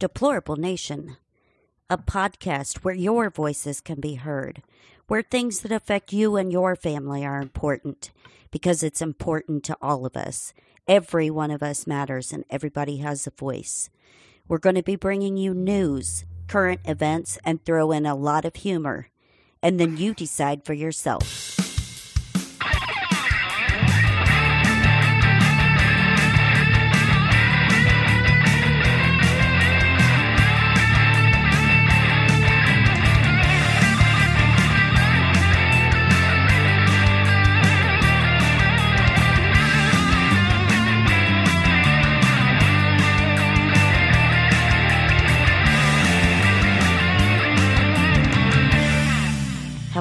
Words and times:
Deplorable 0.00 0.56
Nation, 0.56 1.18
a 1.88 1.96
podcast 1.96 2.78
where 2.78 2.96
your 2.96 3.30
voices 3.30 3.80
can 3.80 4.00
be 4.00 4.14
heard, 4.14 4.60
where 5.06 5.22
things 5.22 5.60
that 5.60 5.70
affect 5.70 6.12
you 6.12 6.34
and 6.34 6.50
your 6.50 6.74
family 6.74 7.24
are 7.24 7.40
important, 7.40 8.10
because 8.50 8.82
it's 8.82 9.00
important 9.00 9.62
to 9.62 9.76
all 9.80 10.04
of 10.04 10.16
us. 10.16 10.52
Every 10.88 11.30
one 11.30 11.52
of 11.52 11.62
us 11.62 11.86
matters, 11.86 12.32
and 12.32 12.44
everybody 12.50 12.96
has 12.98 13.24
a 13.28 13.30
voice. 13.30 13.88
We're 14.48 14.58
going 14.58 14.74
to 14.74 14.82
be 14.82 14.96
bringing 14.96 15.36
you 15.36 15.54
news, 15.54 16.24
current 16.48 16.80
events, 16.84 17.38
and 17.44 17.64
throw 17.64 17.92
in 17.92 18.04
a 18.04 18.16
lot 18.16 18.44
of 18.44 18.56
humor. 18.56 19.10
And 19.62 19.78
then 19.78 19.96
you 19.96 20.12
decide 20.12 20.64
for 20.64 20.74
yourself. 20.74 21.63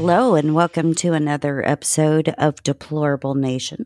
Hello, 0.06 0.36
and 0.36 0.54
welcome 0.54 0.94
to 0.96 1.14
another 1.14 1.66
episode 1.66 2.28
of 2.38 2.62
Deplorable 2.62 3.36
Nation. 3.36 3.86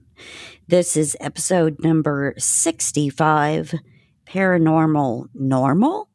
This 0.67 0.97
is 0.97 1.15
episode 1.19 1.83
number 1.83 2.33
65 2.39 3.75
Paranormal 4.27 5.27
Normal. 5.35 6.09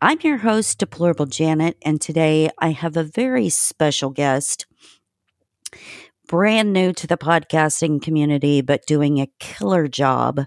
I'm 0.00 0.18
your 0.22 0.36
host, 0.36 0.78
Deplorable 0.78 1.26
Janet, 1.26 1.78
and 1.84 2.00
today 2.00 2.48
I 2.60 2.70
have 2.70 2.96
a 2.96 3.02
very 3.02 3.48
special 3.48 4.10
guest, 4.10 4.66
brand 6.28 6.72
new 6.72 6.92
to 6.92 7.08
the 7.08 7.18
podcasting 7.18 8.00
community, 8.00 8.60
but 8.60 8.86
doing 8.86 9.18
a 9.18 9.32
killer 9.40 9.88
job, 9.88 10.42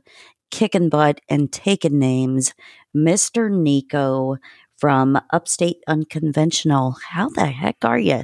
kicking 0.49 0.88
butt 0.88 1.19
and 1.27 1.51
taking 1.51 1.99
names, 1.99 2.53
Mr. 2.95 3.51
Nico 3.51 4.38
from 4.77 5.19
Upstate 5.33 5.83
Unconventional. 5.89 6.95
How 7.09 7.27
the 7.27 7.47
heck 7.47 7.83
are 7.83 7.99
you? 7.99 8.23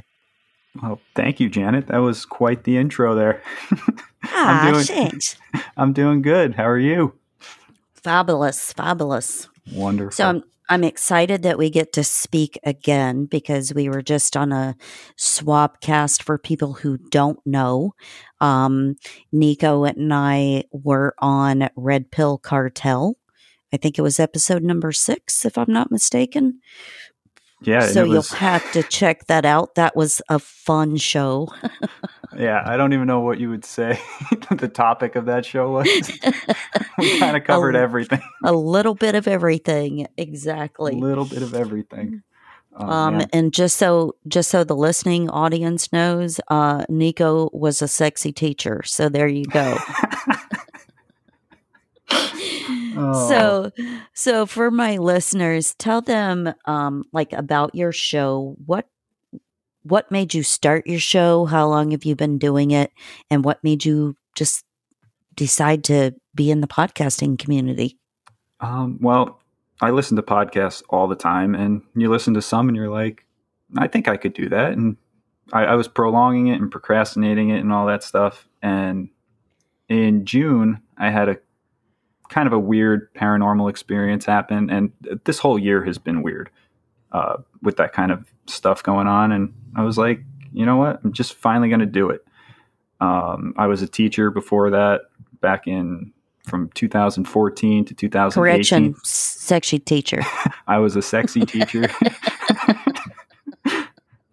Well, 0.80 1.00
thank 1.14 1.40
you, 1.40 1.48
Janet. 1.48 1.88
That 1.88 1.98
was 1.98 2.24
quite 2.24 2.64
the 2.64 2.76
intro 2.78 3.14
there. 3.14 3.42
Ah, 4.24 4.66
I'm 4.66 4.72
doing, 4.72 4.84
thanks. 4.84 5.36
I'm 5.76 5.92
doing 5.92 6.22
good. 6.22 6.54
How 6.54 6.68
are 6.68 6.78
you? 6.78 7.12
Fabulous, 7.92 8.72
fabulous. 8.72 9.48
Wonderful. 9.72 10.12
So 10.12 10.28
I'm 10.28 10.44
I'm 10.68 10.84
excited 10.84 11.42
that 11.42 11.58
we 11.58 11.70
get 11.70 11.92
to 11.94 12.04
speak 12.04 12.58
again 12.64 13.26
because 13.26 13.74
we 13.74 13.88
were 13.88 14.00
just 14.00 14.36
on 14.36 14.52
a 14.52 14.76
swap 15.16 15.80
cast 15.80 16.22
for 16.22 16.38
people 16.38 16.72
who 16.72 16.96
don't 16.96 17.38
know. 17.44 17.94
Um, 18.40 18.94
Nico 19.32 19.84
and 19.84 20.14
I 20.14 20.64
were 20.70 21.14
on 21.18 21.68
Red 21.76 22.10
Pill 22.10 22.38
Cartel. 22.38 23.16
I 23.72 23.76
think 23.76 23.98
it 23.98 24.02
was 24.02 24.20
episode 24.20 24.62
number 24.62 24.92
six, 24.92 25.44
if 25.44 25.58
I'm 25.58 25.70
not 25.72 25.90
mistaken. 25.90 26.60
Yeah. 27.64 27.86
So 27.86 28.06
was, 28.06 28.30
you'll 28.30 28.38
have 28.38 28.70
to 28.72 28.82
check 28.82 29.26
that 29.26 29.44
out. 29.44 29.74
That 29.74 29.96
was 29.96 30.22
a 30.28 30.38
fun 30.38 30.96
show. 30.96 31.48
yeah. 32.36 32.62
I 32.64 32.76
don't 32.76 32.92
even 32.92 33.06
know 33.06 33.20
what 33.20 33.38
you 33.38 33.50
would 33.50 33.64
say 33.64 34.00
the 34.50 34.68
topic 34.68 35.16
of 35.16 35.26
that 35.26 35.44
show 35.46 35.70
was. 35.70 35.86
we 36.98 37.18
kind 37.18 37.36
of 37.36 37.44
covered 37.44 37.76
a, 37.76 37.80
everything. 37.80 38.22
a 38.44 38.52
little 38.52 38.94
bit 38.94 39.14
of 39.14 39.28
everything. 39.28 40.06
Exactly. 40.16 40.94
A 40.94 40.98
little 40.98 41.24
bit 41.24 41.42
of 41.42 41.54
everything. 41.54 42.22
Oh, 42.74 42.88
um, 42.88 43.22
and 43.32 43.52
just 43.52 43.76
so 43.76 44.16
just 44.26 44.50
so 44.50 44.64
the 44.64 44.76
listening 44.76 45.28
audience 45.28 45.92
knows, 45.92 46.40
uh, 46.48 46.86
Nico 46.88 47.50
was 47.52 47.82
a 47.82 47.88
sexy 47.88 48.32
teacher. 48.32 48.82
So 48.84 49.08
there 49.10 49.28
you 49.28 49.44
go. 49.44 49.76
Oh. 52.94 53.28
So, 53.28 53.70
so 54.12 54.44
for 54.44 54.70
my 54.70 54.98
listeners, 54.98 55.74
tell 55.78 56.02
them 56.02 56.52
um, 56.66 57.04
like 57.10 57.32
about 57.32 57.74
your 57.74 57.90
show. 57.90 58.54
What 58.66 58.86
what 59.82 60.10
made 60.10 60.34
you 60.34 60.42
start 60.42 60.86
your 60.86 61.00
show? 61.00 61.46
How 61.46 61.66
long 61.68 61.90
have 61.92 62.04
you 62.04 62.14
been 62.14 62.38
doing 62.38 62.70
it? 62.70 62.92
And 63.30 63.44
what 63.44 63.64
made 63.64 63.84
you 63.84 64.16
just 64.34 64.64
decide 65.34 65.84
to 65.84 66.14
be 66.34 66.50
in 66.50 66.60
the 66.60 66.66
podcasting 66.66 67.38
community? 67.38 67.98
Um, 68.60 68.98
well, 69.00 69.40
I 69.80 69.90
listen 69.90 70.16
to 70.16 70.22
podcasts 70.22 70.82
all 70.88 71.08
the 71.08 71.16
time, 71.16 71.54
and 71.54 71.82
you 71.96 72.10
listen 72.10 72.34
to 72.34 72.42
some, 72.42 72.68
and 72.68 72.76
you're 72.76 72.90
like, 72.90 73.26
I 73.76 73.88
think 73.88 74.06
I 74.06 74.16
could 74.16 74.34
do 74.34 74.48
that, 74.50 74.72
and 74.72 74.96
I, 75.52 75.64
I 75.64 75.74
was 75.74 75.88
prolonging 75.88 76.48
it 76.48 76.60
and 76.60 76.70
procrastinating 76.70 77.50
it 77.50 77.58
and 77.58 77.72
all 77.72 77.86
that 77.86 78.04
stuff. 78.04 78.46
And 78.62 79.08
in 79.88 80.24
June, 80.24 80.80
I 80.96 81.10
had 81.10 81.28
a 81.28 81.38
kind 82.32 82.46
of 82.46 82.54
a 82.54 82.58
weird 82.58 83.12
paranormal 83.12 83.68
experience 83.68 84.24
happen, 84.24 84.70
and 84.70 84.90
this 85.24 85.38
whole 85.38 85.58
year 85.58 85.84
has 85.84 85.98
been 85.98 86.22
weird 86.22 86.48
uh, 87.12 87.36
with 87.60 87.76
that 87.76 87.92
kind 87.92 88.10
of 88.10 88.24
stuff 88.46 88.82
going 88.82 89.06
on. 89.06 89.32
And 89.32 89.52
I 89.76 89.82
was 89.82 89.98
like, 89.98 90.22
you 90.52 90.64
know 90.64 90.78
what? 90.78 90.98
I'm 91.04 91.12
just 91.12 91.34
finally 91.34 91.68
going 91.68 91.80
to 91.80 91.86
do 91.86 92.08
it. 92.08 92.24
Um, 93.00 93.52
I 93.58 93.66
was 93.66 93.82
a 93.82 93.86
teacher 93.86 94.30
before 94.30 94.70
that, 94.70 95.02
back 95.42 95.66
in 95.66 96.10
from 96.44 96.70
2014 96.70 97.84
to 97.84 97.94
2018. 97.94 98.42
Correction, 98.42 98.94
sexy 99.04 99.78
teacher. 99.78 100.22
I 100.66 100.78
was 100.78 100.96
a 100.96 101.02
sexy 101.02 101.44
teacher. 101.44 101.88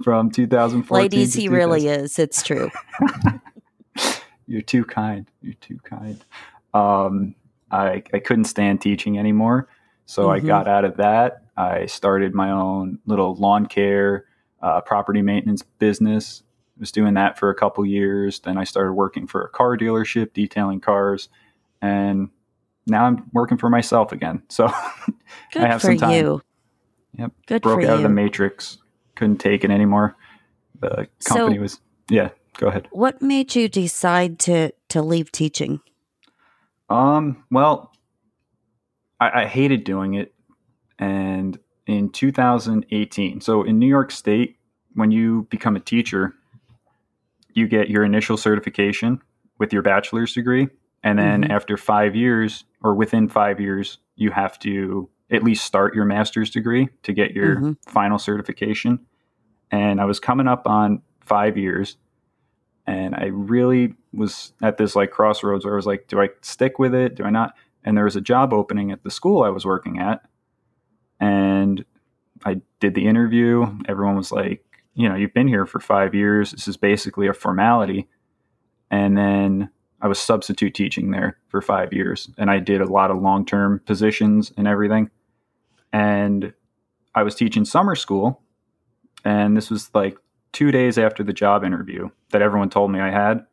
from 0.04 0.32
2014. 0.32 1.04
Ladies, 1.04 1.34
he 1.34 1.50
really 1.50 1.88
is. 1.88 2.18
It's 2.18 2.42
true. 2.44 2.72
You're 4.48 4.62
too 4.62 4.86
kind. 4.86 5.28
You're 5.42 5.54
too 5.56 5.80
kind. 5.84 6.24
Um, 6.74 7.36
I, 7.72 8.04
I 8.14 8.20
couldn't 8.20 8.46
stand 8.46 8.82
teaching 8.82 9.18
anymore. 9.18 9.68
So 10.06 10.24
mm-hmm. 10.28 10.46
I 10.46 10.48
got 10.48 10.68
out 10.68 10.86
of 10.86 10.98
that. 10.98 11.44
I 11.56 11.86
started 11.86 12.34
my 12.34 12.52
own 12.52 13.00
little 13.06 13.36
lawn 13.36 13.66
care, 13.66 14.26
uh, 14.62 14.82
property 14.82 15.22
maintenance 15.22 15.62
business. 15.62 16.44
I 16.78 16.80
was 16.80 16.92
doing 16.92 17.14
that 17.16 17.38
for 17.38 17.50
a 17.50 17.56
couple 17.56 17.86
years. 17.86 18.40
Then 18.40 18.58
I 18.58 18.64
started 18.64 18.94
working 18.94 19.28
for 19.28 19.44
a 19.44 19.50
car 19.50 19.78
dealership, 19.78 20.34
detailing 20.34 20.80
cars. 20.80 21.30
And 21.82 22.30
now 22.88 23.06
I'm 23.06 23.30
working 23.34 23.58
for 23.58 23.70
myself 23.70 24.12
again. 24.12 24.44
So 24.50 24.68
I 24.68 25.68
have 25.68 25.82
some 25.82 25.98
time. 25.98 26.12
You. 26.12 26.42
Yep. 27.18 27.32
Good 27.48 27.62
Broke 27.62 27.84
out 27.84 27.90
you. 27.90 27.94
of 27.96 28.02
the 28.04 28.10
matrix. 28.10 28.78
Couldn't 29.16 29.38
take 29.38 29.64
it 29.64 29.72
anymore. 29.72 30.16
The 30.80 31.08
company 31.26 31.58
so, 31.58 31.62
was 31.62 31.80
yeah, 32.10 32.30
go 32.58 32.68
ahead. 32.68 32.88
What 32.92 33.22
made 33.22 33.56
you 33.56 33.68
decide 33.68 34.40
to 34.40 34.72
to 34.90 35.02
leave 35.02 35.32
teaching? 35.32 35.82
Um, 36.90 37.44
well, 37.52 37.92
I, 39.20 39.44
I 39.44 39.46
hated 39.46 39.84
doing 39.84 40.16
it. 40.16 40.34
And 40.98 41.58
in 41.88 42.10
2018, 42.10 43.42
so 43.42 43.64
in 43.64 43.80
New 43.80 43.88
York 43.88 44.12
State, 44.12 44.58
when 44.94 45.12
you 45.12 45.48
become 45.50 45.76
a 45.76 45.80
teacher, 45.80 46.34
you 47.54 47.68
get 47.68 47.90
your 47.90 48.04
initial 48.04 48.38
certification 48.38 49.22
with 49.60 49.72
your 49.74 49.82
bachelor's 49.82 50.34
degree. 50.34 50.68
And 51.04 51.18
then 51.18 51.44
mm-hmm. 51.44 51.52
after 51.52 51.78
five 51.78 52.16
years, 52.16 52.66
or 52.84 52.94
within 52.96 53.30
five 53.30 53.60
years, 53.60 54.00
you 54.16 54.32
have 54.32 54.60
to 54.60 55.10
at 55.32 55.44
least 55.44 55.66
start 55.66 55.94
your 55.94 56.06
master's 56.06 56.50
degree 56.50 56.90
to 57.04 57.14
get 57.14 57.32
your 57.32 57.56
mm-hmm. 57.56 57.72
final 57.88 58.18
certification. 58.18 59.06
And 59.72 60.02
I 60.02 60.06
was 60.06 60.20
coming 60.20 60.48
up 60.48 60.68
on 60.68 61.02
five 61.22 61.58
years 61.58 61.98
and 62.88 63.14
I 63.16 63.26
really 63.26 63.94
was 64.14 64.54
at 64.62 64.78
this 64.78 64.96
like 64.96 65.12
crossroads 65.12 65.66
where 65.66 65.74
I 65.74 65.76
was 65.76 65.86
like, 65.86 66.08
do 66.08 66.22
I 66.22 66.30
stick 66.42 66.80
with 66.80 66.94
it? 66.94 67.16
Do 67.16 67.24
I 67.24 67.30
not? 67.30 67.54
And 67.84 67.96
there 67.96 68.06
was 68.06 68.16
a 68.16 68.22
job 68.22 68.54
opening 68.54 68.92
at 68.92 69.04
the 69.04 69.12
school 69.12 69.44
I 69.44 69.50
was 69.50 69.66
working 69.66 70.00
at, 70.00 70.22
and 71.20 71.86
I 72.46 72.62
did 72.80 72.96
the 72.96 73.08
interview. 73.08 73.66
Everyone 73.88 74.16
was 74.16 74.32
like, 74.32 74.64
you 74.96 75.08
know, 75.08 75.16
you've 75.16 75.34
been 75.34 75.48
here 75.48 75.66
for 75.66 75.80
five 75.80 76.14
years. 76.14 76.52
This 76.52 76.68
is 76.68 76.78
basically 76.78 77.28
a 77.28 77.34
formality. 77.34 78.08
And 78.92 79.18
then 79.18 79.70
I 80.02 80.08
was 80.08 80.20
substitute 80.20 80.74
teaching 80.74 81.12
there 81.12 81.38
for 81.50 81.62
five 81.62 81.94
years, 81.94 82.30
and 82.38 82.50
I 82.50 82.60
did 82.60 82.82
a 82.82 82.92
lot 82.92 83.12
of 83.12 83.22
long 83.22 83.46
term 83.46 83.82
positions 83.86 84.52
and 84.58 84.68
everything. 84.68 85.10
And 85.92 86.54
I 87.14 87.24
was 87.24 87.36
teaching 87.36 87.66
summer 87.66 87.96
school, 87.96 88.42
and 89.26 89.58
this 89.58 89.70
was 89.70 89.90
like 89.94 90.18
two 90.52 90.72
days 90.72 90.98
after 90.98 91.24
the 91.24 91.34
job 91.34 91.64
interview 91.64 92.10
that 92.32 92.42
everyone 92.42 92.70
told 92.70 92.92
me 92.92 93.00
I 93.00 93.12
had. 93.12 93.46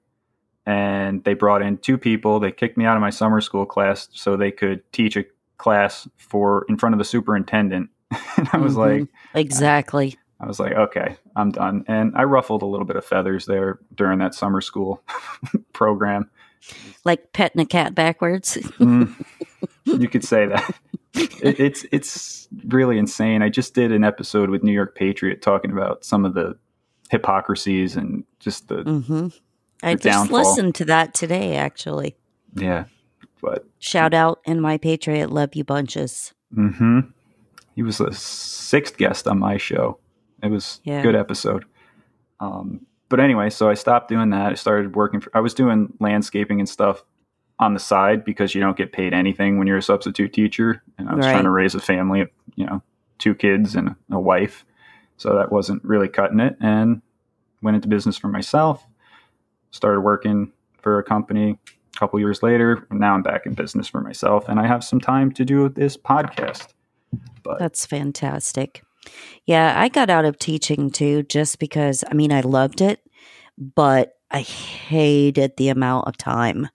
And 0.67 1.23
they 1.23 1.35
brought 1.35 1.63
in 1.63 1.79
two 1.79 1.97
people. 1.97 2.41
They 2.41 2.51
kicked 2.51 2.77
me 2.77 2.85
out 2.85 2.97
of 2.97 3.01
my 3.01 3.11
summer 3.11 3.41
school 3.41 3.67
class 3.67 4.09
so 4.13 4.37
they 4.37 4.51
could 4.51 4.83
teach 4.93 5.17
a 5.17 5.25
class 5.59 6.09
for 6.17 6.67
in 6.69 6.77
front 6.77 6.95
of 6.95 6.99
the 6.99 7.05
superintendent. 7.05 7.91
and 8.37 8.49
I 8.53 8.59
was 8.59 8.75
mm-hmm. 8.75 9.01
like, 9.01 9.09
exactly. 9.35 10.19
I 10.39 10.47
was 10.47 10.61
like, 10.61 10.73
okay, 10.73 11.17
I'm 11.35 11.51
done. 11.51 11.85
And 11.89 12.15
I 12.17 12.25
ruffled 12.25 12.63
a 12.63 12.67
little 12.67 12.87
bit 12.87 12.97
of 12.97 13.05
feathers 13.05 13.47
there 13.47 13.79
during 13.95 14.19
that 14.19 14.35
summer 14.35 14.61
school 14.61 15.03
program. 15.73 16.31
Like 17.05 17.33
petting 17.33 17.61
a 17.61 17.67
cat 17.67 17.95
backwards. 17.95 18.57
mm, 18.79 19.25
you 19.85 20.09
could 20.09 20.25
say 20.25 20.47
that. 20.47 20.75
it, 21.15 21.61
it's 21.61 21.87
it's 21.93 22.49
really 22.67 22.99
insane. 22.99 23.41
I 23.43 23.49
just 23.49 23.73
did 23.73 23.93
an 23.93 24.05
episode 24.05 24.51
with 24.51 24.63
New 24.63 24.73
York 24.73 24.97
Patriot 24.97 25.43
talking 25.43 25.71
about 25.71 26.05
some 26.05 26.25
of 26.25 26.35
the 26.35 26.59
hypocrisies 27.09 27.97
and 27.97 28.25
just 28.41 28.69
the 28.69 28.83
hmm 28.83 29.29
I 29.83 29.95
just 29.95 30.05
downfall. 30.05 30.39
listened 30.39 30.75
to 30.77 30.85
that 30.87 31.15
today, 31.15 31.57
actually. 31.57 32.17
yeah. 32.55 32.85
But 33.43 33.67
Shout 33.79 34.15
out 34.15 34.41
in 34.47 34.61
my 34.61 34.79
Patriot, 34.79 35.31
love 35.31 35.55
you 35.55 35.63
bunches. 35.65 36.33
hmm 36.55 37.01
he 37.75 37.83
was 37.83 37.99
the 37.99 38.13
sixth 38.15 38.97
guest 38.97 39.29
on 39.29 39.39
my 39.39 39.59
show. 39.59 39.99
It 40.43 40.51
was 40.51 40.81
Yeah. 40.85 41.01
a 41.01 41.03
good 41.03 41.15
episode. 41.15 41.67
Um, 42.41 42.87
but 43.11 43.21
anyway, 43.21 43.51
so 43.51 43.69
I 43.69 43.75
stopped 43.75 44.09
doing 44.09 44.31
that. 44.31 44.53
I 44.53 44.55
started 44.55 44.97
working. 44.97 45.21
For, 45.21 45.31
I 45.37 45.41
was 45.41 45.53
doing 45.55 45.93
landscaping 46.01 46.59
and 46.59 46.69
stuff 46.69 47.05
on 47.59 47.75
the 47.75 47.81
side 47.81 48.25
because 48.25 48.55
you 48.55 48.61
don't 48.63 48.77
get 48.77 48.93
paid 48.93 49.13
anything 49.13 49.59
when 49.59 49.67
you're 49.67 49.77
a 49.77 49.83
substitute 49.83 50.33
teacher. 50.33 50.83
And 50.99 51.09
I 51.11 51.15
was 51.15 51.25
Right. 51.27 51.33
trying 51.33 51.45
to 51.45 51.51
raise 51.51 51.75
a 51.75 51.81
family 51.81 52.23
of, 52.23 52.31
you 52.55 52.65
know, 52.67 52.83
two 53.19 53.35
kids 53.35 53.75
and 53.75 53.95
a 54.11 54.19
wife. 54.19 54.65
So 55.19 55.35
that 55.37 55.53
wasn't 55.53 55.85
really 55.85 56.09
cutting 56.09 56.41
it. 56.41 56.57
And 56.61 57.03
went 57.63 57.75
into 57.75 57.89
business 57.89 58.17
for 58.17 58.29
myself. 58.29 58.87
Started 59.77 60.01
working 60.01 60.53
for 60.81 60.99
a 60.99 61.03
company 61.05 61.59
a 61.95 61.99
couple 61.99 62.19
years 62.19 62.43
later. 62.43 62.87
Now 62.91 63.15
I'm 63.15 63.23
back 63.23 63.47
in 63.47 63.55
business 63.55 63.89
for 63.89 64.01
myself, 64.01 64.49
and 64.49 64.59
I 64.59 64.67
have 64.67 64.83
some 64.83 65.01
time 65.01 65.33
to 65.33 65.45
do 65.45 65.69
this 65.69 65.97
podcast. 65.97 66.69
But 67.43 67.59
That's 67.59 67.87
fantastic. 67.87 68.83
Yeah, 69.45 69.75
I 69.81 69.89
got 69.89 70.11
out 70.11 70.25
of 70.25 70.39
teaching 70.39 70.91
too 70.91 71.23
just 71.25 71.59
because, 71.59 72.03
I 72.11 72.15
mean, 72.15 72.33
I 72.33 72.41
loved 72.41 72.81
it, 72.81 73.01
but 73.59 74.15
I 74.31 74.41
hated 74.41 75.53
the 75.57 75.69
amount 75.69 76.09
of 76.09 76.17
time 76.17 76.69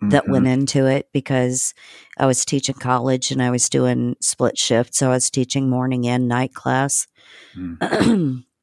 that 0.00 0.24
mhm, 0.24 0.30
went 0.30 0.46
into 0.46 0.86
it 0.86 1.08
because 1.12 1.74
I 2.18 2.26
was 2.26 2.44
teaching 2.44 2.74
college 2.76 3.30
and 3.30 3.42
I 3.42 3.50
was 3.50 3.68
doing 3.68 4.16
split 4.20 4.58
shift. 4.58 4.94
So 4.94 5.08
I 5.08 5.14
was 5.14 5.30
teaching 5.30 5.68
morning 5.68 6.06
and 6.06 6.28
night 6.28 6.54
class. 6.54 7.06
Mm. 7.56 8.44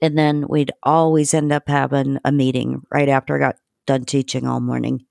and 0.00 0.16
then 0.16 0.46
we'd 0.48 0.72
always 0.82 1.34
end 1.34 1.52
up 1.52 1.68
having 1.68 2.18
a 2.24 2.32
meeting 2.32 2.82
right 2.90 3.08
after 3.08 3.36
I 3.36 3.38
got 3.38 3.56
done 3.86 4.04
teaching 4.04 4.46
all 4.46 4.60
morning. 4.60 5.04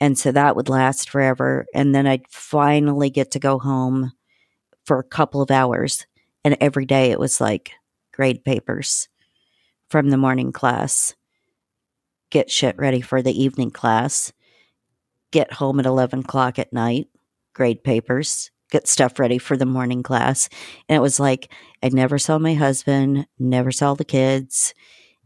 And 0.00 0.18
so 0.18 0.32
that 0.32 0.56
would 0.56 0.68
last 0.68 1.10
forever. 1.10 1.66
And 1.74 1.94
then 1.94 2.06
I'd 2.06 2.26
finally 2.28 3.10
get 3.10 3.32
to 3.32 3.38
go 3.38 3.58
home 3.58 4.12
for 4.86 4.98
a 4.98 5.04
couple 5.04 5.42
of 5.42 5.50
hours. 5.50 6.06
And 6.44 6.56
every 6.60 6.86
day 6.86 7.10
it 7.10 7.20
was 7.20 7.40
like 7.40 7.72
grade 8.12 8.44
papers 8.44 9.08
from 9.88 10.08
the 10.08 10.16
morning 10.16 10.52
class, 10.52 11.14
get 12.30 12.50
shit 12.50 12.76
ready 12.78 13.00
for 13.00 13.20
the 13.20 13.42
evening 13.42 13.70
class, 13.70 14.32
get 15.32 15.52
home 15.52 15.80
at 15.80 15.86
11 15.86 16.20
o'clock 16.20 16.58
at 16.58 16.72
night, 16.72 17.08
grade 17.54 17.84
papers, 17.84 18.50
get 18.70 18.88
stuff 18.88 19.18
ready 19.18 19.38
for 19.38 19.56
the 19.56 19.66
morning 19.66 20.02
class. 20.02 20.48
And 20.88 20.96
it 20.96 21.00
was 21.00 21.20
like, 21.20 21.52
I 21.82 21.88
never 21.88 22.18
saw 22.18 22.38
my 22.38 22.54
husband, 22.54 23.26
never 23.38 23.72
saw 23.72 23.94
the 23.94 24.04
kids. 24.04 24.74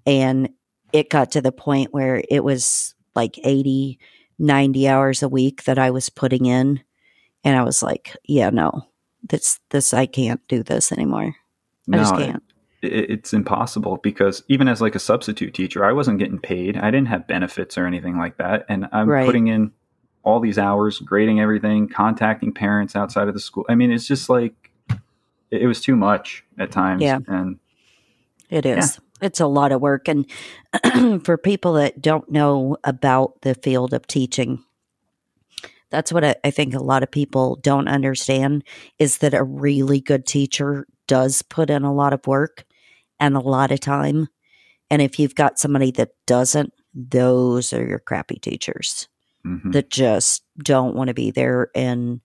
And 0.07 0.51
it 0.93 1.11
got 1.11 1.33
to 1.33 1.41
the 1.43 1.53
point 1.53 1.93
where 1.93 2.23
it 2.31 2.45
was 2.45 2.95
like 3.15 3.39
80, 3.45 3.99
90 4.39 4.89
hours 4.89 5.23
a 5.23 5.29
week 5.29 5.65
that 5.65 5.79
I 5.79 5.91
was 5.91 6.11
putting 6.11 6.47
in. 6.47 6.83
And 7.45 7.57
I 7.57 7.63
was 7.63 7.83
like, 7.83 8.17
yeah, 8.25 8.51
no, 8.51 8.83
this, 9.23 9.61
this, 9.71 9.93
I 9.95 10.07
can't 10.07 10.41
do 10.49 10.63
this 10.63 10.93
anymore. 10.93 11.35
I 11.93 11.97
just 11.99 12.15
no, 12.15 12.19
can't. 12.19 12.43
it, 12.83 13.11
it's 13.11 13.33
impossible 13.33 13.99
because 13.99 14.43
even 14.49 14.69
as 14.69 14.81
like 14.81 14.95
a 14.95 14.99
substitute 15.01 15.53
teacher, 15.55 15.85
I 15.85 15.93
wasn't 15.93 16.19
getting 16.19 16.39
paid. 16.39 16.77
I 16.77 16.91
didn't 16.91 17.09
have 17.09 17.27
benefits 17.27 17.77
or 17.77 17.87
anything 17.87 18.17
like 18.19 18.39
that, 18.39 18.65
and 18.69 18.87
I'm 18.93 19.09
Right. 19.09 19.27
putting 19.27 19.49
in 19.49 19.73
all 20.25 20.41
these 20.41 20.59
hours, 20.59 20.99
grading 20.99 21.41
everything, 21.41 21.89
contacting 21.89 22.53
parents 22.53 22.97
outside 22.97 23.29
of 23.29 23.35
the 23.35 23.41
school. 23.41 23.65
I 23.69 23.75
mean, 23.75 23.93
it's 23.93 24.07
just 24.07 24.29
like 24.29 24.71
it, 25.51 25.63
it 25.63 25.67
was 25.67 25.81
too 25.81 25.95
much 25.95 26.45
at 26.59 26.73
times. 26.73 27.03
Yeah. 27.03 27.19
and 27.29 27.59
It 28.51 28.67
is. 28.67 28.99
It's 29.21 29.41
a 29.41 29.47
lot 29.47 29.71
of 29.71 29.81
work. 29.81 30.09
And 30.09 30.27
for 31.25 31.37
people 31.37 31.75
that 31.75 32.01
don't 32.01 32.31
know 32.31 32.77
about 32.85 33.43
the 33.43 33.55
field 33.55 33.95
of 33.95 34.07
teaching, 34.07 34.65
that's 35.91 36.13
what 36.13 36.25
I, 36.25 36.35
I 36.43 36.51
think 36.51 36.75
a 36.75 36.83
lot 36.83 37.03
of 37.03 37.11
people 37.11 37.57
don't 37.63 37.89
understand 37.89 38.65
is 38.99 39.19
that 39.19 39.35
a 39.35 39.45
really 39.45 40.01
good 40.01 40.27
teacher 40.27 40.87
does 41.07 41.43
put 41.43 41.71
in 41.71 41.85
a 41.85 41.95
lot 41.95 42.13
of 42.13 42.27
work 42.27 42.65
and 43.21 43.37
a 43.37 43.41
lot 43.41 43.71
of 43.71 43.81
time. 43.81 44.29
And 44.91 45.01
if 45.01 45.19
you've 45.19 45.35
got 45.35 45.59
somebody 45.59 45.91
that 45.93 46.11
doesn't, 46.27 46.73
those 46.95 47.73
are 47.73 47.87
your 47.87 47.99
crappy 47.99 48.37
teachers 48.37 49.09
mhm. 49.47 49.73
that 49.73 49.91
just 49.91 50.43
don't 50.59 50.95
want 50.95 51.09
to 51.09 51.15
be 51.15 51.31
there 51.31 51.71
and 51.75 52.21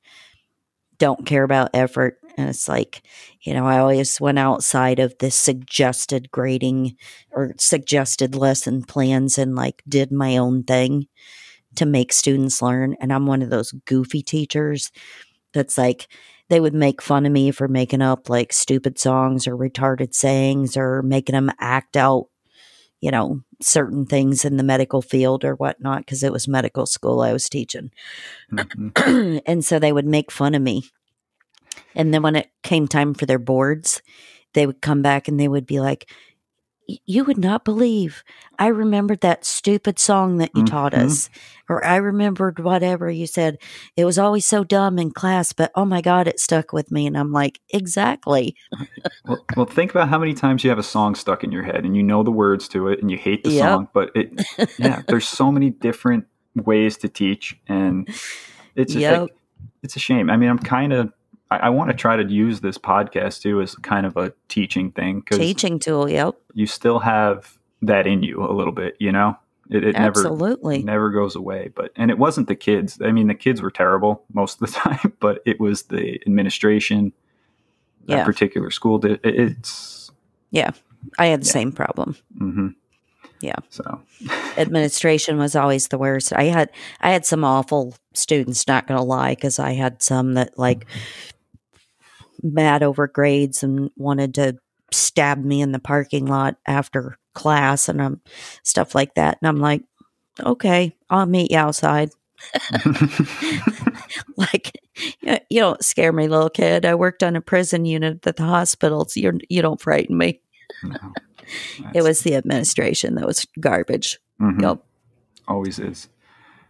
don't 0.98 1.26
care 1.26 1.44
about 1.44 1.72
effort. 1.74 2.18
And 2.38 2.50
it's 2.50 2.68
like, 2.68 3.02
you 3.42 3.54
know, 3.54 3.66
I 3.66 3.80
always 3.80 4.20
went 4.22 4.40
outside 4.40 5.00
of 5.00 5.18
the 5.20 5.32
suggested 5.32 6.30
grading 6.32 6.96
or 7.32 7.56
suggested 7.58 8.36
lesson 8.36 8.84
plans 8.84 9.38
and 9.38 9.56
like 9.56 9.82
did 9.88 10.12
my 10.12 10.38
own 10.38 10.64
thing 10.64 11.08
to 11.76 11.86
make 11.86 12.14
students 12.14 12.62
learn. 12.62 12.96
And 13.00 13.12
I'm 13.12 13.26
one 13.26 13.42
of 13.42 13.50
those 13.50 13.72
goofy 13.86 14.22
teachers 14.22 14.92
that's 15.54 15.78
like, 15.78 16.08
they 16.50 16.60
would 16.60 16.74
make 16.74 17.02
fun 17.02 17.26
of 17.26 17.32
me 17.32 17.52
for 17.52 17.68
making 17.68 18.02
up 18.02 18.28
like 18.28 18.52
stupid 18.52 18.98
songs 18.98 19.48
or 19.48 19.56
retarded 19.56 20.14
sayings 20.14 20.76
or 20.76 21.02
making 21.04 21.34
them 21.34 21.52
act 21.60 21.96
out, 21.96 22.26
you 23.02 23.12
know, 23.12 23.42
certain 23.62 24.06
things 24.06 24.46
in 24.46 24.58
the 24.58 24.64
medical 24.64 25.02
field 25.02 25.46
or 25.46 25.56
whatnot, 25.56 26.00
because 26.00 26.24
it 26.24 26.32
was 26.34 26.48
medical 26.48 26.86
school 26.86 27.22
I 27.22 27.34
was 27.34 27.50
teaching. 27.50 27.92
Mhm. 28.52 29.42
and 29.48 29.66
so 29.66 29.80
they 29.80 29.94
would 29.94 30.06
make 30.08 30.32
fun 30.32 30.56
of 30.56 30.62
me. 30.62 30.84
And 31.96 32.14
then 32.14 32.22
when 32.22 32.36
it 32.36 32.50
came 32.64 32.88
time 32.88 33.14
for 33.14 33.26
their 33.26 33.40
boards, 33.40 34.02
they 34.54 34.66
would 34.66 34.82
come 34.82 35.02
back 35.02 35.28
and 35.28 35.40
they 35.40 35.48
would 35.48 35.66
be 35.66 35.80
like, 35.80 36.10
"Y- 36.10 36.29
You 37.06 37.24
would 37.26 37.38
not 37.38 37.66
believe. 37.66 38.24
I 38.58 38.68
remembered 38.68 39.22
that 39.22 39.46
stupid 39.46 40.00
song 40.00 40.38
that 40.38 40.56
you 40.56 40.64
taught 40.64 40.94
Mhm. 40.94 41.06
us. 41.06 41.30
Or 41.70 41.86
I 41.86 41.98
remembered 41.98 42.60
whatever 42.60 43.12
you 43.12 43.28
said. 43.28 43.58
It 43.96 44.06
was 44.06 44.18
always 44.18 44.46
so 44.46 44.64
dumb 44.64 44.98
in 44.98 45.12
class, 45.12 45.54
but 45.54 45.72
oh 45.76 45.86
my 45.86 46.02
God, 46.02 46.28
it 46.28 46.40
stuck 46.40 46.74
with 46.74 46.92
me. 46.92 47.06
And 47.06 47.18
I'm 47.18 47.32
like, 47.32 47.60
Exactly. 47.70 48.56
Well, 49.28 49.46
well, 49.56 49.66
think 49.66 49.92
about 49.92 50.10
how 50.10 50.18
many 50.18 50.34
times 50.34 50.64
you 50.64 50.70
have 50.72 50.80
a 50.80 50.84
song 50.84 51.14
stuck 51.14 51.44
in 51.44 51.52
your 51.52 51.64
head 51.64 51.86
and 51.86 51.96
you 51.96 52.02
know 52.02 52.24
the 52.24 52.32
words 52.32 52.68
to 52.70 52.88
it 52.88 53.00
and 53.02 53.12
you 53.12 53.18
hate 53.18 53.44
the 53.44 53.52
Yep. 53.52 53.62
song, 53.62 53.88
but 53.94 54.10
it, 54.16 54.32
yeah, 54.80 55.02
there's 55.10 55.28
so 55.28 55.52
many 55.52 55.70
different 55.70 56.26
ways 56.56 56.98
to 56.98 57.08
teach, 57.10 57.56
and 57.68 58.08
it's 58.76 58.94
just 58.94 59.04
Yep. 59.04 59.22
like, 59.22 59.32
it's 59.84 59.96
a 59.96 60.00
shame. 60.00 60.30
I 60.30 60.38
mean, 60.38 60.50
I'm 60.50 60.58
kind 60.60 60.94
of, 60.94 61.14
I, 61.52 61.58
I 61.58 61.70
want 61.70 61.90
to 61.90 61.96
try 61.96 62.16
to 62.16 62.24
use 62.24 62.62
this 62.62 62.78
podcast 62.78 63.42
too 63.42 63.62
as 63.62 63.76
kind 63.76 64.06
of 64.06 64.18
a 64.18 64.34
teaching 64.48 64.92
thing 64.92 65.20
because 65.22 65.38
Teaching 65.38 65.80
tool. 65.80 66.10
Yep. 66.10 66.36
you 66.54 66.66
still 66.68 67.00
have 67.00 67.58
that 67.82 68.06
in 68.08 68.24
you 68.24 68.44
a 68.44 68.52
little 68.54 68.74
bit, 68.74 68.96
you 69.00 69.12
know. 69.12 69.38
It, 69.72 69.84
it 69.84 69.94
never 69.94 70.20
Absolutely. 70.22 70.82
never 70.82 71.12
goes 71.12 71.36
away. 71.36 71.70
But 71.76 71.92
and 71.96 72.10
it 72.10 72.18
wasn't 72.18 72.48
the 72.48 72.56
kids. 72.56 73.00
I 73.04 73.12
mean, 73.12 73.28
the 73.28 73.36
kids 73.36 73.62
were 73.62 73.70
terrible 73.72 74.24
most 74.34 74.62
of 74.62 74.68
the 74.72 74.80
time, 74.80 75.14
but 75.20 75.42
it 75.46 75.60
was 75.60 75.84
the 75.84 76.20
administration. 76.26 77.14
That 78.08 78.16
Yeah. 78.18 78.24
particular 78.26 78.72
school 78.72 78.98
did. 78.98 79.20
It, 79.24 79.36
it's 79.40 80.10
yeah, 80.52 80.72
I 81.20 81.28
had 81.28 81.42
the 81.42 81.46
Yeah. 81.46 81.52
same 81.52 81.72
problem. 81.72 82.16
hmm 82.38 82.70
Yeah. 83.42 83.58
So 83.70 84.02
administration 84.58 85.38
was 85.38 85.56
always 85.56 85.88
the 85.90 86.00
worst. 86.00 86.34
I 86.34 86.46
had 86.46 86.72
I 87.02 87.12
had 87.12 87.26
some 87.26 87.44
awful 87.44 87.94
students, 88.16 88.68
not 88.68 88.88
going 88.88 88.98
to 88.98 89.04
lie, 89.04 89.36
because 89.36 89.60
I 89.60 89.74
had 89.74 90.02
some 90.02 90.34
that 90.34 90.58
like 90.58 90.88
mad 92.44 92.84
over 92.84 93.08
grades 93.08 93.64
and 93.64 93.90
wanted 93.96 94.34
to 94.36 94.58
stab 94.92 95.44
me 95.44 95.62
in 95.62 95.72
the 95.72 95.80
parking 95.80 96.26
lot 96.26 96.58
after 96.66 97.18
class 97.34 97.90
and 97.90 98.02
um, 98.02 98.22
stuff 98.64 98.96
like 98.96 99.16
that. 99.16 99.38
And 99.42 99.48
I'm 99.48 99.60
like, 99.60 99.84
okay, 100.40 100.96
I'll 101.10 101.26
meet 101.26 101.52
you 101.52 101.58
outside. 101.58 102.10
like, 104.38 104.72
you 105.22 105.38
you 105.50 105.60
don't 105.60 105.84
scare 105.84 106.12
me, 106.12 106.28
little 106.28 106.50
kid. 106.50 106.86
I 106.86 106.96
worked 106.96 107.24
on 107.24 107.36
a 107.36 107.42
prison 107.42 107.86
unit 107.86 108.26
at 108.26 108.36
the 108.38 108.44
hospital, 108.44 109.06
so 109.06 109.20
you're 109.20 109.36
you 109.50 109.62
don't 109.62 109.82
frighten 109.82 110.18
me. 110.18 110.40
no, 110.84 110.96
It 111.94 112.04
was 112.04 112.22
the 112.22 112.36
administration 112.36 113.16
that 113.16 113.26
was 113.26 113.46
garbage. 113.60 114.20
mhm. 114.40 114.62
Yep. 114.62 114.84
always 115.48 115.80
is. 115.80 116.10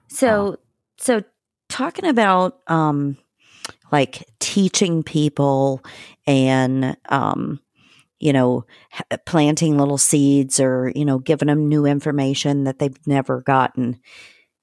So, 0.07 0.57
so 0.97 1.23
talking 1.67 2.05
about 2.05 2.59
um, 2.67 3.17
like 3.91 4.27
teaching 4.39 5.03
people 5.03 5.83
and 6.27 6.97
um, 7.09 7.59
you 8.19 8.33
know 8.33 8.65
planting 9.25 9.77
little 9.77 9.97
seeds 9.97 10.59
or 10.59 10.91
you 10.95 11.05
know 11.05 11.19
giving 11.19 11.47
them 11.47 11.67
new 11.67 11.85
information 11.85 12.63
that 12.65 12.79
they've 12.79 13.07
never 13.07 13.41
gotten. 13.41 13.99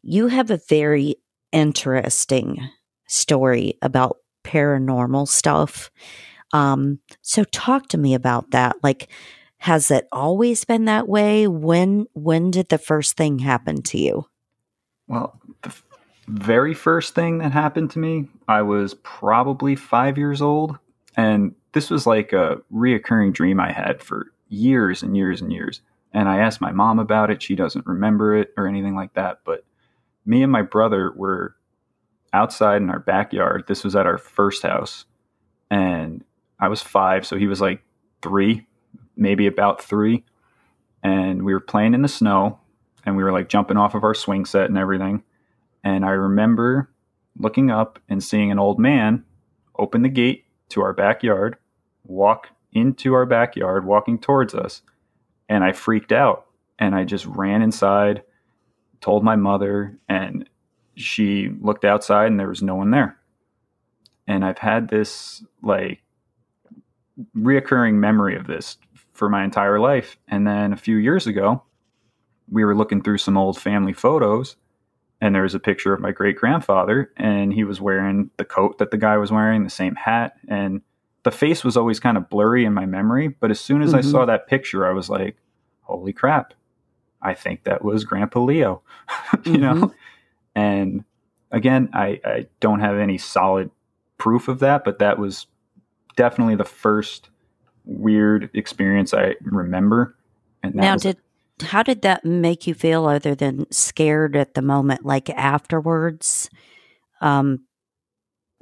You 0.03 0.29
have 0.29 0.51
a 0.51 0.61
very 0.69 1.17
interesting 1.53 2.69
story 3.09 3.79
about 3.83 4.19
paranormal 4.45 5.29
stuff. 5.29 5.91
Um, 6.53 7.01
so 7.23 7.45
talk 7.45 7.89
to 7.89 7.99
me 7.99 8.15
about 8.15 8.53
that. 8.53 8.77
Like, 8.83 9.09
has 9.59 9.91
it 9.91 10.07
always 10.13 10.65
been 10.65 10.85
that 10.85 11.09
way? 11.09 11.49
When 11.49 12.07
when 12.13 12.51
did 12.51 12.69
the 12.69 12.79
first 12.79 13.17
thing 13.17 13.41
happen 13.41 13.83
to 13.83 13.99
you? 13.99 14.27
Well, 15.09 15.41
the, 15.63 15.75
very 16.29 16.75
first 16.75 17.15
thing 17.15 17.39
that 17.39 17.53
happened 17.53 17.91
to 17.93 17.99
me, 17.99 18.29
I 18.49 18.63
was 18.63 18.95
probably 18.95 19.77
five 19.77 20.19
years 20.19 20.43
old. 20.43 20.79
And 21.17 21.55
this 21.73 21.91
was 21.91 22.07
like 22.07 22.33
a 22.33 22.61
reoccurring 22.73 23.33
dream 23.33 23.61
I 23.61 23.73
had 23.73 24.03
for 24.03 24.33
years 24.49 25.03
and 25.03 25.17
years 25.17 25.41
and 25.41 25.53
years. 25.53 25.81
And 26.13 26.29
I 26.29 26.39
asked 26.39 26.61
my 26.61 26.73
mom 26.73 26.99
about 26.99 27.31
it. 27.31 27.43
She 27.43 27.55
doesn't 27.55 27.87
remember 27.87 28.35
it 28.35 28.53
or 28.57 28.67
anything 28.67 28.95
like 28.95 29.15
that. 29.15 29.41
But 29.45 29.65
me 30.25 30.43
and 30.43 30.51
my 30.51 30.63
brother 30.63 31.13
were 31.15 31.57
outside 32.33 32.83
in 32.83 32.91
our 32.91 32.99
backyard. 32.99 33.65
This 33.67 33.85
was 33.85 33.95
at 33.95 34.07
our 34.07 34.19
first 34.19 34.63
house. 34.63 35.05
And 35.71 36.25
I 36.59 36.69
was 36.69 36.83
five. 36.83 37.27
So 37.27 37.37
he 37.37 37.47
was 37.47 37.61
like 37.61 37.83
three, 38.23 38.67
maybe 39.17 39.47
about 39.47 39.83
three. 39.83 40.25
And 41.03 41.45
we 41.45 41.53
were 41.53 41.61
playing 41.61 41.95
in 41.95 42.03
the 42.03 42.09
snow 42.09 42.59
and 43.05 43.17
we 43.17 43.23
were 43.23 43.33
like 43.33 43.49
jumping 43.49 43.77
off 43.77 43.95
of 43.95 44.03
our 44.03 44.15
swing 44.15 44.45
set 44.45 44.69
and 44.69 44.79
everything. 44.79 45.23
And 45.87 46.05
I 46.05 46.11
remember 46.11 46.91
looking 47.39 47.71
up 47.71 48.01
and 48.09 48.21
seeing 48.21 48.51
an 48.51 48.59
old 48.59 48.81
man 48.81 49.25
open 49.79 50.03
the 50.03 50.09
gate 50.09 50.45
to 50.71 50.83
our 50.83 50.93
backyard, 50.93 51.59
walk 52.03 52.49
into 52.73 53.15
our 53.15 53.25
backyard, 53.25 53.87
walking 53.87 54.19
towards 54.19 54.53
us. 54.53 54.83
And 55.49 55.63
I 55.63 55.71
freaked 55.71 56.11
out 56.11 56.47
and 56.77 56.93
I 56.93 57.05
just 57.05 57.25
ran 57.27 57.63
inside, 57.63 58.25
told 59.01 59.23
my 59.23 59.37
mother, 59.37 59.97
and 60.09 60.51
she 60.97 61.51
looked 61.61 61.85
outside 61.85 62.33
and 62.33 62.41
there 62.41 62.49
was 62.49 62.63
no 62.63 62.75
one 62.75 62.91
there. 62.91 63.17
And 64.27 64.45
I've 64.45 64.59
had 64.59 64.89
this 64.89 65.45
like 65.63 66.03
reoccurring 67.39 67.95
memory 67.95 68.35
of 68.35 68.49
this 68.49 68.77
for 69.13 69.29
my 69.29 69.45
entire 69.45 69.79
life. 69.79 70.19
And 70.27 70.49
then 70.49 70.73
a 70.73 70.77
few 70.77 70.97
years 70.97 71.29
ago, 71.29 71.63
we 72.51 72.65
were 72.65 72.75
looking 72.75 73.03
through 73.03 73.19
some 73.19 73.37
old 73.37 73.57
family 73.57 73.93
photos 73.93 74.57
and 75.21 75.35
there 75.35 75.43
was 75.43 75.55
a 75.55 75.61
picture 75.61 75.95
of 75.95 76.01
my 76.01 76.13
great 76.13 76.37
grandfather 76.37 77.11
and 77.17 77.53
he 77.53 77.65
was 77.65 77.81
wearing 77.81 78.31
the 78.37 78.45
coat 78.45 78.79
that 78.79 78.91
the 78.91 78.99
guy 78.99 79.17
was 79.17 79.33
wearing 79.33 79.65
the 79.65 79.71
same 79.71 79.95
hat 79.95 80.37
and 80.49 80.83
the 81.23 81.31
face 81.31 81.65
was 81.65 81.77
always 81.77 81.99
kind 81.99 82.17
of 82.17 82.29
blurry 82.29 82.65
in 82.65 82.75
my 82.75 82.87
memory 82.87 83.29
but 83.29 83.51
as 83.51 83.61
soon 83.61 83.83
as 83.83 83.91
mm-hmm. 83.91 83.99
i 83.99 84.11
saw 84.11 84.25
that 84.25 84.47
picture 84.47 84.87
i 84.87 84.93
was 84.93 85.09
like 85.09 85.37
holy 85.83 86.13
crap 86.13 86.55
i 87.23 87.35
think 87.35 87.65
that 87.65 87.85
was 87.85 88.05
grandpa 88.05 88.41
leo 88.41 88.83
you 89.45 89.53
mm-hmm. 89.53 89.61
know 89.63 89.95
and 90.55 91.05
again 91.51 91.89
I, 91.93 92.21
I 92.25 92.47
don't 92.61 92.81
have 92.81 92.97
any 92.97 93.19
solid 93.19 93.71
proof 94.19 94.49
of 94.49 94.61
that 94.61 94.85
but 94.85 94.99
that 94.99 95.19
was 95.19 95.47
definitely 96.17 96.57
the 96.57 96.65
first 96.65 97.31
weird 97.85 98.51
experience 98.55 99.15
i 99.15 99.35
remember 99.43 100.17
and 100.63 100.75
now 100.75 100.97
did 100.97 101.17
how 101.63 101.83
did 101.83 102.03
that 102.03 102.25
make 102.25 102.67
you 102.67 102.75
feel 102.75 103.07
other 103.07 103.35
than 103.35 103.71
scared 103.71 104.37
at 104.37 104.55
the 104.55 104.63
moment 104.63 105.05
like 105.05 105.31
afterwards? 105.31 106.51
Um 107.21 107.65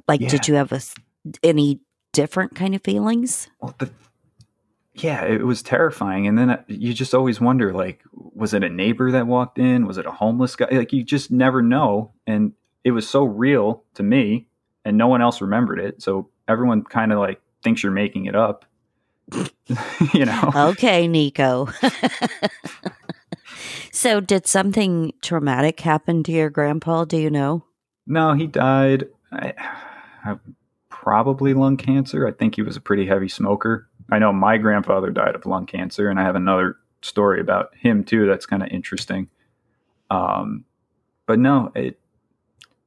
like 0.07 0.21
yeah. 0.21 0.29
did 0.29 0.47
you 0.47 0.55
have 0.55 0.71
a, 0.71 0.81
any 1.43 1.81
different 2.13 2.55
kind 2.55 2.75
of 2.75 2.83
feelings? 2.83 3.49
Well 3.59 3.75
the, 3.79 3.89
yeah 4.93 5.25
it 5.25 5.45
was 5.45 5.61
terrifying 5.61 6.25
and 6.25 6.37
then 6.37 6.49
uh, 6.51 6.63
you 6.67 6.93
just 6.93 7.13
always 7.13 7.41
wonder 7.41 7.73
like 7.73 8.01
was 8.13 8.53
it 8.53 8.63
a 8.63 8.69
neighbor 8.69 9.11
that 9.11 9.27
walked 9.27 9.59
in? 9.59 9.85
Was 9.85 9.97
it 9.97 10.05
a 10.05 10.11
homeless 10.11 10.55
guy? 10.55 10.67
Like 10.71 10.93
you 10.93 11.03
just 11.03 11.31
never 11.31 11.61
know 11.61 12.13
and 12.25 12.53
it 12.83 12.91
was 12.91 13.07
so 13.09 13.23
real 13.23 13.83
to 13.95 14.03
me 14.03 14.47
and 14.85 14.97
no 14.97 15.07
one 15.07 15.21
else 15.21 15.41
remembered 15.41 15.79
it 15.79 16.01
so 16.01 16.29
everyone 16.47 16.83
kind 16.83 17.11
of 17.11 17.19
like 17.19 17.41
thinks 17.63 17.83
you're 17.83 17.91
making 17.91 18.25
it 18.25 18.35
up 18.35 18.65
you 20.13 20.25
know. 20.25 20.51
Okay, 20.55 21.07
Nico. 21.07 21.67
so, 23.91 24.19
did 24.19 24.47
something 24.47 25.13
traumatic 25.21 25.79
happen 25.79 26.23
to 26.23 26.31
your 26.31 26.49
grandpa? 26.49 27.05
Do 27.05 27.17
you 27.17 27.29
know? 27.29 27.63
No, 28.07 28.33
he 28.33 28.47
died. 28.47 29.05
I, 29.31 29.53
I, 30.23 30.35
probably 30.89 31.53
lung 31.53 31.77
cancer. 31.77 32.27
I 32.27 32.31
think 32.31 32.55
he 32.55 32.61
was 32.61 32.77
a 32.77 32.81
pretty 32.81 33.05
heavy 33.05 33.29
smoker. 33.29 33.87
I 34.09 34.19
know 34.19 34.31
my 34.31 34.57
grandfather 34.57 35.11
died 35.11 35.35
of 35.35 35.45
lung 35.45 35.65
cancer, 35.65 36.09
and 36.09 36.19
I 36.19 36.23
have 36.23 36.35
another 36.35 36.77
story 37.01 37.39
about 37.39 37.73
him 37.75 38.03
too. 38.03 38.27
That's 38.27 38.45
kind 38.45 38.61
of 38.61 38.69
interesting. 38.69 39.29
Um, 40.09 40.65
but 41.25 41.39
no, 41.39 41.71
it. 41.75 41.99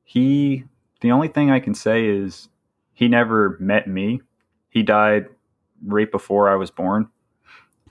He. 0.05 0.65
The 1.01 1.13
only 1.13 1.29
thing 1.29 1.51
I 1.51 1.61
can 1.61 1.75
say 1.75 2.07
is 2.07 2.49
he 2.93 3.07
never 3.07 3.57
met 3.61 3.87
me. 3.87 4.21
He 4.71 4.83
died 4.83 5.29
right 5.85 6.11
before 6.11 6.49
I 6.49 6.57
was 6.57 6.71
born. 6.71 7.09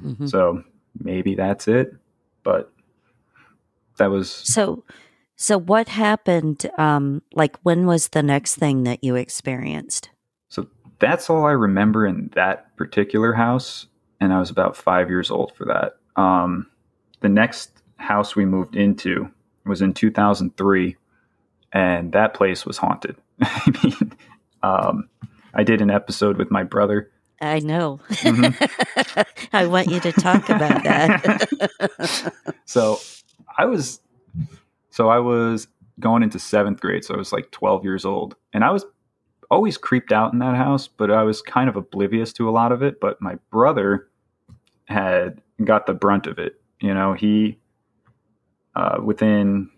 Mm-hmm. 0.04 0.28
So 0.28 0.64
maybe 1.00 1.36
that's 1.36 1.68
it. 1.68 1.96
But 2.44 2.72
that 3.98 4.10
was 4.10 4.32
so. 4.32 4.84
So 5.36 5.60
what 5.60 5.88
happened? 5.88 6.70
Um, 6.78 7.22
like 7.34 7.58
when 7.62 7.86
was 7.86 8.10
the 8.10 8.24
next 8.24 8.56
thing 8.56 8.84
that 8.84 9.04
you 9.04 9.16
experienced? 9.16 10.10
So 10.50 10.68
that's 11.00 11.30
all 11.30 11.46
I 11.46 11.52
remember 11.52 12.08
in 12.08 12.32
that 12.34 12.76
particular 12.76 13.34
house, 13.34 13.88
and 14.20 14.34
I 14.34 14.40
was 14.40 14.50
about 14.50 14.76
five 14.76 15.10
years 15.10 15.30
old 15.30 15.54
for 15.56 15.66
that. 15.66 15.98
Um, 16.20 16.68
the 17.20 17.30
next 17.30 17.72
house 17.98 18.36
we 18.36 18.46
moved 18.46 18.76
into 18.76 19.30
was 19.66 19.82
in 19.82 19.94
2003, 19.94 20.96
and 21.74 22.12
that 22.14 22.34
place 22.34 22.66
was 22.66 22.78
haunted. 22.78 23.18
I 23.42 23.72
mean, 23.84 24.14
um, 24.64 25.10
I 25.54 25.64
did 25.64 25.82
an 25.82 25.92
episode 25.92 26.38
with 26.38 26.50
my 26.50 26.64
brother 26.64 27.12
I 27.42 27.60
know. 27.60 28.00
Mm-hmm. 28.10 29.50
I 29.54 29.68
want 29.68 29.90
you 29.90 30.00
to 30.00 30.12
talk 30.12 30.50
about 30.50 30.84
that. 30.84 32.34
so 32.66 33.00
I 33.58 33.66
was 33.66 34.00
so 34.90 35.10
I 35.10 35.20
was 35.20 35.68
going 36.00 36.24
into 36.24 36.40
seventh 36.40 36.80
grade, 36.80 37.04
so 37.04 37.14
I 37.14 37.18
was 37.18 37.32
like 37.32 37.52
12 37.52 37.84
years 37.84 38.06
old. 38.06 38.36
And 38.54 38.64
I 38.64 38.72
was 38.72 38.86
always 39.50 39.78
creeped 39.78 40.12
out 40.12 40.34
in 40.34 40.40
that 40.40 40.56
house, 40.56 40.88
but 40.88 41.12
I 41.12 41.24
was 41.24 41.42
kind 41.42 41.70
of 41.70 41.76
oblivious 41.76 42.34
to 42.34 42.50
a 42.50 42.52
lot 42.52 42.72
of 42.72 42.82
it. 42.82 43.00
But 43.00 43.22
my 43.22 43.36
brother 43.52 44.08
had 44.86 45.42
got 45.64 45.86
the 45.86 45.94
brunt 45.94 46.28
of 46.28 46.40
it. 46.40 46.60
You 46.80 46.94
know, 46.94 47.14
he 47.14 47.60
uh, 48.76 49.00
within 49.04 49.70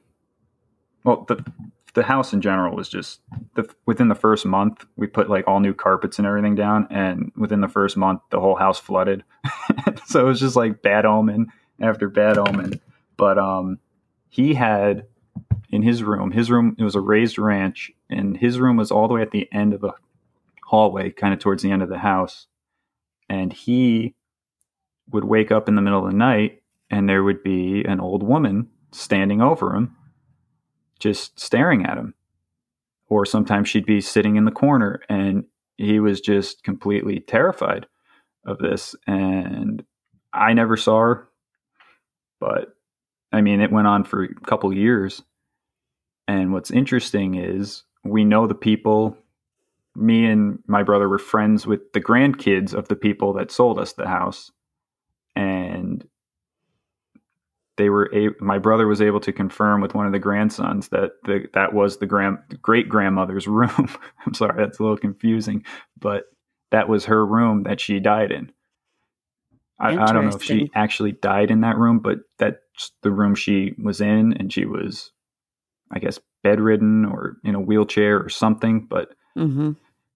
well, 1.04 1.26
the 1.28 1.44
the 1.94 2.04
house 2.04 2.34
in 2.34 2.42
general 2.42 2.76
was 2.76 2.90
just 2.90 3.22
the, 3.56 3.68
within 3.86 4.10
the 4.10 4.16
first 4.16 4.46
month 4.46 4.86
we 4.96 5.08
put 5.08 5.30
like 5.30 5.48
all 5.48 5.60
new 5.60 5.74
carpets 5.74 6.18
and 6.18 6.28
everything 6.28 6.56
down 6.56 6.88
and 6.90 7.32
within 7.36 7.62
the 7.62 7.68
first 7.68 7.98
month 7.98 8.22
the 8.30 8.40
whole 8.40 8.56
house 8.56 8.80
flooded. 8.80 9.24
So 10.06 10.22
it 10.22 10.24
was 10.24 10.40
just 10.40 10.56
like 10.56 10.82
bad 10.82 11.06
omen 11.06 11.52
after 11.80 12.10
bad 12.10 12.40
omen. 12.40 12.82
But 13.16 13.38
um 13.38 13.80
he 14.28 14.56
had 14.56 15.06
in 15.70 15.84
his 15.84 16.04
room 16.04 16.32
his 16.32 16.50
room 16.50 16.76
it 16.80 16.84
was 16.84 16.96
a 16.96 17.02
raised 17.02 17.38
ranch 17.38 17.92
and 18.10 18.36
his 18.36 18.60
room 18.60 18.78
was 18.78 18.92
all 18.92 19.08
the 19.08 19.14
way 19.14 19.22
at 19.22 19.32
the 19.32 19.48
end 19.52 19.74
of 19.74 19.82
the 19.82 19.94
hallway 20.66 21.12
kind 21.12 21.34
of 21.34 21.40
towards 21.40 21.62
the 21.62 21.72
end 21.72 21.84
of 21.84 21.90
the 21.90 22.00
house. 22.00 22.48
And 23.30 23.54
he 23.54 24.16
would 25.12 25.26
wake 25.26 25.52
up 25.52 25.68
in 25.68 25.76
the 25.76 25.82
middle 25.82 26.04
of 26.04 26.12
the 26.12 26.18
night 26.18 26.64
and 26.90 27.08
there 27.08 27.24
would 27.24 27.44
be 27.44 27.84
an 27.84 28.00
old 28.00 28.24
woman 28.24 28.68
standing 28.92 29.42
over 29.42 29.76
him 29.76 29.96
just 31.00 31.40
staring 31.40 31.86
at 31.86 31.98
him. 31.98 32.14
Or 33.08 33.26
sometimes 33.26 33.68
she'd 33.68 33.86
be 33.86 34.02
sitting 34.02 34.36
in 34.36 34.46
the 34.46 34.52
corner 34.52 35.02
and 35.10 35.46
he 35.78 36.00
was 36.00 36.22
just 36.22 36.64
completely 36.64 37.22
terrified 37.22 37.88
of 38.46 38.60
this. 38.60 38.96
And 39.08 39.84
I 40.34 40.54
never 40.54 40.78
saw 40.78 41.00
her, 41.00 41.30
but 42.40 42.76
I 43.32 43.42
mean, 43.42 43.62
it 43.62 43.72
went 43.72 43.88
on 43.88 44.04
for 44.04 44.24
a 44.24 44.34
couple 44.46 44.74
years. 44.74 45.22
And 46.28 46.54
what's 46.54 46.72
interesting 46.72 47.36
is 47.36 47.84
we 48.04 48.24
know 48.24 48.48
the 48.48 48.56
people. 48.56 49.18
Me 49.96 50.26
and 50.26 50.60
my 50.68 50.84
brother 50.84 51.10
were 51.10 51.18
friends 51.18 51.66
with 51.66 51.94
the 51.94 52.02
grandkids 52.02 52.74
of 52.74 52.88
the 52.88 52.96
people 52.96 53.34
that 53.34 53.52
sold 53.52 53.80
us 53.80 53.94
the 53.94 54.08
house. 54.08 54.52
And 55.36 56.08
they 57.80 57.90
were 57.90 58.14
a, 58.14 58.30
my 58.44 58.60
brother 58.60 58.88
was 58.88 59.02
able 59.02 59.22
to 59.22 59.32
confirm 59.32 59.80
with 59.80 59.96
one 59.96 60.06
of 60.06 60.12
the 60.12 60.20
grandsons 60.20 60.90
that 60.90 61.12
the, 61.24 61.46
that 61.54 61.74
was 61.74 61.98
the 61.98 62.06
grand 62.06 62.38
great 62.62 62.90
grandmother's 62.90 63.48
room. 63.48 63.90
I'm 64.26 64.34
sorry, 64.34 64.62
that's 64.62 64.80
a 64.80 64.84
little 64.84 64.98
confusing, 64.98 65.64
but 65.98 66.26
that 66.72 66.90
was 66.90 67.06
her 67.06 67.26
room 67.26 67.64
that 67.64 67.80
she 67.80 68.00
died 68.02 68.32
in. 68.32 68.52
I, 69.80 69.92
I 69.98 70.12
don't 70.12 70.30
know 70.30 70.36
if 70.36 70.44
she 70.44 70.70
actually 70.76 71.14
died 71.14 71.52
in 71.52 71.62
that 71.62 71.78
room, 71.78 72.00
but 72.00 72.18
that's 72.38 72.92
the 73.02 73.12
room 73.12 73.34
she 73.34 73.76
was 73.82 74.02
in, 74.02 74.34
and 74.34 74.52
she 74.52 74.66
was, 74.66 75.14
I 75.90 76.00
guess, 76.00 76.20
bedridden 76.44 77.06
or 77.06 77.38
in 77.46 77.56
a 77.56 77.62
wheelchair 77.62 78.22
or 78.22 78.28
something. 78.28 78.88
But 78.90 79.14
mm-hmm. 79.38 79.72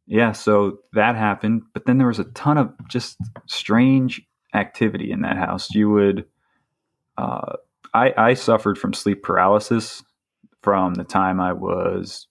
yeah, 0.05 0.34
so 0.34 0.79
that 0.91 1.15
happened. 1.15 1.62
But 1.74 1.86
then 1.86 1.98
there 1.98 2.08
was 2.08 2.20
a 2.20 2.25
ton 2.25 2.58
of 2.58 2.74
just 2.89 3.15
strange 3.48 4.22
activity 4.53 5.12
in 5.12 5.22
that 5.22 5.38
house. 5.38 5.74
You 5.74 5.89
would 5.91 6.25
uh, 7.17 7.58
I, 7.93 8.13
I 8.17 8.34
suffered 8.34 8.77
from 8.77 8.93
sleep 8.93 9.24
paralysis 9.24 10.03
from 10.62 10.96
the 10.96 11.03
time 11.03 11.39
I 11.39 11.53
was 11.53 12.27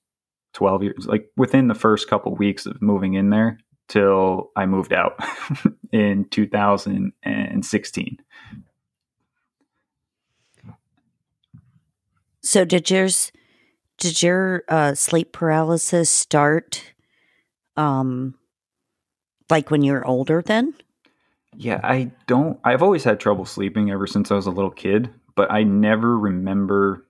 12 0.55 0.83
years, 0.83 1.07
like 1.07 1.31
within 1.37 1.69
the 1.69 1.75
first 1.75 2.09
couple 2.09 2.35
weeks 2.35 2.67
of 2.67 2.81
moving 2.83 3.15
in 3.15 3.31
there 3.31 3.59
till 3.89 4.51
I 4.57 4.67
moved 4.67 4.93
out 4.93 5.19
in 5.93 6.27
2016. 6.31 8.19
So 12.45 12.65
did 12.65 12.91
yours 12.91 13.31
did 13.99 14.21
your 14.21 14.65
uh, 14.69 14.95
sleep 14.95 15.33
paralysis 15.33 16.11
start 16.11 16.93
um 17.77 18.35
like 19.49 19.71
when 19.71 19.83
you 19.83 19.93
were 19.93 20.07
older 20.07 20.43
then? 20.43 20.75
Yeah, 21.57 21.81
I 21.83 22.11
don't 22.27 22.59
I've 22.65 22.83
always 22.83 23.05
had 23.05 23.21
trouble 23.21 23.45
sleeping 23.45 23.91
ever 23.91 24.07
since 24.07 24.31
I 24.31 24.35
was 24.35 24.47
a 24.47 24.51
little 24.51 24.71
kid, 24.71 25.11
but 25.37 25.51
I 25.51 25.63
never 25.63 26.19
remember 26.19 27.07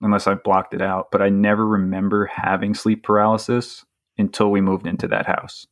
unless 0.00 0.26
I 0.26 0.34
blocked 0.34 0.74
it 0.74 0.82
out, 0.82 1.10
but 1.10 1.22
I 1.22 1.30
never 1.30 1.66
remember 1.66 2.26
having 2.26 2.74
sleep 2.74 3.02
paralysis 3.02 3.84
until 4.18 4.50
we 4.50 4.60
moved 4.60 4.86
into 4.86 5.08
that 5.08 5.26
house. 5.26 5.66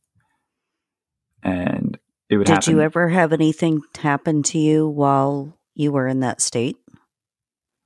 And 1.43 1.97
it 2.29 2.37
would 2.37 2.47
Did 2.47 2.53
happen 2.53 2.73
you 2.73 2.81
ever 2.81 3.09
have 3.09 3.33
anything 3.33 3.81
happen 3.97 4.41
to 4.43 4.57
you 4.57 4.87
while 4.87 5.57
you 5.75 5.91
were 5.91 6.07
in 6.07 6.21
that 6.21 6.41
state? 6.41 6.77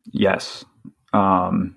Yes. 0.05 0.63
Um, 1.11 1.75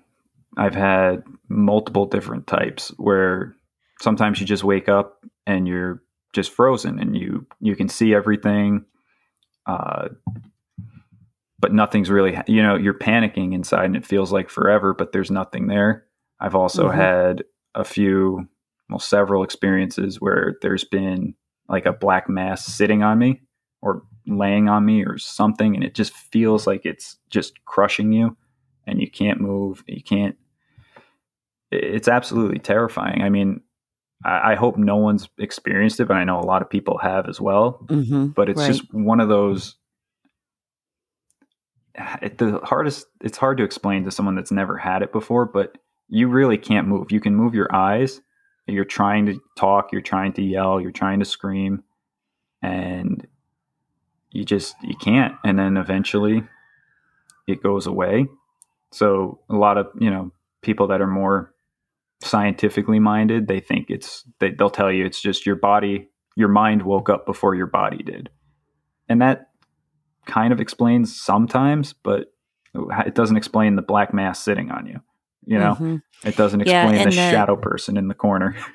I've 0.57 0.75
had 0.75 1.23
multiple 1.49 2.05
different 2.05 2.47
types 2.47 2.93
where 2.97 3.55
sometimes 4.01 4.39
you 4.39 4.45
just 4.45 4.63
wake 4.63 4.87
up 4.87 5.25
and 5.45 5.67
you're 5.67 6.02
just 6.33 6.51
frozen 6.51 6.99
and 6.99 7.15
you 7.15 7.45
you 7.61 7.75
can 7.75 7.87
see 7.87 8.13
everything 8.13 8.83
uh, 9.67 10.09
but 11.59 11.73
nothing's 11.73 12.09
really 12.09 12.37
you 12.47 12.61
know 12.61 12.75
you're 12.75 12.93
panicking 12.93 13.53
inside 13.53 13.85
and 13.85 13.95
it 13.95 14.05
feels 14.05 14.31
like 14.31 14.49
forever 14.49 14.93
but 14.93 15.11
there's 15.11 15.31
nothing 15.31 15.67
there 15.67 16.05
i've 16.39 16.55
also 16.55 16.89
Mhm. 16.89 16.95
had 16.95 17.43
a 17.75 17.83
few 17.83 18.47
well 18.89 18.99
several 18.99 19.43
experiences 19.43 20.19
where 20.19 20.57
there's 20.61 20.83
been 20.83 21.33
like 21.69 21.85
a 21.85 21.93
black 21.93 22.27
mass 22.27 22.65
sitting 22.65 23.03
on 23.03 23.17
me 23.17 23.41
or 23.81 24.03
laying 24.27 24.67
on 24.69 24.85
me 24.85 25.03
or 25.05 25.17
something 25.17 25.75
and 25.75 25.83
it 25.83 25.93
just 25.95 26.13
feels 26.13 26.67
like 26.67 26.85
it's 26.85 27.17
just 27.29 27.63
crushing 27.65 28.11
you 28.11 28.35
and 28.87 28.99
you 28.99 29.09
can't 29.09 29.39
move 29.39 29.83
you 29.87 30.03
can't 30.03 30.35
it's 31.71 32.07
absolutely 32.07 32.59
terrifying 32.59 33.21
i 33.21 33.29
mean 33.29 33.61
i, 34.25 34.51
I 34.53 34.55
hope 34.55 34.77
no 34.77 34.95
one's 34.97 35.29
experienced 35.37 35.99
it 35.99 36.07
but 36.07 36.17
i 36.17 36.23
know 36.23 36.39
a 36.39 36.45
lot 36.45 36.61
of 36.61 36.69
people 36.69 36.97
have 36.99 37.27
as 37.29 37.39
well 37.41 37.85
Mm-hmm. 37.89 38.27
but 38.27 38.49
it's 38.49 38.59
Right. 38.61 38.67
just 38.67 38.93
one 38.93 39.19
of 39.19 39.29
those 39.29 39.75
it, 42.21 42.37
the 42.37 42.59
hardest 42.63 43.07
it's 43.21 43.37
hard 43.37 43.57
to 43.57 43.63
explain 43.63 44.03
to 44.05 44.11
someone 44.11 44.35
that's 44.35 44.51
never 44.51 44.77
had 44.77 45.01
it 45.01 45.11
before 45.11 45.45
but 45.45 45.77
you 46.09 46.27
really 46.27 46.57
can't 46.57 46.87
move 46.87 47.11
you 47.11 47.19
can 47.19 47.35
move 47.35 47.53
your 47.55 47.73
eyes 47.75 48.21
you're 48.67 48.85
trying 48.85 49.25
to 49.25 49.41
talk 49.57 49.91
you're 49.91 50.01
trying 50.01 50.33
to 50.33 50.41
yell 50.41 50.79
you're 50.79 50.91
trying 50.91 51.19
to 51.19 51.25
scream 51.25 51.83
and 52.61 53.27
you 54.31 54.43
just 54.45 54.75
you 54.83 54.95
can't 54.95 55.35
and 55.43 55.59
then 55.59 55.77
eventually 55.77 56.43
it 57.47 57.61
goes 57.61 57.85
away 57.87 58.25
so 58.91 59.39
a 59.49 59.55
lot 59.55 59.77
of 59.77 59.87
you 59.99 60.09
know 60.09 60.31
people 60.61 60.87
that 60.87 61.01
are 61.01 61.07
more 61.07 61.52
scientifically 62.25 62.99
minded 62.99 63.47
they 63.47 63.59
think 63.59 63.89
it's 63.89 64.23
they, 64.39 64.51
they'll 64.51 64.69
tell 64.69 64.91
you 64.91 65.05
it's 65.05 65.21
just 65.21 65.45
your 65.45 65.55
body 65.55 66.09
your 66.35 66.47
mind 66.47 66.81
woke 66.83 67.09
up 67.09 67.25
before 67.25 67.55
your 67.55 67.67
body 67.67 68.01
did 68.03 68.29
and 69.09 69.21
that 69.21 69.47
kind 70.25 70.53
of 70.53 70.59
explains 70.61 71.19
sometimes 71.19 71.93
but 71.93 72.27
it 73.05 73.13
doesn't 73.15 73.37
explain 73.37 73.75
the 73.75 73.81
black 73.81 74.13
mass 74.13 74.39
sitting 74.39 74.71
on 74.71 74.85
you 74.85 74.99
you 75.45 75.57
know 75.59 75.75
Mhm. 75.79 76.01
it 76.25 76.35
doesn't 76.35 76.61
explain 76.61 76.95
and 76.95 77.11
the 77.11 77.15
the- 77.15 77.29
shadow 77.31 77.55
person 77.55 77.97
in 77.97 78.07
the 78.07 78.13
corner 78.15 78.55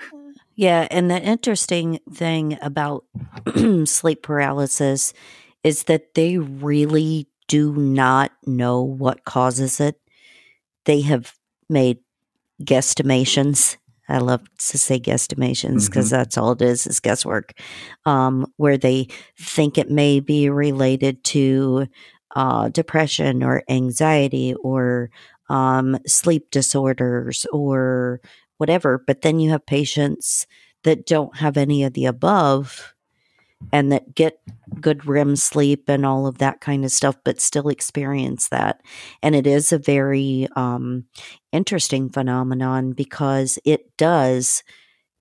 Yeah, 0.61 0.89
and 0.91 1.09
the 1.09 1.23
interesting 1.23 2.01
thing 2.13 2.59
about 2.61 3.05
sleep 3.85 4.25
paralysis 4.25 5.13
is 5.63 5.85
that 5.85 6.15
they 6.15 6.37
really 6.39 7.29
do 7.47 7.73
not 7.77 8.33
know 8.45 8.83
what 8.83 9.25
causes 9.25 9.79
it. 9.79 10.01
They 10.85 11.03
have 11.03 11.33
made 11.71 11.99
guesstimations. 12.63 13.77
I 14.09 14.19
love 14.19 14.43
to 14.57 14.79
say 14.79 14.99
guesstimations 14.99 15.87
because 15.87 16.09
that's 16.11 16.39
all 16.39 16.53
it 16.53 16.63
is 16.63 16.87
is 16.87 17.01
guesswork. 17.01 17.53
Um, 18.07 18.47
where 18.57 18.79
they 18.79 19.09
think 19.39 19.77
it 19.77 19.91
may 19.91 20.21
be 20.21 20.49
related 20.49 21.23
to 21.25 21.87
uh, 22.35 22.69
depression 22.71 23.43
or 23.43 23.63
anxiety 23.69 24.55
or 24.55 25.11
um, 25.51 25.99
sleep 26.07 26.51
disorders 26.51 27.47
or 27.53 28.21
whatever. 28.57 29.03
But 29.07 29.23
then 29.23 29.41
you 29.41 29.51
have 29.51 29.67
patients 29.67 30.47
that 30.85 31.07
don't 31.07 31.37
have 31.37 31.57
any 31.57 31.85
of 31.85 31.93
the 31.95 32.07
above 32.07 32.95
and 33.73 33.91
that 33.93 34.15
get 34.15 34.41
good 34.79 35.07
REM 35.07 35.37
sleep 35.37 35.89
and 35.89 36.07
all 36.07 36.27
of 36.27 36.39
that 36.39 36.61
kind 36.61 36.85
of 36.85 36.93
stuff, 36.93 37.17
but 37.25 37.41
still 37.41 37.69
experience 37.69 38.49
that. 38.49 38.81
And 39.23 39.35
it 39.35 39.47
is 39.47 39.73
a 39.73 39.79
very 39.79 40.49
um, 40.57 41.05
interesting 41.53 42.09
phenomenon 42.09 42.93
because 42.93 43.59
it 43.65 43.97
does 43.97 44.63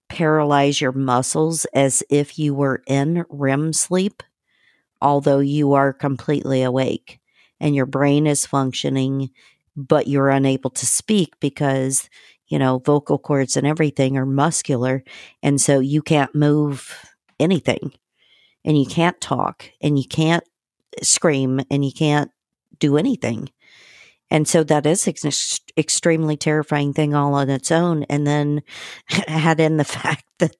paralyze 0.09 0.79
your 0.79 0.91
muscles 0.91 1.65
as 1.73 2.03
if 2.09 2.39
you 2.39 2.53
were 2.53 2.81
in 2.87 3.25
REM 3.29 3.73
sleep, 3.73 4.23
although 5.01 5.39
you 5.39 5.73
are 5.73 5.93
completely 5.93 6.63
awake 6.63 7.19
and 7.59 7.75
your 7.75 7.85
brain 7.85 8.27
is 8.27 8.45
functioning, 8.45 9.29
but 9.75 10.07
you're 10.07 10.29
unable 10.29 10.69
to 10.69 10.85
speak 10.85 11.33
because, 11.39 12.09
you 12.47 12.57
know, 12.57 12.79
vocal 12.79 13.19
cords 13.19 13.57
and 13.57 13.67
everything 13.67 14.17
are 14.17 14.25
muscular. 14.25 15.03
And 15.43 15.59
so 15.59 15.79
you 15.79 16.01
can't 16.01 16.33
move 16.33 16.95
anything 17.39 17.91
and 18.67 18.77
you 18.77 18.85
can't 18.85 19.19
talk 19.21 19.71
and 19.81 19.97
you 19.97 20.05
can't 20.05 20.43
scream 21.01 21.61
and 21.71 21.85
you 21.85 21.91
can't 21.91 22.29
do 22.79 22.97
anything. 22.97 23.49
And 24.29 24.45
so 24.45 24.61
that 24.65 24.85
is 24.85 25.07
an 25.07 25.13
ex- 25.23 25.61
extremely 25.77 26.35
terrifying 26.35 26.93
thing 26.93 27.15
all 27.15 27.33
on 27.33 27.49
its 27.49 27.71
own. 27.71 28.03
And 28.03 28.27
then 28.27 28.61
add 29.27 29.61
in 29.61 29.77
the 29.77 29.83
fact 29.85 30.25
that 30.39 30.55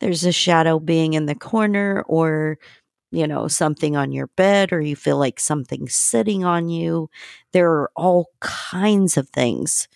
there's 0.00 0.24
a 0.24 0.32
shadow 0.32 0.80
being 0.80 1.12
in 1.12 1.26
the 1.26 1.34
corner 1.34 2.02
or, 2.08 2.58
you 3.10 3.26
know, 3.26 3.46
something 3.46 3.94
on 3.94 4.10
your 4.10 4.28
bed 4.28 4.72
or 4.72 4.80
you 4.80 4.96
feel 4.96 5.18
like 5.18 5.38
something's 5.38 5.94
sitting 5.94 6.44
on 6.44 6.70
you. 6.70 7.10
There 7.52 7.70
are 7.70 7.90
all 7.94 8.30
kinds 8.40 9.18
of 9.18 9.28
things 9.28 9.86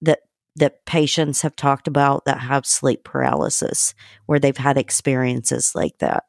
that 0.00 0.20
that 0.56 0.84
patients 0.86 1.42
have 1.42 1.56
talked 1.56 1.88
about 1.88 2.24
that 2.24 2.38
have 2.38 2.66
sleep 2.66 3.04
paralysis 3.04 3.94
where 4.26 4.38
they've 4.38 4.56
had 4.56 4.76
experiences 4.76 5.74
like 5.74 5.96
that. 5.98 6.24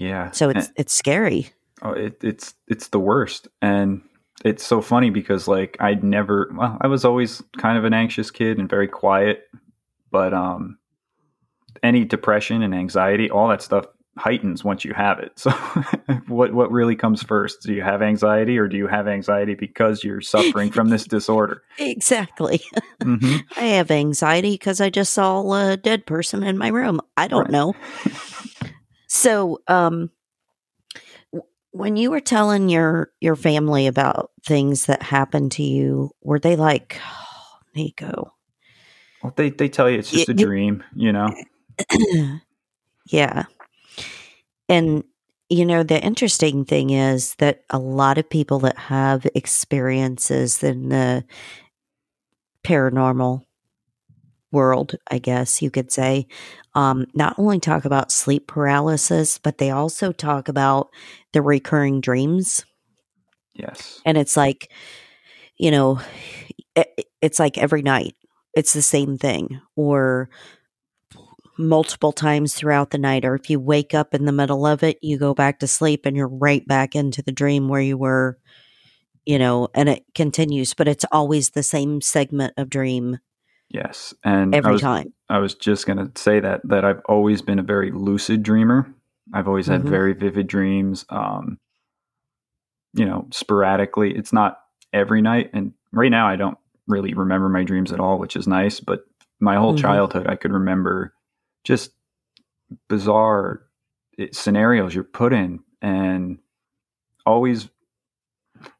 Yeah 0.00 0.32
So 0.32 0.48
And- 0.48 0.58
it's 0.58 0.72
it's 0.76 0.92
scary. 0.92 1.50
Oh, 1.82 1.92
it, 1.92 2.18
it's 2.22 2.54
it's 2.68 2.88
the 2.88 2.98
worst, 2.98 3.48
and 3.62 4.02
it's 4.44 4.66
so 4.66 4.80
funny 4.82 5.08
because 5.10 5.46
like 5.48 5.76
I'd 5.80 6.02
never. 6.04 6.50
Well, 6.54 6.76
I 6.80 6.88
was 6.88 7.04
always 7.06 7.42
kind 7.56 7.78
of 7.78 7.84
an 7.84 7.94
anxious 7.94 8.30
kid 8.30 8.58
and 8.58 8.68
very 8.68 8.86
quiet, 8.88 9.44
but 10.10 10.34
um, 10.34 10.76
any 11.82 12.04
depression 12.04 12.62
and 12.62 12.74
anxiety, 12.74 13.30
all 13.30 13.48
that 13.48 13.62
stuff 13.62 13.86
heightens 14.18 14.62
once 14.62 14.84
you 14.84 14.92
have 14.92 15.20
it. 15.20 15.32
So, 15.38 15.50
what 16.28 16.52
what 16.52 16.70
really 16.70 16.96
comes 16.96 17.22
first? 17.22 17.62
Do 17.62 17.72
you 17.72 17.80
have 17.82 18.02
anxiety, 18.02 18.58
or 18.58 18.68
do 18.68 18.76
you 18.76 18.86
have 18.88 19.08
anxiety 19.08 19.54
because 19.54 20.04
you're 20.04 20.20
suffering 20.20 20.70
from 20.70 20.88
this 20.90 21.04
disorder? 21.16 21.62
Exactly. 21.78 22.60
hmm 23.02 23.36
I 23.56 23.64
have 23.78 23.90
anxiety 23.90 24.52
because 24.52 24.82
I 24.82 24.90
just 24.90 25.14
saw 25.14 25.50
a 25.54 25.78
dead 25.78 26.04
person 26.04 26.42
in 26.42 26.58
my 26.58 26.68
room. 26.68 27.00
I 27.16 27.26
don't 27.26 27.44
Right. 27.44 27.50
know. 27.50 27.74
So, 29.12 29.60
um, 29.66 30.10
when 31.72 31.96
you 31.96 32.12
were 32.12 32.20
telling 32.20 32.68
your 32.68 33.10
your 33.20 33.34
family 33.34 33.88
about 33.88 34.30
things 34.46 34.86
that 34.86 35.02
happened 35.02 35.50
to 35.52 35.64
you, 35.64 36.12
were 36.22 36.38
they 36.38 36.54
like, 36.54 37.00
oh, 37.04 37.58
"Nico, 37.74 38.32
Well, 39.22 39.32
they 39.36 39.50
they 39.50 39.68
tell 39.68 39.90
you 39.90 39.98
it's 39.98 40.10
just 40.10 40.28
a 40.28 40.34
dream, 40.34 40.84
you 40.94 41.12
know. 41.12 41.28
yeah. 43.08 43.44
And, 44.68 45.04
you 45.48 45.66
know, 45.66 45.82
the 45.82 46.00
interesting 46.00 46.64
thing 46.64 46.90
is 46.90 47.34
that 47.36 47.64
a 47.70 47.78
lot 47.78 48.18
of 48.18 48.30
people 48.30 48.60
that 48.60 48.78
have 48.78 49.26
experiences 49.34 50.62
in 50.62 50.88
the 50.90 51.24
paranormal 52.64 53.42
world, 54.52 54.94
I 55.10 55.18
guess 55.18 55.62
you 55.62 55.70
could 55.70 55.92
say, 55.92 56.26
um, 56.74 57.06
not 57.14 57.38
only 57.38 57.60
talk 57.60 57.84
about 57.84 58.12
sleep 58.12 58.46
paralysis, 58.46 59.38
but 59.38 59.58
they 59.58 59.70
also 59.70 60.12
talk 60.12 60.48
about 60.48 60.88
the 61.32 61.42
recurring 61.42 62.00
dreams. 62.00 62.64
Yes. 63.54 64.00
And 64.04 64.16
it's 64.16 64.36
like, 64.36 64.70
you 65.58 65.70
know, 65.70 66.00
it, 66.74 66.88
it's 67.20 67.38
like 67.38 67.58
every 67.58 67.82
night, 67.82 68.14
it's 68.54 68.72
the 68.72 68.82
same 68.82 69.18
thing. 69.18 69.60
Or, 69.76 70.30
multiple 71.58 72.12
times 72.12 72.54
throughout 72.54 72.90
the 72.90 72.98
night, 72.98 73.22
or 73.24 73.34
if 73.34 73.50
you 73.50 73.60
wake 73.60 73.92
up 73.92 74.14
in 74.14 74.24
the 74.24 74.32
middle 74.32 74.66
of 74.66 74.82
it, 74.82 74.98
you 75.02 75.18
go 75.18 75.34
back 75.34 75.58
to 75.58 75.66
sleep 75.66 76.06
and 76.06 76.16
you're 76.16 76.26
right 76.26 76.66
back 76.66 76.96
into 76.96 77.22
the 77.22 77.32
dream 77.32 77.68
where 77.68 77.82
you 77.82 77.98
were, 77.98 78.38
you 79.26 79.38
know, 79.38 79.68
and 79.74 79.88
it 79.90 80.02
continues, 80.14 80.72
but 80.72 80.88
it's 80.88 81.04
always 81.12 81.50
the 81.50 81.62
same 81.62 82.00
segment 82.00 82.54
of 82.56 82.70
dream 82.70 83.18
Yes. 83.70 84.12
And 84.24 84.54
I 84.54 84.58
every 84.58 84.72
was 84.72 84.80
time. 84.80 85.12
I 85.28 85.38
was 85.38 85.54
just 85.54 85.86
going 85.86 85.98
to 85.98 86.10
say 86.20 86.40
that 86.40 86.60
that 86.64 86.84
I've 86.84 87.00
always 87.08 87.40
been 87.40 87.58
a 87.60 87.62
very 87.64 87.92
lucid 87.92 88.42
dreamer. 88.42 88.92
I've 89.32 89.46
always 89.46 89.68
had 89.68 89.82
Mhm. 89.82 89.88
very 89.88 90.12
vivid 90.12 90.48
dreams. 90.48 91.04
Um, 91.08 91.58
you 92.94 93.04
know, 93.06 93.28
sporadically. 93.30 94.12
It's 94.14 94.32
not 94.32 94.58
every 94.92 95.22
night, 95.22 95.50
and 95.52 95.72
right 95.92 96.10
now 96.10 96.26
I 96.26 96.34
don't 96.36 96.58
really 96.88 97.14
remember 97.14 97.48
my 97.48 97.62
dreams 97.62 97.92
at 97.92 98.00
all, 98.00 98.18
which 98.18 98.34
is 98.34 98.48
nice. 98.48 98.80
But 98.80 99.04
my 99.38 99.54
whole 99.56 99.74
Mhm. 99.74 99.78
childhood, 99.78 100.26
I 100.26 100.34
could 100.34 100.52
remember 100.52 101.14
just 101.62 101.92
bizarre 102.88 103.62
eh, 104.18 104.28
scenarios 104.32 104.94
you're 104.94 105.04
put 105.04 105.32
in, 105.32 105.60
and 105.80 106.38
always. 107.24 107.70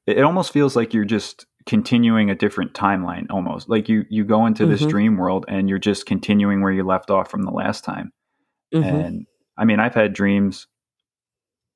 It 0.07 0.23
almost 0.23 0.53
feels 0.53 0.75
like 0.75 0.93
you're 0.93 1.05
just 1.05 1.47
continuing 1.67 2.31
a 2.31 2.35
different 2.35 2.73
timeline. 2.73 3.27
Almost 3.31 3.69
like 3.69 3.89
you 3.89 4.05
you 4.09 4.25
go 4.25 4.47
into 4.47 4.67
this 4.67 4.83
Mhm. 4.83 4.91
dream 4.91 5.17
world 5.17 5.45
and 5.49 5.69
you're 5.69 5.79
just 5.79 6.07
continuing 6.07 6.63
where 6.63 6.73
you 6.73 6.83
left 6.85 7.11
off 7.11 7.31
from 7.31 7.43
the 7.43 7.51
last 7.51 7.85
time. 7.85 8.13
Mhm. 8.75 8.85
And 8.85 9.27
I 9.57 9.65
mean, 9.65 9.79
I've 9.81 9.95
had 9.95 10.13
dreams. 10.13 10.67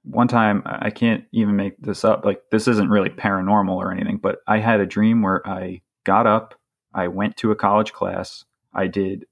One 0.04 0.28
time, 0.28 0.62
I 0.66 0.86
I 0.86 0.90
can't 0.90 1.24
even 1.32 1.56
make 1.56 1.78
this 1.78 2.04
up. 2.04 2.24
Like, 2.24 2.42
this 2.50 2.68
isn't 2.68 2.90
really 2.90 3.10
paranormal 3.10 3.74
or 3.76 3.90
anything, 3.90 4.18
but 4.18 4.38
I 4.46 4.58
had 4.58 4.80
a 4.80 4.86
dream 4.86 5.22
where 5.22 5.46
I 5.48 5.80
got 6.04 6.26
up, 6.26 6.54
I 6.92 7.08
went 7.08 7.36
to 7.38 7.50
a 7.50 7.56
college 7.56 7.92
class, 7.92 8.44
I 8.74 8.86
did, 8.86 9.24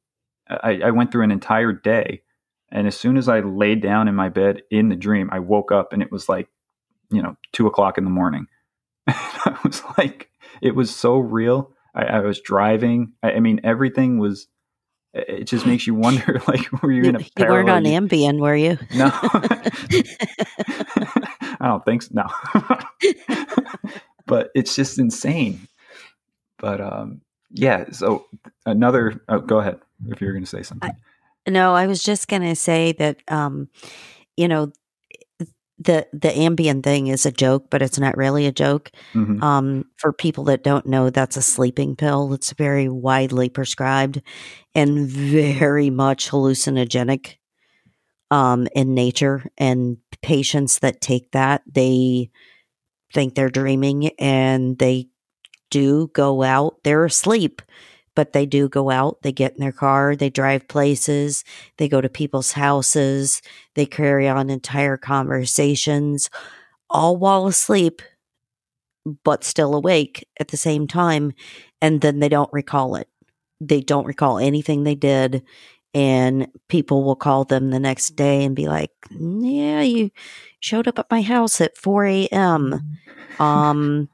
I, 0.49 0.81
I 0.85 0.91
went 0.91 1.13
through 1.13 1.25
an 1.25 1.31
entire 1.31 1.73
day. 1.73 2.23
And 2.71 2.87
as 2.87 2.97
soon 2.97 3.19
as 3.19 3.29
I 3.29 3.41
laid 3.41 3.83
down 3.83 4.09
in 4.09 4.15
my 4.15 4.31
bed 4.31 4.63
in 4.71 4.89
the 4.89 4.97
dream, 4.97 5.29
I 5.31 5.41
woke 5.41 5.71
up 5.71 5.93
and 5.93 6.03
it 6.03 6.11
was 6.11 6.27
like, 6.29 6.49
you 7.11 7.23
know, 7.23 7.37
two 7.53 7.67
o'clock 7.67 7.99
in 7.99 8.05
the 8.05 8.11
morning. 8.11 8.47
I 9.07 9.59
was 9.65 9.83
like, 9.99 10.31
it 10.63 10.75
was 10.75 10.95
so 10.95 11.19
real. 11.19 11.73
I, 11.95 12.05
I 12.05 12.21
was 12.21 12.41
driving. 12.41 13.13
I, 13.23 13.33
I 13.33 13.41
mean, 13.41 13.61
everything 13.65 14.19
was. 14.19 14.47
It 15.13 15.45
just 15.45 15.67
makes 15.67 15.87
you 15.87 15.95
wonder, 15.95 16.41
like, 16.49 16.83
were 16.83 16.91
you 16.91 17.03
in 17.03 17.17
a 17.17 17.19
you 17.19 17.47
weren't 17.47 17.69
on 17.69 17.85
Ambien, 17.85 18.41
were 18.41 18.57
you? 18.57 18.79
no, 18.95 19.11
I 21.61 21.67
don't 21.67 21.85
think 21.85 22.03
so. 22.03 22.13
No, 22.15 22.27
but 24.25 24.51
it's 24.55 24.75
just 24.75 24.99
insane. 24.99 25.69
But 26.59 26.81
um, 26.81 27.21
yeah. 27.51 27.91
So 27.91 28.25
another. 28.65 29.23
Oh, 29.29 29.41
go 29.41 29.59
ahead 29.59 29.81
if 30.09 30.23
you're 30.23 30.33
going 30.33 30.45
to 30.45 30.49
say 30.49 30.63
something. 30.63 30.93
No, 31.47 31.75
I 31.75 31.87
was 31.89 32.03
just 32.03 32.29
going 32.29 32.43
to 32.43 32.57
say 32.57 32.93
that, 32.93 33.19
um, 33.29 33.69
you 34.37 34.47
know, 34.49 34.73
the 35.85 36.07
the 36.13 36.29
Ambien 36.29 36.83
thing 36.83 37.09
is 37.09 37.27
a 37.27 37.33
joke, 37.33 37.67
but 37.71 37.83
it's 37.83 37.99
not 37.99 38.17
really 38.17 38.47
a 38.47 38.53
joke. 38.53 38.91
Mhm. 39.15 39.43
Um, 39.43 39.85
for 39.97 40.13
people 40.13 40.45
that 40.45 40.65
don't 40.65 40.87
know, 40.87 41.11
that's 41.11 41.37
a 41.37 41.43
sleeping 41.43 41.97
pill. 41.97 42.33
It's 42.35 42.53
very 42.53 42.89
widely 42.89 43.49
prescribed 43.49 44.23
and 44.75 45.07
very 45.09 45.91
much 45.91 46.31
hallucinogenic 46.31 47.37
um, 48.31 48.67
in 48.75 48.95
nature. 48.95 49.45
And 49.59 49.99
patients 50.23 50.79
that 50.81 51.01
take 51.01 51.31
that, 51.33 51.63
they 51.71 52.31
think 53.13 53.35
they're 53.35 53.51
dreaming 53.51 54.11
and 54.19 54.79
they 54.79 55.09
do 55.71 56.11
go 56.15 56.43
out. 56.43 56.77
They're 56.85 57.05
asleep, 57.05 57.63
but 58.15 58.33
they 58.33 58.47
do 58.47 58.69
go 58.69 58.91
out. 58.91 59.23
They 59.23 59.33
get 59.33 59.55
in 59.55 59.61
their 59.61 59.73
car, 59.73 60.15
they 60.17 60.31
drive 60.31 60.69
places, 60.69 61.45
they 61.79 61.89
go 61.89 62.01
to 62.01 62.09
people's 62.09 62.53
houses, 62.53 63.43
they 63.75 63.87
carry 63.87 64.29
on 64.29 64.51
entire 64.51 64.97
conversations, 64.97 66.31
all 66.91 67.17
while 67.17 67.47
asleep, 67.47 68.03
but 69.25 69.45
still 69.45 69.75
awake 69.75 70.27
at 70.39 70.49
the 70.49 70.57
same 70.57 70.87
time. 70.87 71.33
And 71.81 72.01
then 72.01 72.21
they 72.21 72.29
don't 72.29 72.53
recall 72.53 72.95
it. 72.97 73.09
They 73.61 73.81
don't 73.81 74.07
recall 74.07 74.39
anything 74.39 74.85
they 74.85 74.95
did. 74.95 75.43
And 75.95 76.49
people 76.69 77.05
will 77.05 77.17
call 77.17 77.45
them 77.45 77.71
the 77.71 77.81
next 77.81 78.17
day 78.17 78.45
and 78.45 78.57
be 78.57 78.67
like, 78.67 78.91
Yeah, 79.11 79.83
you 79.83 80.11
showed 80.61 80.89
up 80.89 80.99
at 80.99 81.11
my 81.11 81.21
house 81.21 81.61
at 81.61 81.77
4 81.77 82.07
a.m. 82.07 82.99
Um, 83.39 84.09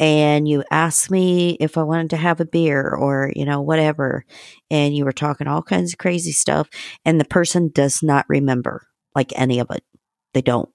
and 0.00 0.48
you 0.48 0.64
asked 0.70 1.10
me 1.10 1.56
if 1.60 1.78
I 1.78 1.82
wanted 1.82 2.10
to 2.10 2.16
have 2.16 2.40
a 2.40 2.44
beer 2.44 2.88
or, 2.90 3.32
you 3.36 3.44
know, 3.44 3.60
whatever. 3.60 4.24
And 4.70 4.96
you 4.96 5.04
were 5.04 5.12
talking 5.12 5.46
all 5.46 5.62
kinds 5.62 5.92
of 5.92 5.98
crazy 5.98 6.32
stuff. 6.32 6.68
And 7.04 7.20
the 7.20 7.24
person 7.24 7.70
does 7.72 8.02
not 8.02 8.26
remember 8.28 8.86
like 9.14 9.32
any 9.38 9.58
of 9.60 9.70
it. 9.70 9.84
They 10.32 10.42
don't. 10.42 10.68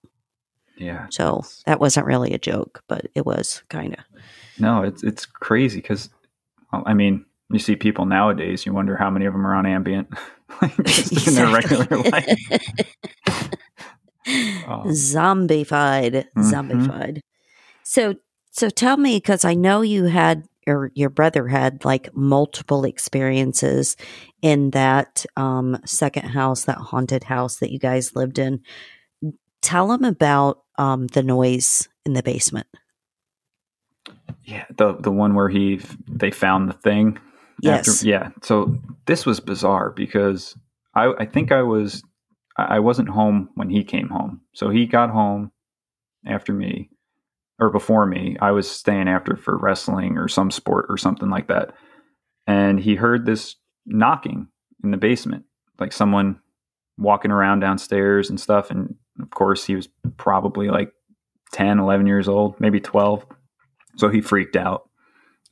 Yeah. 0.78 1.08
So 1.12 1.44
that 1.66 1.80
wasn't 1.82 2.06
really 2.06 2.34
a 2.34 2.38
joke, 2.40 2.82
but 2.88 3.08
it 3.14 3.26
was 3.26 3.62
kind 3.70 3.94
of. 3.94 4.00
No, 4.58 4.84
it's 4.84 5.04
it's 5.04 5.26
crazy 5.26 5.82
because, 5.82 6.10
well, 6.72 6.84
I 6.86 6.94
mean, 6.94 7.26
you 7.52 7.60
see 7.60 7.76
people 7.76 8.06
nowadays. 8.06 8.66
You 8.66 8.74
wonder 8.74 8.96
how 8.96 9.10
many 9.10 9.26
of 9.26 9.34
them 9.34 9.46
are 9.46 9.56
on 9.56 9.66
Ambien, 9.66 10.06
like 10.62 10.76
just 10.86 11.28
in 11.28 11.34
their 11.36 11.54
regular 11.54 11.86
life. 12.04 12.40
Um, 14.68 14.84
zombified, 14.88 16.26
Mhm. 16.38 16.52
zombified. 16.52 17.20
So, 17.84 18.16
so 18.52 18.70
tell 18.70 18.98
me, 18.98 19.18
because 19.18 19.46
I 19.46 19.54
know 19.54 19.82
you 19.82 20.06
had, 20.06 20.48
or 20.68 20.92
your 20.96 21.10
brother 21.10 21.48
had, 21.48 21.86
like 21.86 22.16
multiple 22.16 22.84
experiences 22.84 23.96
in 24.42 24.72
that 24.72 25.26
um, 25.38 25.80
second 25.86 26.30
house, 26.30 26.66
that 26.66 26.78
haunted 26.78 27.24
house 27.24 27.58
that 27.58 27.72
you 27.72 27.80
guys 27.80 28.16
lived 28.16 28.40
in. 28.40 28.62
Tell 29.62 29.92
him 29.92 30.04
about 30.04 30.64
um, 30.78 31.08
the 31.08 31.24
noise 31.24 31.88
in 32.06 32.14
the 32.14 32.24
basement. 32.24 32.68
Yeah, 34.44 34.66
the 34.78 34.96
the 34.96 35.12
one 35.12 35.36
where 35.36 35.50
he 35.50 35.82
they 36.08 36.32
found 36.32 36.70
the 36.70 36.74
thing. 36.74 37.20
Yes. 37.62 38.04
yeah. 38.04 38.30
So 38.42 38.78
this 39.06 39.26
was 39.26 39.40
bizarre 39.40 39.92
because 39.92 40.56
I 40.96 41.14
I 41.20 41.26
think 41.26 41.52
I 41.52 41.62
was 41.62 42.02
I 42.58 42.80
wasn't 42.80 43.10
home 43.10 43.50
when 43.56 43.70
he 43.70 43.84
came 43.84 44.10
home. 44.10 44.42
So 44.54 44.70
he 44.70 44.86
got 44.86 45.10
home 45.10 45.52
after 46.26 46.54
me 46.54 46.90
or 47.60 47.70
before 47.70 48.06
me. 48.06 48.38
I 48.42 48.52
was 48.52 48.70
staying 48.70 49.08
after 49.08 49.36
for 49.36 49.58
wrestling 49.58 50.18
or 50.18 50.28
some 50.28 50.52
sport 50.52 50.86
or 50.90 50.98
something 50.98 51.30
like 51.30 51.48
that. 51.48 51.74
And 52.48 52.80
he 52.80 52.96
heard 52.96 53.26
this 53.26 53.56
knocking 53.86 54.48
in 54.84 54.92
the 54.92 54.98
basement, 54.98 55.46
like 55.80 55.94
someone 55.94 56.40
walking 56.98 57.32
around 57.32 57.60
downstairs 57.60 58.30
and 58.30 58.40
stuff 58.40 58.72
and 58.72 58.96
of 59.22 59.30
course 59.30 59.66
he 59.66 59.76
was 59.76 59.88
probably 60.18 60.70
like 60.70 60.92
10, 61.52 61.80
11 61.80 62.08
years 62.08 62.28
old, 62.28 62.60
maybe 62.60 62.80
12. 62.80 63.26
So 63.98 64.10
he 64.10 64.22
freaked 64.22 64.56
out. 64.56 64.90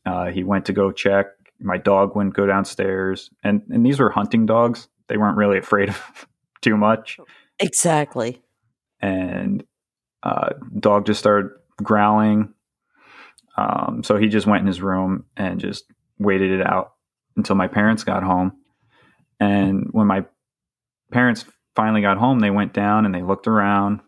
Uh, 0.06 0.28
he 0.28 0.44
went 0.44 0.66
to 0.66 0.74
go 0.74 0.92
check. 0.92 1.28
My 1.60 1.78
dog 1.78 2.16
wouldn't 2.16 2.36
go 2.36 2.46
downstairs, 2.46 3.30
and 3.44 3.64
and 3.70 3.86
these 3.86 4.00
were 4.00 4.12
hunting 4.12 4.46
dogs. 4.46 4.88
They 5.08 5.18
weren't 5.18 5.38
really 5.38 5.58
afraid 5.58 5.90
of 5.90 6.28
too 6.62 6.78
much. 6.78 7.20
Exactly. 7.60 8.42
And 9.02 9.66
uh, 10.24 10.50
dog 10.80 11.06
just 11.08 11.20
started 11.20 11.52
growling. 11.82 12.54
Um, 13.58 14.02
so 14.04 14.18
he 14.18 14.28
just 14.28 14.48
went 14.48 14.62
in 14.62 14.68
his 14.68 14.82
room 14.82 15.26
and 15.36 15.60
just 15.60 15.86
waited 16.20 16.52
it 16.52 16.66
out 16.66 16.94
until 17.36 17.56
my 17.56 17.68
parents 17.68 18.04
got 18.04 18.24
home. 18.24 18.54
And 19.40 19.88
when 19.92 20.08
my 20.08 20.26
parents 21.12 21.46
finally 21.76 22.02
got 22.02 22.18
home, 22.18 22.40
they 22.40 22.50
went 22.50 22.74
down 22.74 23.06
and 23.06 23.14
they 23.14 23.22
looked 23.22 23.48
around. 23.48 24.02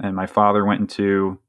And 0.00 0.14
my 0.14 0.26
father 0.26 0.64
went 0.64 0.80
into 0.80 1.40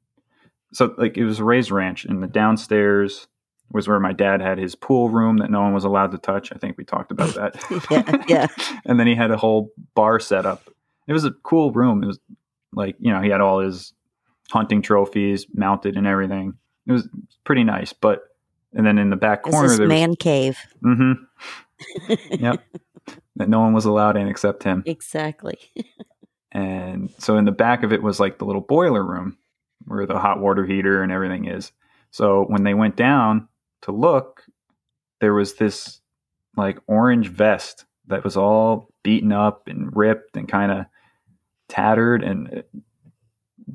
so 0.72 0.94
like 0.96 1.16
it 1.16 1.24
was 1.24 1.40
a 1.40 1.44
raised 1.44 1.70
ranch, 1.70 2.04
and 2.04 2.22
the 2.22 2.26
downstairs 2.26 3.26
was 3.72 3.88
where 3.88 4.00
my 4.00 4.12
dad 4.12 4.40
had 4.40 4.58
his 4.58 4.74
pool 4.74 5.08
room 5.08 5.38
that 5.38 5.50
no 5.50 5.60
one 5.60 5.72
was 5.72 5.84
allowed 5.84 6.10
to 6.12 6.18
touch. 6.18 6.52
I 6.52 6.58
think 6.58 6.76
we 6.76 6.84
talked 6.84 7.12
about 7.12 7.34
that. 7.34 7.56
Yeah, 7.90 8.24
yeah. 8.28 8.80
and 8.84 8.98
then 8.98 9.06
he 9.06 9.14
had 9.14 9.30
a 9.30 9.36
whole 9.36 9.70
bar 9.94 10.18
set 10.20 10.46
up. 10.46 10.68
It 11.06 11.12
was 11.12 11.24
a 11.24 11.32
cool 11.42 11.72
room. 11.72 12.02
It 12.02 12.06
was 12.06 12.18
like 12.72 12.96
you 13.00 13.12
know 13.12 13.20
he 13.20 13.30
had 13.30 13.40
all 13.40 13.60
his 13.60 13.92
hunting 14.50 14.82
trophies 14.82 15.46
mounted 15.54 15.96
and 15.96 16.06
everything. 16.06 16.54
It 16.86 16.92
was 16.92 17.08
pretty 17.44 17.64
nice. 17.64 17.92
But 17.92 18.22
and 18.72 18.86
then 18.86 18.98
in 18.98 19.10
the 19.10 19.16
back 19.16 19.42
corner 19.42 19.68
this 19.68 19.78
there 19.78 19.86
was 19.86 19.94
man 19.94 20.16
cave. 20.16 20.58
hmm 20.82 21.12
Yep. 22.30 22.62
that 23.36 23.48
no 23.48 23.60
one 23.60 23.72
was 23.72 23.84
allowed 23.84 24.16
in 24.16 24.28
except 24.28 24.62
him. 24.62 24.82
Exactly. 24.86 25.58
And 26.52 27.12
so 27.18 27.36
in 27.36 27.44
the 27.44 27.52
back 27.52 27.84
of 27.84 27.92
it 27.92 28.02
was 28.02 28.18
like 28.18 28.38
the 28.38 28.44
little 28.44 28.60
boiler 28.60 29.04
room 29.04 29.38
where 29.86 30.04
the 30.04 30.18
hot 30.18 30.40
water 30.40 30.66
heater 30.66 31.00
and 31.00 31.12
everything 31.12 31.46
is. 31.46 31.70
So 32.10 32.44
when 32.48 32.64
they 32.64 32.74
went 32.74 32.96
down 32.96 33.46
to 33.82 33.92
look, 33.92 34.42
there 35.20 35.32
was 35.32 35.54
this 35.54 36.00
like 36.56 36.78
orange 36.88 37.28
vest 37.28 37.84
that 38.08 38.24
was 38.24 38.36
all 38.36 38.88
beaten 39.04 39.30
up 39.30 39.68
and 39.68 39.94
ripped 39.96 40.36
and 40.36 40.48
kind 40.48 40.72
of 40.72 40.86
tattered 41.68 42.24
and 42.24 42.64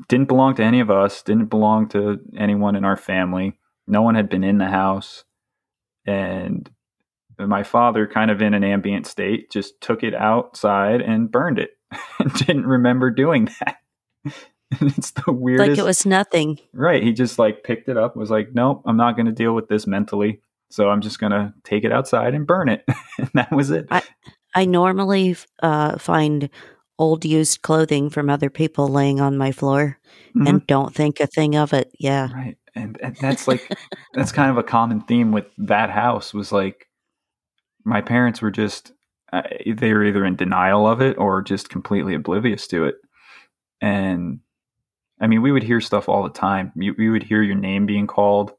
didn't 0.07 0.27
belong 0.27 0.55
to 0.55 0.63
any 0.63 0.79
of 0.79 0.89
us, 0.89 1.21
didn't 1.21 1.49
belong 1.49 1.87
to 1.89 2.19
anyone 2.37 2.75
in 2.75 2.85
our 2.85 2.97
family. 2.97 3.57
No 3.87 4.01
one 4.01 4.15
had 4.15 4.29
been 4.29 4.43
in 4.43 4.57
the 4.57 4.67
house. 4.67 5.23
And 6.05 6.69
my 7.39 7.63
father, 7.63 8.07
kind 8.07 8.31
of 8.31 8.41
in 8.41 8.53
an 8.53 8.63
Ambien 8.63 9.05
state, 9.05 9.51
just 9.51 9.79
took 9.81 10.03
it 10.03 10.15
outside 10.15 11.01
and 11.01 11.31
burned 11.31 11.59
it 11.59 11.71
and 12.19 12.33
didn't 12.33 12.67
remember 12.67 13.11
doing 13.11 13.49
that. 13.59 13.77
it's 14.81 15.11
the 15.11 15.31
weirdest. 15.31 15.69
Like 15.69 15.77
it 15.77 15.85
was 15.85 16.05
nothing. 16.05 16.59
right. 16.73 17.03
He 17.03 17.13
just 17.13 17.37
like 17.37 17.63
picked 17.63 17.89
it 17.89 17.97
up, 17.97 18.15
was 18.15 18.31
like, 18.31 18.49
nope, 18.53 18.83
I'm 18.85 18.97
not 18.97 19.15
going 19.15 19.27
to 19.27 19.31
deal 19.31 19.53
with 19.53 19.67
this 19.67 19.85
mentally. 19.85 20.41
So 20.71 20.89
I'm 20.89 21.01
just 21.01 21.19
going 21.19 21.31
to 21.31 21.53
take 21.63 21.83
it 21.83 21.91
outside 21.91 22.33
and 22.33 22.47
burn 22.47 22.69
it. 22.69 22.83
and 23.17 23.29
that 23.35 23.51
was 23.51 23.69
it. 23.69 23.87
I 24.55 24.65
normally 24.65 25.35
uh, 25.61 25.97
find 25.97 26.49
old 26.97 27.25
used 27.25 27.61
clothing 27.61 28.09
from 28.09 28.29
other 28.29 28.49
people 28.49 28.87
laying 28.87 29.19
on 29.19 29.37
my 29.37 29.51
floor 29.51 29.97
Mhm. 30.35 30.47
and 30.47 30.67
don't 30.67 30.93
think 30.95 31.19
a 31.19 31.27
thing 31.27 31.55
of 31.55 31.73
it. 31.73 31.91
Yeah. 31.99 32.31
Right. 32.33 32.57
and, 32.75 32.97
and 33.01 33.15
that's 33.17 33.47
like 33.47 33.61
that's 34.13 34.31
kind 34.33 34.51
of 34.51 34.57
a 34.57 34.63
common 34.63 35.01
theme 35.01 35.31
with 35.31 35.45
that 35.57 35.89
house 35.89 36.33
was 36.33 36.51
like 36.51 36.87
my 37.85 38.01
parents 38.01 38.41
were 38.41 38.51
just 38.51 38.91
uh, 39.33 39.41
they 39.65 39.93
were 39.93 40.03
either 40.05 40.25
in 40.25 40.35
denial 40.35 40.87
of 40.87 41.01
it 41.01 41.17
or 41.17 41.41
just 41.41 41.69
completely 41.69 42.13
oblivious 42.15 42.67
to 42.67 42.83
it 42.85 42.95
and 43.81 44.39
i 45.21 45.27
mean 45.27 45.41
we 45.41 45.51
would 45.51 45.63
hear 45.63 45.79
stuff 45.81 46.07
all 46.09 46.23
the 46.23 46.29
time 46.29 46.71
you, 46.75 46.93
we 46.97 47.09
would 47.09 47.23
hear 47.23 47.41
your 47.41 47.55
name 47.55 47.85
being 47.85 48.07
called 48.07 48.51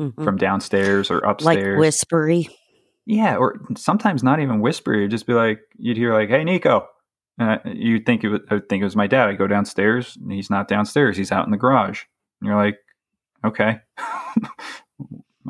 Mhm. 0.00 0.22
from 0.24 0.36
downstairs 0.36 1.10
or 1.10 1.18
upstairs. 1.18 1.74
like 1.76 1.78
whispery. 1.80 2.48
yeah 3.06 3.36
or 3.36 3.60
sometimes 3.76 4.22
not 4.22 4.40
even 4.40 4.60
whispery. 4.60 5.02
you'd 5.02 5.10
just 5.10 5.26
be 5.26 5.34
like 5.34 5.60
you'd 5.76 5.96
hear 5.98 6.14
like 6.14 6.28
hey 6.30 6.44
nico 6.44 6.86
uh, 7.38 7.58
you'd 7.64 8.06
think 8.06 8.24
it 8.24 8.28
was 8.28 8.40
I 8.50 8.54
would 8.54 8.68
think 8.68 8.80
it 8.80 8.84
was 8.84 8.96
my 8.96 9.06
dad. 9.06 9.28
I 9.28 9.34
go 9.34 9.46
downstairs 9.46 10.16
and 10.20 10.32
he's 10.32 10.50
not 10.50 10.68
downstairs. 10.68 11.16
He's 11.16 11.32
out 11.32 11.44
in 11.44 11.50
the 11.50 11.56
garage. 11.56 12.02
And 12.40 12.48
you're 12.48 12.56
like 12.56 12.78
okay. 13.44 13.80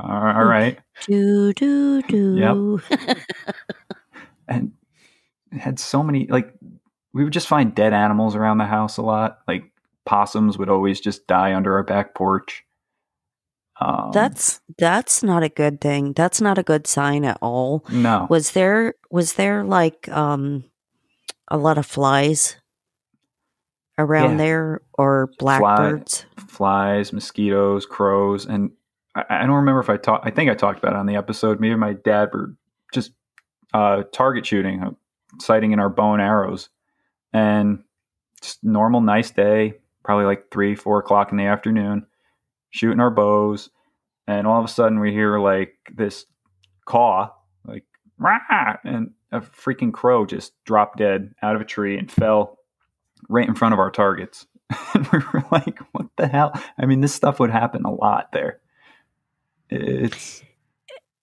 All 0.00 0.10
all 0.10 0.44
right. 0.44 0.78
Do 1.06 1.52
do 1.54 2.02
do. 2.02 2.82
Yep. 2.90 3.18
and 4.48 4.72
had 5.52 5.78
so 5.78 6.02
many 6.02 6.26
like 6.28 6.54
we 7.12 7.24
would 7.24 7.32
just 7.32 7.48
find 7.48 7.74
dead 7.74 7.92
animals 7.92 8.36
around 8.36 8.58
the 8.58 8.66
house 8.66 8.96
a 8.96 9.02
lot. 9.02 9.38
Like 9.48 9.64
possums 10.04 10.56
would 10.58 10.68
always 10.68 11.00
just 11.00 11.26
die 11.26 11.54
under 11.54 11.74
our 11.74 11.82
back 11.82 12.14
porch. 12.14 12.64
Um, 13.80 14.10
That's 14.12 14.60
that's 14.76 15.22
not 15.22 15.44
a 15.44 15.48
good 15.48 15.80
thing. 15.80 16.12
That's 16.12 16.40
not 16.40 16.58
a 16.58 16.64
good 16.64 16.86
sign 16.86 17.24
at 17.24 17.38
all. 17.40 17.84
no. 17.90 18.26
Was 18.28 18.52
there 18.52 18.94
was 19.10 19.34
there 19.34 19.64
like 19.64 20.08
um 20.08 20.64
a 21.50 21.56
lot 21.56 21.78
of 21.78 21.86
flies 21.86 22.56
around 23.98 24.32
Yeah. 24.32 24.36
there 24.38 24.80
or 24.94 25.30
blackbirds? 25.38 26.26
flies, 26.48 27.12
mosquitoes, 27.12 27.86
crows, 27.86 28.46
and 28.46 28.70
I, 29.14 29.24
I 29.30 29.38
don't 29.46 29.56
remember 29.56 29.80
if 29.80 29.90
I 29.90 29.96
talked. 29.96 30.26
I 30.26 30.30
think 30.30 30.50
I 30.50 30.54
talked 30.54 30.78
about 30.78 30.92
it 30.94 30.98
on 30.98 31.06
the 31.06 31.16
episode. 31.16 31.60
Maybe 31.60 31.74
my 31.76 31.94
dad 31.94 32.30
were 32.32 32.54
just 32.92 33.12
uh, 33.74 34.02
target 34.12 34.46
shooting, 34.46 34.82
uh, 34.82 34.90
sighting 35.40 35.72
in 35.72 35.80
our 35.80 35.88
bow 35.88 36.12
and 36.12 36.22
arrows, 36.22 36.68
and 37.32 37.82
just 38.40 38.62
normal, 38.62 39.00
nice 39.00 39.30
day. 39.30 39.74
Probably 40.04 40.24
like 40.26 40.50
three, 40.50 40.74
four 40.74 40.98
o'clock 41.00 41.32
in 41.32 41.36
the 41.38 41.44
afternoon, 41.44 42.06
shooting 42.70 43.00
our 43.00 43.10
bows, 43.10 43.70
and 44.26 44.46
all 44.46 44.58
of 44.58 44.64
a 44.64 44.68
sudden 44.72 45.00
we 45.00 45.12
hear 45.12 45.38
like 45.38 45.74
this 45.94 46.24
caw, 46.86 47.30
like 47.66 47.84
Rah! 48.18 48.76
and 48.84 49.10
a 49.32 49.40
freaking 49.40 49.92
crow 49.92 50.26
just 50.26 50.52
dropped 50.64 50.98
dead 50.98 51.34
out 51.42 51.54
of 51.54 51.60
a 51.60 51.66
tree 51.66 51.98
and 51.98 52.10
fell 52.10 52.58
right 53.28 53.48
in 53.48 53.54
front 53.54 53.74
of 53.74 53.80
our 53.80 53.90
targets. 53.90 54.46
and 54.94 55.06
we 55.08 55.18
were 55.32 55.44
like, 55.50 55.78
what 55.92 56.06
the 56.16 56.28
hell? 56.28 56.52
I 56.78 56.86
mean, 56.86 57.00
this 57.00 57.14
stuff 57.14 57.40
would 57.40 57.50
happen 57.50 57.84
a 57.84 57.92
lot 57.92 58.32
there. 58.32 58.60
It's 59.70 60.42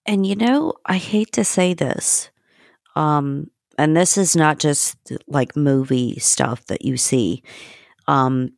And 0.04 0.26
you 0.26 0.36
know, 0.36 0.74
I 0.84 0.96
hate 0.96 1.32
to 1.32 1.44
say 1.44 1.74
this. 1.74 2.30
Um 2.94 3.50
and 3.78 3.96
this 3.96 4.16
is 4.16 4.34
not 4.34 4.58
just 4.58 4.96
like 5.26 5.56
movie 5.56 6.18
stuff 6.18 6.64
that 6.66 6.84
you 6.84 6.96
see. 6.96 7.42
Um 8.06 8.50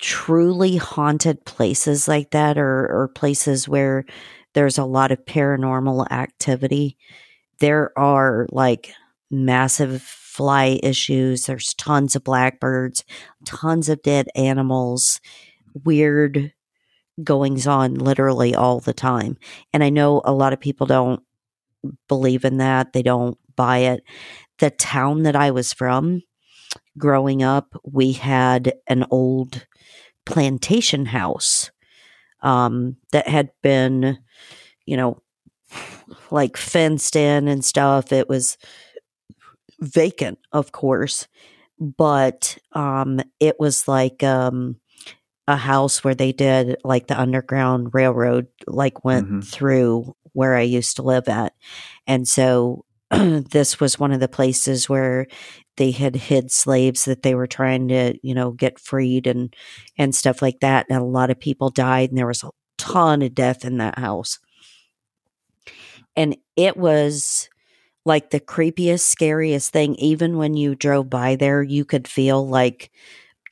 truly 0.00 0.76
haunted 0.76 1.44
places 1.44 2.08
like 2.08 2.30
that 2.30 2.58
or 2.58 2.86
or 2.90 3.08
places 3.08 3.68
where 3.68 4.04
there's 4.52 4.78
a 4.78 4.84
lot 4.84 5.12
of 5.12 5.24
paranormal 5.24 6.10
activity. 6.10 6.96
There 7.60 7.96
are 7.98 8.46
like 8.50 8.92
massive 9.30 10.02
fly 10.02 10.78
issues. 10.82 11.46
There's 11.46 11.74
tons 11.74 12.16
of 12.16 12.24
blackbirds, 12.24 13.04
tons 13.44 13.88
of 13.88 14.02
dead 14.02 14.28
animals, 14.34 15.20
weird 15.84 16.52
goings 17.22 17.66
on 17.66 17.94
literally 17.94 18.54
all 18.54 18.80
the 18.80 18.92
time. 18.92 19.36
And 19.72 19.84
I 19.84 19.90
know 19.90 20.22
a 20.24 20.32
lot 20.32 20.52
of 20.52 20.60
people 20.60 20.86
don't 20.86 21.22
believe 22.08 22.44
in 22.44 22.58
that, 22.58 22.92
they 22.92 23.02
don't 23.02 23.38
buy 23.56 23.78
it. 23.78 24.02
The 24.58 24.70
town 24.70 25.22
that 25.24 25.36
I 25.36 25.50
was 25.50 25.72
from 25.72 26.22
growing 26.98 27.42
up, 27.42 27.74
we 27.84 28.12
had 28.12 28.74
an 28.86 29.04
old 29.10 29.66
plantation 30.26 31.06
house 31.06 31.70
um, 32.42 32.96
that 33.12 33.28
had 33.28 33.50
been, 33.62 34.18
you 34.86 34.96
know, 34.96 35.22
like 36.30 36.56
fenced 36.56 37.16
in 37.16 37.48
and 37.48 37.64
stuff. 37.64 38.12
It 38.12 38.28
was 38.28 38.56
vacant, 39.80 40.38
of 40.52 40.72
course, 40.72 41.26
but 41.78 42.58
um, 42.72 43.20
it 43.40 43.56
was 43.58 43.88
like 43.88 44.22
um, 44.22 44.76
a 45.48 45.56
house 45.56 46.04
where 46.04 46.14
they 46.14 46.32
did 46.32 46.76
like 46.84 47.06
the 47.06 47.20
underground 47.20 47.94
railroad, 47.94 48.48
like 48.66 49.04
went 49.04 49.28
Mhm. 49.28 49.44
through 49.44 50.14
where 50.32 50.56
I 50.56 50.62
used 50.62 50.96
to 50.96 51.02
live 51.02 51.28
at, 51.28 51.54
and 52.06 52.26
so 52.28 52.84
this 53.10 53.80
was 53.80 53.98
one 53.98 54.12
of 54.12 54.20
the 54.20 54.28
places 54.28 54.88
where 54.88 55.26
they 55.76 55.90
had 55.92 56.16
hid 56.16 56.50
slaves 56.52 57.04
that 57.06 57.22
they 57.22 57.34
were 57.34 57.46
trying 57.48 57.88
to, 57.88 58.14
you 58.22 58.34
know, 58.34 58.52
get 58.52 58.78
freed 58.80 59.26
and 59.26 59.54
and 59.98 60.14
stuff 60.14 60.42
like 60.42 60.60
that. 60.60 60.86
And 60.90 60.98
a 61.00 61.04
lot 61.04 61.30
of 61.30 61.40
people 61.40 61.70
died, 61.70 62.10
and 62.10 62.18
there 62.18 62.26
was 62.26 62.44
a 62.44 62.50
ton 62.78 63.22
of 63.22 63.34
death 63.34 63.64
in 63.64 63.78
that 63.78 63.98
house. 63.98 64.38
And 66.16 66.36
it 66.56 66.76
was 66.76 67.48
like 68.04 68.30
the 68.30 68.40
creepiest, 68.40 69.00
scariest 69.00 69.72
thing. 69.72 69.94
Even 69.96 70.36
when 70.36 70.54
you 70.54 70.74
drove 70.74 71.10
by 71.10 71.36
there, 71.36 71.62
you 71.62 71.84
could 71.84 72.06
feel 72.08 72.46
like 72.46 72.90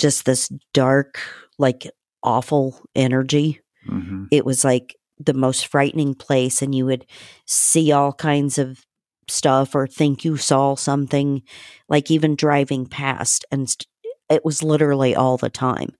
just 0.01 0.25
this 0.25 0.49
dark, 0.75 1.21
like 1.59 1.91
awful 2.23 2.81
energy. 2.95 3.61
mhm. 3.89 4.29
It 4.31 4.45
was 4.45 4.65
like 4.65 4.97
the 5.19 5.35
most 5.35 5.67
frightening 5.67 6.15
place, 6.15 6.63
and 6.63 6.75
you 6.75 6.87
would 6.87 7.07
see 7.47 7.93
all 7.93 8.13
kinds 8.13 8.59
of 8.59 8.85
stuff 9.29 9.75
or 9.75 9.87
think 9.87 10.25
you 10.25 10.37
saw 10.37 10.75
something, 10.75 11.43
like 11.89 12.11
even 12.11 12.35
driving 12.37 12.87
past. 12.87 13.45
And 13.51 13.69
st- 13.69 13.87
it 14.29 14.45
was 14.45 14.63
literally 14.63 15.15
all 15.15 15.37
the 15.37 15.51
time. 15.51 15.91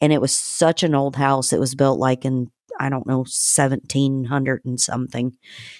And 0.00 0.12
it 0.12 0.20
was 0.20 0.32
such 0.34 0.82
an 0.82 0.94
old 0.94 1.16
house. 1.16 1.52
It 1.52 1.60
was 1.60 1.74
built 1.74 1.98
like 1.98 2.24
in, 2.24 2.50
I 2.80 2.88
don't 2.88 3.06
know, 3.06 3.18
1700 3.18 4.64
and 4.64 4.80
something. 4.80 5.36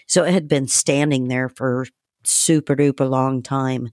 So 0.06 0.24
it 0.24 0.32
had 0.32 0.48
been 0.48 0.68
standing 0.68 1.28
there 1.28 1.48
for 1.48 1.86
super 2.24 2.76
duper 2.76 3.08
long 3.08 3.42
time, 3.42 3.90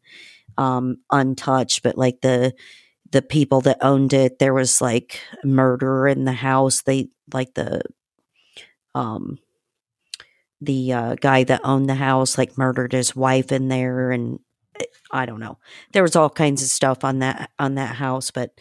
um, 0.57 0.97
untouched. 1.11 1.81
But 1.83 1.97
like 1.97 2.21
the, 2.21 2.53
the 3.11 3.21
people 3.21 3.61
that 3.61 3.77
owned 3.81 4.13
it, 4.13 4.39
there 4.39 4.53
was 4.53 4.81
like 4.81 5.21
murder 5.43 6.07
in 6.07 6.25
the 6.25 6.33
house. 6.33 6.81
They 6.83 7.09
like 7.33 7.53
the, 7.55 7.81
um, 8.93 9.39
the 10.61 10.93
uh, 10.93 11.15
guy 11.15 11.43
that 11.43 11.61
owned 11.63 11.89
the 11.89 11.95
house 11.95 12.37
like 12.37 12.57
murdered 12.57 12.91
his 12.93 13.15
wife 13.15 13.51
in 13.51 13.67
there 13.67 14.11
and 14.11 14.39
eh, 14.79 14.85
i 15.11 15.25
don't 15.25 15.39
know 15.39 15.57
there 15.93 16.03
was 16.03 16.15
all 16.15 16.29
kinds 16.29 16.61
of 16.61 16.67
stuff 16.67 17.03
on 17.03 17.19
that 17.19 17.51
on 17.59 17.75
that 17.75 17.95
house 17.95 18.31
but 18.31 18.51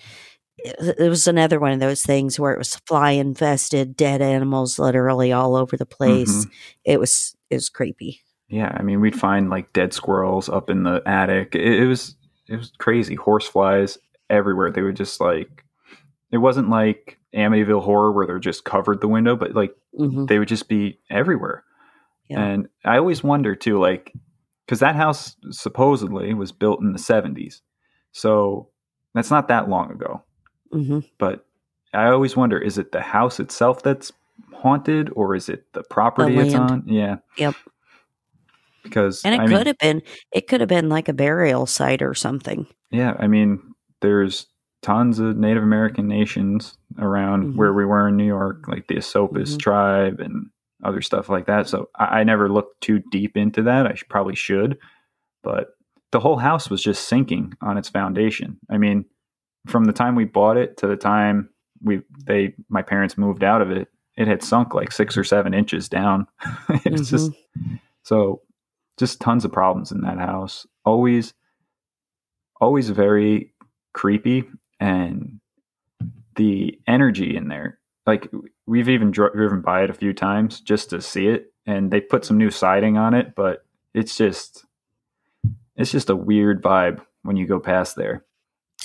it, 0.58 1.08
was 1.08 1.26
another 1.26 1.60
one 1.60 1.72
of 1.72 1.80
those 1.80 2.02
things 2.02 2.40
where 2.40 2.52
it 2.52 2.58
was 2.58 2.76
fly 2.86 3.10
infested 3.12 3.96
dead 3.96 4.22
animals 4.22 4.78
literally 4.78 5.32
all 5.32 5.54
over 5.56 5.76
the 5.76 5.86
place 5.86 6.46
Mhm. 6.46 6.50
it 6.84 6.98
was 7.00 7.36
it 7.50 7.56
was 7.56 7.68
creepy 7.68 8.20
Yeah, 8.48 8.72
I 8.76 8.82
mean, 8.82 9.00
we'd 9.00 9.18
find 9.18 9.50
like 9.50 9.72
dead 9.72 9.92
squirrels 9.92 10.48
up 10.48 10.70
in 10.70 10.84
the 10.84 11.02
attic. 11.04 11.54
It, 11.56 11.82
it 11.82 11.86
was 11.86 12.14
it 12.48 12.56
was 12.56 12.72
crazy. 12.78 13.16
Horseflies 13.16 13.98
everywhere. 14.30 14.70
They 14.70 14.82
would 14.82 14.96
just 14.96 15.20
like 15.20 15.64
it 16.32 16.38
wasn't 16.38 16.68
like 16.70 17.18
Amityville 17.34 17.82
horror 17.82 18.12
where 18.12 18.26
they're 18.26 18.38
just 18.38 18.64
covered 18.64 19.00
the 19.00 19.08
window, 19.08 19.34
but 19.36 19.54
like 19.54 19.74
hmm 19.96 20.26
they 20.26 20.38
would 20.38 20.48
just 20.48 20.68
be 20.68 20.98
everywhere. 21.10 21.64
Yeah. 22.28 22.40
And 22.44 22.68
I 22.84 22.98
always 22.98 23.22
wonder 23.22 23.54
too, 23.54 23.78
like, 23.80 24.12
because 24.64 24.80
that 24.80 24.96
house 24.96 25.36
supposedly 25.50 26.32
was 26.34 26.50
built 26.52 26.80
in 26.80 26.92
the 26.92 26.98
70s. 26.98 27.60
So 28.12 28.70
that's 29.14 29.30
not 29.30 29.48
that 29.48 29.68
long 29.68 29.90
ago. 29.92 30.22
Hmm 30.72 31.00
But 31.18 31.46
I 31.94 32.06
always 32.08 32.36
wonder 32.36 32.58
is 32.58 32.78
it 32.78 32.92
the 32.92 33.00
house 33.00 33.40
itself 33.40 33.82
that's 33.82 34.12
haunted 34.52 35.10
or 35.14 35.34
is 35.34 35.48
it 35.48 35.64
the 35.72 35.82
property 35.84 36.36
it's 36.38 36.54
on? 36.54 36.84
Yeah. 36.86 37.16
Yep. 37.36 37.54
Because, 38.82 39.22
and 39.24 39.34
it 39.34 39.40
I 39.40 39.46
could 39.46 39.56
mean, 39.56 39.66
have 39.66 39.78
been 39.78 40.02
it 40.32 40.46
could 40.46 40.60
have 40.60 40.68
been 40.68 40.88
like 40.88 41.08
a 41.08 41.12
burial 41.12 41.66
site 41.66 42.02
or 42.02 42.14
something 42.14 42.66
yeah, 42.92 43.16
I 43.18 43.26
mean, 43.26 43.60
there's 44.00 44.46
tons 44.82 45.18
of 45.18 45.36
Native 45.36 45.62
American 45.64 46.06
nations 46.06 46.78
around 46.98 47.48
Mhm. 47.48 47.56
where 47.56 47.72
we 47.72 47.84
were 47.84 48.08
in 48.08 48.16
New 48.16 48.26
York, 48.26 48.68
like 48.68 48.86
the 48.86 48.98
Esopus 48.98 49.56
Mhm. 49.56 49.60
tribe 49.60 50.20
and 50.20 50.46
other 50.84 51.02
stuff 51.02 51.28
like 51.28 51.46
that. 51.46 51.68
So 51.68 51.88
I, 51.96 52.20
I 52.20 52.24
never 52.24 52.48
looked 52.48 52.80
too 52.82 53.00
deep 53.10 53.36
into 53.36 53.62
that. 53.62 53.86
I 53.86 53.94
should, 53.94 54.08
probably 54.08 54.36
should, 54.36 54.78
but 55.42 55.70
the 56.12 56.20
whole 56.20 56.36
house 56.36 56.70
was 56.70 56.82
just 56.82 57.08
sinking 57.08 57.54
on 57.60 57.76
its 57.76 57.88
foundation. 57.88 58.58
I 58.70 58.78
mean, 58.78 59.04
from 59.66 59.84
the 59.84 59.92
time 59.92 60.14
we 60.14 60.24
bought 60.24 60.56
it 60.56 60.76
to 60.78 60.86
the 60.86 60.96
time 60.96 61.50
we 61.82 62.00
they 62.24 62.54
my 62.68 62.82
parents 62.82 63.18
moved 63.18 63.44
out 63.44 63.62
of 63.62 63.70
it, 63.70 63.88
it 64.16 64.26
had 64.28 64.42
sunk 64.42 64.74
like 64.74 64.92
six 64.92 65.16
or 65.16 65.24
seven 65.24 65.54
inches 65.54 65.88
down. 65.88 66.26
it's 66.84 67.10
just 67.10 67.30
mm-hmm. 67.30 67.76
so 68.02 68.42
just 68.96 69.20
tons 69.20 69.44
of 69.44 69.52
problems 69.52 69.92
in 69.92 70.00
that 70.02 70.18
house. 70.18 70.66
Always, 70.84 71.34
always 72.60 72.90
very 72.90 73.52
creepy, 73.92 74.44
and 74.80 75.40
the 76.36 76.78
energy 76.86 77.36
in 77.36 77.48
there. 77.48 77.78
Like 78.06 78.30
we've 78.66 78.88
even 78.88 79.10
dri- 79.10 79.30
driven 79.34 79.60
by 79.60 79.82
it 79.82 79.90
a 79.90 79.94
few 79.94 80.12
times 80.12 80.60
just 80.60 80.90
to 80.90 81.00
see 81.00 81.26
it, 81.26 81.52
and 81.66 81.90
they 81.90 82.00
put 82.00 82.24
some 82.24 82.38
new 82.38 82.50
siding 82.50 82.96
on 82.96 83.14
it, 83.14 83.34
but 83.34 83.64
it's 83.94 84.16
just 84.16 84.64
it's 85.76 85.92
just 85.92 86.10
a 86.10 86.16
weird 86.16 86.62
vibe 86.62 87.00
when 87.22 87.36
you 87.36 87.46
go 87.46 87.60
past 87.60 87.96
there. 87.96 88.24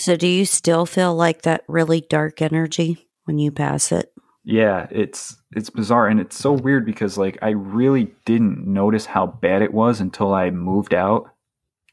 So, 0.01 0.15
do 0.17 0.27
you 0.27 0.45
still 0.45 0.85
feel 0.87 1.15
like 1.15 1.43
that 1.43 1.63
really 1.67 2.01
dark 2.01 2.41
energy 2.41 3.07
when 3.25 3.37
you 3.37 3.51
pass 3.51 3.91
it? 3.91 4.11
Yeah, 4.43 4.87
it's 4.89 5.37
it's 5.55 5.69
bizarre 5.69 6.07
and 6.07 6.19
it's 6.19 6.35
so 6.35 6.51
weird 6.53 6.85
because 6.85 7.17
like 7.17 7.37
I 7.43 7.49
really 7.51 8.11
didn't 8.25 8.65
notice 8.65 9.05
how 9.05 9.27
bad 9.27 9.61
it 9.61 9.73
was 9.73 10.01
until 10.01 10.33
I 10.33 10.49
moved 10.49 10.95
out 10.95 11.29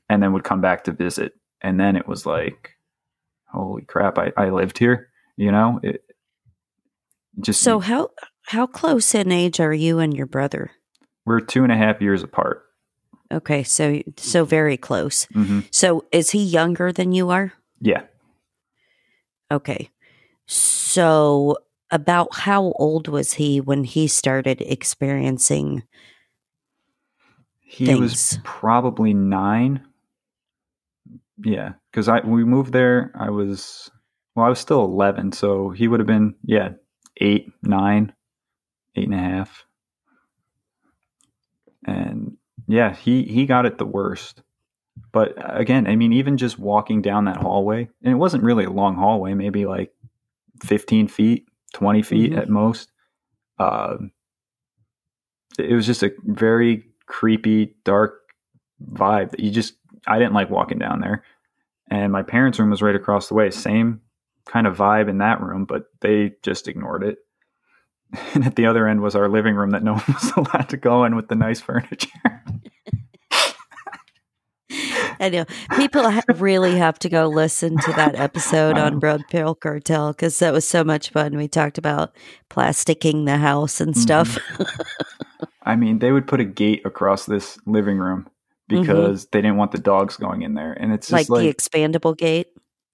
and 0.08 0.22
then 0.22 0.32
would 0.32 0.44
come 0.44 0.62
back 0.62 0.84
to 0.84 0.92
visit. 0.92 1.34
And 1.60 1.78
then 1.78 1.96
it 1.96 2.08
was 2.08 2.24
like, 2.24 2.70
holy 3.52 3.82
crap, 3.82 4.16
I, 4.18 4.32
I 4.36 4.48
lived 4.50 4.78
here, 4.78 5.08
you 5.36 5.52
know? 5.52 5.78
It 5.82 6.02
just 7.40 7.62
So, 7.62 7.80
how 7.80 8.10
how 8.46 8.66
close 8.66 9.14
in 9.14 9.30
age 9.30 9.60
are 9.60 9.74
you 9.74 9.98
and 9.98 10.16
your 10.16 10.26
brother? 10.26 10.70
we're 11.26 11.40
two 11.40 11.62
and 11.62 11.70
a 11.72 11.76
half 11.76 12.00
years 12.00 12.22
apart. 12.22 12.62
Okay, 13.30 13.62
so 13.62 14.00
so 14.16 14.46
very 14.46 14.78
close. 14.78 15.26
hmm 15.34 15.60
So, 15.70 16.06
is 16.10 16.30
he 16.30 16.42
younger 16.42 16.90
than 16.90 17.12
you 17.12 17.28
are? 17.28 17.52
Yeah. 17.80 18.02
Okay. 19.50 19.90
So, 20.46 21.56
about 21.90 22.34
how 22.34 22.72
old 22.76 23.08
was 23.08 23.32
he 23.32 23.60
when 23.60 23.84
he 23.84 24.08
started 24.08 24.60
experiencing? 24.62 25.82
He 27.60 27.94
was 27.94 28.38
probably 28.44 29.12
nine. 29.12 29.84
Yeah, 31.44 31.74
because 31.90 32.08
I 32.08 32.20
we 32.20 32.44
moved 32.44 32.72
there. 32.72 33.12
I 33.14 33.30
was 33.30 33.90
well, 34.34 34.46
I 34.46 34.48
was 34.48 34.58
still 34.58 34.84
eleven, 34.84 35.32
so 35.32 35.70
he 35.70 35.86
would 35.86 36.00
have 36.00 36.06
been 36.06 36.34
yeah 36.44 36.70
eight, 37.18 37.52
nine, 37.62 38.12
eight 38.96 39.04
and 39.04 39.14
a 39.14 39.18
half, 39.18 39.66
and 41.86 42.36
yeah, 42.66 42.94
he 42.94 43.24
he 43.24 43.46
got 43.46 43.66
it 43.66 43.78
the 43.78 43.86
worst. 43.86 44.42
But 45.12 45.36
uh, 45.38 45.54
again, 45.56 45.86
I 45.86 45.96
mean, 45.96 46.12
even 46.12 46.36
just 46.36 46.58
walking 46.58 47.02
down 47.02 47.24
that 47.26 47.36
hallway, 47.38 47.88
and 48.02 48.12
it 48.12 48.16
wasn't 48.16 48.44
really 48.44 48.64
a 48.64 48.70
long 48.70 48.96
hallway, 48.96 49.34
maybe 49.34 49.66
like 49.66 49.92
fifteen 50.62 51.08
feet, 51.08 51.46
twenty 51.72 52.02
feet 52.02 52.32
Mhm. 52.32 52.38
at 52.38 52.48
most. 52.48 52.90
Um, 53.58 54.12
it 55.58 55.74
was 55.74 55.86
just 55.86 56.02
a 56.02 56.12
very 56.24 56.84
creepy, 57.06 57.74
dark 57.84 58.20
vibe 58.92 59.30
that 59.32 59.40
you 59.40 59.50
just 59.50 59.74
I 60.06 60.18
didn't 60.18 60.34
like 60.34 60.50
walking 60.50 60.78
down 60.78 61.00
there. 61.00 61.24
And 61.90 62.12
my 62.12 62.22
parents' 62.22 62.58
room 62.58 62.70
was 62.70 62.82
right 62.82 62.94
across 62.94 63.28
the 63.28 63.34
way, 63.34 63.50
same 63.50 64.00
kind 64.46 64.66
of 64.66 64.76
vibe 64.76 65.08
in 65.08 65.18
that 65.18 65.40
room, 65.40 65.64
but 65.64 65.84
they 66.00 66.32
just 66.42 66.68
ignored 66.68 67.02
it. 67.02 67.18
And 68.34 68.44
at 68.46 68.56
the 68.56 68.64
other 68.66 68.86
end 68.88 69.02
was 69.02 69.14
our 69.16 69.28
living 69.28 69.54
room 69.54 69.70
that 69.70 69.82
no 69.82 69.92
one 69.94 70.04
was 70.08 70.32
allowed 70.36 70.68
to 70.70 70.76
go 70.78 71.04
in 71.04 71.14
with 71.16 71.28
the 71.28 71.34
nice 71.34 71.60
furniture. 71.60 72.37
I 75.20 75.28
know 75.28 75.44
people 75.76 76.10
ha- 76.10 76.22
really 76.36 76.76
have 76.76 76.98
to 77.00 77.08
go 77.08 77.26
listen 77.28 77.76
to 77.78 77.92
that 77.92 78.14
episode 78.14 78.78
on. 78.78 78.98
Broad 78.98 79.22
Pill 79.30 79.54
Cartel 79.54 80.12
because 80.12 80.38
that 80.40 80.52
was 80.52 80.66
so 80.66 80.82
much 80.82 81.10
fun. 81.10 81.36
We 81.36 81.48
talked 81.48 81.78
about 81.78 82.14
plasticking 82.50 83.24
the 83.24 83.36
house 83.36 83.80
and 83.80 83.96
stuff. 83.96 84.38
I 85.62 85.76
mean, 85.76 85.98
they 85.98 86.12
would 86.12 86.26
put 86.26 86.40
a 86.40 86.44
gate 86.44 86.82
across 86.84 87.26
this 87.26 87.58
living 87.66 87.98
room 87.98 88.28
because 88.68 89.26
they 89.26 89.40
didn't 89.40 89.56
want 89.56 89.72
the 89.72 89.78
dogs 89.78 90.16
going 90.16 90.42
in 90.42 90.54
there. 90.54 90.72
And 90.72 90.92
it's 90.92 91.10
like, 91.10 91.22
just 91.22 91.30
like, 91.30 91.42
the 91.42 91.52
expandable 91.52 92.16
gate. 92.16 92.48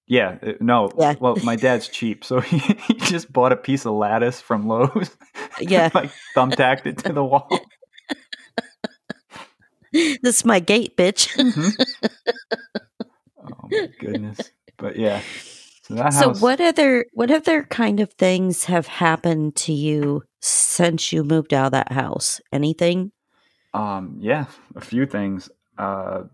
yeah, 0.07 0.39
uh, 0.43 0.53
no. 0.61 0.91
Yeah. 0.99 1.15
Well, 1.19 1.37
my 1.43 1.57
dad's 1.57 1.89
cheap, 1.89 2.25
so 2.25 2.41
he, 2.41 2.59
he 2.59 2.95
just 2.95 3.33
bought 3.33 3.53
a 3.53 3.57
piece 3.57 3.87
of 3.87 3.93
lattice 3.93 4.41
from 4.41 4.67
Lowe's. 4.69 5.11
Yeah. 5.61 5.91
like 5.95 6.11
thumbtacked 6.37 6.87
it 6.87 6.99
to 6.99 7.13
the 7.13 7.25
wall. 7.25 7.49
This 10.23 10.39
is 10.39 10.45
my 10.45 10.61
gate, 10.61 10.97
bitch. 10.97 11.31
Oh 13.47 13.69
my 13.71 13.89
goodness. 14.01 14.39
But 14.77 14.97
yeah. 14.97 15.23
So 15.83 15.95
that 15.95 16.13
so 16.15 16.35
what 16.35 16.61
other 16.61 17.07
what 17.13 17.31
other 17.31 17.65
kind 17.65 18.01
of 18.01 18.13
things 18.15 18.65
have 18.65 18.87
happened 18.87 19.57
to 19.57 19.73
you 19.73 20.23
since 20.41 21.13
you 21.13 21.25
moved 21.25 21.55
out 21.55 21.67
of 21.67 21.73
that 21.73 21.93
house? 21.93 22.41
Anything? 22.53 23.13
um 23.75 24.17
yeah, 24.21 24.47
a 24.77 24.81
few 24.81 25.07
things. 25.07 25.51
Uh 25.79 26.25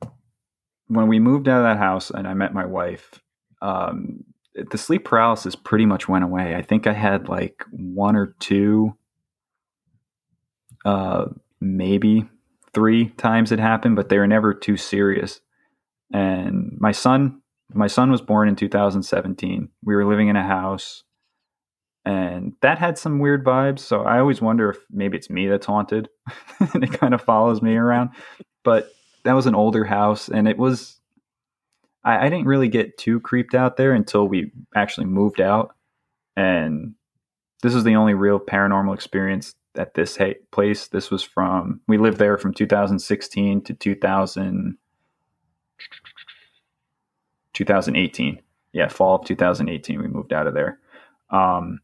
when 0.88 1.09
we 1.09 1.18
moved 1.18 1.49
out 1.49 1.59
of 1.59 1.64
that 1.64 1.79
house 1.79 2.11
and 2.11 2.29
I 2.29 2.35
met 2.35 2.55
my 2.55 2.64
wife, 2.66 3.20
um 3.62 4.25
the 4.55 4.79
sleep 4.79 5.05
paralysis 5.05 5.57
pretty 5.57 5.87
much 5.87 6.09
went 6.09 6.25
away. 6.25 6.55
I 6.55 6.62
think 6.62 6.87
I 6.87 6.92
had 6.92 7.29
like 7.29 7.64
one 7.70 8.16
or 8.16 8.37
two 8.40 8.96
uh 10.85 11.27
maybe 11.61 12.29
three 12.75 13.11
times 13.11 13.53
it 13.53 13.59
happened, 13.59 13.97
but 13.97 14.09
they 14.09 14.19
were 14.19 14.27
never 14.27 14.55
too 14.55 14.77
serious. 14.77 15.41
And 16.13 16.77
my 16.79 16.93
son 16.93 17.41
my 17.73 17.87
son 17.87 18.11
was 18.11 18.21
born 18.21 18.49
in 18.49 18.57
2017. 18.57 19.69
We 19.85 19.95
were 19.95 20.05
living 20.05 20.29
in 20.29 20.37
a 20.37 20.43
house 20.43 21.05
and 22.05 22.55
that 22.63 22.79
had 22.79 22.99
some 22.99 23.19
weird 23.19 23.45
vibes. 23.45 23.81
So 23.81 24.03
I 24.03 24.19
always 24.19 24.41
wonder 24.41 24.71
if 24.71 24.79
maybe 24.91 25.17
it's 25.17 25.31
me 25.31 25.47
that's 25.47 25.67
haunted 25.67 26.09
and 26.75 26.83
it 26.83 26.93
kind 26.93 27.15
of 27.15 27.23
follows 27.23 27.63
me 27.63 27.77
around. 27.77 28.11
But 28.65 28.91
that 29.25 29.35
was 29.35 29.47
an 29.47 29.55
older 29.55 29.85
house 29.85 30.29
and 30.29 30.49
it 30.49 30.59
was, 30.59 30.99
I, 32.05 32.27
I 32.27 32.29
didn't 32.29 32.47
really 32.47 32.69
get 32.69 32.97
too 32.97 33.21
creeped 33.21 33.55
out 33.55 33.77
there 33.77 33.93
until 33.93 34.27
we 34.27 34.51
actually 34.75 35.07
moved 35.07 35.41
out. 35.41 35.75
And 36.37 36.95
this 37.63 37.75
was 37.75 37.85
the 37.85 37.97
only 37.97 38.15
real 38.15 38.41
paranormal 38.41 38.95
experience 38.95 39.55
at 39.77 39.95
this 39.95 40.17
ha- 40.17 40.35
place. 40.51 40.89
This 40.89 41.11
was 41.11 41.23
from, 41.23 41.81
we 41.87 41.99
lived 41.99 42.19
there 42.19 42.39
from 42.39 42.55
2016 42.55 43.63
to 43.63 43.75
2000. 43.75 44.77
2018. 47.55 48.41
Yeah, 48.73 48.89
fall 48.89 49.17
of 49.17 49.25
2018, 49.27 50.01
we 50.01 50.07
moved 50.09 50.33
out 50.33 50.47
of 50.47 50.55
there. 50.55 50.79
Um, 51.31 51.81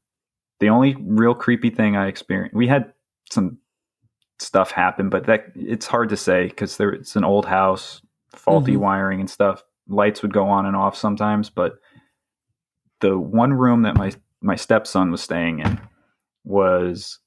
the 0.60 0.68
only 0.68 0.96
real 1.00 1.34
creepy 1.34 1.70
thing 1.70 1.96
I 1.96 2.06
experienced, 2.06 2.54
we 2.54 2.68
had 2.68 2.92
some 3.30 3.58
stuff 4.38 4.70
happen, 4.70 5.08
but 5.08 5.26
that 5.26 5.46
it's 5.56 5.86
hard 5.86 6.08
to 6.10 6.16
say 6.16 6.46
because 6.46 6.76
there 6.76 6.90
it's 6.90 7.16
an 7.16 7.24
old 7.24 7.46
house, 7.46 8.00
faulty 8.30 8.74
Mhm. 8.74 8.78
wiring 8.80 9.20
and 9.20 9.30
stuff. 9.30 9.62
Lights 9.88 10.22
would 10.22 10.32
go 10.32 10.46
on 10.48 10.66
and 10.66 10.76
off 10.76 10.96
sometimes, 10.96 11.50
but 11.50 11.78
the 13.00 13.18
one 13.18 13.52
room 13.52 13.82
that 13.82 13.96
my 13.96 14.12
my 14.42 14.54
stepson 14.56 15.10
was 15.10 15.22
staying 15.22 15.60
in 15.60 15.80
was 16.44 17.18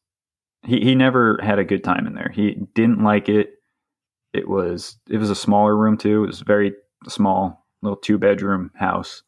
he, 0.66 0.80
he 0.82 0.96
never 0.96 1.40
had 1.42 1.60
a 1.60 1.64
good 1.64 1.84
time 1.84 2.08
in 2.08 2.16
there. 2.16 2.32
He 2.34 2.56
didn't 2.74 3.04
like 3.04 3.30
it. 3.30 3.54
It 4.34 4.48
was 4.48 4.98
it 5.10 5.18
was 5.18 5.30
a 5.30 5.36
smaller 5.36 5.76
room 5.76 5.98
too. 5.98 6.24
It 6.24 6.28
was 6.28 6.42
very 6.42 6.74
small 7.08 7.66
little 7.82 7.98
two 7.98 8.18
bedroom 8.18 8.72
house. 8.76 9.24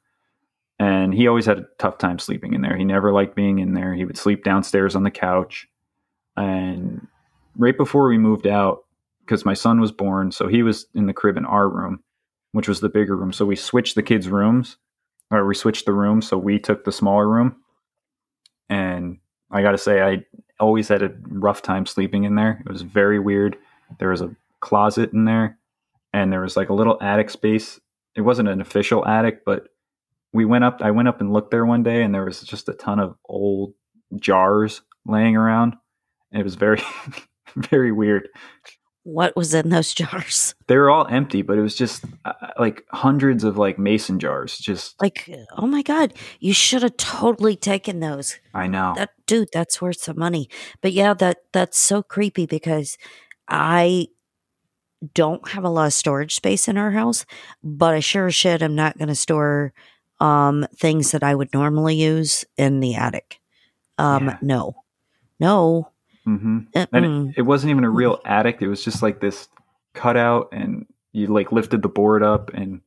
And 0.79 1.13
he 1.13 1.27
always 1.27 1.45
had 1.45 1.59
a 1.59 1.67
tough 1.77 1.99
time 1.99 2.17
sleeping 2.17 2.53
in 2.53 2.61
there. 2.61 2.75
He 2.75 2.83
never 2.83 3.11
liked 3.11 3.35
being 3.35 3.59
in 3.59 3.73
there. 3.73 3.93
He 3.93 4.03
would 4.03 4.17
sleep 4.17 4.43
downstairs 4.43 4.95
on 4.95 5.03
the 5.03 5.11
couch. 5.11 5.67
And 6.35 7.07
right 7.55 7.77
before 7.77 8.07
we 8.07 8.17
moved 8.17 8.47
out, 8.47 8.79
because 9.19 9.45
my 9.45 9.53
son 9.53 9.79
was 9.79 9.91
born, 9.91 10.31
so 10.31 10.47
he 10.47 10.63
was 10.63 10.87
in 10.95 11.05
the 11.05 11.13
crib 11.13 11.37
in 11.37 11.45
our 11.45 11.69
room, 11.69 12.03
which 12.53 12.67
was 12.67 12.81
the 12.81 12.89
bigger 12.89 13.15
room. 13.15 13.31
So 13.31 13.45
we 13.45 13.55
switched 13.55 13.93
the 13.93 14.03
kids' 14.03 14.27
rooms, 14.27 14.77
or 15.29 15.45
we 15.45 15.53
switched 15.53 15.85
the 15.85 15.93
rooms. 15.93 16.27
So 16.27 16.37
we 16.37 16.57
took 16.57 16.83
the 16.83 16.91
smaller 16.91 17.29
room. 17.29 17.57
And 18.67 19.19
I 19.51 19.61
got 19.61 19.71
to 19.71 19.77
say, 19.77 20.01
I 20.01 20.25
always 20.61 20.87
had 20.87 21.01
a 21.01 21.13
rough 21.27 21.61
time 21.61 21.85
sleeping 21.85 22.23
in 22.23 22.35
there. 22.35 22.61
It 22.65 22.71
was 22.71 22.83
very 22.83 23.19
weird. 23.19 23.57
There 23.99 24.09
was 24.09 24.21
a 24.21 24.33
closet 24.61 25.11
in 25.11 25.25
there, 25.25 25.57
and 26.13 26.31
there 26.31 26.41
was 26.41 26.55
like 26.55 26.69
a 26.69 26.73
little 26.73 26.97
attic 27.01 27.29
space. 27.29 27.79
It 28.15 28.21
wasn't 28.21 28.49
an 28.49 28.61
official 28.61 29.05
attic, 29.05 29.43
but 29.43 29.67
we 30.31 30.45
went 30.45 30.63
up. 30.63 30.79
I 30.81 30.91
went 30.91 31.07
up 31.07 31.19
and 31.19 31.33
looked 31.33 31.51
there 31.51 31.65
one 31.65 31.83
day, 31.83 32.03
and 32.03 32.13
there 32.13 32.25
was 32.25 32.41
just 32.41 32.69
a 32.69 32.73
ton 32.73 32.99
of 32.99 33.15
old 33.25 33.73
jars 34.17 34.81
laying 35.05 35.35
around. 35.35 35.75
And 36.31 36.39
it 36.39 36.43
was 36.43 36.55
very, 36.55 36.81
very 37.55 37.91
weird. 37.91 38.29
What 39.03 39.35
was 39.35 39.53
in 39.53 39.69
those 39.69 39.93
jars? 39.95 40.55
They 40.67 40.77
were 40.77 40.89
all 40.89 41.07
empty, 41.07 41.41
but 41.41 41.57
it 41.57 41.61
was 41.61 41.75
just 41.75 42.05
uh, 42.25 42.33
like 42.59 42.85
hundreds 42.91 43.43
of 43.43 43.57
like 43.57 43.79
mason 43.79 44.19
jars. 44.19 44.57
Just 44.57 45.01
Like, 45.01 45.29
oh 45.57 45.67
my 45.67 45.81
god, 45.81 46.13
you 46.39 46.53
should 46.53 46.83
have 46.83 46.97
totally 46.97 47.55
taken 47.55 47.99
those. 47.99 48.39
I 48.53 48.67
know. 48.67 48.93
That 48.95 49.11
dude, 49.25 49.49
that's 49.53 49.81
worth 49.81 49.99
some 49.99 50.19
money. 50.19 50.49
But 50.81 50.93
yeah, 50.93 51.13
that 51.15 51.39
that's 51.51 51.77
so 51.77 52.03
creepy 52.03 52.45
because 52.45 52.97
I 53.47 54.07
don't 55.13 55.47
have 55.49 55.63
a 55.63 55.69
lot 55.69 55.87
of 55.87 55.93
storage 55.93 56.35
space 56.35 56.67
in 56.67 56.77
our 56.77 56.91
house, 56.91 57.25
but 57.63 57.95
I 57.95 57.99
sure 57.99 58.27
as 58.27 58.35
shit 58.35 58.61
am 58.61 58.75
not 58.75 58.97
going 58.97 59.07
to 59.09 59.15
store 59.15 59.73
um 60.19 60.67
things 60.77 61.11
that 61.11 61.23
I 61.23 61.33
would 61.33 61.51
normally 61.53 61.95
use 61.95 62.45
in 62.57 62.79
the 62.79 62.95
attic. 62.95 63.39
Um 63.97 64.27
Yeah. 64.27 64.37
no. 64.41 64.75
No. 65.39 65.91
Hmm 66.25 66.59
And 66.93 67.05
it, 67.29 67.39
it 67.39 67.41
wasn't 67.43 67.71
even 67.71 67.83
a 67.83 67.89
real 67.89 68.19
attic. 68.25 68.61
It 68.61 68.67
was 68.67 68.83
just 68.83 69.01
like 69.01 69.19
this 69.21 69.47
cutout, 69.93 70.49
and 70.51 70.85
you 71.11 71.27
like 71.27 71.51
lifted 71.51 71.81
the 71.81 71.89
board 71.89 72.23
up, 72.23 72.51
and 72.53 72.81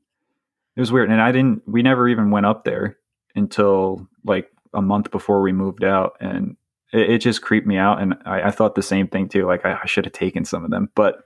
it 0.76 0.80
was 0.80 0.92
weird. 0.92 1.10
And 1.10 1.20
I 1.20 1.32
didn't. 1.32 1.62
We 1.66 1.82
never 1.82 2.08
even 2.08 2.30
went 2.30 2.46
up 2.46 2.64
there 2.64 2.96
until 3.34 4.06
like 4.24 4.50
a 4.72 4.82
month 4.82 5.10
before 5.10 5.40
we 5.42 5.52
moved 5.52 5.84
out, 5.84 6.16
and 6.20 6.56
It, 6.92 7.10
it 7.10 7.18
just 7.18 7.42
creeped 7.42 7.66
me 7.66 7.76
out, 7.76 8.00
and 8.00 8.14
I, 8.24 8.42
I 8.48 8.50
thought 8.50 8.74
the 8.74 8.82
same 8.82 9.08
thing 9.08 9.28
too. 9.28 9.46
Like 9.46 9.64
I, 9.66 9.80
I 9.82 9.86
should 9.86 10.04
have 10.04 10.12
taken 10.12 10.44
some 10.44 10.64
of 10.64 10.70
them, 10.70 10.90
but 10.94 11.24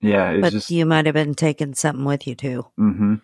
yeah, 0.00 0.30
it's 0.30 0.40
but 0.42 0.52
just 0.52 0.70
you 0.70 0.86
might 0.86 1.06
have 1.06 1.14
been 1.14 1.34
taking 1.34 1.74
something 1.74 2.04
with 2.04 2.26
you 2.26 2.34
too. 2.34 2.66
hmm 2.76 3.14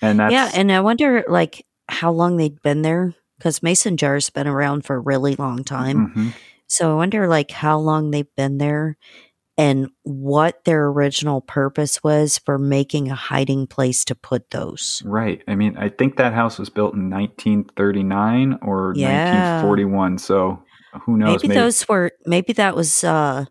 and 0.00 0.18
that's 0.18 0.32
yeah, 0.32 0.50
and 0.54 0.72
I 0.72 0.80
wonder 0.80 1.24
like 1.28 1.64
how 1.88 2.10
long 2.10 2.36
they'd 2.36 2.60
been 2.62 2.82
there 2.82 3.14
because 3.38 3.62
mason 3.62 3.96
jars 3.96 4.30
been 4.30 4.46
around 4.48 4.84
for 4.84 4.96
a 4.96 5.00
really 5.00 5.36
long 5.36 5.62
time. 5.64 6.08
mhm. 6.08 6.32
So 6.68 6.92
I 6.92 6.94
wonder 6.96 7.28
like 7.28 7.50
how 7.50 7.78
long 7.78 8.10
they've 8.10 8.34
been 8.36 8.58
there 8.58 8.96
and 9.58 9.90
what 10.02 10.64
their 10.64 10.86
original 10.86 11.42
purpose 11.42 12.02
was 12.02 12.38
for 12.38 12.58
making 12.58 13.10
a 13.10 13.14
hiding 13.14 13.66
place 13.66 14.04
to 14.06 14.14
put 14.14 14.50
those. 14.50 15.02
right. 15.04 15.42
I 15.46 15.54
mean, 15.54 15.76
I 15.76 15.90
think 15.90 16.16
that 16.16 16.32
house 16.32 16.58
was 16.58 16.70
built 16.70 16.94
in 16.94 17.10
1939 17.10 18.58
or 18.62 18.94
Yeah. 18.96 19.08
1941. 19.60 20.18
So 20.18 20.62
who 21.02 21.16
knows? 21.18 21.42
maybe, 21.42 21.54
those 21.54 21.86
were 21.88 22.12
maybe 22.26 22.52
that 22.54 22.74
was 22.74 23.04
uh 23.04 23.44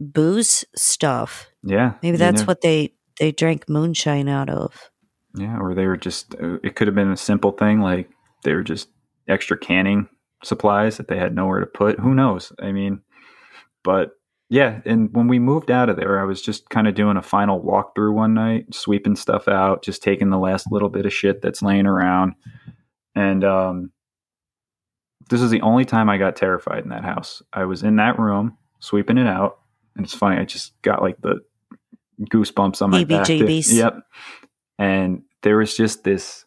booze 0.00 0.64
stuff. 0.74 1.46
yeah, 1.62 1.94
Maybe 2.02 2.16
that's 2.16 2.40
know, 2.42 2.46
what 2.46 2.60
they 2.60 2.94
they 3.20 3.30
drank 3.30 3.68
moonshine 3.68 4.28
out 4.28 4.50
of. 4.50 4.90
Yeah, 5.36 5.58
or 5.58 5.74
they 5.74 5.86
were 5.86 5.96
just. 5.96 6.34
uh, 6.34 6.58
It 6.64 6.74
could 6.76 6.88
have 6.88 6.94
been 6.96 7.10
a 7.12 7.16
simple 7.16 7.52
thing 7.52 7.80
like 7.80 8.10
they 8.42 8.54
were 8.54 8.62
just 8.64 8.88
extra 9.28 9.56
canning 9.56 10.08
supplies 10.44 10.96
that 10.96 11.08
they 11.08 11.18
had 11.18 11.34
nowhere 11.34 11.60
to 11.60 11.66
put. 11.66 11.98
Who 11.98 12.14
knows? 12.14 12.52
I 12.60 12.72
mean, 12.72 13.00
but 13.82 14.12
yeah. 14.50 14.80
And 14.84 15.12
when 15.14 15.28
we 15.28 15.38
moved 15.38 15.70
out 15.70 15.88
of 15.88 15.96
there, 15.96 16.20
I 16.20 16.24
was 16.24 16.42
just 16.42 16.68
kind 16.70 16.86
of 16.86 16.94
doing 16.94 17.16
a 17.16 17.22
final 17.22 17.62
walkthrough 17.62 18.12
one 18.12 18.34
night, 18.34 18.74
sweeping 18.74 19.16
stuff 19.16 19.48
out, 19.48 19.82
just 19.82 20.02
taking 20.02 20.30
the 20.30 20.38
last 20.38 20.70
little 20.70 20.88
bit 20.90 21.06
of 21.06 21.12
shit 21.12 21.42
that's 21.42 21.62
laying 21.62 21.86
around, 21.86 22.34
and 23.14 23.44
um, 23.44 23.90
this 25.30 25.40
is 25.40 25.50
the 25.50 25.62
only 25.62 25.84
time 25.84 26.10
I 26.10 26.18
got 26.18 26.36
terrified 26.36 26.84
in 26.84 26.90
that 26.90 27.04
house. 27.04 27.42
I 27.52 27.64
was 27.64 27.82
in 27.82 27.96
that 27.96 28.18
room 28.18 28.56
sweeping 28.80 29.18
it 29.18 29.26
out, 29.26 29.58
and 29.96 30.04
it's 30.04 30.14
funny. 30.14 30.36
I 30.36 30.44
just 30.44 30.80
got 30.82 31.02
like 31.02 31.20
the 31.20 31.40
goosebumps 32.20 32.82
on 32.82 32.90
my 32.90 32.98
back. 33.04 33.26
Yep. 33.72 33.98
And 34.78 35.22
there 35.42 35.56
was 35.56 35.76
just 35.76 36.04
this 36.04 36.43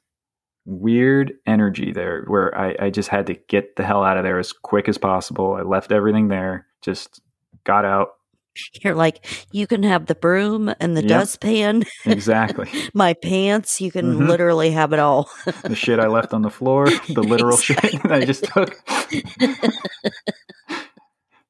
weird 0.67 1.31
energy 1.45 1.93
there 1.93 2.23
where 2.27 2.55
I, 2.57 2.75
I 2.79 2.89
just 2.89 3.07
had 3.07 3.25
to 3.27 3.33
get 3.47 3.77
the 3.77 3.83
hell 3.85 4.03
out 4.03 4.17
of 4.17 4.23
there 4.23 4.37
as 4.37 4.51
quick 4.51 4.89
as 4.89 4.97
possible. 4.97 5.53
I 5.53 5.61
left 5.61 5.93
everything 5.93 6.27
there, 6.27 6.67
just 6.81 7.21
got 7.63 7.85
out. 7.85 8.09
You're 8.83 8.93
like, 8.95 9.25
you 9.51 9.65
can 9.65 9.83
have 9.83 10.07
the 10.07 10.15
broom 10.15 10.73
and 10.81 10.97
the 10.97 11.01
Yep. 11.03 11.09
dustpan, 11.09 11.83
Exactly. 12.05 12.67
my 12.93 13.13
pants, 13.13 13.79
you 13.79 13.91
can 13.91 14.15
Mhm. 14.15 14.27
literally 14.27 14.71
have 14.71 14.91
it 14.93 14.99
all. 14.99 15.29
the 15.63 15.75
shit 15.75 15.99
I 15.99 16.07
left 16.07 16.33
on 16.33 16.41
the 16.41 16.49
floor, 16.49 16.87
the 17.09 17.23
literal 17.23 17.55
shit 17.57 17.79
that 18.03 18.11
I 18.11 18.25
just 18.25 18.43
took. 18.43 18.75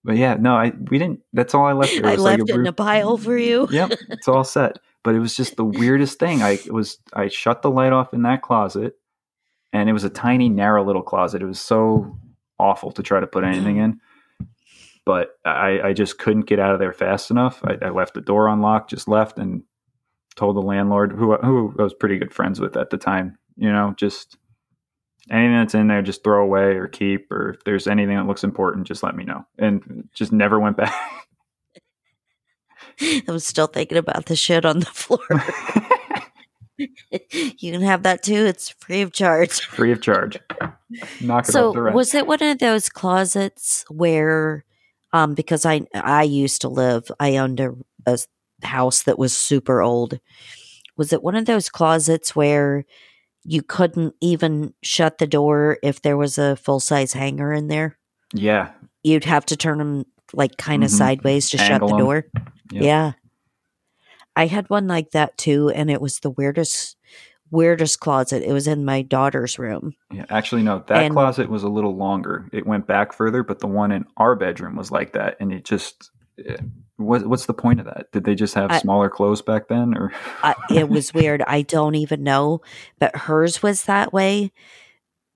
but 0.04 0.16
yeah, 0.18 0.36
no, 0.40 0.56
I 0.56 0.74
we 0.90 1.00
didn't. 1.00 1.22
That's 1.34 1.56
all 1.56 1.66
I 1.66 1.74
left 1.74 1.96
there. 1.96 2.08
I 2.08 2.12
was 2.12 2.22
like 2.22 2.40
left 2.40 2.50
it 2.52 2.56
in 2.56 2.68
a 2.68 2.74
pile 2.74 3.18
for 3.18 3.38
you. 3.38 3.68
yep, 3.72 3.92
it's 4.10 4.28
all 4.28 4.44
set. 4.44 4.78
But 5.04 5.16
it 5.16 5.20
was 5.20 5.36
just 5.36 5.56
the 5.56 5.66
weirdest 5.66 6.20
thing. 6.20 6.44
I 6.44 6.60
was 6.70 6.98
I 7.14 7.30
shut 7.30 7.62
the 7.62 7.72
light 7.72 7.94
off 7.94 8.14
in 8.14 8.22
that 8.24 8.42
closet, 8.42 8.96
and 9.74 9.90
it 9.90 9.94
was 9.94 10.04
a 10.04 10.10
tiny, 10.10 10.50
narrow 10.50 10.84
little 10.84 11.02
closet. 11.02 11.42
It 11.42 11.46
was 11.46 11.60
so 11.60 12.18
awful 12.60 12.92
to 12.92 13.04
try 13.04 13.20
to 13.20 13.28
put 13.28 13.44
anything 13.44 13.78
in. 13.78 14.00
But 15.06 15.38
I, 15.46 15.80
I 15.82 15.94
just 15.94 16.18
couldn't 16.18 16.48
get 16.48 16.60
out 16.60 16.74
of 16.74 16.80
there 16.80 16.94
fast 16.94 17.32
enough. 17.32 17.62
I, 17.64 17.78
I 17.86 17.90
left 17.90 18.14
the 18.14 18.22
door 18.22 18.48
unlocked, 18.48 18.90
just 18.90 19.08
left, 19.08 19.38
and 19.40 19.64
told 20.36 20.56
the 20.56 20.62
landlord, 20.62 21.14
who 21.14 21.36
who 21.38 21.74
I 21.80 21.84
was 21.84 21.94
pretty 21.94 22.18
good 22.18 22.34
friends 22.34 22.60
with 22.60 22.76
at 22.76 22.90
the 22.90 22.98
time, 22.98 23.38
you 23.56 23.72
know, 23.72 23.94
just 23.98 24.38
anything 25.30 25.58
that's 25.58 25.76
in 25.76 25.88
there, 25.88 26.02
just 26.02 26.24
throw 26.24 26.44
away 26.44 26.76
or 26.76 26.88
keep, 26.88 27.32
or 27.32 27.52
if 27.52 27.64
there's 27.64 27.88
anything 27.88 28.16
that 28.16 28.28
looks 28.28 28.44
important, 28.44 28.88
just 28.88 29.04
let 29.04 29.16
me 29.16 29.24
know. 29.24 29.46
And 29.58 30.10
just 30.14 30.32
never 30.32 30.60
went 30.60 30.78
back. 30.78 30.94
I'm 33.28 33.40
still 33.40 33.68
thinking 33.68 33.98
about 33.98 34.26
the 34.26 34.36
shit 34.36 34.66
on 34.66 34.80
the 34.80 34.86
floor. 34.86 35.20
you 36.80 37.72
can 37.72 37.82
have 37.82 38.04
that 38.04 38.24
too. 38.24 38.46
It's 38.46 38.70
free 38.70 39.02
of 39.02 39.12
charge. 39.12 39.62
free 39.62 39.92
of 39.92 40.02
charge. 40.02 40.38
Knock 41.22 41.48
it 41.48 41.52
So 41.52 41.70
off 41.70 41.76
the 41.76 41.82
rent. 41.82 41.96
was 41.96 42.14
it 42.16 42.28
one 42.28 42.42
of 42.44 42.60
those 42.60 42.90
closets 42.90 43.84
where 43.90 44.64
um 45.14 45.34
because 45.34 45.66
I 45.66 45.82
I 45.94 46.24
used 46.24 46.62
to 46.62 46.70
live 46.70 47.10
I 47.20 47.38
owned 47.38 47.60
a 47.60 48.18
house 48.64 49.04
that 49.04 49.20
was 49.20 49.38
super 49.38 49.82
old. 49.82 50.20
Was 50.98 51.14
it 51.14 51.22
one 51.24 51.36
of 51.36 51.46
those 51.46 51.70
closets 51.70 52.36
where 52.36 52.86
you 53.44 53.62
couldn't 53.62 54.16
even 54.22 54.74
shut 54.84 55.18
the 55.20 55.28
door 55.28 55.78
if 55.84 56.02
there 56.02 56.18
was 56.18 56.38
a 56.38 56.56
full 56.56 56.80
size 56.80 57.14
hanger 57.14 57.54
in 57.54 57.68
there? 57.68 57.98
yeah, 58.34 58.72
You'd 59.04 59.24
have 59.26 59.46
to 59.48 59.56
turn 59.56 59.78
them 59.78 60.06
like 60.34 60.58
kind 60.58 60.84
of 60.84 60.90
Mhm. 60.90 60.98
sideways 60.98 61.50
to 61.52 61.62
Angle 61.62 61.88
shut 61.88 61.98
the 61.98 62.04
door. 62.04 62.26
Yep. 62.72 62.84
Yeah. 62.84 63.12
I 64.38 64.46
had 64.48 64.70
one 64.70 64.88
like 64.88 65.12
that 65.12 65.38
too 65.38 65.70
and 65.70 65.92
it 65.92 66.00
was 66.02 66.20
the 66.20 66.30
weirdest 66.32 66.96
weirdest 67.50 68.00
closet. 68.02 68.44
It 68.44 68.52
was 68.52 68.68
in 68.68 68.84
my 68.84 69.02
daughter's 69.02 69.58
room. 69.58 69.94
yeah. 70.12 70.26
Actually, 70.30 70.64
no. 70.64 70.84
That 70.88 71.04
And- 71.06 71.14
closet 71.14 71.50
was 71.50 71.64
a 71.64 71.70
little 71.70 71.96
longer. 71.96 72.50
It 72.52 72.68
went 72.68 72.88
back 72.88 73.14
further, 73.14 73.42
but 73.42 73.60
the 73.60 73.68
one 73.68 73.92
in 73.92 74.04
our 74.18 74.36
bedroom 74.36 74.76
was 74.76 74.92
like 74.92 75.14
that, 75.14 75.38
and 75.40 75.54
it 75.54 75.64
just. 75.64 76.12
eh, 76.46 76.58
What, 76.98 77.26
what's 77.26 77.46
the 77.46 77.54
point 77.54 77.80
of 77.80 77.86
that? 77.86 78.12
Did 78.12 78.26
they 78.26 78.36
just 78.36 78.54
have 78.56 78.72
I- 78.72 78.80
smaller 78.80 79.10
clothes 79.10 79.42
back 79.42 79.70
then, 79.70 79.96
or 79.98 80.12
I, 80.44 80.56
it 80.76 80.90
was 80.96 81.14
weird. 81.14 81.42
I 81.48 81.62
don't 81.62 81.96
even 81.96 82.22
know, 82.24 82.62
but 83.00 83.16
hers 83.16 83.64
was 83.64 83.84
that 83.86 84.12
way. 84.12 84.52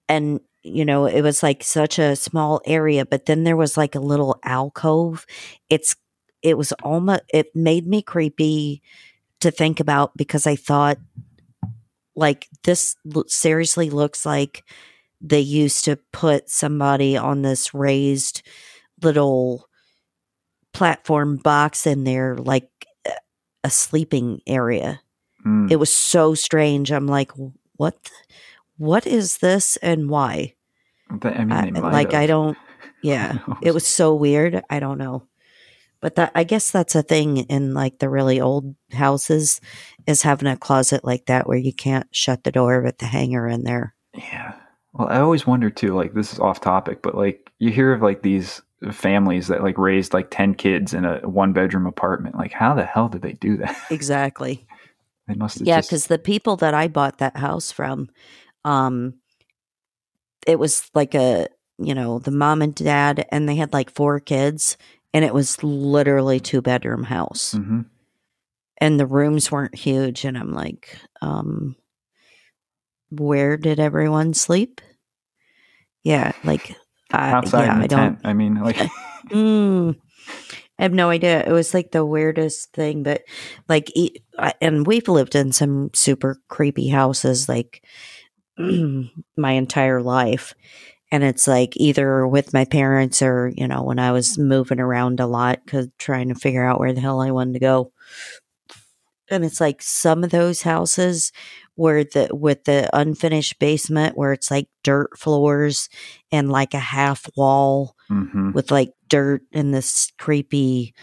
And, 0.10 0.42
you 0.64 0.84
know, 0.84 1.06
it 1.06 1.22
was 1.22 1.42
like 1.42 1.64
such 1.64 1.98
a 1.98 2.16
small 2.18 2.60
area, 2.66 3.06
but 3.06 3.26
then 3.26 3.46
there 3.46 3.56
was 3.56 3.78
like 3.78 3.96
a 3.96 4.00
little 4.02 4.38
alcove. 4.44 5.26
It's, 5.70 5.96
it 6.42 6.58
was 6.58 6.72
almost, 6.84 7.22
it 7.34 7.56
made 7.56 7.88
me 7.88 8.02
creepy 8.02 8.82
to 9.40 9.52
think 9.52 9.80
about 9.80 10.16
because 10.18 10.46
I 10.48 10.56
thought, 10.56 10.98
like, 12.16 12.48
this 12.64 12.96
seriously 13.28 13.90
looks 13.90 14.26
like 14.26 14.64
they 15.20 15.40
used 15.40 15.86
to 15.86 15.98
put 16.12 16.50
somebody 16.50 17.16
on 17.16 17.42
this 17.42 17.74
raised 17.74 18.42
little 19.02 19.68
platform 20.74 21.38
box 21.38 21.86
in 21.86 22.04
there, 22.04 22.36
like 22.36 22.70
a- 23.64 23.70
sleeping 23.70 24.42
area 24.48 25.02
Mm, 25.46 25.72
it 25.72 25.78
was 25.78 25.92
so 25.92 26.36
strange. 26.36 26.92
I'm 26.92 27.08
like, 27.08 27.32
what? 27.76 28.12
What 28.78 29.08
is 29.08 29.38
this 29.40 29.78
and 29.78 30.10
why? 30.10 30.54
I 31.42 31.44
mean, 31.66 31.78
I, 31.78 31.80
like, 31.92 32.14
I 32.14 32.28
don't. 32.28 32.58
Yeah, 33.04 33.40
it 33.64 33.74
was 33.74 33.88
so 33.88 34.14
weird. 34.14 34.62
I 34.70 34.80
don't 34.80 35.00
know, 35.00 35.24
but 36.02 36.16
that 36.16 36.32
I 36.36 36.44
guess 36.44 36.72
that's 36.72 36.96
a 36.96 37.04
thing 37.04 37.38
in 37.38 37.74
like 37.74 38.00
the 38.00 38.10
really 38.10 38.42
old 38.42 38.76
houses 38.92 39.62
is 40.08 40.24
having 40.24 40.48
a 40.48 40.58
closet 40.58 41.06
like 41.06 41.28
that 41.28 41.48
where 41.48 41.58
you 41.58 41.74
can't 41.74 42.08
shut 42.12 42.44
the 42.44 42.52
door 42.52 42.82
with 42.82 42.98
the 42.98 43.06
hanger 43.06 43.48
in 43.48 43.64
there. 43.64 43.96
Yeah. 44.16 44.56
Well, 44.94 45.08
I 45.08 45.20
always 45.20 45.48
wonder 45.48 45.70
too, 45.70 45.96
like 45.96 46.14
this 46.14 46.34
is 46.34 46.40
off 46.40 46.60
topic, 46.60 47.02
but 47.02 47.16
like 47.16 47.52
you 47.60 47.72
hear 47.72 47.94
of 47.94 48.02
like 48.02 48.24
these 48.24 48.62
families 48.92 49.48
that 49.48 49.64
like 49.64 49.78
raised 49.78 50.14
like 50.14 50.32
10 50.32 50.56
kids 50.56 50.94
in 50.94 51.06
a 51.06 51.20
one 51.20 51.54
bedroom 51.54 51.86
apartment. 51.86 52.36
Like 52.36 52.52
how 52.52 52.74
the 52.74 52.84
hell 52.84 53.08
did 53.08 53.22
they 53.22 53.34
do 53.34 53.58
that? 53.58 53.78
Exactly. 53.92 54.66
they 55.28 55.36
must 55.36 55.60
have 55.60 55.68
Yeah, 55.68 55.78
just 55.78 55.90
because 55.90 56.08
the 56.08 56.18
people 56.18 56.58
that 56.58 56.74
I 56.74 56.88
bought 56.88 57.20
that 57.20 57.38
house 57.38 57.72
from, 57.72 58.10
um, 58.66 59.14
it 60.48 60.58
was 60.58 60.90
like 60.96 61.14
a 61.14 61.48
you 61.78 61.96
know 61.96 62.20
the 62.20 62.32
mom 62.32 62.62
and 62.62 62.76
dad, 62.76 63.28
and 63.32 63.48
they 63.48 63.56
had 63.56 63.74
like 63.74 63.92
four 63.92 64.20
kids, 64.20 64.78
and 65.14 65.26
it 65.26 65.34
was 65.34 65.62
literally 65.64 66.40
two 66.40 66.62
bedroom 66.62 67.04
house, 67.04 67.54
Mhm. 67.56 67.86
and 68.80 69.00
the 69.00 69.06
rooms 69.06 69.52
weren't 69.52 69.76
huge, 69.76 70.26
and 70.26 70.38
I'm 70.38 70.54
like, 70.54 70.98
um, 71.22 71.76
where 73.10 73.58
did 73.58 73.80
everyone 73.80 74.34
sleep? 74.34 74.82
Yeah, 76.04 76.32
like 76.44 76.76
I, 77.12 77.32
outside 77.32 77.66
yeah, 77.66 77.78
I 77.78 77.88
don't. 77.88 78.20
I 78.24 78.34
mean, 78.34 78.56
like 78.56 78.78
Mm, 79.30 79.96
I 80.80 80.84
have 80.84 80.94
no 80.94 81.10
idea. 81.10 81.46
It 81.46 81.52
was 81.52 81.74
like 81.74 81.92
the 81.92 82.04
weirdest 82.06 82.74
thing, 82.74 83.04
but 83.04 83.22
like, 83.70 83.92
and 84.60 84.86
we've 84.88 85.08
lived 85.08 85.36
in 85.36 85.52
some 85.52 85.92
super 85.94 86.38
creepy 86.50 86.90
houses 86.90 87.48
like 87.48 87.84
my 88.58 89.52
entire 89.52 90.02
life. 90.02 90.54
And 91.12 91.24
it's 91.24 91.48
like 91.48 91.74
either 91.76 92.26
with 92.26 92.54
my 92.54 92.66
parents 92.66 93.22
or, 93.22 93.52
you 93.56 93.68
know, 93.68 93.84
when 93.84 94.00
I 94.00 94.12
was 94.12 94.38
moving 94.38 94.80
around 94.80 95.20
a 95.20 95.28
lot 95.28 95.60
because 95.66 95.90
trying 95.98 96.30
to 96.30 96.36
figure 96.36 96.66
out 96.66 96.80
where 96.80 96.94
the 96.94 97.02
hell 97.02 97.20
I 97.20 97.32
wanted 97.32 97.54
to 97.54 97.60
go. 97.60 97.92
And 99.30 99.46
it's 99.46 99.62
like 99.62 99.82
some 99.82 100.24
of 100.24 100.30
those 100.30 100.62
houses 100.62 101.32
where 101.76 102.04
the 102.04 102.30
with 102.32 102.66
the 102.66 102.90
unfinished 102.94 103.58
basement 103.60 104.18
where 104.18 104.34
it's 104.34 104.52
like 104.52 104.68
dirt 104.84 105.18
floors 105.18 105.90
and 106.32 106.52
like 106.52 106.74
a 106.74 106.80
half 106.80 107.30
wall 107.36 107.96
mhm. 108.10 108.54
with 108.54 108.72
like 108.72 108.94
dirt 109.08 109.42
and 109.54 109.74
this 109.74 110.12
creepy 110.20 110.94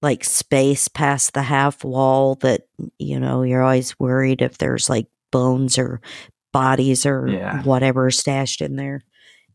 like 0.00 0.24
space 0.24 0.88
past 0.88 1.34
the 1.34 1.42
half 1.42 1.84
wall 1.84 2.36
that 2.36 2.62
you 2.98 3.20
know 3.20 3.42
you're 3.42 3.62
always 3.62 3.98
worried 3.98 4.40
if 4.40 4.58
there's 4.58 4.88
like 4.88 5.06
bones 5.30 5.78
or 5.78 6.00
bodies 6.58 7.06
or 7.06 7.28
Yeah. 7.28 7.62
whatever 7.62 8.10
stashed 8.10 8.60
in 8.60 8.76
there 8.76 9.00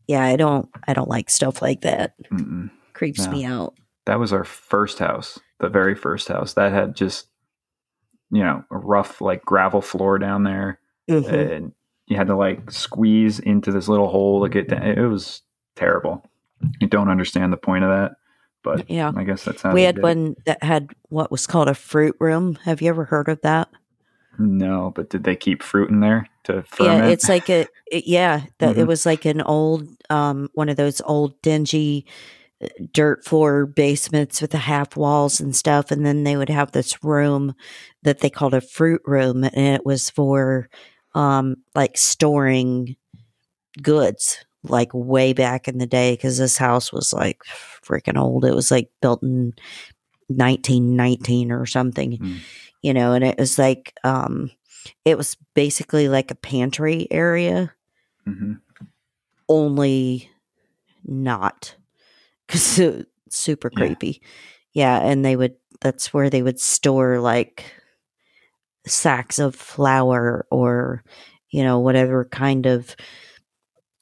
Yeah, 0.06 0.22
I 0.24 0.36
don't 0.36 0.68
I 0.88 0.92
don't 0.94 1.08
like 1.08 1.28
stuff 1.30 1.60
like 1.62 1.80
that. 1.82 2.14
Mm-mm. 2.32 2.70
Creeps 2.92 3.24
No. 3.26 3.32
me 3.32 3.44
out. 3.44 3.74
That 4.06 4.18
was 4.20 4.32
our 4.32 4.44
first 4.44 4.98
house, 4.98 5.38
the 5.60 5.68
very 5.70 5.94
first 5.94 6.28
house 6.28 6.52
that 6.54 6.72
had 6.72 6.94
just, 6.94 7.26
you 8.30 8.42
know, 8.42 8.64
a 8.70 8.76
rough 8.76 9.20
like 9.20 9.44
gravel 9.44 9.80
floor 9.80 10.18
down 10.18 10.42
there, 10.44 10.78
Mhm. 11.08 11.56
and 11.56 11.72
you 12.06 12.16
had 12.18 12.26
to 12.28 12.36
like 12.36 12.70
squeeze 12.70 13.38
into 13.40 13.72
this 13.72 13.88
little 13.88 14.08
hole 14.08 14.42
to 14.42 14.48
get 14.50 14.68
down. 14.68 14.82
It 14.82 15.00
was 15.08 15.40
terrible. 15.74 16.22
You 16.80 16.86
don't 16.86 17.08
understand 17.08 17.50
the 17.52 17.56
point 17.56 17.84
of 17.84 17.90
that, 17.90 18.12
but 18.62 18.88
Yeah. 18.90 19.10
I 19.16 19.24
guess 19.24 19.42
that's 19.44 19.62
how 19.62 19.72
We 19.72 19.82
had 19.84 20.02
one 20.02 20.36
that 20.46 20.62
had 20.62 20.90
what 21.08 21.30
was 21.30 21.46
called 21.46 21.68
a 21.68 21.74
fruit 21.74 22.16
room. 22.20 22.56
Have 22.64 22.82
you 22.82 22.88
ever 22.90 23.04
heard 23.04 23.28
of 23.30 23.40
that? 23.42 23.68
No, 24.38 24.92
but 24.94 25.10
did 25.10 25.24
they 25.24 25.36
keep 25.36 25.62
fruit 25.62 25.90
in 25.90 26.00
there 26.00 26.28
to 26.44 26.62
ferment? 26.62 27.04
Yeah, 27.04 27.10
it's 27.10 27.28
like 27.28 27.48
a 27.48 27.66
it- 27.90 28.06
yeah, 28.06 28.42
that 28.58 28.76
it 28.76 28.84
Mhm. 28.84 28.86
was 28.88 29.06
like 29.06 29.24
an 29.24 29.40
old 29.42 29.88
um 30.10 30.48
one 30.54 30.68
of 30.68 30.76
those 30.76 31.00
old 31.04 31.40
dingy 31.42 32.06
uh, 32.62 32.68
dirt 32.92 33.24
floor 33.24 33.66
basements 33.66 34.40
with 34.40 34.50
the 34.50 34.58
half 34.58 34.96
walls 34.96 35.40
and 35.40 35.54
stuff 35.56 35.90
and 35.90 36.04
then 36.06 36.24
they 36.24 36.36
would 36.36 36.48
have 36.50 36.72
this 36.72 37.02
room 37.02 37.54
that 38.02 38.20
they 38.20 38.30
called 38.30 38.54
a 38.54 38.60
fruit 38.60 39.02
room 39.04 39.44
and 39.44 39.56
it 39.76 39.84
was 39.86 40.10
for 40.10 40.68
um 41.14 41.56
like 41.74 41.96
storing 41.96 42.96
goods 43.82 44.44
like 44.62 44.90
way 44.94 45.32
back 45.32 45.68
in 45.68 45.78
the 45.78 45.86
day 45.86 46.16
cuz 46.16 46.38
this 46.38 46.56
house 46.58 46.92
was 46.92 47.12
like 47.12 47.40
freaking 47.84 48.18
old. 48.18 48.44
It 48.44 48.54
was 48.54 48.70
like 48.70 48.88
built 49.02 49.22
in 49.22 49.52
1919 50.28 51.52
or 51.52 51.66
something 51.66 52.12
Mm. 52.18 52.38
You 52.84 52.94
know, 52.94 53.14
and 53.14 53.24
it 53.24 53.38
was 53.38 53.58
like 53.58 53.94
um 54.04 54.50
it 55.04 55.18
was 55.18 55.36
basically 55.54 56.08
like 56.08 56.30
a 56.30 56.36
pantry 56.36 57.08
area, 57.10 57.72
Mhm. 58.26 58.60
only 59.48 60.30
not 61.04 61.76
because 62.46 63.04
super 63.30 63.70
Yeah. 63.70 63.76
creepy. 63.76 64.22
Yeah, 64.74 64.98
and 64.98 65.24
they 65.24 65.36
would 65.36 65.56
that's 65.80 66.14
where 66.14 66.30
they 66.30 66.42
would 66.42 66.60
store 66.60 67.20
like 67.20 67.64
sacks 68.86 69.38
of 69.38 69.54
flour 69.54 70.46
or 70.50 71.02
you 71.50 71.62
know 71.62 71.78
whatever 71.78 72.24
kind 72.26 72.66
of 72.66 72.94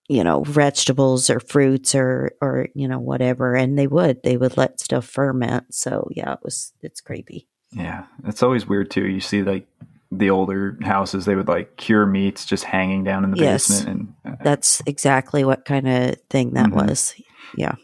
you 0.09 0.24
know 0.24 0.43
vegetables 0.43 1.30
or 1.30 1.41
fruits 1.41 1.95
or 1.95 2.33
or 2.41 2.68
you 2.74 2.89
know 2.89 2.99
whatever 2.99 3.55
and 3.55 3.78
they 3.78 3.87
would 3.87 4.22
they 4.22 4.37
would 4.37 4.57
let 4.57 4.80
stuff 4.80 5.07
ferment 5.07 5.72
so 5.72 6.09
yeah 6.11 6.33
it 6.35 6.41
was 6.43 6.72
it's 6.83 7.01
creepy 7.01 7.47
Yeah, 7.73 8.05
it's 8.25 8.43
always 8.43 8.66
weird 8.66 8.91
too. 8.91 9.07
You 9.07 9.20
see 9.20 9.43
like 9.43 9.66
the 10.11 10.31
older 10.31 10.77
houses, 10.83 11.25
they 11.25 11.35
would 11.35 11.49
like 11.49 11.77
cure 11.77 12.05
meats 12.07 12.45
just 12.45 12.64
hanging 12.64 13.03
down 13.05 13.25
in 13.25 13.31
the 13.31 13.39
Yes. 13.39 13.68
basement, 13.68 14.14
and 14.25 14.35
uh, 14.35 14.37
That's 14.45 14.83
exactly 14.87 15.45
what 15.45 15.64
kind 15.64 15.89
of 15.89 16.16
thing 16.29 16.51
that 16.53 16.66
Mhm. 16.66 16.87
was. 16.87 17.14
Yeah. 17.57 17.75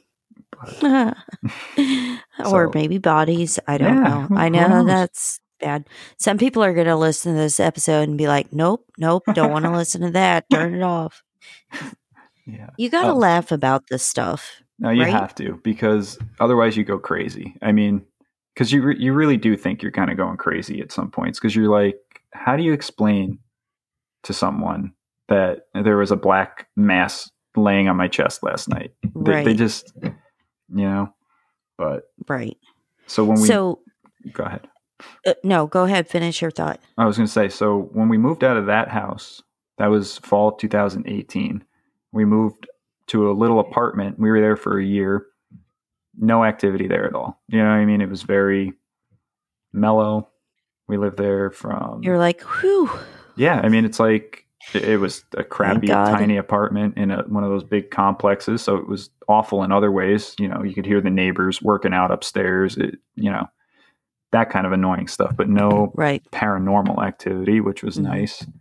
But- 0.80 1.16
or 2.46 2.66
So- 2.66 2.70
maybe 2.74 2.98
bodies. 2.98 3.58
I 3.66 3.78
don't 3.78 3.96
Yeah, 4.04 4.26
know. 4.28 4.36
I 4.36 4.48
know 4.48 4.84
that's 4.84 5.40
bad. 5.60 5.86
Some 6.18 6.36
people 6.38 6.62
are 6.62 6.74
going 6.74 6.86
to 6.86 6.96
listen 6.96 7.32
to 7.34 7.38
this 7.40 7.60
episode 7.60 8.08
and 8.08 8.18
be 8.18 8.28
like, 8.28 8.52
nope, 8.52 8.84
nope, 8.98 9.22
don't 9.34 9.50
want 9.52 9.64
to 9.64 9.70
listen 9.76 10.02
to 10.02 10.10
that. 10.10 10.44
Turn 10.50 10.74
it 10.74 10.82
off. 10.82 11.22
yeah. 12.46 12.70
You 12.76 12.90
got 12.90 13.02
to 13.04 13.12
Oh. 13.12 13.16
laugh 13.16 13.52
about 13.52 13.84
this 13.88 14.02
stuff. 14.02 14.62
No, 14.78 14.90
you 14.90 15.02
right? 15.02 15.12
have 15.12 15.34
to 15.36 15.60
because 15.64 16.18
otherwise 16.38 16.76
you 16.76 16.84
go 16.84 16.98
crazy. 16.98 17.56
I 17.62 17.72
mean, 17.72 18.02
because 18.58 18.72
you 18.72 18.82
re- 18.82 18.98
you 18.98 19.12
really 19.12 19.36
do 19.36 19.56
think 19.56 19.82
you're 19.82 19.92
kind 19.92 20.10
of 20.10 20.16
going 20.16 20.36
crazy 20.36 20.80
at 20.80 20.90
some 20.90 21.12
points 21.12 21.38
because 21.38 21.54
you're 21.54 21.70
like, 21.70 21.96
how 22.34 22.56
do 22.56 22.64
you 22.64 22.72
explain 22.72 23.38
to 24.24 24.32
someone 24.32 24.92
that 25.28 25.68
there 25.74 25.96
was 25.96 26.10
a 26.10 26.16
black 26.16 26.66
mass 26.74 27.30
laying 27.54 27.88
on 27.88 27.96
my 27.96 28.08
chest 28.08 28.42
last 28.42 28.68
night? 28.68 28.90
They, 29.14 29.32
Right. 29.32 29.44
they 29.44 29.54
just, 29.54 29.92
you 30.02 30.10
know. 30.68 31.14
But 31.76 32.10
right. 32.26 32.56
so 33.06 33.24
when 33.24 33.40
we 33.40 33.46
so, 33.46 33.78
go 34.32 34.42
ahead. 34.42 34.66
uh, 35.24 35.34
no, 35.44 35.68
go 35.68 35.84
ahead. 35.84 36.08
Finish 36.08 36.42
your 36.42 36.50
thought. 36.50 36.80
I 36.96 37.06
was 37.06 37.16
going 37.16 37.28
to 37.28 37.32
say, 37.32 37.48
so 37.48 37.88
when 37.92 38.08
we 38.08 38.18
moved 38.18 38.42
out 38.42 38.56
of 38.56 38.66
that 38.66 38.88
house, 38.88 39.40
that 39.76 39.86
was 39.86 40.18
fall 40.18 40.50
2018. 40.50 41.62
We 42.10 42.24
moved 42.24 42.66
to 43.06 43.30
a 43.30 43.32
little 43.32 43.60
apartment. 43.60 44.18
We 44.18 44.28
were 44.28 44.40
there 44.40 44.56
for 44.56 44.80
a 44.80 44.84
year. 44.84 45.26
No 46.18 46.44
activity 46.44 46.88
there 46.88 47.06
at 47.06 47.14
all. 47.14 47.40
You 47.48 47.58
know 47.58 47.66
what 47.70 47.76
I 47.76 47.84
mean? 47.84 48.00
It 48.00 48.10
was 48.10 48.22
very 48.22 48.72
mellow. 49.72 50.28
We 50.88 50.96
lived 50.96 51.16
there 51.18 51.50
from. 51.50 52.02
You're 52.02 52.18
like, 52.18 52.40
whew. 52.42 52.90
yeah, 53.36 53.60
I 53.62 53.68
mean, 53.68 53.84
it's 53.84 54.00
like 54.00 54.46
it, 54.74 54.98
was 54.98 55.24
a 55.36 55.44
crappy, 55.44 55.86
tiny 55.86 56.36
apartment 56.36 56.96
in 56.96 57.10
a, 57.10 57.22
one 57.22 57.44
of 57.44 57.50
those 57.50 57.64
big 57.64 57.90
complexes. 57.90 58.62
So 58.62 58.76
it 58.76 58.88
was 58.88 59.10
awful 59.28 59.62
in 59.62 59.70
other 59.72 59.92
ways. 59.92 60.34
You 60.38 60.48
know, 60.48 60.62
you 60.62 60.74
could 60.74 60.86
hear 60.86 61.00
the 61.00 61.10
neighbors 61.10 61.62
working 61.62 61.92
out 61.94 62.10
upstairs. 62.10 62.76
It, 62.76 62.98
you 63.14 63.30
know, 63.30 63.48
that 64.32 64.50
kind 64.50 64.66
of 64.66 64.72
annoying 64.72 65.08
stuff, 65.08 65.36
but 65.36 65.48
no 65.48 65.92
Right. 65.94 66.22
paranormal 66.32 67.02
activity, 67.06 67.60
which 67.60 67.82
was 67.82 67.96
Mhm. 67.96 68.02
nice. 68.02 68.42
And 68.42 68.52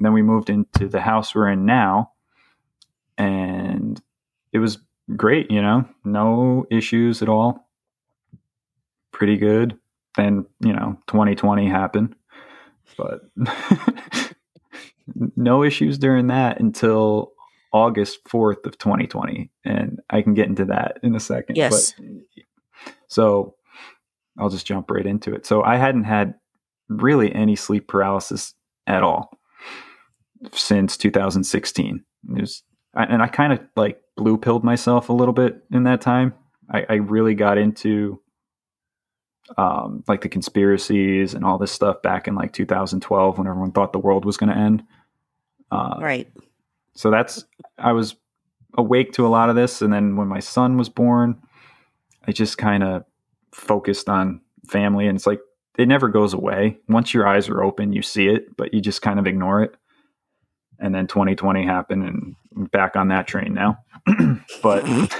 then 0.00 0.12
we 0.12 0.22
moved 0.22 0.50
into 0.50 0.88
the 0.88 1.00
house 1.00 1.34
we're 1.34 1.48
in 1.48 1.64
now, 1.64 2.12
and 3.18 4.00
it 4.52 4.58
was 4.58 4.78
great. 5.16 5.50
You 5.50 5.62
know, 5.62 5.88
no 6.04 6.66
issues 6.70 7.22
at 7.22 7.28
all. 7.28 7.68
Pretty 9.12 9.36
good. 9.36 9.78
Then 10.16 10.46
you 10.60 10.72
know, 10.72 10.98
2020 11.06 11.68
happened, 11.68 12.14
but 12.96 13.20
no 15.36 15.62
issues 15.62 15.98
during 15.98 16.28
that 16.28 16.60
until 16.60 17.32
August 17.72 18.24
4th 18.24 18.66
of 18.66 18.78
2020, 18.78 19.50
and 19.64 20.00
I 20.10 20.22
can 20.22 20.34
get 20.34 20.48
into 20.48 20.66
that 20.66 20.98
in 21.02 21.14
a 21.14 21.20
second. 21.20 21.56
Yes. 21.56 21.92
But, 21.92 22.06
so 23.08 23.54
I'll 24.38 24.50
just 24.50 24.66
jump 24.66 24.90
right 24.90 25.06
into 25.06 25.34
it. 25.34 25.46
So 25.46 25.62
I 25.62 25.76
hadn't 25.76 26.04
had 26.04 26.34
really 26.88 27.34
any 27.34 27.56
sleep 27.56 27.88
paralysis 27.88 28.54
at 28.86 29.02
all 29.02 29.30
since 30.52 30.96
2016. 30.96 32.04
It 32.36 32.40
was, 32.40 32.62
and 32.94 33.22
I 33.22 33.26
kind 33.28 33.52
of 33.52 33.60
like 33.76 34.00
blue 34.16 34.36
pilled 34.36 34.64
myself 34.64 35.08
a 35.08 35.12
little 35.12 35.34
bit 35.34 35.62
in 35.72 35.84
that 35.84 36.00
time. 36.00 36.34
I, 36.70 36.84
I 36.88 36.94
really 36.94 37.34
got 37.34 37.58
into 37.58 38.20
um, 39.56 40.04
like 40.08 40.20
the 40.22 40.28
conspiracies 40.28 41.34
and 41.34 41.44
all 41.44 41.58
this 41.58 41.72
stuff 41.72 42.00
back 42.02 42.28
in 42.28 42.34
like 42.34 42.52
2012 42.52 43.38
when 43.38 43.46
everyone 43.46 43.72
thought 43.72 43.92
the 43.92 43.98
world 43.98 44.24
was 44.24 44.36
going 44.36 44.50
to 44.50 44.56
end. 44.56 44.84
Uh, 45.70 45.96
Right. 46.00 46.28
so 46.94 47.10
that's 47.10 47.44
I 47.78 47.92
was 47.92 48.14
awake 48.78 49.12
to 49.12 49.26
a 49.26 49.28
lot 49.28 49.50
of 49.50 49.56
this, 49.56 49.82
and 49.82 49.92
then 49.92 50.16
when 50.16 50.28
my 50.28 50.40
son 50.40 50.76
was 50.76 50.88
born, 50.88 51.40
I 52.26 52.32
just 52.32 52.58
kind 52.58 52.82
of 52.82 53.04
focused 53.52 54.08
on 54.08 54.40
family, 54.68 55.06
and 55.06 55.16
it's 55.16 55.26
like 55.26 55.40
it 55.78 55.88
never 55.88 56.08
goes 56.08 56.34
away. 56.34 56.78
Once 56.88 57.12
your 57.14 57.26
eyes 57.26 57.48
are 57.48 57.62
open, 57.62 57.92
you 57.92 58.02
see 58.02 58.28
it, 58.28 58.56
but 58.56 58.72
you 58.74 58.80
just 58.80 59.02
kind 59.02 59.18
of 59.18 59.26
ignore 59.26 59.62
it. 59.62 59.74
And 60.78 60.94
then 60.94 61.06
2020 61.06 61.64
happened, 61.64 62.04
and 62.04 62.36
back 62.56 62.96
on 62.96 63.08
that 63.08 63.26
train 63.26 63.54
now. 63.54 63.78
but 64.62 64.84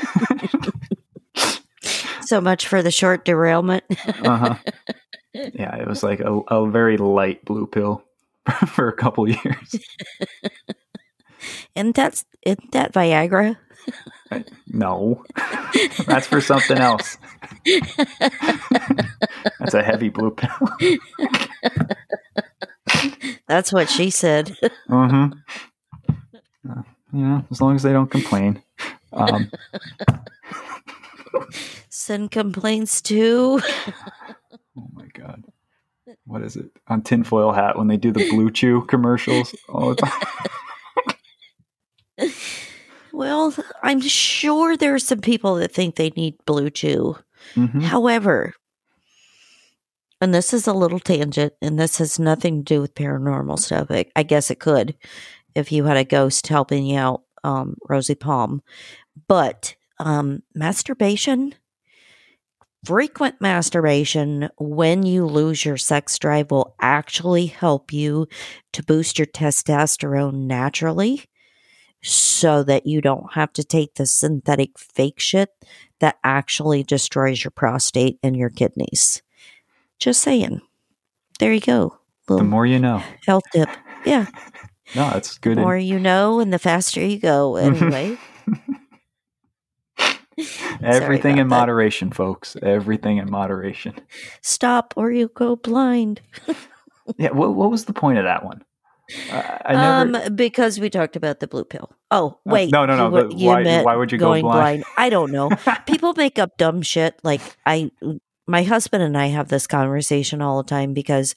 So 2.25 2.41
much 2.41 2.67
for 2.67 2.83
the 2.83 2.91
short 2.91 3.25
derailment. 3.25 3.85
uh-huh. 4.25 4.55
yeah, 5.35 5.77
it 5.77 5.87
was 5.87 6.03
like 6.03 6.21
a, 6.21 6.33
a 6.49 6.71
very 6.71 6.97
light 6.97 7.45
blue 7.45 7.67
pill 7.67 8.05
for 8.69 8.89
a 8.89 8.93
couple 8.93 9.29
years. 9.29 9.77
and 11.77 11.93
that's 11.95 12.25
isn't 12.47 12.73
that 12.73 12.93
Viagra? 12.93 13.57
No, 14.69 15.25
that's 16.07 16.27
for 16.27 16.41
something 16.41 16.79
else. 16.79 17.19
That's 19.59 19.75
a 19.75 19.83
heavy 19.83 20.09
blue 20.09 20.31
pill. 20.31 20.69
That's 23.47 23.73
what 23.73 23.91
she 23.91 24.09
said. 24.09 24.57
Mm-hmm. 24.89 25.33
Uh, 26.71 26.83
you 27.13 27.21
know, 27.25 27.45
as 27.51 27.61
long 27.61 27.77
as 27.77 27.83
they 27.83 27.93
don't 27.93 28.11
complain. 28.11 28.63
Um, 29.13 29.51
Send 31.89 32.31
complaints 32.31 33.01
to. 33.03 33.61
oh 34.79 34.87
my 34.95 35.07
god, 35.13 35.45
what 36.25 36.43
is 36.43 36.57
it 36.57 36.67
on 36.89 37.03
tinfoil 37.03 37.53
hat 37.53 37.77
when 37.79 37.89
they 37.89 37.97
do 37.97 38.11
the 38.13 38.29
BlueChew 38.31 38.89
commercials 38.89 39.55
all 39.69 39.91
the 39.95 39.97
time? 39.97 40.23
Well, 43.15 43.55
I'm 43.83 44.01
sure 44.01 44.75
there 44.75 44.95
are 44.95 44.99
some 44.99 45.21
people 45.21 45.57
that 45.57 45.71
think 45.73 45.97
they 45.97 46.09
need 46.11 46.35
BlueChew. 46.47 47.21
Mhm. 47.55 47.83
However, 47.83 48.55
and 50.19 50.33
this 50.33 50.55
is 50.55 50.67
a 50.67 50.73
little 50.73 50.99
tangent, 50.99 51.53
and 51.61 51.79
this 51.79 51.99
has 51.99 52.19
nothing 52.19 52.65
to 52.65 52.75
do 52.75 52.81
with 52.81 52.95
paranormal 52.95 53.59
stuff. 53.59 53.89
I, 53.91 54.07
I 54.17 54.23
guess 54.23 54.51
it 54.51 54.61
could 54.61 54.95
if 55.55 55.73
you 55.73 55.85
had 55.85 55.97
a 55.97 56.05
ghost 56.05 56.47
helping 56.49 56.87
you 56.87 56.99
out, 56.99 57.23
um, 57.45 57.77
Rosie 57.89 58.15
Palm. 58.15 58.63
But 59.29 59.75
um, 59.99 60.43
masturbation, 60.55 61.55
frequent 62.85 63.41
masturbation 63.41 64.49
when 64.59 65.05
you 65.05 65.27
lose 65.27 65.65
your 65.65 65.77
sex 65.77 66.19
drive 66.19 66.51
will 66.51 66.75
actually 66.81 67.47
help 67.47 67.93
you 67.93 68.27
to 68.73 68.83
boost 68.83 69.19
your 69.19 69.27
testosterone 69.27 70.47
naturally. 70.47 71.25
so 72.03 72.65
that 72.65 72.85
you 72.87 73.01
don't 73.01 73.33
have 73.35 73.53
to 73.53 73.63
take 73.63 73.95
the 73.95 74.07
synthetic 74.07 74.77
fake 74.79 75.21
shit 75.21 75.51
that 76.01 76.19
actually 76.25 76.83
destroys 76.83 77.45
your 77.45 77.53
prostate 77.53 78.19
and 78.23 78.37
your 78.37 78.51
kidneys. 78.51 79.23
Just 79.99 80.21
saying. 80.21 80.61
There 81.39 81.53
you 81.53 81.61
go. 81.61 81.99
The 82.27 82.43
more 82.43 82.67
you 82.67 82.79
know. 82.79 83.03
health 83.27 83.45
tip. 83.53 83.69
Yeah. 84.05 84.27
No, 84.95 85.11
that's 85.11 85.39
good. 85.39 85.57
The 85.57 85.63
more 85.63 85.77
you 85.77 85.99
know 85.99 86.41
and 86.41 86.53
the 86.53 86.59
faster 86.59 87.01
you 87.05 87.19
go. 87.19 87.57
Anyway. 87.57 88.17
Everything 90.83 91.39
in 91.39 91.49
that. 91.49 91.57
moderation, 91.57 92.11
folks. 92.11 92.57
Everything 92.63 93.19
in 93.19 93.31
moderation. 93.31 93.95
Stop 94.43 94.95
or 94.97 95.11
you 95.11 95.29
go 95.35 95.57
blind. 95.57 96.21
Yeah. 97.19 97.33
What, 97.33 97.55
what 97.57 97.69
was 97.71 97.85
the 97.87 97.93
point 97.93 98.19
of 98.19 98.25
that 98.25 98.45
one? 98.45 98.63
I, 99.29 99.61
I 99.67 99.73
never. 99.75 100.25
um, 100.29 100.37
because 100.37 100.79
we 100.79 100.89
talked 100.89 101.17
about 101.17 101.41
the 101.41 101.49
blue 101.49 101.65
pill. 101.65 101.91
Oh, 102.13 102.39
Uh, 102.47 102.53
wait. 102.53 102.71
no, 102.71 102.87
no, 102.87 103.11
no, 103.11 103.29
You, 103.29 103.37
you 103.39 103.49
why- 103.49 103.83
why 103.83 103.97
would 103.97 104.13
you 104.13 104.19
go 104.19 104.27
going 104.27 104.43
blind? 104.43 104.85
I 104.97 105.11
don't 105.11 105.33
know. 105.33 105.51
People 105.87 106.15
make 106.17 106.39
up 106.39 106.57
dumb 106.59 106.81
shit. 106.81 107.19
Like 107.25 107.41
I, 107.67 107.91
my 108.47 108.63
husband 108.63 109.03
and 109.03 109.19
I 109.19 109.27
have 109.27 109.49
this 109.49 109.67
conversation 109.67 110.41
all 110.41 110.63
the 110.63 110.69
time 110.69 110.95
because 110.95 111.35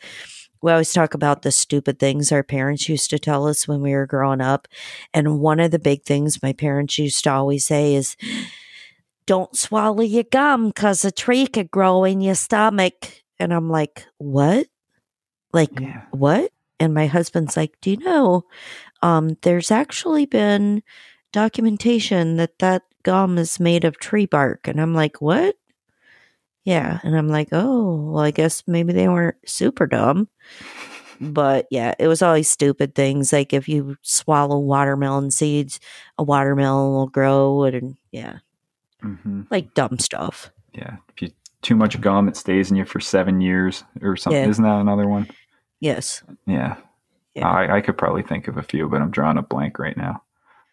we 0.66 0.72
always 0.72 0.92
talk 0.92 1.14
about 1.14 1.44
the 1.44 1.52
stupid 1.52 2.00
things 2.00 2.32
our 2.32 2.44
parents 2.44 2.90
used 2.90 3.12
to 3.12 3.20
tell 3.20 3.48
us 3.48 3.68
when 3.68 3.82
we 3.82 3.94
were 3.94 4.08
growing 4.08 4.42
up. 4.42 4.68
And 5.14 5.40
one 5.40 5.60
of 5.60 5.70
the 5.70 5.80
big 5.80 6.04
things 6.04 6.42
my 6.42 6.54
parents 6.54 6.98
used 6.98 7.24
to 7.26 7.32
always 7.32 7.66
say 7.66 7.94
is, 7.94 8.18
"Don't 9.28 9.56
swallow 9.56 10.02
your 10.02 10.24
gum 10.24 10.70
because 10.70 11.06
a 11.06 11.12
tree 11.12 11.46
could 11.46 11.70
grow 11.70 12.04
in 12.04 12.20
your 12.20 12.36
stomach." 12.36 13.24
And 13.38 13.54
I'm 13.54 13.70
like, 13.70 14.08
"What? 14.18 14.66
Like 15.54 15.80
yeah. 15.80 16.02
what? 16.12 16.52
And 16.80 16.94
my 16.94 17.08
husband's 17.08 17.56
like, 17.56 17.80
do 17.82 17.92
you 17.92 17.98
know, 17.98 18.44
um, 19.02 19.38
there's 19.44 19.72
actually 19.72 20.26
been 20.26 20.84
documentation 21.32 22.38
that 22.38 22.60
that 22.60 22.84
gum 23.04 23.38
is 23.38 23.60
made 23.60 23.86
of 23.86 24.00
tree 24.00 24.26
bark. 24.26 24.68
And 24.68 24.82
I'm 24.82 24.94
like, 24.94 25.22
what? 25.22 25.56
Yeah. 26.66 27.00
And 27.04 27.16
I'm 27.16 27.30
like, 27.30 27.50
oh, 27.52 28.12
well, 28.12 28.24
I 28.24 28.32
guess 28.32 28.64
maybe 28.68 28.92
they 28.92 29.08
weren't 29.08 29.38
super 29.46 29.86
dumb. 29.86 30.28
But 31.22 31.68
yeah, 31.72 31.94
it 31.98 32.08
was 32.08 32.22
always 32.22 32.50
stupid 32.50 32.94
things. 32.96 33.32
Like 33.32 33.54
if 33.54 33.70
you 33.70 33.96
swallow 34.02 34.60
watermelon 34.60 35.32
seeds, 35.32 35.80
a 36.18 36.24
watermelon 36.24 36.94
will 36.94 37.08
grow. 37.08 37.64
And 37.64 37.96
yeah, 38.12 38.40
hmm 39.02 39.44
like 39.52 39.74
dumb 39.76 40.00
stuff. 40.00 40.52
Yeah. 40.74 40.98
If 41.10 41.22
you 41.22 41.30
too 41.62 41.76
much 41.76 42.02
gum, 42.02 42.28
it 42.28 42.36
stays 42.36 42.70
in 42.70 42.78
you 42.78 42.86
for 42.86 43.00
seven 43.00 43.40
years 43.40 43.84
or 44.02 44.18
something. 44.18 44.42
Yeah. 44.42 44.50
Isn't 44.50 44.64
that 44.64 44.82
another 44.82 45.08
one? 45.08 45.30
Yes. 45.80 46.24
Yeah. 46.48 46.76
Yeah. 47.34 47.48
I, 47.48 47.78
I 47.78 47.82
could 47.82 47.98
probably 47.98 48.24
think 48.24 48.48
of 48.48 48.58
a 48.58 48.64
few, 48.64 48.90
but 48.90 49.02
I'm 49.02 49.12
drawing 49.12 49.38
a 49.38 49.42
blank 49.42 49.78
right 49.78 49.96
now. 49.96 50.22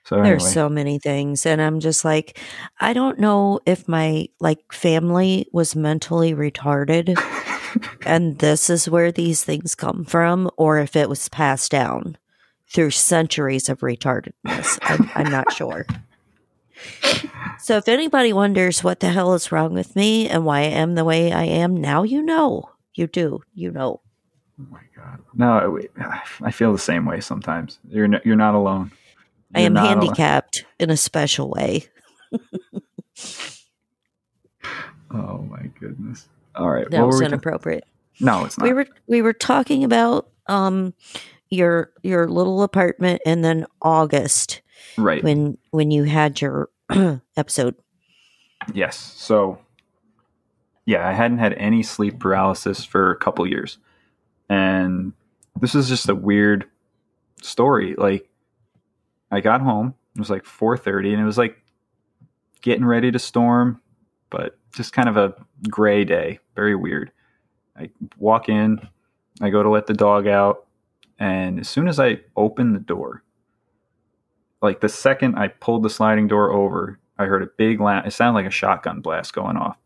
So 0.04 0.16
anyway, 0.16 0.30
There's 0.30 0.52
so 0.52 0.68
many 0.68 0.98
things. 0.98 1.46
And 1.46 1.62
I'm 1.62 1.80
just 1.80 2.04
like, 2.04 2.38
I 2.80 2.92
don't 2.92 3.18
know 3.18 3.60
if 3.66 3.86
my 3.88 4.28
like 4.40 4.72
family 4.72 5.46
was 5.52 5.76
mentally 5.76 6.34
retarded 6.34 7.16
and 8.06 8.38
this 8.38 8.68
is 8.68 8.88
where 8.88 9.12
these 9.12 9.44
things 9.44 9.74
come 9.74 10.04
from, 10.04 10.50
or 10.56 10.78
if 10.78 10.96
it 10.96 11.08
was 11.08 11.28
passed 11.28 11.70
down 11.70 12.16
through 12.68 12.90
centuries 12.90 13.68
of 13.68 13.80
retardedness. 13.80 14.78
I'm, 14.82 15.10
I'm 15.14 15.30
not 15.30 15.52
sure. 15.52 15.86
So 17.60 17.76
if 17.76 17.86
anybody 17.88 18.32
wonders 18.32 18.82
what 18.82 19.00
the 19.00 19.10
hell 19.10 19.34
is 19.34 19.52
wrong 19.52 19.72
with 19.72 19.94
me 19.94 20.28
and 20.28 20.44
why 20.44 20.60
I 20.60 20.62
am 20.64 20.94
the 20.94 21.04
way 21.04 21.32
I 21.32 21.44
am, 21.44 21.76
now 21.76 22.02
you 22.02 22.22
know. 22.22 22.70
You 22.94 23.06
do. 23.06 23.42
You 23.54 23.70
know. 23.70 24.00
oh 24.60 24.66
my 24.70 24.80
god, 24.96 25.20
no, 25.34 25.78
I 26.42 26.50
feel 26.50 26.72
the 26.72 26.78
same 26.78 27.06
way 27.06 27.20
sometimes. 27.20 27.78
You're 27.88 28.08
you're 28.24 28.36
not 28.36 28.54
alone. 28.54 28.90
I 29.54 29.60
am 29.60 29.74
handicapped 29.76 30.64
in 30.78 30.90
a 30.90 30.96
special 30.96 31.50
way. 31.50 31.84
Oh 35.10 35.38
my 35.42 35.66
goodness. 35.78 36.28
All 36.54 36.70
right, 36.70 36.90
That 36.90 37.00
what 37.00 37.06
was 37.08 37.16
were 37.16 37.20
we 37.20 37.24
ta- 37.26 37.32
inappropriate. 37.32 37.84
no, 38.20 38.44
it's 38.44 38.56
not. 38.58 38.64
we 38.66 38.72
were 38.72 38.86
we 39.06 39.22
were 39.22 39.32
talking 39.32 39.84
about 39.84 40.28
um 40.46 40.94
your 41.50 41.92
your 42.02 42.28
little 42.28 42.62
apartment 42.62 43.20
and 43.26 43.44
then 43.44 43.66
August 43.82 44.62
right. 44.96 45.22
when 45.22 45.58
when 45.70 45.90
you 45.90 46.04
had 46.04 46.40
your 46.40 46.70
episode. 47.36 47.74
Yes. 48.72 48.96
So, 48.96 49.58
yeah, 50.86 51.06
I 51.08 51.12
hadn't 51.12 51.38
had 51.38 51.52
any 51.54 51.82
sleep 51.82 52.20
paralysis 52.20 52.84
for 52.84 53.10
a 53.10 53.16
couple 53.16 53.46
years. 53.46 53.78
And 54.48 55.12
this 55.60 55.74
is 55.74 55.88
just 55.88 56.08
a 56.08 56.14
weird 56.14 56.66
story. 57.42 57.94
Like 57.98 58.28
I 59.32 59.40
got 59.40 59.62
home, 59.62 59.94
it 60.14 60.18
was 60.18 60.30
like 60.30 60.44
4:30 60.44 61.12
and 61.12 61.22
it 61.22 61.24
was 61.24 61.38
like 61.38 61.56
getting 62.60 62.84
ready 62.84 63.10
to 63.10 63.18
storm, 63.18 63.80
but 64.30 64.58
just 64.72 64.92
kind 64.92 65.08
of 65.08 65.16
a 65.16 65.34
gray 65.68 66.04
day, 66.04 66.38
very 66.54 66.76
weird. 66.76 67.10
I 67.76 67.90
walk 68.18 68.48
in, 68.48 68.86
I 69.40 69.50
go 69.50 69.62
to 69.62 69.70
let 69.70 69.86
the 69.86 69.94
dog 69.94 70.26
out, 70.26 70.66
and 71.18 71.58
as 71.58 71.68
soon 71.68 71.88
as 71.88 71.98
I 71.98 72.20
open 72.36 72.72
the 72.74 72.78
door, 72.78 73.24
like 74.60 74.80
the 74.80 74.88
second 74.88 75.36
I 75.36 75.48
pulled 75.48 75.82
the 75.82 75.90
sliding 75.90 76.28
door 76.28 76.52
over, 76.52 77.00
I 77.18 77.24
heard 77.24 77.42
a 77.42 77.50
big 77.56 77.80
laugh. 77.80 78.06
It 78.06 78.12
sounded 78.12 78.38
like 78.38 78.46
a 78.46 78.50
shotgun 78.50 79.00
blast 79.00 79.32
going 79.32 79.56
off. 79.56 79.76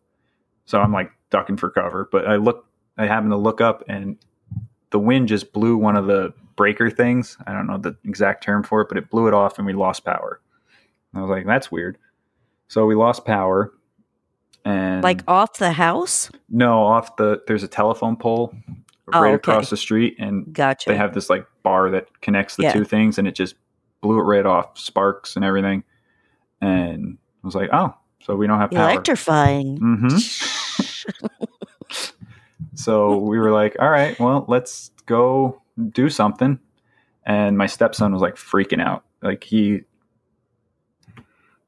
So 0.65 0.81
I'm 0.81 0.93
like 0.93 1.13
ducking 1.31 1.57
for 1.57 1.71
cover, 1.71 2.09
but 2.11 2.27
I 2.27 2.37
look, 2.37 2.67
I 2.99 3.07
happen 3.07 3.31
to 3.31 3.37
look 3.37 3.61
up 3.61 3.85
and 3.89 4.19
the 4.91 4.99
wind 4.99 5.29
just 5.29 5.53
blew 5.53 5.77
one 5.77 5.97
of 5.97 6.07
the 6.07 6.35
breaker 6.57 6.91
things. 6.91 7.37
I 7.47 7.53
don't 7.53 7.67
know 7.67 7.79
the 7.79 7.97
exact 8.05 8.43
term 8.45 8.63
for 8.63 8.81
it, 8.81 8.89
but 8.89 8.99
it 8.99 9.11
blew 9.11 9.29
it 9.29 9.35
off 9.35 9.59
and 9.59 9.67
we 9.67 9.73
lost 9.73 10.05
power. 10.05 10.41
And 11.13 11.21
I 11.21 11.23
was 11.23 11.31
like, 11.31 11.47
that's 11.47 11.71
weird. 11.71 11.99
So 12.69 12.87
we 12.87 12.95
lost 12.95 13.25
power 13.25 13.73
and 14.65 15.03
Like 15.03 15.23
off 15.29 15.59
the 15.59 15.73
house? 15.73 16.31
no, 16.49 16.83
off 16.83 17.17
the, 17.17 17.43
there's 17.47 17.63
a 17.63 17.69
telephone 17.69 18.17
pole 18.17 18.55
Oh, 19.13 19.21
right 19.21 19.29
okay. 19.29 19.37
across 19.37 19.71
the 19.71 19.77
street 19.77 20.17
and 20.19 20.53
Gotcha. 20.53 20.91
they 20.91 20.97
have 20.97 21.15
this 21.15 21.31
like 21.31 21.47
bar 21.63 21.91
that 21.91 22.09
connects 22.23 22.57
the 22.57 22.65
Yeah. 22.65 22.73
two 22.73 22.85
things 22.85 23.19
and 23.19 23.29
it 23.29 23.37
just 23.37 23.55
blew 24.01 24.19
it 24.19 24.25
right 24.25 24.45
off 24.45 24.77
sparks 24.77 25.37
and 25.37 25.45
everything 25.45 25.85
and 26.61 27.17
i 27.45 27.47
was 27.47 27.55
like 27.55 27.71
oh 27.73 27.95
so 28.21 28.35
we 28.35 28.49
don't 28.49 28.59
have 28.59 28.73
power 28.73 28.91
Electrifying. 28.91 29.79
Mm-hmm. 29.79 31.29
so 32.75 33.17
we 33.19 33.39
were 33.39 33.53
like 33.53 33.77
all 33.79 33.89
right 33.91 34.19
well 34.19 34.45
let's 34.49 34.91
go 35.07 35.63
do 35.91 36.09
something. 36.09 36.59
And 37.25 37.59
my 37.59 37.67
stepson 37.67 38.13
was 38.13 38.23
like 38.23 38.37
freaking 38.37 38.81
out. 38.81 39.05
Like 39.23 39.45
he 39.45 39.83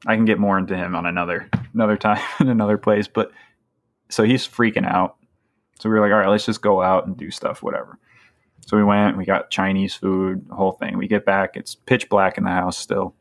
i 0.07 0.15
can 0.15 0.25
get 0.25 0.39
more 0.39 0.57
into 0.57 0.77
him 0.77 0.95
on 0.95 1.07
another 1.07 1.51
another 1.75 1.97
time 1.97 2.23
in 2.41 2.49
another 2.49 2.79
place 2.79 3.09
but 3.09 3.33
so 4.11 4.23
he's 4.23 4.49
freaking 4.49 4.87
out. 4.87 5.17
So 5.79 5.89
we 5.89 5.95
were 5.95 6.01
like 6.01 6.13
all 6.13 6.19
right 6.19 6.29
let's 6.29 6.47
just 6.47 6.63
go 6.63 6.81
out 6.81 7.07
and 7.07 7.17
do 7.17 7.31
stuff 7.31 7.63
whatever. 7.63 7.99
So 8.67 8.77
we 8.77 8.85
went 8.85 9.17
we 9.17 9.25
got 9.25 9.51
chinese 9.51 9.95
food 9.95 10.49
the 10.49 10.55
whole 10.55 10.73
thing. 10.73 10.97
We 10.97 11.09
get 11.09 11.25
back 11.25 11.57
it's 11.57 11.75
pitch 11.75 12.09
black 12.09 12.39
in 12.39 12.45
the 12.45 12.51
house 12.51 12.79
still. 12.79 13.15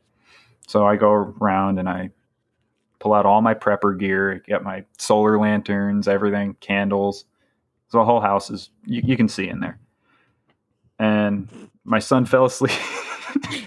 So 0.66 0.86
i 0.86 0.96
go 0.96 1.10
around 1.10 1.78
and 1.78 1.88
i 1.88 2.10
pull 3.00 3.12
out 3.12 3.26
all 3.26 3.42
my 3.42 3.54
prepper 3.54 3.98
gear 3.98 4.42
get 4.46 4.62
my 4.62 4.84
solar 4.98 5.38
lanterns 5.38 6.06
everything 6.06 6.56
candles. 6.60 7.24
So 7.88 7.98
the 7.98 8.04
whole 8.04 8.20
house 8.20 8.50
is 8.50 8.70
you, 8.84 9.02
you 9.04 9.16
can 9.16 9.28
see 9.28 9.48
in 9.48 9.60
there 9.60 9.78
and 10.98 11.48
my 11.84 11.98
son 11.98 12.24
fell 12.26 12.44
asleep 12.44 12.72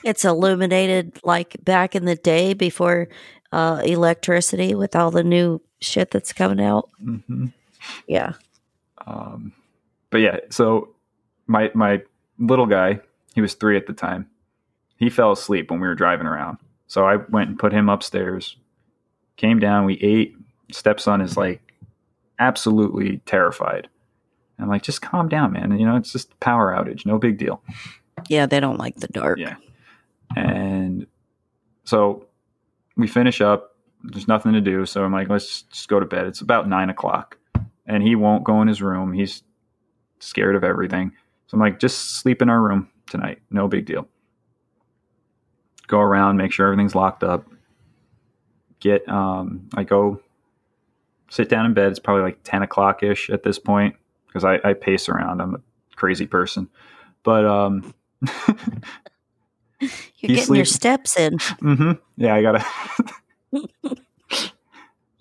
It's 0.03 0.25
illuminated 0.25 1.19
like 1.23 1.55
back 1.63 1.95
in 1.95 2.05
the 2.05 2.15
day 2.15 2.53
before 2.53 3.07
uh, 3.51 3.81
electricity 3.83 4.75
with 4.75 4.95
all 4.95 5.11
the 5.11 5.23
new 5.23 5.61
shit 5.79 6.11
that's 6.11 6.33
coming 6.33 6.63
out. 6.63 6.89
hmm 7.03 7.47
Yeah. 8.07 8.33
Um, 9.05 9.53
but 10.09 10.19
yeah, 10.19 10.37
so 10.49 10.89
my 11.47 11.71
my 11.73 12.01
little 12.37 12.65
guy, 12.65 12.99
he 13.33 13.41
was 13.41 13.53
three 13.53 13.77
at 13.77 13.87
the 13.87 13.93
time. 13.93 14.29
He 14.97 15.09
fell 15.09 15.31
asleep 15.31 15.71
when 15.71 15.79
we 15.79 15.87
were 15.87 15.95
driving 15.95 16.27
around. 16.27 16.57
So 16.87 17.05
I 17.05 17.15
went 17.15 17.49
and 17.49 17.57
put 17.59 17.73
him 17.73 17.89
upstairs. 17.89 18.55
Came 19.37 19.59
down, 19.59 19.85
we 19.85 19.95
ate. 19.95 20.35
Stepson 20.71 21.21
is 21.21 21.37
like 21.37 21.61
absolutely 22.39 23.17
terrified. 23.25 23.87
I'm 24.61 24.69
like, 24.69 24.83
just 24.83 25.01
calm 25.01 25.27
down, 25.27 25.53
man. 25.53 25.77
You 25.77 25.85
know, 25.85 25.95
it's 25.95 26.11
just 26.11 26.39
power 26.39 26.71
outage, 26.71 27.05
no 27.05 27.17
big 27.17 27.37
deal. 27.37 27.61
Yeah, 28.29 28.45
they 28.45 28.59
don't 28.59 28.77
like 28.77 28.97
the 28.97 29.07
dark. 29.07 29.39
Yeah. 29.39 29.55
And 30.35 31.07
so 31.83 32.27
we 32.95 33.07
finish 33.07 33.41
up. 33.41 33.75
There's 34.03 34.27
nothing 34.27 34.53
to 34.53 34.61
do. 34.61 34.85
So 34.85 35.03
I'm 35.03 35.11
like, 35.11 35.29
let's 35.29 35.63
just 35.63 35.87
go 35.87 35.99
to 35.99 36.05
bed. 36.05 36.27
It's 36.27 36.41
about 36.41 36.67
nine 36.67 36.89
o'clock. 36.89 37.37
And 37.85 38.03
he 38.03 38.15
won't 38.15 38.43
go 38.43 38.61
in 38.61 38.67
his 38.67 38.81
room. 38.81 39.13
He's 39.13 39.43
scared 40.19 40.55
of 40.55 40.63
everything. 40.63 41.11
So 41.47 41.55
I'm 41.55 41.61
like, 41.61 41.79
just 41.79 42.15
sleep 42.15 42.41
in 42.41 42.49
our 42.49 42.61
room 42.61 42.89
tonight. 43.09 43.39
No 43.49 43.67
big 43.67 43.85
deal. 43.85 44.07
Go 45.87 45.99
around, 45.99 46.37
make 46.37 46.53
sure 46.53 46.67
everything's 46.67 46.95
locked 46.95 47.23
up. 47.23 47.47
Get, 48.79 49.07
um, 49.09 49.67
I 49.75 49.83
go 49.83 50.21
sit 51.29 51.49
down 51.49 51.65
in 51.65 51.73
bed. 51.73 51.91
It's 51.91 51.99
probably 51.99 52.23
like 52.23 52.39
10 52.43 52.63
o'clock 52.63 53.03
ish 53.03 53.29
at 53.29 53.43
this 53.43 53.59
point 53.59 53.95
because 54.31 54.45
I, 54.45 54.59
I 54.63 54.73
pace 54.73 55.09
around. 55.09 55.41
I'm 55.41 55.55
a 55.55 55.61
crazy 55.95 56.25
person. 56.25 56.69
But, 57.23 57.45
um, 57.45 57.93
You're 59.79 60.35
getting 60.37 60.55
your 60.55 60.65
steps 60.65 61.17
in. 61.17 61.37
Mm-hmm. 61.37 61.91
Yeah, 62.17 62.35
I 62.35 62.41
gotta. 62.43 62.65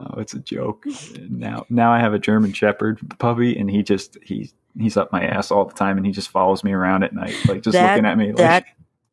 oh, 0.00 0.20
it's 0.20 0.34
a 0.34 0.38
joke. 0.38 0.84
Now, 1.28 1.64
now 1.70 1.92
I 1.92 1.98
have 1.98 2.12
a 2.14 2.18
German 2.18 2.52
Shepherd 2.52 3.00
puppy, 3.18 3.58
and 3.58 3.70
he 3.70 3.82
just 3.82 4.18
he 4.22 4.50
he's 4.78 4.96
up 4.98 5.10
my 5.12 5.24
ass 5.24 5.50
all 5.50 5.64
the 5.64 5.74
time, 5.74 5.96
and 5.96 6.04
he 6.04 6.12
just 6.12 6.28
follows 6.28 6.62
me 6.62 6.72
around 6.72 7.02
at 7.04 7.14
night, 7.14 7.34
like 7.48 7.62
just 7.62 7.72
That- 7.72 7.94
looking 7.94 8.06
at 8.06 8.18
me. 8.18 8.28
Like, 8.28 8.36
That 8.36 8.64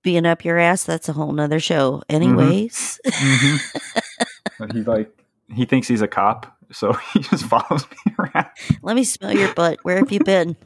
being 0.04 0.26
up 0.26 0.44
your 0.44 0.58
ass, 0.58 0.84
that's 0.84 1.08
a 1.10 1.14
whole 1.14 1.32
nother 1.32 1.60
show. 1.62 2.04
Anyways. 2.10 3.00
Mhm. 3.06 3.60
but 4.60 4.74
he 4.74 4.84
like 4.84 5.10
he 5.54 5.64
thinks 5.66 5.88
he's 5.88 6.02
a 6.02 6.08
cop, 6.10 6.57
so 6.72 6.94
he 7.14 7.20
just 7.20 7.46
follows 7.46 7.86
me 8.06 8.14
around. 8.20 8.48
Let 8.82 8.96
me 8.96 9.04
smell 9.04 9.34
your 9.34 9.54
butt. 9.54 9.80
Where 9.84 9.98
have 9.98 10.12
you 10.12 10.20
been? 10.20 10.56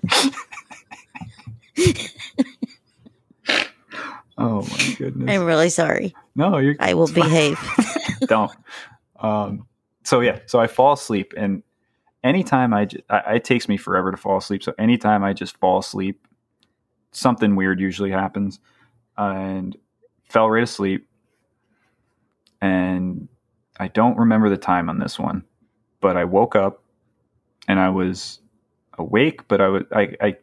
Oh 4.38 4.62
my 4.64 4.96
goodness! 4.98 5.30
I'm 5.30 5.44
really 5.46 5.70
sorry. 5.70 6.16
no, 6.36 6.58
you're. 6.58 6.76
I 6.80 6.94
will 6.96 7.12
behave. 7.12 7.60
don't. 8.22 8.52
Um, 9.20 9.68
so 10.04 10.22
yeah, 10.22 10.40
so 10.48 10.60
I 10.60 10.66
fall 10.68 10.94
asleep, 10.94 11.34
and 11.38 11.62
anytime 12.24 12.74
I, 12.74 12.86
j- 12.86 13.04
I- 13.10 13.36
it 13.36 13.44
takes 13.44 13.68
me 13.70 13.78
forever 13.78 14.10
to 14.10 14.18
fall 14.18 14.38
asleep. 14.38 14.64
So 14.64 14.74
anytime 14.80 15.24
I 15.24 15.34
just 15.34 15.58
fall 15.58 15.78
asleep, 15.80 16.26
something 17.12 17.56
weird 17.56 17.80
usually 17.80 18.10
happens, 18.10 18.60
and 19.16 19.76
fell 20.24 20.50
right 20.50 20.64
asleep, 20.64 21.08
and 22.62 23.28
I 23.80 23.90
don't 23.90 24.18
remember 24.18 24.50
the 24.50 24.58
time 24.58 24.90
on 24.90 24.98
this 24.98 25.20
one, 25.20 25.44
but 26.02 26.18
I 26.18 26.26
woke 26.26 26.56
up, 26.56 26.84
and 27.68 27.80
I 27.80 27.90
was 27.90 28.40
awake, 29.00 29.48
but 29.48 29.62
I 29.62 29.68
was 29.70 29.84
I. 29.94 30.16
I 30.22 30.38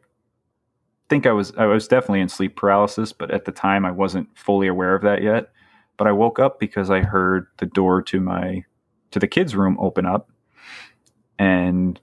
think 1.11 1.27
I 1.27 1.33
was 1.33 1.53
I 1.59 1.67
was 1.67 1.89
definitely 1.89 2.21
in 2.21 2.29
sleep 2.29 2.57
paralysis, 2.57 3.13
but 3.13 3.31
at 3.31 3.45
the 3.47 3.53
time 3.53 3.85
I 3.87 3.91
wasn't 3.93 4.29
fully 4.39 4.69
aware 4.69 4.95
of 4.95 5.03
that 5.03 5.23
yet 5.23 5.51
but 5.99 6.07
I 6.07 6.13
woke 6.13 6.39
up 6.39 6.59
because 6.59 6.91
I 6.91 7.03
heard 7.03 7.49
the 7.59 7.67
door 7.67 8.01
to 8.05 8.21
my 8.21 8.65
to 9.11 9.19
the 9.19 9.27
kids' 9.29 9.55
room 9.57 9.77
open 9.81 10.07
up, 10.07 10.31
and 11.39 12.01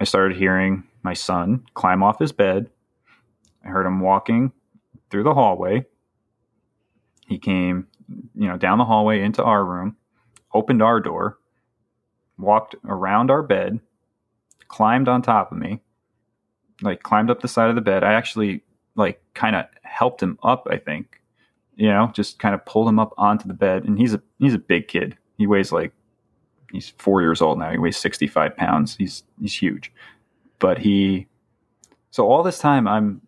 I 0.00 0.04
started 0.04 0.36
hearing 0.36 0.84
my 1.02 1.14
son 1.14 1.64
climb 1.74 2.02
off 2.02 2.18
his 2.18 2.32
bed. 2.32 2.68
I 3.64 3.68
heard 3.68 3.86
him 3.86 4.00
walking 4.00 4.52
through 5.10 5.22
the 5.22 5.34
hallway. 5.34 5.86
He 7.28 7.38
came, 7.38 7.86
you 8.34 8.48
know, 8.48 8.56
down 8.56 8.78
the 8.78 8.84
hallway 8.84 9.22
into 9.22 9.42
our 9.42 9.64
room, 9.64 9.96
opened 10.52 10.82
our 10.82 11.00
door, 11.00 11.38
walked 12.38 12.74
around 12.84 13.30
our 13.30 13.42
bed, 13.42 13.80
climbed 14.68 15.08
on 15.08 15.22
top 15.22 15.52
of 15.52 15.58
me, 15.58 15.80
like 16.82 17.02
climbed 17.02 17.30
up 17.30 17.40
the 17.40 17.48
side 17.48 17.70
of 17.70 17.74
the 17.74 17.80
bed. 17.80 18.04
I 18.04 18.14
actually 18.14 18.62
like 18.94 19.20
kind 19.34 19.56
of 19.56 19.66
helped 19.82 20.22
him 20.22 20.38
up, 20.42 20.66
I 20.70 20.78
think 20.78 21.20
you 21.76 21.88
know, 21.88 22.10
just 22.14 22.38
kind 22.38 22.54
of 22.54 22.64
pulled 22.64 22.88
him 22.88 22.98
up 22.98 23.12
onto 23.18 23.46
the 23.46 23.54
bed. 23.54 23.84
And 23.84 23.98
he's 23.98 24.14
a 24.14 24.22
he's 24.38 24.54
a 24.54 24.58
big 24.58 24.88
kid. 24.88 25.16
He 25.36 25.46
weighs 25.46 25.70
like 25.70 25.92
he's 26.72 26.90
four 26.98 27.20
years 27.20 27.40
old 27.40 27.58
now. 27.58 27.70
He 27.70 27.78
weighs 27.78 27.98
sixty 27.98 28.26
five 28.26 28.56
pounds. 28.56 28.96
He's 28.96 29.22
he's 29.40 29.54
huge. 29.54 29.92
But 30.58 30.78
he 30.78 31.28
so 32.10 32.26
all 32.26 32.42
this 32.42 32.58
time 32.58 32.88
I'm 32.88 33.20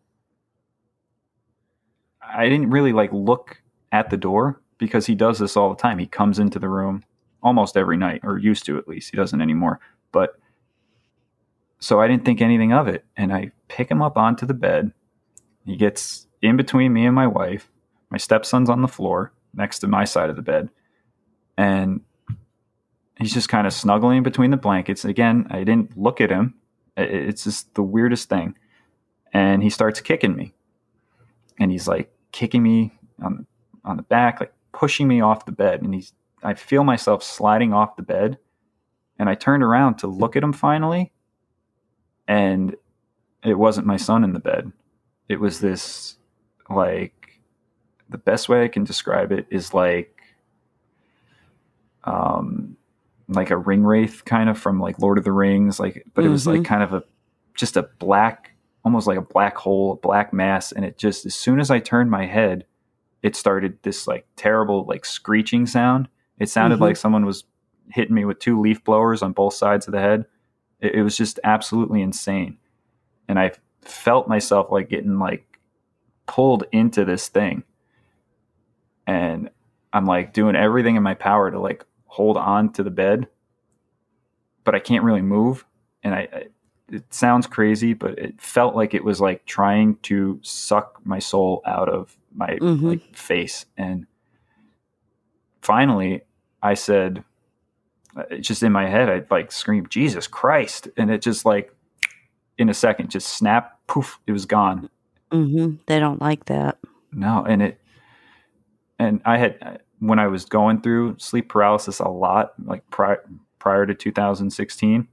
I 2.22 2.48
didn't 2.48 2.70
really 2.70 2.92
like 2.92 3.12
look 3.12 3.62
at 3.92 4.10
the 4.10 4.16
door 4.16 4.60
because 4.78 5.06
he 5.06 5.14
does 5.14 5.38
this 5.38 5.56
all 5.56 5.68
the 5.68 5.80
time. 5.80 5.98
He 5.98 6.06
comes 6.06 6.38
into 6.38 6.58
the 6.58 6.68
room 6.68 7.04
almost 7.42 7.76
every 7.76 7.96
night, 7.96 8.20
or 8.22 8.38
used 8.38 8.64
to 8.66 8.78
at 8.78 8.88
least. 8.88 9.10
He 9.10 9.16
doesn't 9.16 9.40
anymore. 9.40 9.80
But 10.12 10.38
so 11.80 12.00
I 12.00 12.08
didn't 12.08 12.24
think 12.24 12.40
anything 12.40 12.72
of 12.72 12.88
it. 12.88 13.04
And 13.16 13.32
I 13.32 13.52
pick 13.68 13.90
him 13.90 14.02
up 14.02 14.16
onto 14.16 14.46
the 14.46 14.54
bed. 14.54 14.92
He 15.64 15.76
gets 15.76 16.26
in 16.42 16.56
between 16.56 16.92
me 16.92 17.06
and 17.06 17.14
my 17.14 17.26
wife 17.26 17.70
my 18.10 18.18
stepson's 18.18 18.70
on 18.70 18.82
the 18.82 18.88
floor 18.88 19.32
next 19.54 19.80
to 19.80 19.88
my 19.88 20.04
side 20.04 20.30
of 20.30 20.36
the 20.36 20.42
bed. 20.42 20.70
And 21.56 22.00
he's 23.18 23.34
just 23.34 23.48
kind 23.48 23.66
of 23.66 23.72
snuggling 23.72 24.22
between 24.22 24.50
the 24.50 24.56
blankets. 24.56 25.04
Again, 25.04 25.46
I 25.50 25.64
didn't 25.64 25.96
look 25.98 26.20
at 26.20 26.30
him. 26.30 26.54
It's 26.96 27.44
just 27.44 27.74
the 27.74 27.82
weirdest 27.82 28.28
thing. 28.28 28.56
And 29.32 29.62
he 29.62 29.70
starts 29.70 30.00
kicking 30.00 30.34
me. 30.36 30.54
And 31.60 31.70
he's 31.70 31.88
like 31.88 32.10
kicking 32.32 32.62
me 32.62 32.92
on 33.22 33.46
on 33.84 33.96
the 33.96 34.02
back, 34.02 34.40
like 34.40 34.52
pushing 34.72 35.08
me 35.08 35.20
off 35.20 35.46
the 35.46 35.52
bed. 35.52 35.82
And 35.82 35.94
he's 35.94 36.12
I 36.42 36.54
feel 36.54 36.84
myself 36.84 37.22
sliding 37.22 37.72
off 37.72 37.96
the 37.96 38.02
bed. 38.02 38.38
And 39.18 39.28
I 39.28 39.34
turned 39.34 39.62
around 39.62 39.96
to 39.98 40.06
look 40.06 40.36
at 40.36 40.42
him 40.42 40.52
finally. 40.52 41.12
And 42.28 42.76
it 43.44 43.54
wasn't 43.58 43.86
my 43.86 43.96
son 43.96 44.22
in 44.24 44.32
the 44.32 44.38
bed. 44.40 44.72
It 45.28 45.40
was 45.40 45.60
this 45.60 46.16
like 46.70 47.40
the 48.08 48.18
best 48.18 48.48
way 48.48 48.62
I 48.64 48.68
can 48.68 48.84
describe 48.84 49.32
it 49.32 49.46
is 49.50 49.74
like 49.74 50.14
um 52.04 52.76
like 53.28 53.50
a 53.50 53.54
Ringwraith 53.54 54.24
kind 54.24 54.48
of 54.48 54.58
from 54.58 54.80
like 54.80 54.98
Lord 54.98 55.18
of 55.18 55.24
the 55.24 55.32
Rings 55.32 55.78
like 55.78 56.06
but 56.14 56.24
it 56.24 56.28
was 56.28 56.46
like 56.46 56.60
Mhm. 56.60 56.64
kind 56.64 56.82
of 56.82 56.92
a 56.94 57.02
just 57.54 57.76
a 57.76 57.82
black 57.98 58.52
almost 58.84 59.06
like 59.06 59.18
a 59.18 59.22
black 59.22 59.56
hole 59.56 59.92
a 59.92 59.96
black 59.96 60.32
mass 60.32 60.72
and 60.72 60.84
it 60.84 60.96
just 60.96 61.26
as 61.26 61.34
soon 61.34 61.60
as 61.60 61.70
I 61.70 61.78
turned 61.80 62.10
my 62.10 62.24
head 62.26 62.64
it 63.22 63.36
started 63.36 63.78
this 63.82 64.06
like 64.06 64.26
terrible 64.36 64.84
like 64.84 65.04
screeching 65.04 65.66
sound 65.66 66.08
it 66.38 66.48
sounded 66.48 66.78
Mhm. 66.78 66.82
like 66.82 66.96
someone 66.96 67.24
was 67.26 67.44
hitting 67.90 68.14
me 68.14 68.24
with 68.24 68.38
two 68.38 68.60
leaf 68.60 68.82
blowers 68.84 69.22
on 69.22 69.32
both 69.32 69.54
sides 69.54 69.86
of 69.88 69.92
the 69.92 70.00
head 70.00 70.24
it, 70.80 70.94
it 70.96 71.02
was 71.02 71.16
just 71.16 71.38
absolutely 71.44 72.02
insane 72.02 72.56
and 73.28 73.38
I 73.38 73.52
felt 73.82 74.28
myself 74.28 74.70
like 74.70 74.88
getting 74.88 75.18
like 75.18 75.58
pulled 76.26 76.64
into 76.72 77.04
this 77.04 77.28
thing 77.28 77.62
and 79.06 79.50
I'm 79.92 80.04
like 80.04 80.32
doing 80.32 80.54
everything 80.56 80.96
in 80.96 81.02
my 81.02 81.14
power 81.14 81.50
to 81.50 81.58
like 81.58 81.84
hold 82.06 82.36
on 82.36 82.72
to 82.74 82.82
the 82.82 82.90
bed, 82.90 83.26
but 84.64 84.74
I 84.74 84.80
can't 84.80 85.02
really 85.04 85.22
move. 85.22 85.64
And 86.02 86.14
I, 86.14 86.28
I 86.32 86.44
it 86.90 87.12
sounds 87.12 87.46
crazy, 87.46 87.94
but 87.94 88.18
it 88.18 88.40
felt 88.40 88.74
like 88.74 88.92
it 88.94 89.04
was 89.04 89.20
like 89.20 89.44
trying 89.46 89.96
to 90.02 90.38
suck 90.42 91.00
my 91.04 91.18
soul 91.18 91.62
out 91.66 91.88
of 91.88 92.16
my 92.34 92.56
Mhm. 92.60 92.82
like 92.82 93.16
face. 93.16 93.64
And 93.78 94.06
finally, 95.62 96.22
I 96.62 96.74
said, 96.74 97.24
uh, 98.16 98.24
it's 98.30 98.48
just 98.48 98.62
in 98.62 98.72
my 98.72 98.88
head, 98.88 99.08
I 99.08 99.22
like 99.30 99.52
screamed, 99.52 99.90
Jesus 99.90 100.26
Christ. 100.26 100.88
And 100.96 101.10
it 101.10 101.22
just 101.22 101.44
like 101.44 101.72
in 102.58 102.68
a 102.68 102.74
second, 102.74 103.10
just 103.10 103.28
snap, 103.28 103.78
poof, 103.86 104.18
it 104.26 104.32
was 104.32 104.46
gone. 104.46 104.90
hmm 105.30 105.76
They 105.86 105.98
don't 106.00 106.20
like 106.20 106.46
that. 106.46 106.78
No, 107.12 107.44
and 107.44 107.62
it, 107.62 107.80
and 108.98 109.20
I 109.24 109.38
had 109.38 109.80
when 110.00 110.18
I 110.18 110.26
was 110.26 110.44
going 110.44 110.80
through 110.80 111.16
sleep 111.18 111.48
paralysis 111.48 112.00
a 112.00 112.08
lot, 112.08 112.52
like 112.64 112.88
prior 112.90 113.24
prior 113.58 113.86
to 113.86 113.94
2016, 113.94 115.08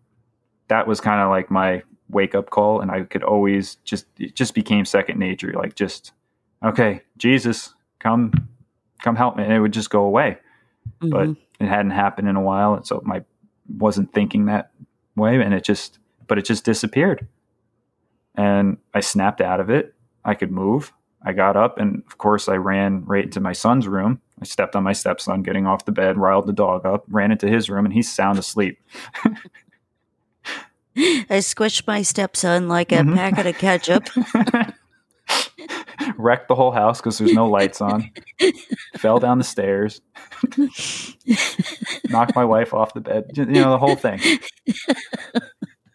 that 0.67 0.87
was 0.87 0.99
kind 1.01 1.21
of 1.21 1.29
like 1.29 1.49
my 1.49 1.83
wake 2.09 2.35
up 2.35 2.49
call, 2.49 2.81
and 2.81 2.91
I 2.91 3.03
could 3.03 3.23
always 3.23 3.75
just 3.83 4.07
it 4.19 4.35
just 4.35 4.53
became 4.53 4.85
second 4.85 5.19
nature. 5.19 5.53
Like 5.53 5.75
just 5.75 6.11
okay, 6.63 7.01
Jesus, 7.17 7.73
come 7.99 8.49
come 9.01 9.15
help 9.15 9.37
me, 9.37 9.43
and 9.43 9.53
it 9.53 9.59
would 9.59 9.73
just 9.73 9.89
go 9.89 10.03
away. 10.03 10.37
But 10.99 11.27
Mhm. 11.29 11.37
it 11.59 11.67
hadn't 11.67 11.91
happened 11.91 12.27
in 12.27 12.35
a 12.35 12.41
while, 12.41 12.73
and 12.73 12.85
so 12.85 13.01
my 13.05 13.23
wasn't 13.77 14.13
thinking 14.13 14.45
that 14.45 14.71
way, 15.15 15.41
and 15.41 15.53
it 15.53 15.63
just 15.63 15.99
but 16.27 16.37
it 16.37 16.45
just 16.45 16.63
disappeared, 16.65 17.27
and 18.35 18.77
I 18.93 18.99
snapped 18.99 19.41
out 19.41 19.59
of 19.59 19.69
it. 19.69 19.93
I 20.23 20.33
could 20.33 20.51
move. 20.51 20.91
I 21.27 21.33
got 21.33 21.55
up 21.57 21.79
and 21.79 22.03
of 22.07 22.17
course 22.19 22.47
I 22.47 22.55
ran 22.57 23.03
right 23.05 23.23
into 23.23 23.39
my 23.39 23.53
son's 23.53 23.87
room. 23.87 24.21
I 24.41 24.45
stepped 24.45 24.75
on 24.75 24.83
my 24.83 24.93
stepson 24.93 25.41
getting 25.43 25.65
off 25.65 25.85
the 25.85 25.91
bed, 25.91 26.17
riled 26.17 26.45
the 26.45 26.53
dog 26.53 26.85
up, 26.85 27.03
ran 27.07 27.31
into 27.31 27.47
his 27.47 27.67
room 27.69 27.85
and 27.85 27.93
he's 27.93 28.11
sound 28.11 28.37
asleep. 28.37 28.77
I 30.97 31.39
squished 31.39 31.87
my 31.87 32.03
stepson 32.03 32.67
like 32.69 32.91
a 32.91 32.97
Mhm. 32.97 33.15
packet 33.15 33.45
of 33.47 33.57
ketchup. 33.57 34.03
Wrecked 36.17 36.47
the 36.47 36.55
whole 36.55 36.71
house 36.71 36.99
because 36.99 37.17
there's 37.17 37.33
no 37.33 37.47
lights 37.47 37.81
on. 37.81 38.11
Fell 38.97 39.19
down 39.19 39.37
the 39.37 39.43
stairs. 39.43 40.01
Knocked 42.09 42.35
my 42.35 42.45
wife 42.45 42.73
off 42.73 42.93
the 42.93 43.01
bed. 43.01 43.31
You 43.33 43.45
know, 43.45 43.71
the 43.71 43.77
whole 43.77 43.95
thing. 43.95 44.19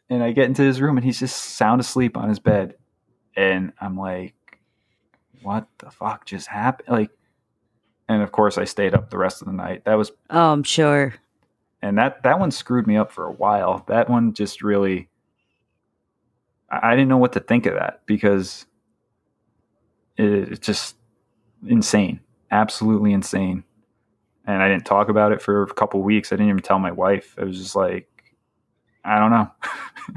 And 0.09 0.23
I 0.23 0.33
get 0.33 0.47
into 0.47 0.63
his 0.63 0.81
room 0.81 0.97
and 0.97 1.05
he's 1.05 1.21
just 1.21 1.37
sound 1.37 1.81
asleep 1.81 2.17
on 2.17 2.29
his 2.29 2.39
bed. 2.41 2.75
And 3.37 3.73
I'm 3.81 3.97
like, 3.97 4.35
what 5.43 5.67
the 5.79 5.91
fuck 5.91 6.27
just 6.27 6.49
happened? 6.49 6.89
Like, 6.89 7.11
and 8.09 8.23
of 8.23 8.33
course 8.33 8.59
I 8.59 8.65
stayed 8.65 8.95
up 8.95 9.11
the 9.11 9.19
rest 9.19 9.41
of 9.41 9.47
the 9.47 9.55
night. 9.55 9.85
That 9.85 9.95
was 9.97 10.11
Oh, 10.29 10.53
I'm 10.53 10.65
sure. 10.65 11.15
and 11.81 11.97
that 11.99 12.25
that 12.25 12.41
one 12.41 12.51
screwed 12.51 12.87
me 12.89 12.97
up 12.97 13.13
for 13.13 13.25
a 13.25 13.31
while. 13.33 13.85
That 13.87 14.11
one 14.11 14.35
just 14.35 14.63
really, 14.63 15.09
I, 16.71 16.89
I 16.89 16.97
didn't 16.97 17.09
know 17.09 17.19
what 17.19 17.33
to 17.35 17.41
think 17.41 17.67
of 17.67 17.75
that 17.75 18.01
because 18.07 18.67
it's 20.17 20.65
just 20.67 20.97
insane, 21.67 22.21
absolutely 22.51 23.13
insane. 23.13 23.65
And 24.47 24.63
I 24.63 24.69
didn't 24.69 24.87
talk 24.87 25.09
about 25.09 25.33
it 25.33 25.43
for 25.43 25.63
a 25.63 25.75
couple 25.75 26.03
weeks. 26.03 26.33
I 26.33 26.37
didn't 26.37 26.49
even 26.49 26.63
tell 26.63 26.79
my 26.79 26.91
wife. 26.91 27.37
I 27.39 27.45
was 27.45 27.59
just 27.59 27.77
like, 27.77 28.09
I 29.05 29.19
don't 29.19 29.31
know. 29.31 29.51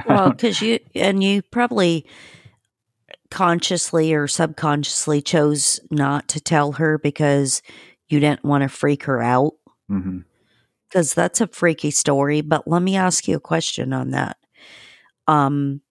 Well, 0.08 0.32
because 0.32 0.60
you 0.60 0.80
and 0.96 1.24
you 1.24 1.44
probably 1.44 2.08
consciously 3.30 4.14
or 4.14 4.28
subconsciously 4.28 5.22
chose 5.22 5.80
not 5.92 6.28
to 6.30 6.40
tell 6.40 6.74
her 6.74 6.98
because 6.98 7.62
you 8.08 8.20
didn't 8.20 8.44
want 8.44 8.64
to 8.64 8.70
freak 8.70 9.04
her 9.04 9.22
out? 9.22 9.54
hmm 9.88 10.20
Because 10.88 11.14
that's 11.14 11.42
a 11.42 11.48
freaky 11.48 11.92
story. 11.92 12.42
But 12.42 12.68
let 12.68 12.82
me 12.82 12.96
ask 12.96 13.28
you 13.28 13.38
a 13.38 13.42
question 13.42 13.94
on 13.94 14.12
that. 14.12 14.38
Um, 15.28 15.82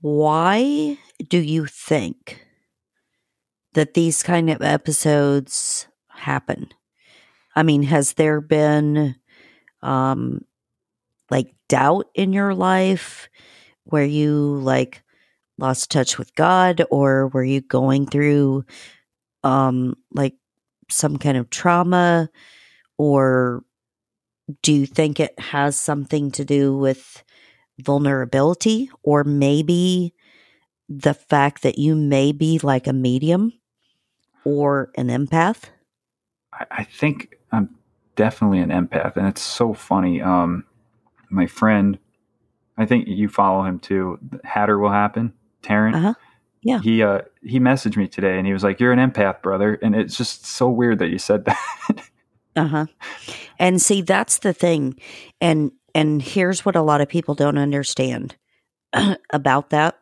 why 0.00 0.98
do 1.28 1.38
you 1.38 1.66
think 1.66 2.43
that 3.74 3.94
these 3.94 4.22
kind 4.22 4.50
of 4.50 4.62
episodes 4.62 5.86
happen? 6.08 6.68
I 7.54 7.62
mean, 7.62 7.84
has 7.84 8.14
there 8.14 8.40
been 8.40 9.16
um 9.82 10.40
like 11.30 11.54
doubt 11.68 12.06
in 12.14 12.32
your 12.32 12.54
life 12.54 13.28
where 13.84 14.04
you 14.04 14.56
like 14.62 15.02
lost 15.58 15.90
touch 15.90 16.18
with 16.18 16.34
God 16.34 16.82
or 16.90 17.28
were 17.28 17.44
you 17.44 17.60
going 17.60 18.06
through 18.06 18.64
um 19.42 19.94
like 20.12 20.34
some 20.90 21.16
kind 21.16 21.36
of 21.36 21.50
trauma 21.50 22.28
or 22.98 23.62
do 24.62 24.72
you 24.72 24.86
think 24.86 25.20
it 25.20 25.38
has 25.38 25.76
something 25.76 26.30
to 26.32 26.44
do 26.44 26.76
with 26.76 27.22
vulnerability 27.80 28.90
or 29.02 29.24
maybe 29.24 30.14
the 30.88 31.14
fact 31.14 31.62
that 31.62 31.78
you 31.78 31.94
may 31.94 32.32
be 32.32 32.58
like 32.62 32.86
a 32.86 32.92
medium 32.92 33.52
or 34.44 34.90
an 34.96 35.08
empath? 35.08 35.64
I, 36.52 36.66
I 36.70 36.84
think 36.84 37.36
I'm 37.52 37.74
definitely 38.16 38.60
an 38.60 38.70
empath, 38.70 39.16
and 39.16 39.26
it's 39.26 39.42
so 39.42 39.74
funny. 39.74 40.20
Um, 40.20 40.64
my 41.30 41.46
friend, 41.46 41.98
I 42.76 42.86
think 42.86 43.08
you 43.08 43.28
follow 43.28 43.64
him 43.64 43.78
too. 43.78 44.18
Hatter 44.44 44.78
will 44.78 44.92
happen. 44.92 45.32
Tarrant. 45.62 45.96
Uh-huh. 45.96 46.14
Yeah. 46.62 46.80
He 46.80 47.02
uh 47.02 47.20
he 47.42 47.60
messaged 47.60 47.96
me 47.96 48.08
today, 48.08 48.38
and 48.38 48.46
he 48.46 48.52
was 48.52 48.64
like, 48.64 48.80
"You're 48.80 48.92
an 48.92 49.10
empath, 49.10 49.42
brother," 49.42 49.78
and 49.82 49.94
it's 49.94 50.16
just 50.16 50.46
so 50.46 50.68
weird 50.68 50.98
that 51.00 51.08
you 51.08 51.18
said 51.18 51.44
that. 51.44 51.58
Uh-huh. 52.56 52.86
And 53.58 53.82
see 53.82 54.00
that's 54.00 54.38
the 54.38 54.52
thing. 54.52 54.96
And 55.40 55.72
and 55.94 56.22
here's 56.22 56.64
what 56.64 56.76
a 56.76 56.82
lot 56.82 57.00
of 57.00 57.08
people 57.08 57.34
don't 57.34 57.58
understand 57.58 58.36
about 59.32 59.70
that. 59.70 59.98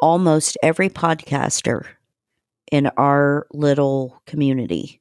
Almost 0.00 0.56
every 0.62 0.88
podcaster 0.88 1.86
in 2.72 2.86
our 2.96 3.46
little 3.52 4.20
community 4.26 5.00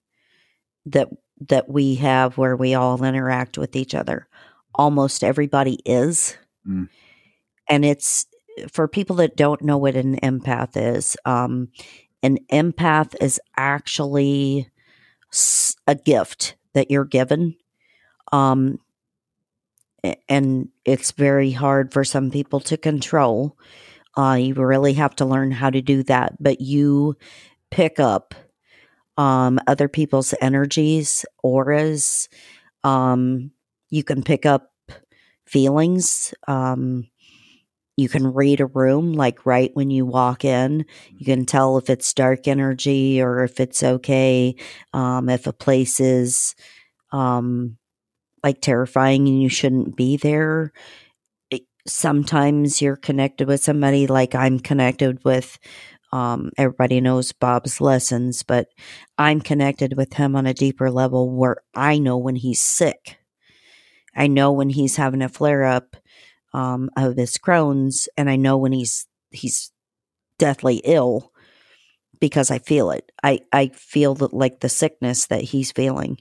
that 0.86 1.10
that 1.50 1.68
we 1.70 1.96
have 1.96 2.38
where 2.38 2.56
we 2.56 2.74
all 2.74 3.04
interact 3.04 3.58
with 3.58 3.76
each 3.76 3.94
other, 3.94 4.28
almost 4.74 5.24
everybody 5.24 5.80
is. 5.86 6.38
Mm. 6.68 6.88
And 7.68 7.84
it's 7.84 8.26
for 8.72 8.88
people 8.88 9.18
that 9.18 9.36
don't 9.36 9.62
know 9.62 9.78
what 9.78 9.96
an 9.96 10.18
empath 10.22 10.72
is, 10.76 11.18
um, 11.26 11.70
an 12.24 12.40
empath 12.52 13.16
is 13.22 13.40
actually 13.58 14.70
a 15.88 15.96
gift 15.96 16.56
that 16.74 16.90
you're 16.90 17.06
given. 17.06 17.56
Um, 18.32 18.80
and 20.30 20.70
it's 20.86 21.12
very 21.12 21.52
hard 21.52 21.92
for 21.92 22.04
some 22.04 22.32
people 22.32 22.60
to 22.62 22.78
control. 22.78 23.58
Uh, 24.18 24.38
you 24.40 24.54
really 24.54 24.94
have 24.94 25.16
to 25.18 25.26
learn 25.26 25.52
how 25.52 25.70
to 25.70 25.82
do 25.82 26.04
that, 26.04 26.42
but 26.42 26.62
you 26.62 27.18
pick 27.72 28.00
up 28.00 28.36
um, 29.18 29.60
other 29.68 29.88
people's 29.88 30.34
energies, 30.42 31.26
auras. 31.44 32.30
Um, 32.84 33.52
you 33.90 34.04
can 34.04 34.24
pick 34.24 34.46
up 34.46 34.72
feelings. 35.48 36.34
Um, 36.48 37.08
you 37.98 38.10
can 38.10 38.34
read 38.34 38.60
a 38.60 38.66
room 38.66 39.14
like 39.14 39.46
right 39.46 39.72
when 39.74 39.90
you 39.90 40.06
walk 40.06 40.44
in. 40.44 40.86
You 41.18 41.26
can 41.26 41.46
tell 41.46 41.78
if 41.78 41.90
it's 41.90 42.14
dark 42.14 42.48
energy 42.48 43.22
or 43.22 43.44
if 43.44 43.60
it's 43.60 43.84
okay. 43.84 44.56
Um, 44.94 45.30
if 45.30 45.48
a 45.48 45.54
place 45.54 46.00
is 46.02 46.56
um, 47.12 47.78
like 48.44 48.62
terrifying 48.62 49.28
and 49.28 49.42
you 49.42 49.50
shouldn't 49.50 49.96
be 49.96 50.18
there. 50.18 50.74
It- 51.52 51.66
sometimes 51.88 52.82
you're 52.82 52.96
connected 52.98 53.48
with 53.48 53.64
somebody 53.64 54.08
like 54.08 54.36
I'm 54.36 54.60
connected 54.60 55.24
with. 55.26 55.60
Um, 56.16 56.52
everybody 56.58 57.02
knows 57.02 57.34
Bob's 57.34 57.82
lessons, 57.82 58.42
but 58.42 58.70
I'm 59.18 59.42
connected 59.42 59.98
with 59.98 60.14
him 60.14 60.34
on 60.38 60.46
a 60.46 60.54
deeper 60.54 60.90
level 60.90 61.30
where 61.30 61.58
I 61.74 61.98
know 61.98 62.18
when 62.18 62.38
he's 62.38 62.62
sick. 62.62 63.18
I 64.16 64.28
know 64.28 64.54
when 64.54 64.70
he's 64.70 64.96
having 64.96 65.22
a 65.22 65.28
flare 65.28 65.66
up 65.66 65.98
um, 66.54 66.90
of 66.96 67.18
his 67.18 67.38
Crohn's, 67.38 68.08
and 68.16 68.30
I 68.30 68.38
know 68.38 68.56
when 68.56 68.72
he's 68.72 69.08
he's 69.32 69.74
deathly 70.40 70.78
ill 70.86 71.34
because 72.22 72.50
I 72.50 72.60
feel 72.60 72.92
it. 72.92 73.12
I 73.22 73.42
I 73.52 73.68
feel 73.76 74.16
that 74.16 74.34
like 74.34 74.62
the 74.62 74.70
sickness 74.70 75.28
that 75.28 75.42
he's 75.42 75.74
feeling, 75.74 76.20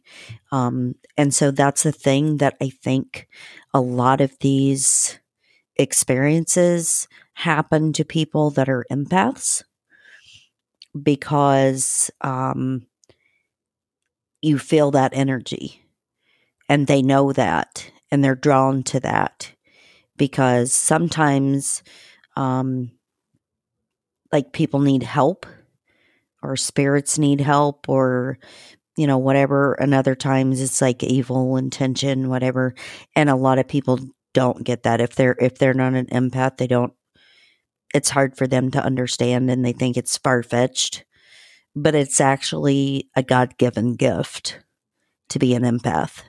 um, 0.51 0.97
and 1.17 1.33
so 1.33 1.53
that's 1.53 1.85
the 1.85 1.93
thing 1.93 2.39
that 2.39 2.57
I 2.61 2.71
think 2.83 3.29
a 3.73 3.81
lot 3.81 4.21
of 4.21 4.37
these 4.41 5.21
experiences 5.77 7.07
happen 7.35 7.93
to 7.93 8.05
people 8.05 8.51
that 8.51 8.69
are 8.69 8.85
empaths 8.91 9.63
because 11.01 12.11
um, 12.21 12.87
you 14.43 14.59
feel 14.59 14.91
that 14.93 15.13
energy 15.15 15.83
and 16.69 16.87
they 16.87 17.03
know 17.03 17.33
that 17.33 17.91
and 18.11 18.23
they're 18.23 18.35
drawn 18.35 18.83
to 18.83 19.01
that 19.01 19.53
because 20.17 20.73
sometimes 20.73 21.83
um 22.37 22.91
like 24.33 24.53
people 24.53 24.81
need 24.81 25.03
help 25.03 25.47
or 26.43 26.57
spirits 26.57 27.19
need 27.19 27.41
help 27.41 27.89
or 27.89 28.39
you 28.97 29.07
know 29.07 29.19
whatever 29.19 29.75
and 29.75 29.95
other 29.95 30.15
times 30.15 30.61
it's 30.61 30.81
like 30.81 31.03
evil 31.03 31.57
intention 31.57 32.29
whatever 32.29 32.75
and 33.17 33.31
a 33.31 33.37
lot 33.37 33.59
of 33.59 33.69
people 33.69 33.99
don't 34.35 34.65
get 34.65 34.83
that. 34.83 35.01
If 35.01 35.15
they're 35.15 35.37
if 35.41 35.57
they're 35.57 35.73
not 35.73 35.95
an 35.95 36.07
empath 36.07 36.59
they 36.59 36.67
don't 36.67 36.93
it's 37.95 38.11
hard 38.11 38.37
for 38.37 38.47
them 38.47 38.71
to 38.73 38.83
understand 38.85 39.51
and 39.51 39.65
they 39.65 39.73
think 39.73 39.97
it's 39.97 40.19
far-fetched 40.19 41.05
but 41.77 41.95
it's 41.95 42.21
actually 42.21 43.09
a 43.17 43.23
god-given 43.23 43.95
gift 43.95 44.61
to 45.29 45.39
be 45.39 45.55
an 45.55 45.63
empath 45.63 46.23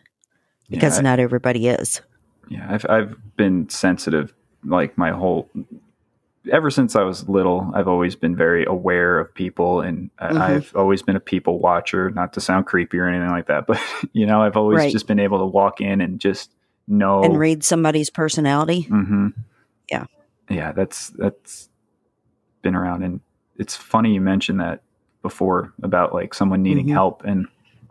because 0.69 0.93
yeah, 0.95 0.99
I- 0.99 1.03
not 1.03 1.19
everybody 1.19 1.67
is 1.67 2.01
Yeah, 2.49 2.65
I've 2.69 2.85
I've 2.89 3.15
been 3.35 3.67
sensitive 3.69 4.33
like 4.63 4.97
my 4.97 5.11
whole 5.11 5.49
ever 6.51 6.69
since 6.69 6.95
I 6.95 7.01
was 7.01 7.27
little. 7.27 7.71
I've 7.73 7.87
always 7.87 8.15
been 8.15 8.35
very 8.35 8.65
aware 8.65 9.17
of 9.19 9.33
people, 9.33 9.81
and 9.81 10.11
Mhm. 10.21 10.39
I've 10.39 10.75
always 10.75 11.01
been 11.01 11.15
a 11.15 11.19
people 11.19 11.57
watcher. 11.57 12.11
Not 12.11 12.33
to 12.33 12.39
sound 12.41 12.67
creepy 12.67 12.99
or 12.99 13.07
anything 13.07 13.31
like 13.31 13.47
that, 13.47 13.65
but 13.65 13.79
you 14.13 14.27
know, 14.27 14.43
I've 14.43 14.55
always 14.55 14.77
Right. 14.77 14.91
just 14.91 15.07
been 15.07 15.19
able 15.19 15.39
to 15.39 15.45
walk 15.45 15.81
in 15.81 16.01
and 16.01 16.19
just 16.19 16.51
know. 16.87 17.23
and 17.23 17.37
read 17.39 17.63
somebody's 17.63 18.11
personality 18.11 18.83
Mm-hmm. 18.89 19.27
Yeah. 19.91 20.05
Yeah. 20.49 20.71
That's 20.71 21.09
that's 21.09 21.69
been 22.61 22.75
around, 22.75 23.03
and 23.03 23.21
it's 23.57 23.75
funny 23.75 24.13
you 24.13 24.21
mentioned 24.21 24.59
that 24.59 24.81
before 25.21 25.73
about 25.83 26.13
like 26.13 26.33
someone 26.33 26.61
needing 26.63 26.87
Mhm. 26.87 26.93
help, 26.93 27.23
and 27.23 27.47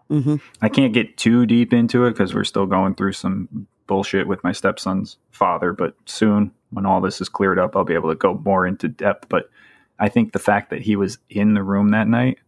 hmm 0.09 0.36
I 0.62 0.68
can't 0.68 0.92
get 0.92 1.16
too 1.16 1.46
deep 1.46 1.72
into 1.72 2.05
it 2.07 2.11
because 2.12 2.34
we're 2.34 2.44
still 2.44 2.66
going 2.66 2.94
through 2.94 3.12
some 3.12 3.66
bullshit 3.86 4.26
with 4.26 4.42
my 4.44 4.52
stepson's 4.52 5.16
father. 5.30 5.72
But 5.72 5.94
soon, 6.07 6.52
when 6.70 6.86
all 6.86 7.00
this 7.00 7.20
is 7.20 7.28
cleared 7.28 7.59
up, 7.59 7.76
I'll 7.76 7.84
be 7.84 7.94
able 7.94 8.09
to 8.11 8.14
go 8.14 8.34
more 8.44 8.66
into 8.66 8.88
depth. 8.88 9.28
But 9.28 9.50
I 9.98 10.09
think 10.09 10.32
the 10.32 10.38
fact 10.38 10.70
that 10.70 10.80
he 10.82 10.96
was 10.96 11.18
in 11.30 11.55
the 11.55 11.62
room 11.62 11.90
that 11.90 12.09
night 12.09 12.38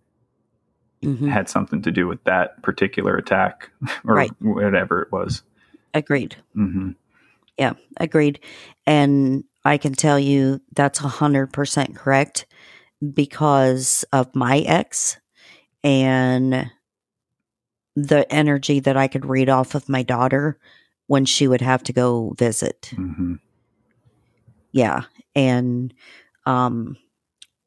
hmm 1.03 1.29
had 1.29 1.49
something 1.49 1.83
to 1.83 1.91
do 1.93 2.07
with 2.07 2.23
that 2.25 2.63
particular 2.63 3.17
attack 3.17 3.71
or 4.05 4.15
Right. 4.17 4.31
whatever 4.41 5.03
it 5.03 5.13
was. 5.13 5.43
agreed 5.95 6.37
hmm 6.55 6.91
Yeah, 7.59 7.75
agreed. 7.99 8.41
And 8.87 9.45
I 9.67 9.79
can 9.79 9.95
tell 9.95 10.19
you 10.19 10.61
that's 10.75 11.01
100% 11.01 11.97
correct 11.97 12.47
because 13.15 14.05
of 14.13 14.35
my 14.35 14.61
ex 14.61 15.19
and 15.85 16.71
the 17.97 18.33
energy 18.33 18.81
that 18.81 18.97
I 18.97 19.09
could 19.09 19.25
read 19.25 19.49
off 19.49 19.75
of 19.75 19.89
my 19.89 20.03
daughter 20.03 20.59
when 21.09 21.25
she 21.25 21.49
would 21.49 21.63
have 21.63 21.83
to 21.85 21.93
go 21.93 22.35
visit. 22.39 22.93
hmm 22.95 23.35
Yeah. 24.73 25.03
And 25.35 25.93
um 26.45 26.97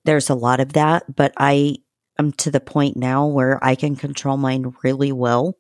there's 0.06 0.30
a 0.30 0.36
lot 0.36 0.60
of 0.60 0.74
that, 0.74 1.16
but 1.16 1.34
I 1.38 1.78
am 2.18 2.32
to 2.34 2.52
the 2.52 2.62
point 2.62 2.98
now 2.98 3.28
where 3.28 3.64
I 3.64 3.76
can 3.76 3.96
control 3.96 4.38
mine 4.38 4.74
really 4.84 5.12
well. 5.12 5.58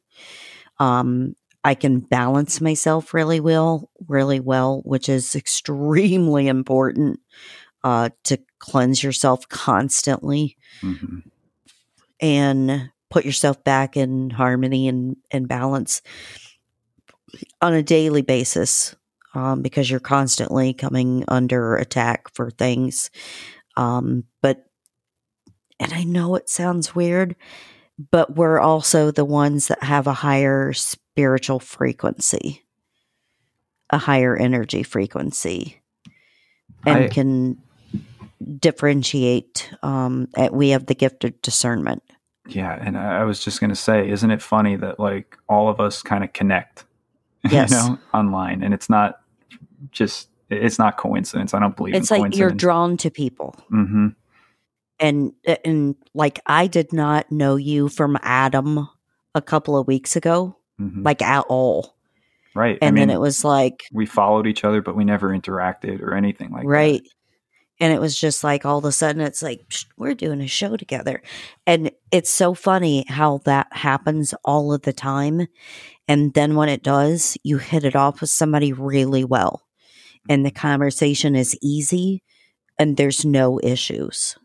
Um 0.80 1.36
I 1.64 1.76
can 1.76 2.00
balance 2.00 2.62
myself 2.62 3.14
really 3.14 3.40
well, 3.40 3.90
really 4.08 4.40
well, 4.40 4.82
which 4.86 5.10
is 5.10 5.36
extremely 5.44 6.48
important 6.48 7.20
uh 7.84 8.10
to 8.26 8.38
cleanse 8.60 9.02
yourself 9.04 9.48
constantly 9.48 10.58
hmm 10.82 11.20
and 12.22 12.92
put 13.10 13.26
yourself 13.26 13.64
back 13.64 13.96
in 13.98 14.30
harmony 14.30 14.88
and, 14.88 15.16
and 15.32 15.48
balance 15.48 16.02
on 17.62 17.74
a 17.74 17.82
daily 17.82 18.22
basis. 18.22 18.96
um, 19.36 19.62
because 19.62 19.90
you're 19.90 20.00
constantly 20.00 20.74
coming 20.74 21.24
under 21.28 21.76
attack 21.76 22.34
for 22.34 22.50
things. 22.50 23.12
Um, 23.78 24.24
but, 24.42 24.66
and 25.80 25.94
I 25.94 26.04
know 26.04 26.36
it 26.36 26.50
sounds 26.50 26.96
weird, 26.96 27.36
but 28.12 28.36
we're 28.36 28.60
also 28.60 29.12
the 29.12 29.26
ones 29.26 29.68
that 29.68 29.84
have 29.84 30.08
a 30.08 30.14
higher 30.14 30.74
spiritual 31.20 31.60
frequency, 31.60 32.64
a 33.90 33.98
higher 33.98 34.38
energy 34.38 34.84
frequency, 34.84 35.82
and 36.86 37.06
I- 37.06 37.08
can 37.10 37.58
differentiate. 38.60 39.70
Um, 39.84 40.30
eh, 40.38 40.50
we 40.52 40.70
have 40.70 40.86
the 40.86 40.96
gift 40.96 41.24
of 41.26 41.40
discernment. 41.42 42.04
Yeah, 42.48 42.78
and 42.82 42.98
I 42.98 43.24
was 43.26 43.44
just 43.44 43.60
gonna 43.60 43.76
say, 43.76 44.10
isn't 44.10 44.32
it 44.32 44.42
funny 44.42 44.76
that 44.78 45.00
like 45.00 45.38
all 45.50 45.68
of 45.70 45.80
us 45.80 46.02
kind 46.02 46.24
of 46.24 46.32
connect, 46.34 46.86
Yes. 47.50 47.72
you 47.72 47.78
know, 47.78 48.00
online, 48.14 48.64
and 48.64 48.74
it's 48.74 48.90
not 48.90 49.20
just 49.92 50.30
it's 50.50 50.80
not 50.80 50.98
coincidence. 50.98 51.54
I 51.54 51.60
don't 51.60 51.76
believe 51.76 51.94
It's 51.96 52.10
like 52.10 52.36
you're 52.36 52.50
drawn 52.50 52.98
to 52.98 53.12
people. 53.12 53.56
mm-hmm. 53.72 54.08
and 55.00 55.34
and 55.66 55.96
like 56.16 56.40
I 56.48 56.66
did 56.68 56.92
not 56.94 57.30
know 57.32 57.56
you 57.58 57.88
from 57.90 58.18
Adam 58.24 58.88
a 59.36 59.42
couple 59.44 59.78
of 59.78 59.86
weeks 59.86 60.16
ago, 60.16 60.56
hmm 60.80 61.04
like 61.04 61.22
at 61.22 61.46
all. 61.50 61.96
right. 62.56 62.78
And 62.82 62.88
I 62.88 62.92
mean, 62.92 63.08
then 63.10 63.16
it 63.16 63.20
was 63.20 63.44
like 63.44 63.84
we 63.94 64.06
followed 64.08 64.48
each 64.48 64.64
other, 64.64 64.82
but 64.82 64.96
we 64.96 65.04
never 65.06 65.30
interacted 65.30 66.02
or 66.02 66.16
anything 66.16 66.50
like 66.52 66.64
that. 66.64 66.68
right. 66.70 67.02
And 67.82 67.94
it 67.94 68.02
was 68.02 68.20
just 68.20 68.44
like 68.44 68.66
all 68.66 68.78
of 68.80 68.84
a 68.86 68.92
sudden 68.92 69.22
it's 69.22 69.42
like 69.42 69.62
we're 69.98 70.14
doing 70.14 70.42
a 70.42 70.48
show 70.48 70.76
together. 70.76 71.22
And 71.68 71.92
it's 72.12 72.30
so 72.30 72.54
funny 72.54 73.06
how 73.08 73.38
that 73.46 73.68
happens 73.72 74.34
all 74.44 74.74
of 74.74 74.82
the 74.82 74.92
time. 74.94 75.48
And 76.08 76.34
then 76.34 76.56
when 76.56 76.68
it 76.70 76.84
does, 76.84 77.38
you 77.44 77.58
hit 77.58 77.84
it 77.86 77.96
off 77.96 78.20
with 78.20 78.32
somebody 78.32 78.74
really 78.74 79.24
well. 79.24 79.62
And 80.28 80.46
the 80.46 80.52
conversation 80.52 81.36
is 81.36 81.58
easy 81.62 82.22
and 82.78 82.98
there's 82.98 83.24
no 83.26 83.60
issues 83.64 84.38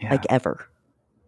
Yeah. 0.00 0.10
like 0.12 0.24
ever. 0.30 0.66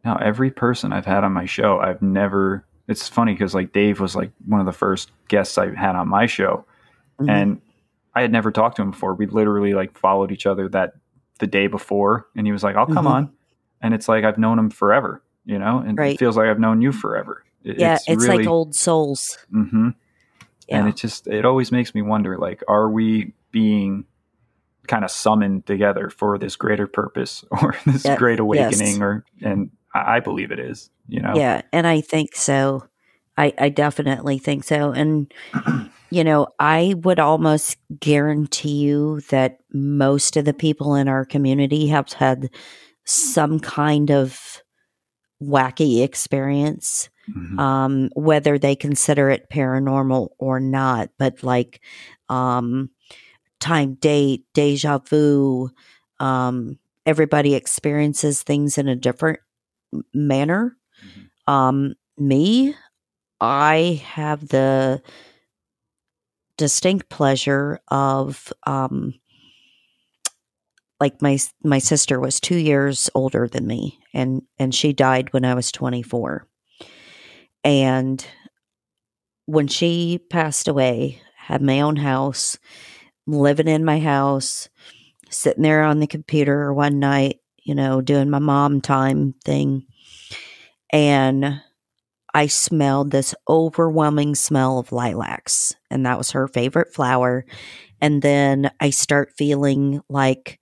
Now, 0.04 0.16
every 0.16 0.50
person 0.50 0.92
I've 0.92 1.06
had 1.06 1.24
on 1.24 1.32
my 1.32 1.44
show, 1.46 1.78
I've 1.78 2.00
never. 2.02 2.66
It's 2.88 3.08
funny 3.08 3.32
because 3.32 3.54
like 3.54 3.72
Dave 3.72 4.00
was 4.00 4.14
like 4.14 4.30
one 4.46 4.60
of 4.60 4.66
the 4.66 4.72
first 4.72 5.10
guests 5.28 5.56
I 5.58 5.74
had 5.74 5.96
on 5.96 6.08
my 6.08 6.26
show, 6.26 6.64
Mhm. 7.20 7.30
and 7.30 7.60
I 8.14 8.20
had 8.22 8.30
never 8.32 8.50
talked 8.52 8.76
to 8.76 8.82
him 8.82 8.90
before. 8.90 9.14
We 9.14 9.26
literally 9.26 9.74
like 9.74 9.96
followed 9.98 10.30
each 10.32 10.46
other 10.46 10.68
that 10.70 10.94
the 11.40 11.46
day 11.46 11.66
before, 11.66 12.26
and 12.36 12.46
he 12.46 12.52
was 12.52 12.62
like, 12.62 12.76
"I'll 12.76 12.86
come 12.86 13.06
Mhm. 13.06 13.10
on," 13.10 13.30
and 13.80 13.94
it's 13.94 14.08
like 14.08 14.24
I've 14.24 14.38
known 14.38 14.58
him 14.58 14.70
forever, 14.70 15.22
you 15.44 15.58
know, 15.58 15.78
and 15.78 15.96
Right. 15.98 16.14
it 16.14 16.18
feels 16.18 16.36
like 16.36 16.48
I've 16.48 16.60
known 16.60 16.80
you 16.82 16.92
forever. 16.92 17.42
It- 17.64 17.78
yeah, 17.80 17.98
it's, 18.06 18.24
really, 18.26 18.38
like 18.38 18.46
old 18.46 18.74
souls. 18.74 19.38
Mm-hmm. 19.52 19.90
Yeah. 20.68 20.78
and 20.78 20.88
it 20.88 20.96
just 20.96 21.26
it 21.26 21.44
always 21.44 21.70
makes 21.72 21.94
me 21.94 22.00
wonder, 22.02 22.38
like, 22.38 22.62
are 22.68 22.88
we 22.90 23.32
being 23.50 24.04
kind 24.86 25.04
of 25.04 25.10
summoned 25.10 25.66
together 25.66 26.08
for 26.10 26.38
this 26.38 26.56
greater 26.56 26.86
purpose 26.86 27.44
or 27.50 27.74
this 27.86 28.04
Yeah, 28.04 28.16
great 28.16 28.34
yes. 28.38 28.40
awakening? 28.40 29.02
Or 29.02 29.24
and 29.42 29.70
I 29.94 30.20
believe 30.20 30.50
it 30.52 30.58
is, 30.58 30.90
you 31.08 31.20
know. 31.20 31.34
Yeah, 31.36 31.62
and 31.72 31.86
I 31.86 32.00
think 32.00 32.34
so. 32.34 32.86
I, 33.36 33.52
I 33.58 33.68
definitely 33.68 34.38
think 34.38 34.64
so. 34.64 34.92
And, 34.92 35.32
you 36.10 36.22
know, 36.22 36.48
I 36.58 36.94
would 36.98 37.18
almost 37.18 37.76
guarantee 37.98 38.76
you 38.76 39.20
that 39.30 39.58
most 39.72 40.36
of 40.36 40.44
the 40.44 40.54
people 40.54 40.94
in 40.94 41.08
our 41.08 41.24
community 41.24 41.88
have 41.88 42.12
had 42.12 42.50
some 43.04 43.58
kind 43.58 44.10
of 44.10 44.62
wacky 45.42 46.02
experience, 46.02 47.08
Mhm. 47.28 47.58
um, 47.58 48.10
whether 48.14 48.58
they 48.58 48.76
consider 48.76 49.30
it 49.30 49.48
paranormal 49.50 50.28
or 50.38 50.60
not. 50.60 51.10
But 51.18 51.42
like 51.42 51.80
um, 52.28 52.90
time, 53.60 53.94
date, 53.94 54.44
deja 54.54 54.98
vu, 54.98 55.70
um, 56.20 56.78
everybody 57.06 57.54
experiences 57.54 58.42
things 58.42 58.78
in 58.78 58.88
a 58.88 58.96
different 58.96 59.40
manner. 60.12 60.76
Um, 61.46 61.94
me, 62.16 62.74
I 63.40 64.02
have 64.04 64.48
the 64.48 65.02
distinct 66.56 67.08
pleasure 67.08 67.80
of 67.88 68.52
um, 68.66 69.14
like 71.00 71.20
my 71.20 71.38
my 71.62 71.78
sister 71.78 72.20
was 72.20 72.40
two 72.40 72.56
years 72.56 73.10
older 73.14 73.48
than 73.48 73.66
me, 73.66 73.98
and 74.12 74.42
and 74.58 74.74
she 74.74 74.92
died 74.92 75.32
when 75.32 75.44
I 75.44 75.54
was 75.54 75.72
twenty 75.72 76.02
four, 76.02 76.46
and 77.62 78.24
when 79.46 79.66
she 79.68 80.18
passed 80.30 80.68
away, 80.68 81.20
had 81.36 81.60
my 81.60 81.80
own 81.80 81.96
house, 81.96 82.58
living 83.26 83.68
in 83.68 83.84
my 83.84 83.98
house, 83.98 84.68
sitting 85.30 85.62
there 85.62 85.82
on 85.82 86.00
the 86.00 86.06
computer 86.06 86.72
one 86.72 86.98
night, 86.98 87.40
you 87.62 87.74
know, 87.74 88.00
doing 88.00 88.30
my 88.30 88.38
mom 88.38 88.80
time 88.80 89.34
thing. 89.44 89.86
And 90.94 91.60
I 92.32 92.46
smelled 92.46 93.10
this 93.10 93.34
overwhelming 93.48 94.34
smell 94.36 94.78
of 94.78 94.92
lilacs, 94.92 95.74
and 95.90 96.06
that 96.06 96.18
was 96.18 96.30
her 96.30 96.46
favorite 96.48 96.94
flower. 96.94 97.44
And 98.00 98.22
then 98.22 98.70
I 98.80 98.90
start 98.90 99.32
feeling 99.36 100.00
like, 100.08 100.60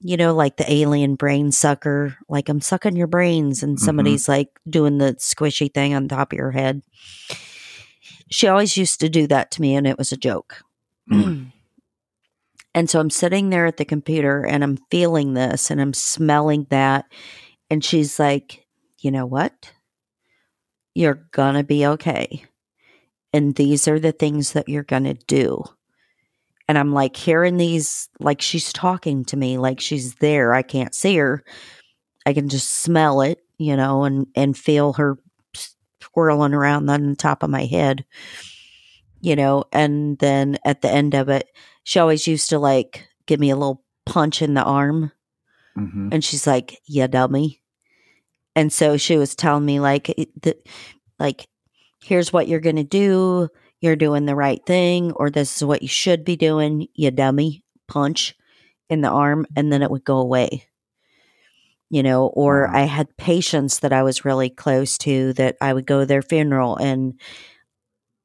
you 0.00 0.16
know, 0.16 0.34
like 0.34 0.58
the 0.58 0.70
alien 0.70 1.14
brain 1.14 1.50
sucker, 1.50 2.16
like 2.28 2.48
I'm 2.48 2.60
sucking 2.60 2.96
your 2.96 3.06
brains, 3.06 3.62
and 3.62 3.78
Mhm. 3.78 3.80
somebody's 3.80 4.28
like 4.28 4.50
doing 4.68 4.98
the 4.98 5.14
squishy 5.14 5.72
thing 5.72 5.94
on 5.94 6.08
top 6.08 6.32
of 6.32 6.36
your 6.36 6.50
head. 6.50 6.82
She 8.30 8.46
always 8.46 8.76
used 8.76 9.00
to 9.00 9.08
do 9.08 9.26
that 9.28 9.50
to 9.52 9.62
me, 9.62 9.74
and 9.74 9.86
it 9.86 9.96
was 9.98 10.12
a 10.12 10.16
joke. 10.16 10.62
Mm. 11.10 11.52
And 12.74 12.88
so 12.88 13.00
I'm 13.00 13.10
sitting 13.10 13.50
there 13.50 13.66
at 13.66 13.76
the 13.78 13.84
computer 13.84 14.44
and 14.44 14.62
I'm 14.62 14.76
feeling 14.90 15.34
this 15.34 15.70
and 15.70 15.80
I'm 15.80 15.94
smelling 15.94 16.66
that. 16.70 17.06
And 17.70 17.82
she's 17.82 18.20
like, 18.20 18.66
you 18.98 19.10
know 19.10 19.26
what? 19.26 19.72
You're 20.94 21.26
going 21.32 21.54
to 21.54 21.64
be 21.64 21.86
okay. 21.86 22.44
And 23.32 23.54
these 23.54 23.86
are 23.86 24.00
the 24.00 24.12
things 24.12 24.52
that 24.52 24.68
you're 24.68 24.82
going 24.82 25.04
to 25.04 25.14
do. 25.14 25.62
And 26.66 26.76
I'm 26.76 26.92
like 26.92 27.16
hearing 27.16 27.56
these, 27.56 28.08
like 28.20 28.42
she's 28.42 28.72
talking 28.72 29.24
to 29.26 29.36
me, 29.36 29.58
like 29.58 29.80
she's 29.80 30.14
there. 30.16 30.52
I 30.54 30.62
can't 30.62 30.94
see 30.94 31.16
her. 31.16 31.44
I 32.26 32.32
can 32.34 32.48
just 32.48 32.68
smell 32.70 33.20
it, 33.22 33.38
you 33.58 33.76
know, 33.76 34.04
and, 34.04 34.26
and 34.34 34.56
feel 34.56 34.94
her 34.94 35.18
swirling 36.00 36.52
around 36.54 36.88
on 36.90 37.06
the 37.08 37.16
top 37.16 37.42
of 37.42 37.50
my 37.50 37.64
head, 37.64 38.04
you 39.20 39.36
know. 39.36 39.64
And 39.72 40.18
then 40.18 40.58
at 40.64 40.82
the 40.82 40.90
end 40.90 41.14
of 41.14 41.28
it, 41.28 41.48
she 41.84 41.98
always 41.98 42.26
used 42.26 42.50
to 42.50 42.58
like 42.58 43.06
give 43.26 43.40
me 43.40 43.50
a 43.50 43.56
little 43.56 43.82
punch 44.04 44.42
in 44.42 44.54
the 44.54 44.62
arm 44.64 45.12
Mhm. 45.76 46.12
and 46.12 46.24
she's 46.24 46.46
like 46.46 46.80
yeah 46.86 47.06
dummy 47.06 47.57
and 48.58 48.72
so 48.72 48.96
she 48.96 49.16
was 49.16 49.36
telling 49.36 49.64
me 49.64 49.78
like 49.80 50.06
the, 50.42 50.56
like 51.20 51.48
here's 52.02 52.32
what 52.32 52.48
you're 52.48 52.60
gonna 52.60 52.84
do. 52.84 53.48
You're 53.80 53.96
doing 53.96 54.26
the 54.26 54.34
right 54.36 54.64
thing 54.66 55.12
or 55.12 55.30
this 55.30 55.56
is 55.58 55.64
what 55.64 55.82
you 55.82 55.88
should 55.88 56.24
be 56.24 56.36
doing 56.36 56.88
you 56.94 57.10
dummy. 57.12 57.62
Punch 57.88 58.34
in 58.90 59.02
the 59.02 59.10
arm 59.10 59.46
and 59.56 59.72
then 59.72 59.82
it 59.82 59.90
would 59.92 60.04
go 60.04 60.18
away. 60.18 60.64
You 61.90 62.02
know 62.02 62.26
or 62.26 62.66
Wow. 62.66 62.72
i 62.74 62.80
had 62.82 63.16
patients 63.16 63.78
that 63.80 63.94
i 63.94 64.02
was 64.02 64.24
really 64.24 64.50
close 64.50 64.98
to 64.98 65.32
that 65.34 65.56
i 65.62 65.72
would 65.72 65.86
go 65.86 66.00
to 66.00 66.06
their 66.06 66.20
funeral 66.20 66.76
and 66.76 67.14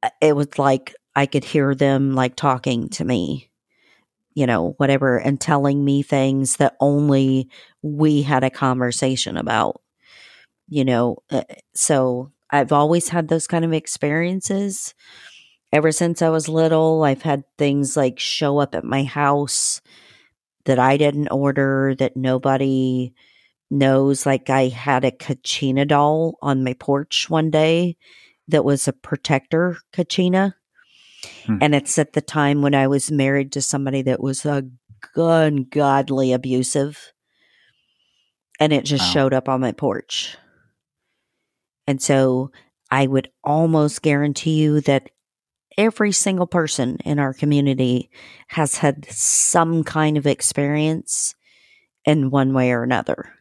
uh, 0.02 0.10
it 0.20 0.36
was 0.36 0.58
like 0.58 0.94
i 1.16 1.26
could 1.26 1.44
hear 1.44 1.74
them 1.74 2.14
like 2.14 2.36
talking 2.36 2.88
to 2.90 3.04
me 3.04 3.50
you 4.34 4.46
know 4.46 4.74
whatever 4.78 5.18
and 5.18 5.40
telling 5.40 5.84
me 5.84 6.02
things 6.02 6.58
that 6.58 6.76
only 6.80 7.48
we 7.82 8.22
had 8.22 8.44
a 8.44 8.50
conversation 8.50 9.36
about 9.38 9.82
you 10.68 10.84
know 10.84 11.16
uh, 11.30 11.42
so 11.74 12.30
i've 12.50 12.72
always 12.72 13.08
had 13.08 13.28
those 13.28 13.46
kind 13.46 13.64
of 13.64 13.72
experiences 13.72 14.94
ever 15.72 15.92
since 15.92 16.22
i 16.22 16.28
was 16.28 16.48
little 16.48 17.02
i've 17.04 17.22
had 17.22 17.44
things 17.58 17.96
like 17.96 18.18
show 18.18 18.58
up 18.58 18.74
at 18.74 18.84
my 18.84 19.04
house 19.04 19.80
that 20.64 20.78
i 20.78 20.96
didn't 20.96 21.28
order 21.28 21.94
that 21.98 22.16
nobody 22.16 23.12
knows 23.70 24.24
like 24.26 24.48
i 24.50 24.68
had 24.68 25.04
a 25.04 25.10
kachina 25.10 25.86
doll 25.86 26.36
on 26.40 26.64
my 26.64 26.74
porch 26.74 27.26
one 27.28 27.50
day 27.50 27.96
that 28.48 28.64
was 28.64 28.86
a 28.88 28.92
protector 28.92 29.76
kachina 29.92 30.54
Hmm. 31.46 31.56
and 31.62 31.74
it's 31.74 31.96
at 31.98 32.12
the 32.12 32.20
time 32.20 32.60
when 32.60 32.74
i 32.74 32.86
was 32.86 33.10
married 33.10 33.52
to 33.52 33.62
somebody 33.62 34.02
that 34.02 34.20
was 34.22 34.44
a 34.44 34.62
ungodly 35.16 36.32
abusive 36.32 37.12
and 38.60 38.72
it 38.72 38.84
just 38.84 39.04
Wow. 39.06 39.12
showed 39.12 39.34
up 39.34 39.48
on 39.48 39.60
my 39.60 39.72
porch 39.72 40.36
and 41.86 42.00
so 42.02 42.50
i 42.90 43.06
would 43.06 43.30
almost 43.42 44.02
guarantee 44.02 44.54
you 44.54 44.80
that 44.80 45.10
every 45.76 46.12
single 46.12 46.46
person 46.46 46.96
in 47.04 47.18
our 47.18 47.34
community 47.34 48.10
has 48.48 48.76
had 48.76 49.06
some 49.10 49.82
kind 49.82 50.16
of 50.16 50.26
experience 50.26 51.34
in 52.04 52.30
one 52.30 52.52
way 52.54 52.70
or 52.70 52.82
another 52.82 53.32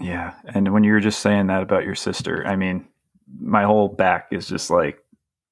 Yeah. 0.00 0.34
And 0.54 0.72
when 0.72 0.84
you 0.84 0.92
were 0.92 1.00
just 1.00 1.20
saying 1.20 1.46
that 1.46 1.62
about 1.62 1.84
your 1.84 1.94
sister, 1.94 2.46
I 2.46 2.56
mean, 2.56 2.86
my 3.40 3.64
whole 3.64 3.88
back 3.88 4.28
is 4.30 4.46
just 4.46 4.70
like, 4.70 4.98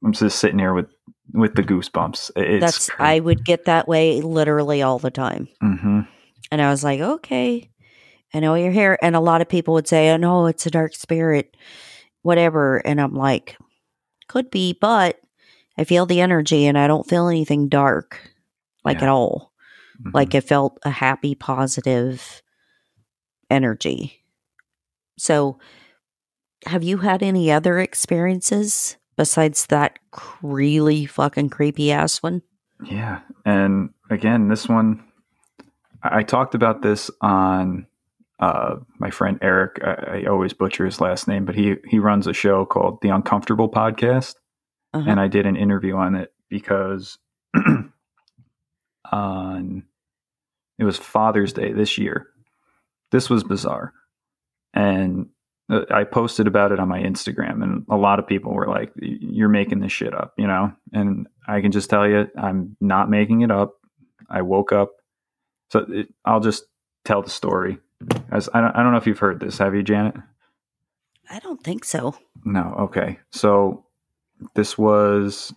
I'm 0.05 0.13
just 0.13 0.39
sitting 0.39 0.59
here 0.59 0.75
with 0.75 0.91
with 1.33 1.55
the 1.55 1.63
goosebumps. 1.63 2.33
It's 2.37 2.61
That's 2.61 2.91
I 2.99 3.21
would 3.21 3.45
get 3.45 3.65
that 3.65 3.89
way 3.89 4.21
literally 4.21 4.83
all 4.83 4.99
the 4.99 5.11
time. 5.11 5.49
hmm 5.61 6.01
And 6.51 6.61
I 6.61 6.71
was 6.71 6.85
like, 6.85 7.01
okay, 7.01 7.71
I 8.35 8.41
know 8.41 8.55
you're 8.55 8.73
here. 8.73 8.99
And 9.01 9.15
a 9.15 9.21
lot 9.21 9.41
of 9.41 9.49
people 9.49 9.75
would 9.75 9.87
say, 9.89 10.11
oh, 10.11 10.17
no, 10.17 10.47
it's 10.47 10.67
a 10.67 10.71
dark 10.71 10.95
spirit, 10.95 11.57
whatever. 12.23 12.79
And 12.79 13.01
I'm 13.01 13.15
like, 13.15 13.57
could 14.29 14.51
be, 14.51 14.77
but 14.81 15.21
I 15.79 15.85
feel 15.85 16.05
the 16.07 16.21
energy 16.21 16.67
and 16.67 16.77
I 16.77 16.87
don't 16.87 17.09
feel 17.09 17.29
anything 17.29 17.69
dark, 17.69 18.19
like 18.85 18.99
Yeah. 18.99 19.05
at 19.05 19.09
all. 19.11 19.53
Mhm. 20.03 20.13
Like 20.15 20.35
it 20.35 20.43
felt 20.43 20.79
a 20.85 20.91
happy, 20.91 21.35
positive 21.35 22.43
energy. 23.51 24.25
So, 25.19 25.59
have 26.67 26.83
you 26.83 26.99
had 26.99 27.23
any 27.23 27.53
other 27.53 27.79
experiences 27.79 28.97
besides 29.17 29.67
that 29.67 29.99
really 30.43 31.07
fucking 31.07 31.51
creepy 31.51 31.93
ass 31.93 32.23
one? 32.23 32.43
Yeah. 32.85 33.21
And 33.45 33.91
again, 34.11 34.49
this 34.49 34.69
one, 34.69 35.05
I 36.03 36.23
talked 36.23 36.55
about 36.55 36.83
this 36.83 37.11
on 37.21 37.87
uh, 38.45 38.77
my 38.99 39.09
friend 39.11 39.39
Eric. 39.41 39.81
I, 39.83 40.19
I 40.19 40.25
always 40.29 40.53
butcher 40.53 40.85
his 40.85 41.01
last 41.01 41.27
name, 41.27 41.47
but 41.47 41.55
he, 41.55 41.77
he 41.89 41.99
runs 41.99 42.27
a 42.27 42.35
show 42.35 42.67
called 42.67 42.99
The 43.01 43.09
Uncomfortable 43.09 43.71
Podcast. 43.71 44.35
Uh-huh. 44.93 45.09
And 45.09 45.19
I 45.19 45.29
did 45.29 45.47
an 45.47 45.57
interview 45.57 45.97
on 45.97 46.15
it 46.15 46.31
because 46.51 47.19
on 49.11 49.85
it 50.79 50.85
was 50.85 50.99
Father's 50.99 51.55
Day 51.55 51.73
this 51.73 51.97
year. 51.97 52.27
This 53.13 53.31
was 53.31 53.45
bizarre. 53.45 53.95
And 54.75 55.29
uh, 55.71 55.85
I 55.91 56.05
posted 56.05 56.47
about 56.47 56.73
it 56.73 56.81
on 56.81 56.89
my 56.89 57.01
Instagram, 57.01 57.63
and 57.63 57.87
a 57.89 57.97
lot 57.97 58.19
of 58.19 58.27
people 58.27 58.53
were 58.53 58.69
like, 58.69 58.93
"You're 58.97 59.49
making 59.49 59.81
this 59.81 59.93
shit 59.93 60.13
up," 60.13 60.35
you 60.37 60.47
know. 60.47 60.73
And 60.93 61.29
I 61.49 61.61
can 61.61 61.73
just 61.73 61.89
tell 61.89 62.07
you, 62.07 62.27
I'm 62.37 62.77
not 62.81 63.09
making 63.09 63.41
it 63.41 63.51
up. 63.51 63.75
I 64.29 64.43
woke 64.43 64.73
up, 64.73 64.91
so 65.71 65.87
it, 65.89 66.09
I'll 66.25 66.41
just 66.41 66.65
tell 67.05 67.23
the 67.23 67.31
story. 67.31 67.79
As 68.31 68.49
I 68.55 68.61
don't, 68.61 68.77
I 68.77 68.83
don't 68.83 68.93
know 68.93 68.99
if 68.99 69.07
you've 69.07 69.19
heard 69.19 69.41
this, 69.41 69.59
have 69.59 69.75
you, 69.75 69.83
Janet? 69.83 70.15
I 71.31 71.39
don't 71.39 71.63
think 71.63 71.85
so. 71.85 72.17
No. 72.45 72.75
Okay. 72.81 73.19
So 73.31 73.85
this 74.55 74.77
was 74.77 75.55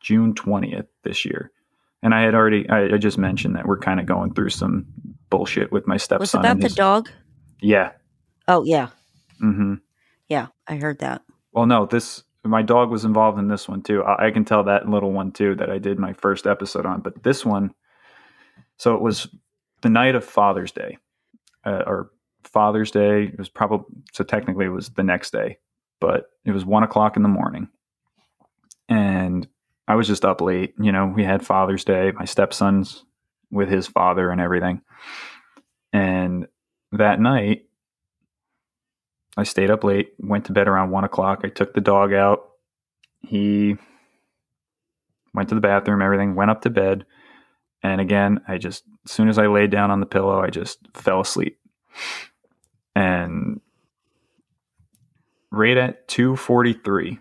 June 0.00 0.34
20th 0.34 0.86
this 1.04 1.24
year. 1.24 1.50
And 2.02 2.14
I 2.14 2.22
had 2.22 2.34
already, 2.34 2.68
I, 2.68 2.94
I 2.94 2.96
just 2.98 3.18
mentioned 3.18 3.56
that 3.56 3.66
we're 3.66 3.78
kind 3.78 4.00
of 4.00 4.06
going 4.06 4.32
through 4.34 4.50
some 4.50 4.86
bullshit 5.28 5.70
with 5.70 5.86
my 5.86 5.94
Was 5.94 6.02
stepson. 6.04 6.40
it 6.40 6.40
about 6.40 6.52
and 6.52 6.62
the 6.62 6.68
dog? 6.70 7.10
Yeah. 7.60 7.92
Oh, 8.48 8.64
yeah. 8.64 8.88
Mm-hmm. 9.42 9.74
Yeah, 10.28 10.46
I 10.66 10.76
heard 10.76 10.98
that. 11.00 11.22
Well, 11.52 11.66
no, 11.66 11.86
this, 11.86 12.22
my 12.44 12.62
dog 12.62 12.90
was 12.90 13.04
involved 13.04 13.38
in 13.38 13.48
this 13.48 13.68
one 13.68 13.82
too. 13.82 14.02
I, 14.02 14.26
I 14.26 14.30
can 14.30 14.44
tell 14.44 14.64
that 14.64 14.88
little 14.88 15.12
one 15.12 15.32
too 15.32 15.54
that 15.56 15.70
I 15.70 15.78
did 15.78 15.98
my 15.98 16.12
first 16.14 16.46
episode 16.46 16.86
on. 16.86 17.00
But 17.00 17.22
this 17.22 17.44
one, 17.44 17.74
so 18.76 18.94
it 18.94 19.02
was 19.02 19.28
the 19.82 19.90
night 19.90 20.14
of 20.14 20.24
Father's 20.24 20.72
Day, 20.72 20.96
uh, 21.64 21.82
or 21.86 22.10
Father's 22.44 22.90
Day. 22.90 23.24
It 23.24 23.38
was 23.38 23.48
probably, 23.48 23.86
so 24.12 24.24
technically 24.24 24.66
it 24.66 24.70
was 24.70 24.90
the 24.90 25.02
next 25.02 25.32
day, 25.32 25.58
but 26.00 26.26
it 26.44 26.52
was 26.52 26.64
one 26.64 26.82
o'clock 26.82 27.16
in 27.16 27.22
the 27.22 27.28
morning. 27.28 27.68
And 28.88 29.46
I 29.86 29.94
was 29.94 30.06
just 30.06 30.24
up 30.24 30.40
late. 30.40 30.74
You 30.80 30.92
know, 30.92 31.06
we 31.06 31.24
had 31.24 31.44
Father's 31.44 31.84
Day, 31.84 32.12
my 32.12 32.24
stepson's 32.24 33.04
with 33.50 33.68
his 33.68 33.86
father 33.86 34.30
and 34.30 34.40
everything. 34.40 34.82
And 35.92 36.46
that 36.92 37.20
night, 37.20 37.66
I 39.36 39.44
stayed 39.44 39.70
up 39.70 39.84
late, 39.84 40.12
went 40.18 40.46
to 40.46 40.52
bed 40.52 40.68
around 40.68 40.90
one 40.90 41.04
o'clock. 41.04 41.40
I 41.44 41.48
took 41.48 41.74
the 41.74 41.80
dog 41.80 42.12
out. 42.12 42.48
He 43.22 43.76
went 45.34 45.48
to 45.50 45.54
the 45.54 45.60
bathroom, 45.60 46.02
everything, 46.02 46.34
went 46.34 46.50
up 46.50 46.62
to 46.62 46.70
bed. 46.70 47.04
And 47.82 48.00
again, 48.00 48.40
I 48.46 48.58
just, 48.58 48.84
as 49.06 49.12
soon 49.12 49.28
as 49.28 49.38
I 49.38 49.46
laid 49.46 49.70
down 49.70 49.90
on 49.90 50.00
the 50.00 50.06
pillow, 50.06 50.40
I 50.40 50.50
just 50.50 50.78
fell 50.94 51.20
asleep. 51.20 51.58
And 52.94 53.60
right 55.50 55.76
at 55.76 56.08
2:43, 56.08 57.18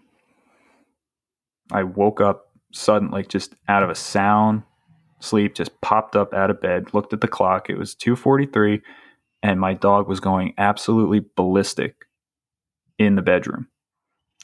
I 1.72 1.84
woke 1.84 2.22
up 2.22 2.48
sudden 2.72 3.10
like 3.10 3.28
just 3.30 3.56
out 3.68 3.84
of 3.84 3.90
a 3.90 3.96
sound 3.96 4.64
sleep, 5.20 5.56
just 5.56 5.80
popped 5.82 6.16
up 6.16 6.34
out 6.34 6.50
of 6.50 6.62
bed, 6.62 6.94
looked 6.94 7.14
at 7.14 7.22
the 7.22 7.28
clock. 7.28 7.70
It 7.70 7.78
was 7.78 7.96
2:43 7.96 8.82
and 9.42 9.60
my 9.60 9.74
dog 9.74 10.08
was 10.08 10.20
going 10.20 10.54
absolutely 10.58 11.26
ballistic 11.36 12.06
in 12.98 13.16
the 13.16 13.22
bedroom. 13.22 13.68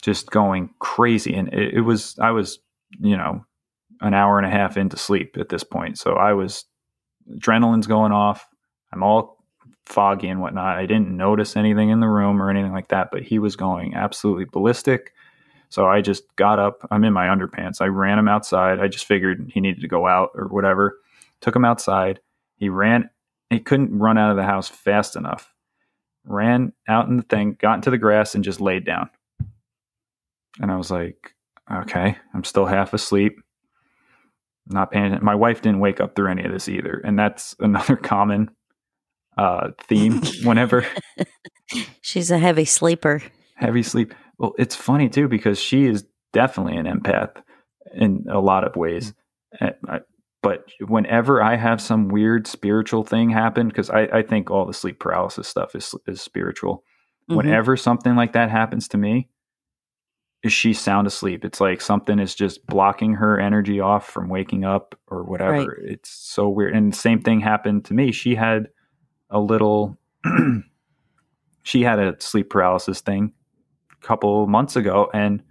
Just 0.02 0.30
going 0.30 0.70
crazy 0.78 1.34
and 1.34 1.52
it, 1.52 1.74
it 1.74 1.80
was 1.82 2.18
I 2.18 2.30
was, 2.30 2.58
you 2.98 3.16
know, 3.16 3.44
an 4.00 4.14
hour 4.14 4.38
and 4.38 4.46
a 4.46 4.50
half 4.50 4.76
into 4.76 4.96
sleep 4.96 5.36
at 5.38 5.48
this 5.48 5.64
point. 5.64 5.98
So 5.98 6.14
I 6.14 6.32
was 6.32 6.64
adrenaline's 7.30 7.86
going 7.86 8.12
off. 8.12 8.46
I'm 8.92 9.02
all 9.02 9.44
foggy 9.86 10.28
and 10.28 10.40
whatnot. 10.40 10.78
I 10.78 10.86
didn't 10.86 11.16
notice 11.16 11.56
anything 11.56 11.90
in 11.90 12.00
the 12.00 12.08
room 12.08 12.42
or 12.42 12.50
anything 12.50 12.72
like 12.72 12.88
that, 12.88 13.08
but 13.10 13.22
he 13.22 13.38
was 13.38 13.56
going 13.56 13.94
absolutely 13.94 14.44
ballistic. 14.44 15.12
So 15.68 15.86
I 15.86 16.00
just 16.00 16.24
got 16.36 16.58
up. 16.58 16.86
I'm 16.90 17.04
in 17.04 17.12
my 17.12 17.26
underpants. 17.26 17.80
I 17.80 17.86
ran 17.86 18.18
him 18.18 18.28
outside. 18.28 18.80
I 18.80 18.88
just 18.88 19.04
figured 19.04 19.50
he 19.52 19.60
needed 19.60 19.80
to 19.80 19.88
go 19.88 20.06
out 20.06 20.30
or 20.34 20.46
whatever. 20.48 20.98
Took 21.40 21.56
him 21.56 21.64
outside. 21.64 22.20
He 22.56 22.68
ran. 22.68 23.10
He 23.50 23.60
couldn't 23.60 23.98
run 23.98 24.18
out 24.18 24.30
of 24.30 24.36
the 24.36 24.44
house 24.44 24.68
fast 24.68 25.16
enough. 25.16 25.52
Ran 26.24 26.72
out 26.88 27.08
in 27.08 27.16
the 27.16 27.22
thing, 27.22 27.56
got 27.60 27.74
into 27.74 27.90
the 27.90 27.98
grass, 27.98 28.34
and 28.34 28.42
just 28.42 28.60
laid 28.60 28.84
down. 28.84 29.08
And 30.60 30.70
I 30.70 30.76
was 30.76 30.90
like, 30.90 31.34
okay, 31.70 32.16
I'm 32.34 32.44
still 32.44 32.66
half 32.66 32.94
asleep. 32.94 33.40
Not 34.68 34.90
paying 34.90 35.06
attention. 35.06 35.24
My 35.24 35.34
wife 35.34 35.62
didn't 35.62 35.80
wake 35.80 36.00
up 36.00 36.14
through 36.16 36.30
any 36.30 36.44
of 36.44 36.52
this 36.52 36.68
either. 36.68 37.00
And 37.04 37.18
that's 37.18 37.54
another 37.60 37.96
common 37.96 38.50
uh, 39.38 39.70
theme 39.82 40.22
whenever 40.44 40.86
She's 42.00 42.30
a 42.30 42.38
heavy 42.38 42.64
sleeper. 42.64 43.22
heavy 43.56 43.82
sleep. 43.82 44.14
Well, 44.38 44.54
it's 44.58 44.74
funny 44.76 45.08
too 45.08 45.28
because 45.28 45.58
she 45.60 45.84
is 45.86 46.04
definitely 46.32 46.76
an 46.76 46.86
empath 46.86 47.42
in 47.94 48.24
a 48.30 48.38
lot 48.40 48.64
of 48.64 48.76
ways. 48.76 49.14
But 50.42 50.70
whenever 50.80 51.42
I 51.42 51.56
have 51.56 51.80
some 51.80 52.08
weird 52.08 52.46
spiritual 52.46 53.02
thing 53.02 53.30
happen, 53.30 53.66
because 53.68 53.90
I, 53.90 54.02
I 54.12 54.22
think 54.22 54.50
all 54.50 54.64
the 54.64 54.72
sleep 54.74 55.00
paralysis 55.00 55.48
stuff 55.48 55.74
is 55.74 55.92
is 56.06 56.20
spiritual. 56.20 56.84
Mhm. 57.30 57.36
Whenever 57.36 57.76
something 57.76 58.14
like 58.14 58.32
that 58.34 58.50
happens 58.50 58.86
to 58.88 58.98
me, 58.98 59.28
is 60.42 60.52
she 60.52 60.72
sound 60.72 61.06
asleep? 61.06 61.44
It's 61.44 61.60
like 61.60 61.80
something 61.80 62.18
is 62.18 62.34
just 62.34 62.66
blocking 62.66 63.14
her 63.14 63.40
energy 63.40 63.80
off 63.80 64.08
from 64.08 64.28
waking 64.28 64.64
up 64.64 64.98
or 65.08 65.24
whatever. 65.24 65.72
It's 65.82 66.10
so 66.10 66.48
weird. 66.48 66.74
And 66.74 66.94
same 66.94 67.20
thing 67.20 67.40
happened 67.40 67.84
to 67.86 67.94
me. 67.94 68.12
She 68.12 68.34
had 68.34 68.68
a 69.30 69.40
little 69.40 69.98
she 71.62 71.82
had 71.82 71.98
a 71.98 72.14
sleep 72.20 72.50
paralysis 72.50 73.00
thing 73.00 73.32
a 73.92 74.06
couple 74.06 74.46
months 74.46 74.76
ago 74.76 75.10
and 75.12 75.42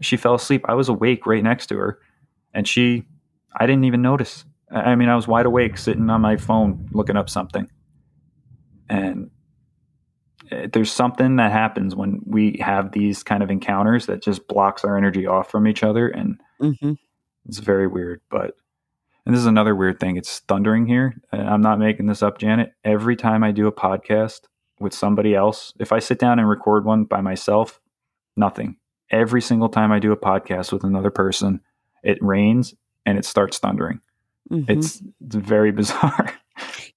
she 0.00 0.16
fell 0.16 0.34
asleep. 0.34 0.64
I 0.68 0.74
was 0.74 0.88
awake 0.88 1.26
right 1.26 1.42
next 1.42 1.68
to 1.68 1.76
her 1.76 2.00
and 2.52 2.66
she 2.66 3.06
I 3.56 3.66
didn't 3.66 3.84
even 3.84 4.02
notice. 4.02 4.44
I 4.70 4.96
mean, 4.96 5.08
I 5.08 5.14
was 5.14 5.28
wide 5.28 5.46
awake 5.46 5.78
sitting 5.78 6.10
on 6.10 6.20
my 6.20 6.36
phone 6.36 6.88
looking 6.92 7.16
up 7.16 7.30
something. 7.30 7.68
And 8.88 9.30
there's 10.72 10.90
something 10.92 11.36
that 11.36 11.52
happens 11.52 11.94
when 11.94 12.20
we 12.26 12.58
have 12.60 12.92
these 12.92 13.22
kind 13.22 13.42
of 13.42 13.50
encounters 13.50 14.06
that 14.06 14.22
just 14.22 14.46
blocks 14.48 14.84
our 14.84 14.96
energy 14.96 15.26
off 15.26 15.50
from 15.50 15.66
each 15.66 15.82
other 15.82 16.08
and 16.08 16.40
Mhm. 16.60 16.96
it's 17.48 17.58
very 17.58 17.86
weird, 17.86 18.20
but 18.30 18.56
and 19.26 19.34
this 19.34 19.40
is 19.40 19.46
another 19.46 19.74
weird 19.74 19.98
thing. 20.00 20.16
It's 20.16 20.40
thundering 20.40 20.86
here. 20.86 21.14
I'm 21.32 21.62
not 21.62 21.78
making 21.78 22.06
this 22.06 22.22
up, 22.22 22.36
Janet. 22.38 22.74
Every 22.84 23.16
time 23.16 23.42
I 23.42 23.52
do 23.52 23.66
a 23.66 23.72
podcast 23.72 24.42
with 24.80 24.92
somebody 24.92 25.34
else, 25.34 25.72
if 25.80 25.92
I 25.92 25.98
sit 25.98 26.18
down 26.18 26.38
and 26.38 26.46
record 26.48 26.84
one 26.84 27.04
by 27.04 27.22
myself, 27.22 27.80
nothing. 28.36 28.76
Every 29.10 29.40
single 29.40 29.70
time 29.70 29.92
I 29.92 29.98
do 29.98 30.12
a 30.12 30.16
podcast 30.16 30.72
with 30.72 30.84
another 30.84 31.10
person, 31.10 31.60
it 32.02 32.18
rains 32.22 32.74
and 33.06 33.16
it 33.16 33.24
starts 33.24 33.58
thundering. 33.58 34.00
Mhm. 34.50 34.68
It's 34.68 35.02
it's 35.24 35.36
very 35.36 35.72
bizarre. 35.80 36.30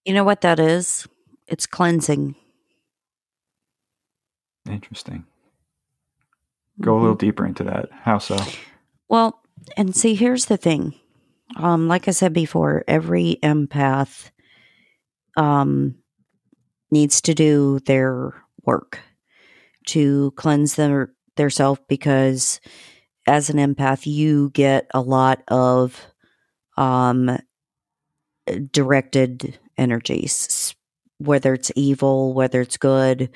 you 0.06 0.14
know 0.14 0.26
what 0.26 0.42
that 0.42 0.60
is? 0.60 1.08
It's 1.48 1.66
cleansing. 1.66 2.36
Interesting. 4.68 5.26
Go 6.82 6.98
a 6.98 7.00
little 7.00 7.16
deeper 7.16 7.46
into 7.46 7.64
that. 7.64 7.90
How 7.92 8.18
so? 8.18 8.38
Well, 9.10 9.42
and 9.76 9.96
see, 9.96 10.16
here's 10.16 10.46
the 10.46 10.58
thing. 10.58 10.94
Um, 11.56 11.88
like 11.88 12.08
I 12.08 12.12
said 12.12 12.34
before, 12.34 12.84
every 12.88 13.38
empath 13.42 14.30
um, 15.36 15.96
needs 16.92 17.22
to 17.22 17.34
do 17.34 17.80
their 17.86 18.34
work 18.64 19.00
to 19.88 20.32
cleanse 20.36 20.76
their 20.76 21.14
their 21.36 21.50
self 21.50 21.80
because 21.88 22.60
as 23.28 23.50
an 23.50 23.58
empath, 23.58 24.06
you 24.06 24.50
get 24.52 24.88
a 24.94 25.02
lot 25.02 25.44
of 25.48 26.06
um, 26.78 27.38
directed 28.72 29.58
energies, 29.78 30.76
whether 31.20 31.54
it's 31.54 31.72
evil, 31.76 32.34
whether 32.34 32.62
it's 32.62 32.78
good. 32.78 33.30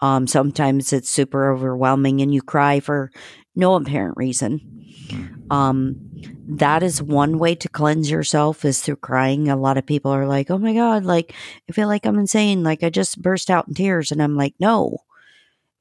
Um, 0.00 0.26
sometimes 0.26 0.92
it's 0.92 1.10
super 1.10 1.52
overwhelming, 1.52 2.20
and 2.20 2.32
you 2.32 2.42
cry 2.42 2.80
for 2.80 3.10
no 3.56 3.74
apparent 3.74 4.16
reason. 4.16 4.84
Um, 5.50 5.96
that 6.48 6.82
is 6.82 7.02
one 7.02 7.38
way 7.38 7.54
to 7.56 7.68
cleanse 7.68 8.10
yourself 8.10 8.64
is 8.64 8.80
through 8.80 8.96
crying. 8.96 9.48
A 9.48 9.56
lot 9.56 9.78
of 9.78 9.86
people 9.86 10.10
are 10.10 10.26
like, 10.26 10.50
"Oh 10.50 10.58
my 10.58 10.74
god, 10.74 11.04
like 11.04 11.34
I 11.68 11.72
feel 11.72 11.88
like 11.88 12.06
I'm 12.06 12.18
insane. 12.18 12.62
Like 12.62 12.82
I 12.82 12.90
just 12.90 13.22
burst 13.22 13.50
out 13.50 13.68
in 13.68 13.74
tears." 13.74 14.12
And 14.12 14.22
I'm 14.22 14.36
like, 14.36 14.54
"No." 14.60 14.98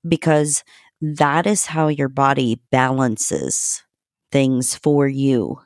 Because 0.08 0.64
that 1.02 1.46
is 1.46 1.68
how 1.68 1.90
your 1.90 2.10
body 2.10 2.60
balances 2.72 3.84
things 4.32 4.76
for 4.76 5.08
you. 5.08 5.60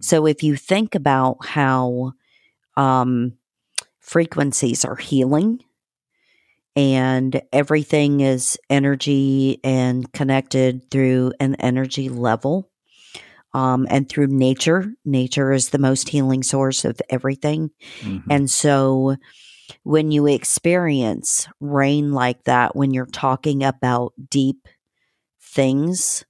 So 0.00 0.26
if 0.26 0.42
you 0.42 0.56
think 0.56 0.94
about 0.94 1.44
how 1.44 2.12
um, 2.76 3.37
frequencies 4.08 4.86
are 4.86 4.96
healing 4.96 5.60
and 6.74 7.42
everything 7.52 8.20
is 8.20 8.58
energy 8.70 9.60
and 9.62 10.10
connected 10.12 10.90
through 10.90 11.32
an 11.40 11.54
energy 11.56 12.08
level 12.08 12.70
um, 13.52 13.86
and 13.90 14.08
through 14.08 14.28
nature. 14.28 14.92
Nature 15.04 15.52
is 15.52 15.70
the 15.70 15.78
most 15.78 16.08
healing 16.08 16.42
source 16.42 16.86
of 16.86 17.00
everything. 17.10 17.70
Mm-hmm. 18.00 18.30
And 18.30 18.50
so 18.50 19.16
when 19.82 20.10
you 20.10 20.26
experience 20.26 21.46
rain 21.60 22.12
like 22.12 22.44
that, 22.44 22.74
when 22.74 22.94
you're 22.94 23.06
talking 23.06 23.62
about 23.62 24.14
deep 24.30 24.68
things, 25.42 26.24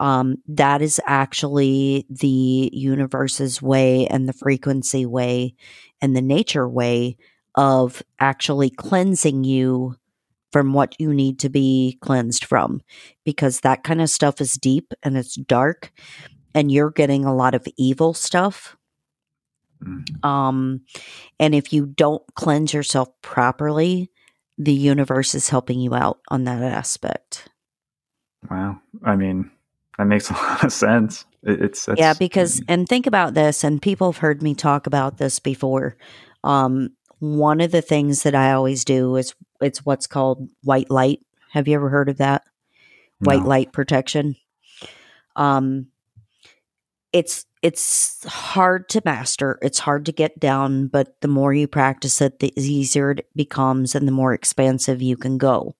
um, 0.00 0.36
that 0.46 0.80
is 0.82 1.00
actually 1.06 2.06
the 2.08 2.70
universe's 2.72 3.60
way 3.60 4.06
and 4.06 4.28
the 4.28 4.32
frequency 4.32 5.04
way 5.04 5.54
and 6.00 6.14
the 6.14 6.22
nature 6.22 6.68
way 6.68 7.16
of 7.54 8.02
actually 8.20 8.70
cleansing 8.70 9.44
you 9.44 9.96
from 10.52 10.72
what 10.72 10.94
you 10.98 11.12
need 11.12 11.38
to 11.40 11.48
be 11.48 11.98
cleansed 12.00 12.44
from 12.44 12.80
because 13.24 13.60
that 13.60 13.82
kind 13.82 14.00
of 14.00 14.08
stuff 14.08 14.40
is 14.40 14.54
deep 14.54 14.92
and 15.02 15.16
it's 15.16 15.34
dark 15.34 15.92
and 16.54 16.72
you're 16.72 16.90
getting 16.90 17.24
a 17.24 17.34
lot 17.34 17.54
of 17.54 17.66
evil 17.76 18.14
stuff. 18.14 18.76
Mm. 19.80 20.24
um 20.24 20.80
and 21.38 21.54
if 21.54 21.72
you 21.72 21.86
don't 21.86 22.24
cleanse 22.34 22.74
yourself 22.74 23.10
properly 23.22 24.10
the 24.58 24.72
universe 24.72 25.36
is 25.36 25.50
helping 25.50 25.78
you 25.78 25.94
out 25.94 26.18
on 26.30 26.42
that 26.44 26.64
aspect. 26.64 27.48
Wow. 28.50 28.80
I 29.04 29.14
mean 29.14 29.52
that 29.98 30.06
makes 30.06 30.30
a 30.30 30.32
lot 30.34 30.64
of 30.64 30.72
sense 30.72 31.26
it's 31.42 31.88
yeah 31.96 32.14
because 32.14 32.62
and 32.68 32.88
think 32.88 33.06
about 33.06 33.34
this 33.34 33.62
and 33.62 33.82
people 33.82 34.10
have 34.10 34.20
heard 34.20 34.42
me 34.42 34.54
talk 34.54 34.86
about 34.86 35.18
this 35.18 35.38
before 35.38 35.96
um 36.44 36.90
one 37.20 37.60
of 37.60 37.72
the 37.72 37.82
things 37.82 38.22
that 38.22 38.34
I 38.34 38.52
always 38.52 38.84
do 38.84 39.16
is 39.16 39.34
it's 39.60 39.84
what's 39.84 40.06
called 40.06 40.48
white 40.62 40.90
light. 40.90 41.20
Have 41.50 41.66
you 41.66 41.74
ever 41.74 41.88
heard 41.88 42.08
of 42.08 42.18
that? 42.18 42.42
White 43.18 43.42
no. 43.42 43.48
light 43.48 43.72
protection. 43.72 44.36
Um 45.36 45.88
it's 47.12 47.46
it's 47.62 48.24
hard 48.24 48.88
to 48.90 49.02
master. 49.04 49.58
It's 49.62 49.80
hard 49.80 50.06
to 50.06 50.12
get 50.12 50.38
down, 50.38 50.86
but 50.86 51.20
the 51.22 51.28
more 51.28 51.52
you 51.52 51.66
practice 51.66 52.20
it, 52.20 52.38
the 52.38 52.52
easier 52.60 53.12
it 53.12 53.26
becomes 53.34 53.96
and 53.96 54.06
the 54.06 54.12
more 54.12 54.32
expansive 54.32 55.02
you 55.02 55.16
can 55.16 55.38
go. 55.38 55.74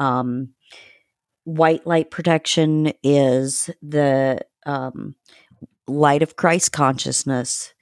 Um 0.00 0.53
white 1.44 1.86
light 1.86 2.10
protection 2.10 2.92
is 3.02 3.70
the 3.82 4.40
um 4.66 5.14
light 5.86 6.22
of 6.22 6.36
Christ 6.36 6.72
consciousness 6.72 7.74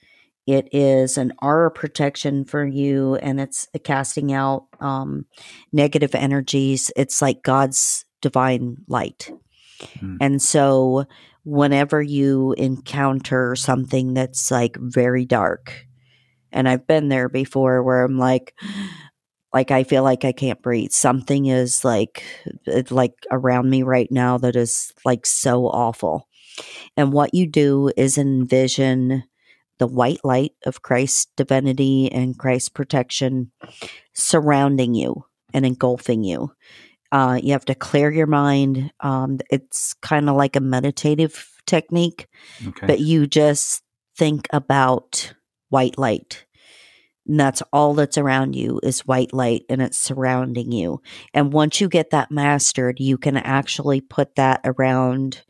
it 0.47 0.69
is 0.73 1.19
an 1.19 1.33
aura 1.41 1.71
protection 1.71 2.45
for 2.45 2.67
you, 2.67 3.15
and 3.17 3.41
it's 3.41 3.69
casting 3.85 4.33
out 4.33 4.67
um, 4.81 5.27
negative 5.73 6.15
energies. 6.15 6.91
It's 6.97 7.23
like 7.23 7.43
God's 7.43 8.05
divine 8.21 8.79
light. 8.89 9.31
Mm. 10.01 10.17
And 10.21 10.43
so, 10.43 11.05
whenever 11.45 12.03
you 12.03 12.53
encounter 12.55 13.55
something 13.55 14.15
that's 14.15 14.51
like 14.51 14.77
very 14.79 15.25
dark, 15.25 15.87
and 16.51 16.69
I've 16.69 16.89
been 16.89 17.09
there 17.09 17.29
before 17.29 17.83
where 17.85 18.03
I'm 18.03 18.19
like, 18.19 18.55
like 19.53 19.71
I 19.71 19.85
feel 19.85 20.03
like 20.03 20.25
I 20.25 20.33
can't 20.33 20.63
breathe. 20.63 20.93
Something 20.93 21.47
is 21.47 21.85
like 21.85 22.25
like 22.91 23.15
around 23.31 23.71
me 23.71 23.83
right 23.83 24.11
now 24.11 24.39
that 24.39 24.57
is 24.57 24.93
like 25.05 25.27
so 25.27 25.67
awful. 25.67 26.29
And 26.97 27.13
what 27.13 27.35
you 27.35 27.47
do 27.47 27.91
is 27.97 28.19
envision 28.19 29.25
the 29.79 29.87
white 29.87 30.21
light 30.25 30.53
of 30.65 30.83
Christ's 30.83 31.27
divinity 31.37 32.11
and 32.13 32.39
Christ's 32.39 32.69
protection 32.69 33.51
surrounding 34.15 34.95
you 34.95 35.25
and 35.53 35.67
engulfing 35.67 36.25
you. 36.25 36.53
Uh, 37.11 37.39
you 37.43 37.53
have 37.53 37.65
to 37.67 37.75
clear 37.75 38.11
your 38.11 38.27
mind. 38.27 38.91
Um, 39.01 39.39
it's 39.51 39.93
kind 39.95 40.31
of 40.31 40.37
like 40.37 40.57
a 40.57 40.61
meditative 40.61 41.61
technique, 41.67 42.27
okay. 42.67 42.87
but 42.87 43.01
you 43.01 43.27
just 43.27 43.83
think 44.17 44.47
about 44.53 45.35
white 45.69 45.99
light. 45.99 46.45
And 47.27 47.39
that's 47.39 47.63
all 47.73 47.95
that's 47.95 48.19
around 48.19 48.55
you 48.55 48.81
is 48.83 49.07
white 49.07 49.33
light 49.33 49.63
and 49.69 49.81
it's 49.81 49.99
surrounding 49.99 50.73
you. 50.73 51.01
And 51.33 51.53
once 51.53 51.81
you 51.81 51.89
get 51.89 52.11
that 52.11 52.31
mastered, 52.31 52.99
you 52.99 53.17
can 53.17 53.37
actually 53.37 54.01
put 54.01 54.35
that 54.37 54.61
around 54.65 55.43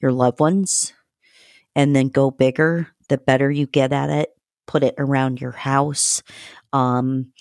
your 0.00 0.12
loved 0.12 0.40
ones 0.40 0.92
and 1.76 1.94
then 1.94 2.08
go 2.08 2.30
bigger 2.30 2.88
the 3.08 3.18
better 3.18 3.50
you 3.50 3.66
get 3.66 3.92
at 3.92 4.10
it. 4.10 4.30
Put 4.66 4.82
it 4.84 4.94
around 4.98 5.40
your 5.40 5.52
house, 5.52 6.22
um, 6.72 7.32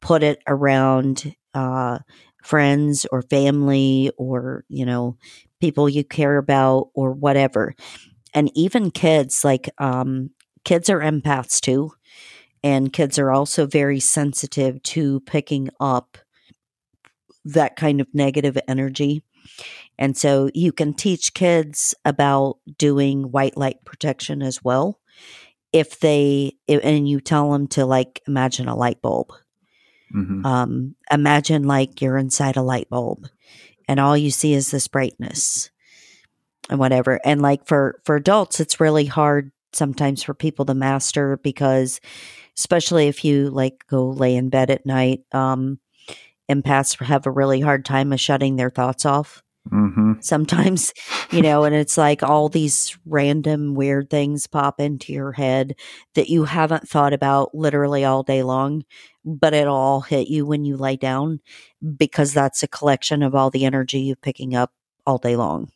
put 0.00 0.22
it 0.22 0.40
around 0.46 1.34
uh, 1.52 1.98
friends 2.42 3.06
or 3.12 3.22
family 3.22 4.10
or, 4.16 4.64
you 4.68 4.86
know, 4.86 5.16
people 5.60 5.88
you 5.88 6.02
care 6.04 6.38
about 6.38 6.88
or 6.94 7.12
whatever. 7.12 7.74
And 8.32 8.50
even 8.54 8.90
kids, 8.90 9.44
like 9.44 9.68
um, 9.78 10.30
kids 10.64 10.88
are 10.88 11.00
empaths 11.00 11.60
too. 11.60 11.92
And 12.62 12.92
kids 12.92 13.18
are 13.18 13.30
also 13.30 13.66
very 13.66 14.00
sensitive 14.00 14.82
to 14.84 15.20
picking 15.20 15.70
up 15.80 16.18
that 17.44 17.76
kind 17.76 18.00
of 18.00 18.08
negative 18.12 18.58
energy. 18.66 19.22
And 19.98 20.16
so 20.16 20.50
you 20.54 20.72
can 20.72 20.92
teach 20.94 21.34
kids 21.34 21.94
about 22.04 22.58
doing 22.76 23.30
white 23.30 23.56
light 23.56 23.84
protection 23.84 24.42
as 24.42 24.62
well 24.62 25.00
if 25.72 26.00
they 26.00 26.52
and 26.68 27.08
you 27.08 27.20
tell 27.20 27.52
them 27.52 27.66
to 27.68 27.84
like 27.84 28.22
imagine 28.26 28.68
a 28.68 28.76
light 28.76 29.02
bulb 29.02 29.32
mm-hmm. 30.14 30.44
um, 30.44 30.94
imagine 31.10 31.64
like 31.64 32.00
you're 32.00 32.16
inside 32.16 32.56
a 32.56 32.62
light 32.62 32.88
bulb 32.88 33.26
and 33.86 34.00
all 34.00 34.16
you 34.16 34.30
see 34.30 34.54
is 34.54 34.70
this 34.70 34.88
brightness 34.88 35.70
and 36.70 36.78
whatever 36.78 37.20
and 37.24 37.42
like 37.42 37.66
for 37.66 38.00
for 38.04 38.16
adults 38.16 38.60
it's 38.60 38.80
really 38.80 39.06
hard 39.06 39.52
sometimes 39.72 40.22
for 40.22 40.34
people 40.34 40.64
to 40.64 40.74
master 40.74 41.38
because 41.42 42.00
especially 42.58 43.08
if 43.08 43.24
you 43.24 43.48
like 43.50 43.86
go 43.88 44.10
lay 44.10 44.34
in 44.36 44.48
bed 44.48 44.70
at 44.70 44.84
night 44.84 45.20
um 45.32 45.78
empaths 46.50 47.02
have 47.04 47.26
a 47.26 47.30
really 47.30 47.60
hard 47.60 47.84
time 47.84 48.12
of 48.12 48.20
shutting 48.20 48.56
their 48.56 48.70
thoughts 48.70 49.06
off 49.06 49.42
Mm-hmm. 49.72 50.12
Sometimes, 50.20 50.94
you 51.30 51.42
know, 51.42 51.64
and 51.64 51.74
it's 51.74 51.98
like 51.98 52.22
all 52.22 52.48
these 52.48 52.96
random 53.06 53.74
weird 53.74 54.08
things 54.08 54.46
pop 54.46 54.80
into 54.80 55.12
your 55.12 55.32
head 55.32 55.74
that 56.14 56.28
you 56.28 56.44
haven't 56.44 56.88
thought 56.88 57.12
about 57.12 57.54
literally 57.54 58.04
all 58.04 58.22
day 58.22 58.42
long, 58.42 58.84
but 59.24 59.54
it 59.54 59.66
all 59.66 60.00
hit 60.00 60.28
you 60.28 60.46
when 60.46 60.64
you 60.64 60.76
lay 60.76 60.96
down 60.96 61.40
because 61.96 62.32
that's 62.32 62.62
a 62.62 62.68
collection 62.68 63.22
of 63.22 63.34
all 63.34 63.50
the 63.50 63.64
energy 63.64 64.00
you're 64.00 64.16
picking 64.16 64.54
up 64.54 64.72
all 65.06 65.18
day 65.18 65.36
long. 65.36 65.70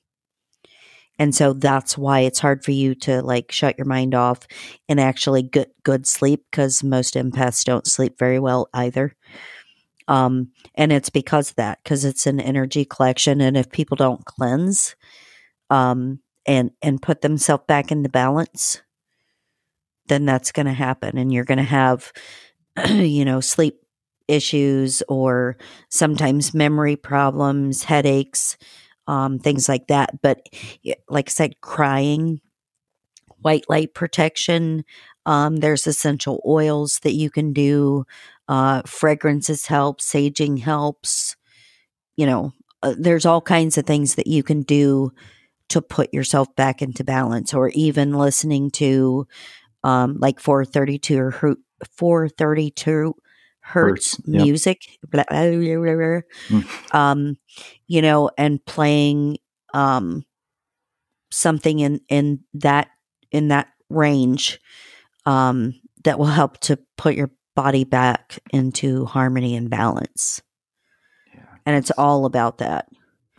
And 1.18 1.34
so 1.34 1.52
that's 1.52 1.96
why 1.96 2.20
it's 2.20 2.38
hard 2.38 2.64
for 2.64 2.72
you 2.72 2.94
to 2.96 3.22
like 3.22 3.52
shut 3.52 3.78
your 3.78 3.86
mind 3.86 4.14
off 4.14 4.40
and 4.88 4.98
actually 4.98 5.42
get 5.42 5.74
good 5.82 6.06
sleep 6.06 6.44
because 6.50 6.82
most 6.82 7.14
empaths 7.14 7.64
don't 7.64 7.86
sleep 7.86 8.18
very 8.18 8.38
well 8.38 8.68
either. 8.74 9.14
Um, 10.08 10.50
and 10.74 10.92
it's 10.92 11.10
because 11.10 11.52
that, 11.52 11.78
because 11.82 12.04
it's 12.04 12.26
an 12.26 12.40
energy 12.40 12.84
collection. 12.84 13.40
And 13.40 13.56
if 13.56 13.70
people 13.70 13.96
don't 13.96 14.24
cleanse 14.24 14.96
um, 15.70 16.20
and, 16.46 16.72
and 16.82 17.00
put 17.00 17.20
themselves 17.20 17.64
back 17.68 17.92
into 17.92 18.08
balance, 18.08 18.82
then 20.06 20.24
that's 20.24 20.52
going 20.52 20.66
to 20.66 20.72
happen. 20.72 21.16
And 21.18 21.32
you're 21.32 21.44
going 21.44 21.58
to 21.58 21.64
have, 21.64 22.12
you 22.88 23.24
know, 23.24 23.40
sleep 23.40 23.78
issues 24.28 25.02
or 25.08 25.56
sometimes 25.88 26.54
memory 26.54 26.96
problems, 26.96 27.84
headaches, 27.84 28.56
um, 29.06 29.38
things 29.38 29.68
like 29.68 29.88
that. 29.88 30.20
But 30.22 30.48
like 31.08 31.28
I 31.28 31.32
said, 31.32 31.60
crying, 31.60 32.40
white 33.40 33.64
light 33.68 33.94
protection, 33.94 34.84
um, 35.26 35.56
there's 35.56 35.86
essential 35.86 36.42
oils 36.46 37.00
that 37.02 37.14
you 37.14 37.30
can 37.30 37.52
do. 37.52 38.04
Uh, 38.48 38.82
fragrances 38.86 39.66
help, 39.66 40.00
saging 40.00 40.60
helps. 40.60 41.36
You 42.16 42.26
know, 42.26 42.52
uh, 42.82 42.94
there's 42.98 43.26
all 43.26 43.40
kinds 43.40 43.78
of 43.78 43.86
things 43.86 44.16
that 44.16 44.26
you 44.26 44.42
can 44.42 44.62
do 44.62 45.12
to 45.68 45.80
put 45.80 46.12
yourself 46.12 46.54
back 46.56 46.82
into 46.82 47.04
balance, 47.04 47.54
or 47.54 47.70
even 47.70 48.12
listening 48.12 48.70
to 48.72 49.26
um, 49.84 50.18
like 50.18 50.38
432 50.38 51.18
or 51.18 51.56
432 51.96 53.14
hertz, 53.62 54.16
hertz 54.16 54.26
music, 54.26 54.86
yep. 54.86 54.98
mm. 56.48 56.94
um, 56.94 57.38
you 57.86 58.02
know, 58.02 58.30
and 58.36 58.64
playing 58.64 59.38
um, 59.72 60.24
something 61.30 61.80
in 61.80 62.00
in 62.08 62.40
that 62.54 62.88
in 63.30 63.48
that 63.48 63.68
range 63.88 64.60
um, 65.26 65.74
that 66.04 66.18
will 66.18 66.26
help 66.26 66.58
to 66.58 66.78
put 66.96 67.14
your 67.14 67.30
body 67.54 67.84
back 67.84 68.38
into 68.52 69.04
harmony 69.06 69.56
and 69.56 69.70
balance. 69.70 70.42
Yeah. 71.34 71.44
And 71.66 71.76
it's 71.76 71.90
all 71.92 72.24
about 72.24 72.58
that. 72.58 72.88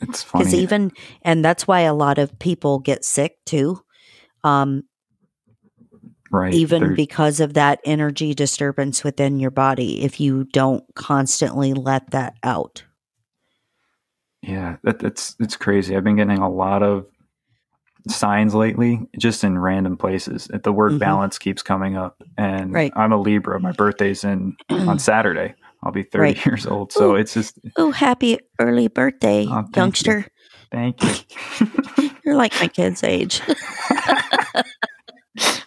It's 0.02 0.24
funny. 0.24 0.46
Because 0.46 0.60
even, 0.60 0.92
and 1.22 1.44
that's 1.44 1.68
why 1.68 1.82
a 1.82 1.94
lot 1.94 2.18
of 2.18 2.38
people 2.40 2.80
get 2.80 3.06
sick 3.06 3.38
too. 3.46 3.82
Um, 4.44 4.84
right. 6.34 6.54
even 6.54 6.82
They're- 6.84 6.96
because 6.96 7.40
of 7.40 7.54
that 7.54 7.80
energy 7.86 8.34
disturbance 8.34 9.04
within 9.04 9.40
your 9.40 9.52
body 9.52 10.04
if 10.04 10.20
you 10.20 10.44
don't 10.46 10.84
constantly 10.96 11.74
let 11.74 12.12
that 12.12 12.36
out. 12.44 12.84
Yeah, 14.42 14.76
that, 14.84 15.00
that's 15.00 15.38
it's 15.40 15.56
crazy. 15.56 15.96
I've 15.96 16.04
been 16.04 16.18
getting 16.18 16.40
a 16.40 16.50
lot 16.50 16.84
of 16.84 17.06
signs 18.10 18.54
lately, 18.54 19.00
just 19.18 19.46
in 19.46 19.58
random 19.58 19.96
places. 19.96 20.50
The 20.64 20.74
word 20.74 20.94
Mhm. 20.94 21.00
balance 21.00 21.38
keeps 21.40 21.62
coming 21.64 21.96
up, 21.96 22.22
and 22.38 22.74
Right. 22.74 22.92
I'm 22.98 23.14
a 23.14 23.18
Libra. 23.18 23.62
My 23.62 23.72
birthday's 23.72 24.26
in 24.26 24.58
on 24.70 25.00
Saturday. 25.00 25.56
I'll 25.82 25.94
be 25.94 26.04
30 26.04 26.22
Right. 26.22 26.46
years 26.46 26.66
old, 26.66 26.92
so 26.92 27.12
Ooh. 27.14 27.16
it's 27.16 27.34
just 27.34 27.58
Oh, 27.78 27.92
happy 27.92 28.40
early 28.60 28.90
birthday, 28.90 29.46
Oh, 29.50 29.62
thank 29.62 29.76
you. 29.76 29.82
youngster. 29.82 30.26
thank 30.72 31.02
you. 31.02 32.10
You're 32.26 32.36
like 32.36 32.54
my 32.60 32.68
kid's 32.68 33.02
age. 33.04 33.42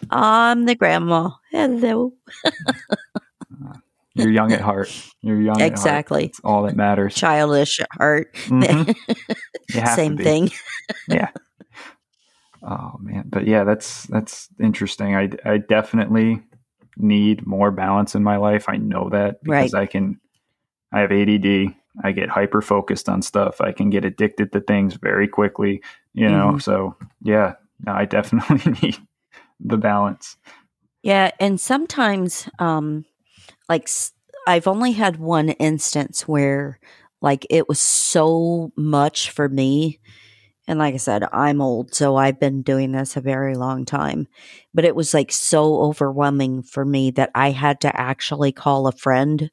I'm 0.09 0.65
the 0.65 0.75
grandma. 0.75 1.29
Hello. 1.51 2.13
You're 4.15 4.31
young 4.31 4.51
at 4.51 4.61
heart. 4.61 4.89
You're 5.21 5.39
young. 5.39 5.57
At 5.61 5.69
heart. 5.69 5.71
Exactly. 5.73 6.25
That's 6.27 6.39
all 6.43 6.63
that 6.63 6.75
matters. 6.75 7.13
Childish 7.13 7.79
at 7.79 7.89
heart. 7.91 8.33
Mhm. 8.47 8.95
To 9.71 9.87
Same 9.95 10.17
thing. 10.17 10.49
yeah. 11.07 11.29
Oh 12.63 12.95
man, 12.99 13.25
but 13.29 13.45
yeah, 13.45 13.63
that's 13.63 14.03
that's 14.07 14.47
interesting. 14.59 15.15
I 15.15 15.29
I 15.45 15.57
definitely 15.57 16.41
need 16.97 17.45
more 17.45 17.69
balance 17.69 18.15
in 18.15 18.23
my 18.23 18.37
life. 18.37 18.65
I 18.67 18.77
know 18.77 19.09
that 19.09 19.43
because 19.43 19.73
I 19.75 19.85
can. 19.85 20.19
I 20.91 21.01
have 21.01 21.11
ADD. 21.11 21.75
I 22.03 22.11
get 22.13 22.29
hyper 22.29 22.61
focused 22.61 23.09
on 23.09 23.21
stuff. 23.21 23.61
I 23.61 23.71
can 23.71 23.89
get 23.89 24.05
addicted 24.05 24.51
to 24.53 24.61
things 24.61 24.95
very 24.95 25.27
quickly. 25.27 25.81
You 26.13 26.29
know, 26.29 26.53
Mhm. 26.53 26.61
so 26.61 26.95
yeah, 27.21 27.53
no, 27.85 27.91
I 27.93 28.05
definitely 28.05 28.71
need 28.81 28.97
the 29.59 29.77
balance. 29.77 30.37
Yeah, 31.03 31.31
and 31.39 31.59
sometimes, 31.59 32.49
um, 32.59 33.05
like 33.69 33.89
I've 34.47 34.67
only 34.67 34.93
had 34.93 35.17
one 35.19 35.49
instance 35.51 36.27
where, 36.27 36.79
like, 37.21 37.45
it 37.49 37.69
was 37.69 37.79
so 37.79 38.71
much 38.77 39.31
for 39.31 39.49
me, 39.49 39.99
and 40.67 40.79
like 40.79 40.93
I 40.95 40.97
said, 40.97 41.23
I'm 41.33 41.61
old, 41.61 41.93
so 41.95 42.17
I've 42.17 42.39
been 42.39 42.61
doing 42.63 42.91
this 42.93 43.17
a 43.17 43.21
very 43.21 43.55
long 43.55 43.85
time. 43.85 44.27
But 44.73 44.85
it 44.85 44.95
was 44.95 45.13
like 45.13 45.31
so 45.31 45.81
overwhelming 45.83 46.63
for 46.63 46.85
me 46.85 47.11
that 47.11 47.31
I 47.35 47.51
had 47.51 47.81
to 47.81 47.99
actually 48.01 48.51
call 48.53 48.87
a 48.87 48.93
friend 48.93 49.51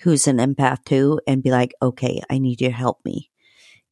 who's 0.00 0.26
an 0.28 0.38
empath 0.38 0.84
too 0.84 1.20
and 1.26 1.42
be 1.42 1.50
like, 1.50 1.74
"Okay, 1.82 2.22
I 2.30 2.38
need 2.38 2.60
you 2.60 2.68
to 2.68 2.74
help 2.74 2.98
me." 3.04 3.30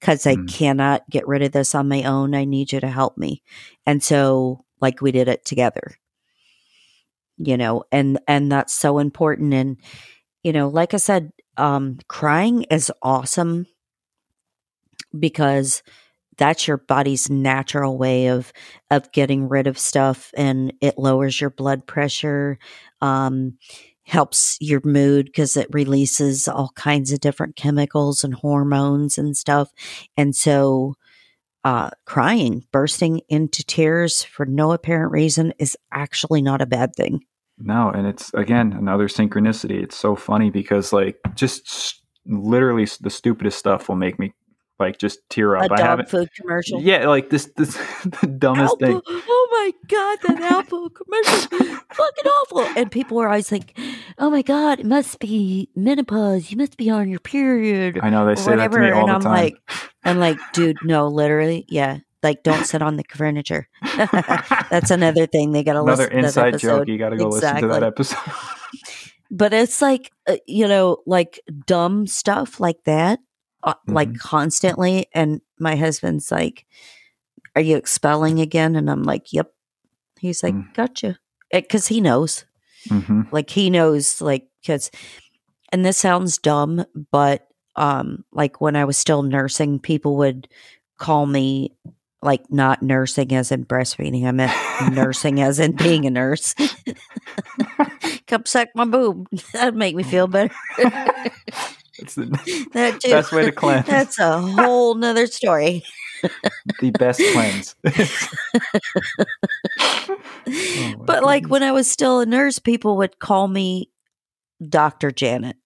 Because 0.01 0.27
I 0.27 0.37
Mm. 0.37 0.49
cannot 0.49 1.09
get 1.11 1.29
rid 1.29 1.43
of 1.43 1.53
this 1.53 1.75
on 1.75 1.89
my 1.89 2.05
own. 2.05 2.35
I 2.35 2.45
need 2.45 2.73
you 2.73 2.81
to 2.81 2.89
help 2.91 3.19
me. 3.19 3.43
And 3.87 4.03
so, 4.03 4.65
like, 4.83 5.01
we 5.03 5.13
did 5.13 5.29
it 5.29 5.45
together. 5.47 5.97
You 7.39 7.57
know 7.57 7.85
and 7.91 8.19
and 8.29 8.53
that's 8.53 8.75
so 8.75 8.99
important. 8.99 9.55
And 9.55 9.77
you 10.43 10.53
know 10.53 10.69
like 10.69 10.95
i 10.95 10.99
said 10.99 11.33
um 11.59 11.99
crying 12.09 12.65
is 12.71 12.93
awesome 13.03 13.67
because 15.19 15.83
that's 16.39 16.69
your 16.69 16.79
body's 16.79 17.31
natural 17.31 17.99
way 17.99 18.29
of 18.29 18.53
of 18.91 19.13
getting 19.13 19.49
rid 19.49 19.67
of 19.67 19.79
stuff 19.79 20.33
and 20.37 20.73
it 20.83 20.99
lowers 20.99 21.41
your 21.41 21.51
blood 21.51 21.87
pressure 21.87 22.59
um 23.03 23.57
helps 24.07 24.59
your 24.61 24.83
mood 24.85 25.27
because 25.27 25.57
it 25.57 25.69
releases 25.73 26.49
all 26.49 26.73
kinds 26.77 27.13
of 27.13 27.21
different 27.21 27.57
chemicals 27.57 28.25
and 28.25 28.35
hormones 28.35 29.19
and 29.19 29.37
stuff. 29.37 29.73
And 30.17 30.37
so 30.37 30.95
uh, 31.65 31.91
crying, 32.07 32.65
bursting 32.73 33.21
into 33.29 33.65
tears 33.65 34.23
for 34.23 34.47
no 34.47 34.73
apparent 34.73 35.13
reason 35.13 35.53
is 35.59 35.77
actually 35.93 36.43
not 36.43 36.61
a 36.61 36.67
bad 36.67 36.95
thing. 36.97 37.21
No, 37.59 37.91
and 37.91 38.07
it's 38.07 38.33
again 38.35 38.73
another 38.73 39.09
synchronicity. 39.09 39.83
It's 39.83 39.97
so 39.97 40.17
funny 40.17 40.51
because 40.51 40.93
like 40.93 41.19
just 41.35 42.03
literally 42.27 42.87
the 43.01 43.11
stupidest 43.11 43.59
stuff 43.59 43.89
will 43.89 43.97
make 43.97 44.19
me 44.19 44.33
like 44.83 44.99
just 44.99 45.21
tear 45.31 45.57
up. 45.57 45.71
a 45.71 45.75
I 45.75 45.81
haven't. 45.81 46.11
food 46.11 46.29
commercial. 46.39 46.81
Yeah, 46.83 47.09
like 47.09 47.31
this 47.31 47.51
this 47.57 47.75
the 48.21 48.27
dumbest 48.27 48.79
thing. 48.79 49.01
Oh 49.07 49.49
my 49.51 49.73
god, 49.89 50.19
that 50.29 50.53
Apple 50.53 50.91
commercial, 50.91 51.77
fucking 51.93 52.25
awful. 52.27 52.61
And 52.77 52.91
people 52.91 53.17
were 53.17 53.29
always 53.29 53.51
like, 53.51 53.79
"Oh 54.19 54.29
my 54.31 54.43
god, 54.43 54.81
it 54.81 54.87
must 54.87 55.19
be 55.19 55.71
menopause. 55.75 56.51
You 56.51 56.57
must 56.59 56.77
be 56.77 56.91
on 56.91 57.09
your 57.09 57.21
period, 57.21 57.99
I 58.03 58.11
know 58.11 58.27
they 58.27 58.35
say 58.35 58.57
that 58.57 58.71
to 58.73 58.79
me 58.79 58.91
all 58.91 59.01
And 59.01 59.09
the 59.09 59.13
I'm 59.15 59.21
time. 59.23 59.33
like, 59.33 59.57
I'm 60.05 60.19
like, 60.19 60.39
dude, 60.53 60.77
no, 60.85 61.09
literally, 61.09 61.65
yeah. 61.69 61.99
Like, 62.23 62.45
don't 62.45 62.65
sit 62.65 62.83
on 62.83 62.97
the 62.97 63.05
furniture. 63.13 63.69
That's 63.97 64.93
another 64.93 65.27
thing 65.27 65.51
they 65.51 65.65
got 65.65 65.73
to 65.73 65.81
Another 65.83 66.05
listen 66.05 66.11
to 66.11 66.23
that 66.23 66.49
inside 66.49 66.59
joke. 66.61 66.87
You 66.89 66.97
got 66.97 67.09
to 67.09 67.17
go 67.17 67.29
listen 67.29 67.57
to 67.63 67.67
that 67.69 67.83
episode. 67.83 68.19
But 69.31 69.53
it's 69.55 69.81
like, 69.83 70.13
uh, 70.29 70.37
you 70.47 70.69
know, 70.69 70.99
like 71.07 71.41
dumb 71.67 72.07
stuff 72.07 72.61
like 72.61 72.85
that, 72.85 73.19
uh, 73.65 73.75
like 73.89 74.11
Mhm. 74.11 74.19
constantly. 74.19 75.07
And 75.15 75.41
my 75.59 75.77
husband's 75.77 76.31
like, 76.31 76.67
Are 77.57 77.63
you 77.63 77.77
expelling 77.77 78.41
again? 78.41 78.77
And 78.77 78.91
I'm 78.91 79.03
like, 79.05 79.33
Yep. 79.33 79.53
He's 80.21 80.43
like, 80.43 80.55
Mm. 80.55 80.75
Gotcha. 80.75 81.19
Because 81.53 81.87
he 81.89 82.01
knows. 82.01 82.45
hmm 82.89 83.23
Like, 83.33 83.51
he 83.51 83.71
knows, 83.71 84.21
like, 84.21 84.49
because, 84.63 84.91
and 85.73 85.85
this 85.85 85.99
sounds 85.99 86.39
dumb, 86.39 86.85
but 87.11 87.47
um, 87.77 88.25
like 88.33 88.61
when 88.61 88.77
I 88.77 88.85
was 88.85 88.97
still 88.99 89.23
nursing, 89.23 89.79
people 89.79 90.17
would 90.19 90.49
call 90.99 91.27
me 91.27 91.73
like 92.23 92.43
not 92.51 92.83
nursing 92.83 93.33
as 93.35 93.51
in 93.51 93.65
breastfeeding. 93.65 94.27
I 94.27 94.31
meant 94.33 94.53
nursing 94.95 95.41
as 95.41 95.59
in 95.59 95.73
being 95.77 96.05
a 96.07 96.11
nurse. 96.11 96.55
Come 98.27 98.45
suck 98.47 98.69
my 98.75 98.85
boob. 98.85 99.27
That'd 99.53 99.75
make 99.77 99.95
me 99.97 100.03
feel 100.03 100.27
better. 100.29 100.55
It's 102.03 102.15
the, 102.17 102.27
that 102.75 103.01
too. 103.01 103.11
Best 103.11 103.33
way 103.33 103.45
to 103.45 103.53
cleanse. 103.53 103.87
That's 103.87 104.19
a 104.19 104.41
whole 104.41 104.95
nother 104.95 105.27
story. 105.27 105.85
the 106.81 106.91
best 106.91 107.21
cleanse. 107.33 107.75
Oh 110.77 111.05
but 111.07 111.23
like 111.23 111.47
when 111.49 111.63
I 111.63 111.73
was 111.73 111.91
still 111.91 112.21
a 112.21 112.27
nurse, 112.27 112.59
people 112.59 112.97
would 112.99 113.19
call 113.19 113.49
me 113.49 113.91
Dr. 114.67 115.11
Janet. 115.11 115.57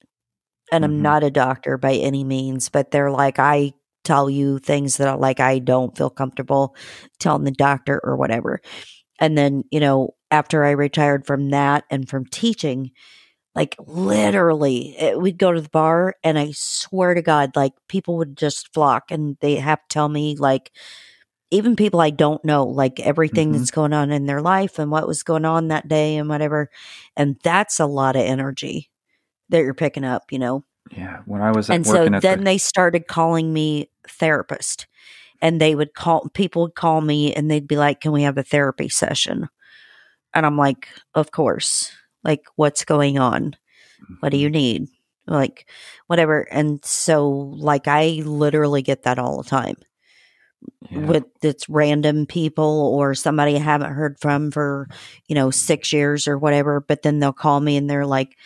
And 0.72 0.84
I'm 0.84 0.98
Mhm. 0.98 1.02
not 1.02 1.24
a 1.24 1.30
doctor 1.30 1.78
by 1.78 1.94
any 1.94 2.24
means, 2.24 2.68
but 2.68 2.90
they're 2.90 3.10
like, 3.10 3.38
I 3.38 3.72
tell 4.04 4.30
you 4.30 4.58
things 4.58 4.96
that 4.98 5.08
I, 5.08 5.14
like 5.14 5.40
I 5.40 5.58
don't 5.58 5.96
feel 5.96 6.10
comfortable 6.10 6.74
telling 7.20 7.44
the 7.44 7.52
doctor 7.52 8.00
or 8.04 8.16
whatever. 8.16 8.60
And 9.20 9.36
then, 9.38 9.64
you 9.70 9.80
know, 9.80 10.14
after 10.30 10.64
I 10.64 10.70
retired 10.72 11.26
from 11.26 11.50
that 11.50 11.84
and 11.90 12.08
from 12.08 12.26
teaching, 12.26 12.92
like 13.56 13.76
literally, 13.86 14.96
it, 14.98 15.20
we'd 15.20 15.38
go 15.38 15.52
to 15.52 15.62
the 15.62 15.70
bar 15.70 16.16
and 16.24 16.38
I 16.38 16.52
swear 16.54 17.14
to 17.14 17.22
God, 17.22 17.56
like 17.56 17.74
people 17.88 18.18
would 18.18 18.36
just 18.38 18.72
flock 18.74 19.10
and 19.12 19.38
they 19.42 19.56
have 19.56 19.80
to 19.80 19.88
tell 19.90 20.08
me, 20.10 20.36
like, 20.36 20.72
even 21.50 21.76
people 21.76 22.00
I 22.00 22.10
don't 22.10 22.44
know, 22.44 22.64
like 22.66 23.00
everything 23.00 23.52
Mhm. 23.52 23.58
that's 23.58 23.70
going 23.70 23.92
on 23.92 24.10
in 24.10 24.26
their 24.26 24.42
life 24.42 24.78
and 24.78 24.90
what 24.90 25.06
was 25.08 25.22
going 25.22 25.44
on 25.44 25.68
that 25.68 25.88
day 25.88 26.16
and 26.16 26.28
whatever. 26.28 26.70
And 27.16 27.36
that's 27.44 27.80
a 27.80 27.86
lot 27.86 28.16
of 28.16 28.22
energy 28.22 28.90
that 29.50 29.60
you're 29.62 29.74
picking 29.74 30.04
up, 30.04 30.32
you 30.32 30.38
know? 30.38 30.64
yeah, 30.96 31.22
when 31.26 31.42
I 31.42 31.52
was 31.52 31.70
and 31.70 31.86
so 31.86 32.04
then 32.08 32.40
the, 32.40 32.44
they 32.44 32.58
started 32.58 33.08
calling 33.08 33.52
me 33.52 33.90
therapist 34.08 34.86
and 35.42 35.60
they 35.60 35.74
would 35.74 35.94
call 35.94 36.28
people 36.34 36.62
would 36.62 36.74
call 36.74 37.00
me 37.00 37.34
and 37.34 37.50
they'd 37.50 37.68
be 37.68 37.76
like 37.76 38.00
can 38.00 38.12
we 38.12 38.22
have 38.22 38.38
a 38.38 38.42
therapy 38.44 38.88
session 38.88 39.48
and 40.34 40.46
i'm 40.46 40.56
like 40.56 40.88
of 41.14 41.30
course 41.32 41.92
like 42.26 42.44
what's 42.56 42.84
going 42.84 43.18
on 43.18 43.56
what 44.20 44.30
do 44.30 44.36
you 44.36 44.50
need 44.50 44.88
like 45.26 45.68
whatever 46.06 46.42
and 46.52 46.84
so 46.84 47.28
like 47.28 47.88
i 47.88 48.20
literally 48.24 48.82
get 48.82 49.04
that 49.04 49.18
all 49.18 49.42
the 49.42 49.48
time 49.48 49.76
yeah. 50.90 50.98
with 50.98 51.24
it's 51.42 51.68
random 51.68 52.26
people 52.26 52.94
or 52.94 53.14
somebody 53.14 53.56
I 53.56 53.60
haven't 53.60 53.92
heard 53.92 54.18
from 54.20 54.50
for 54.50 54.88
you 55.26 55.34
know 55.34 55.50
six 55.50 55.92
years 55.92 56.28
or 56.28 56.36
whatever 56.36 56.80
but 56.80 57.02
then 57.02 57.18
they'll 57.18 57.32
call 57.32 57.60
me 57.60 57.76
and 57.76 57.88
they're 57.88 58.06
like 58.06 58.36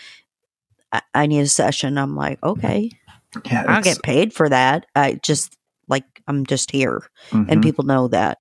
I, 0.93 1.03
I 1.15 1.27
need 1.27 1.41
a 1.41 1.49
session 1.49 1.99
i'm 1.99 2.15
like 2.15 2.43
okay 2.43 2.91
yeah, 3.47 3.63
it's- 3.63 3.85
get 3.85 4.03
paid 4.03 4.33
for 4.33 4.49
that. 4.49 4.87
I 4.95 5.15
just 5.23 5.57
like 5.89 6.05
I'm 6.27 6.47
just 6.47 6.71
here, 6.71 7.03
and 7.33 7.49
mhm. 7.49 7.63
people 7.63 7.85
know 7.85 8.09
that. 8.09 8.39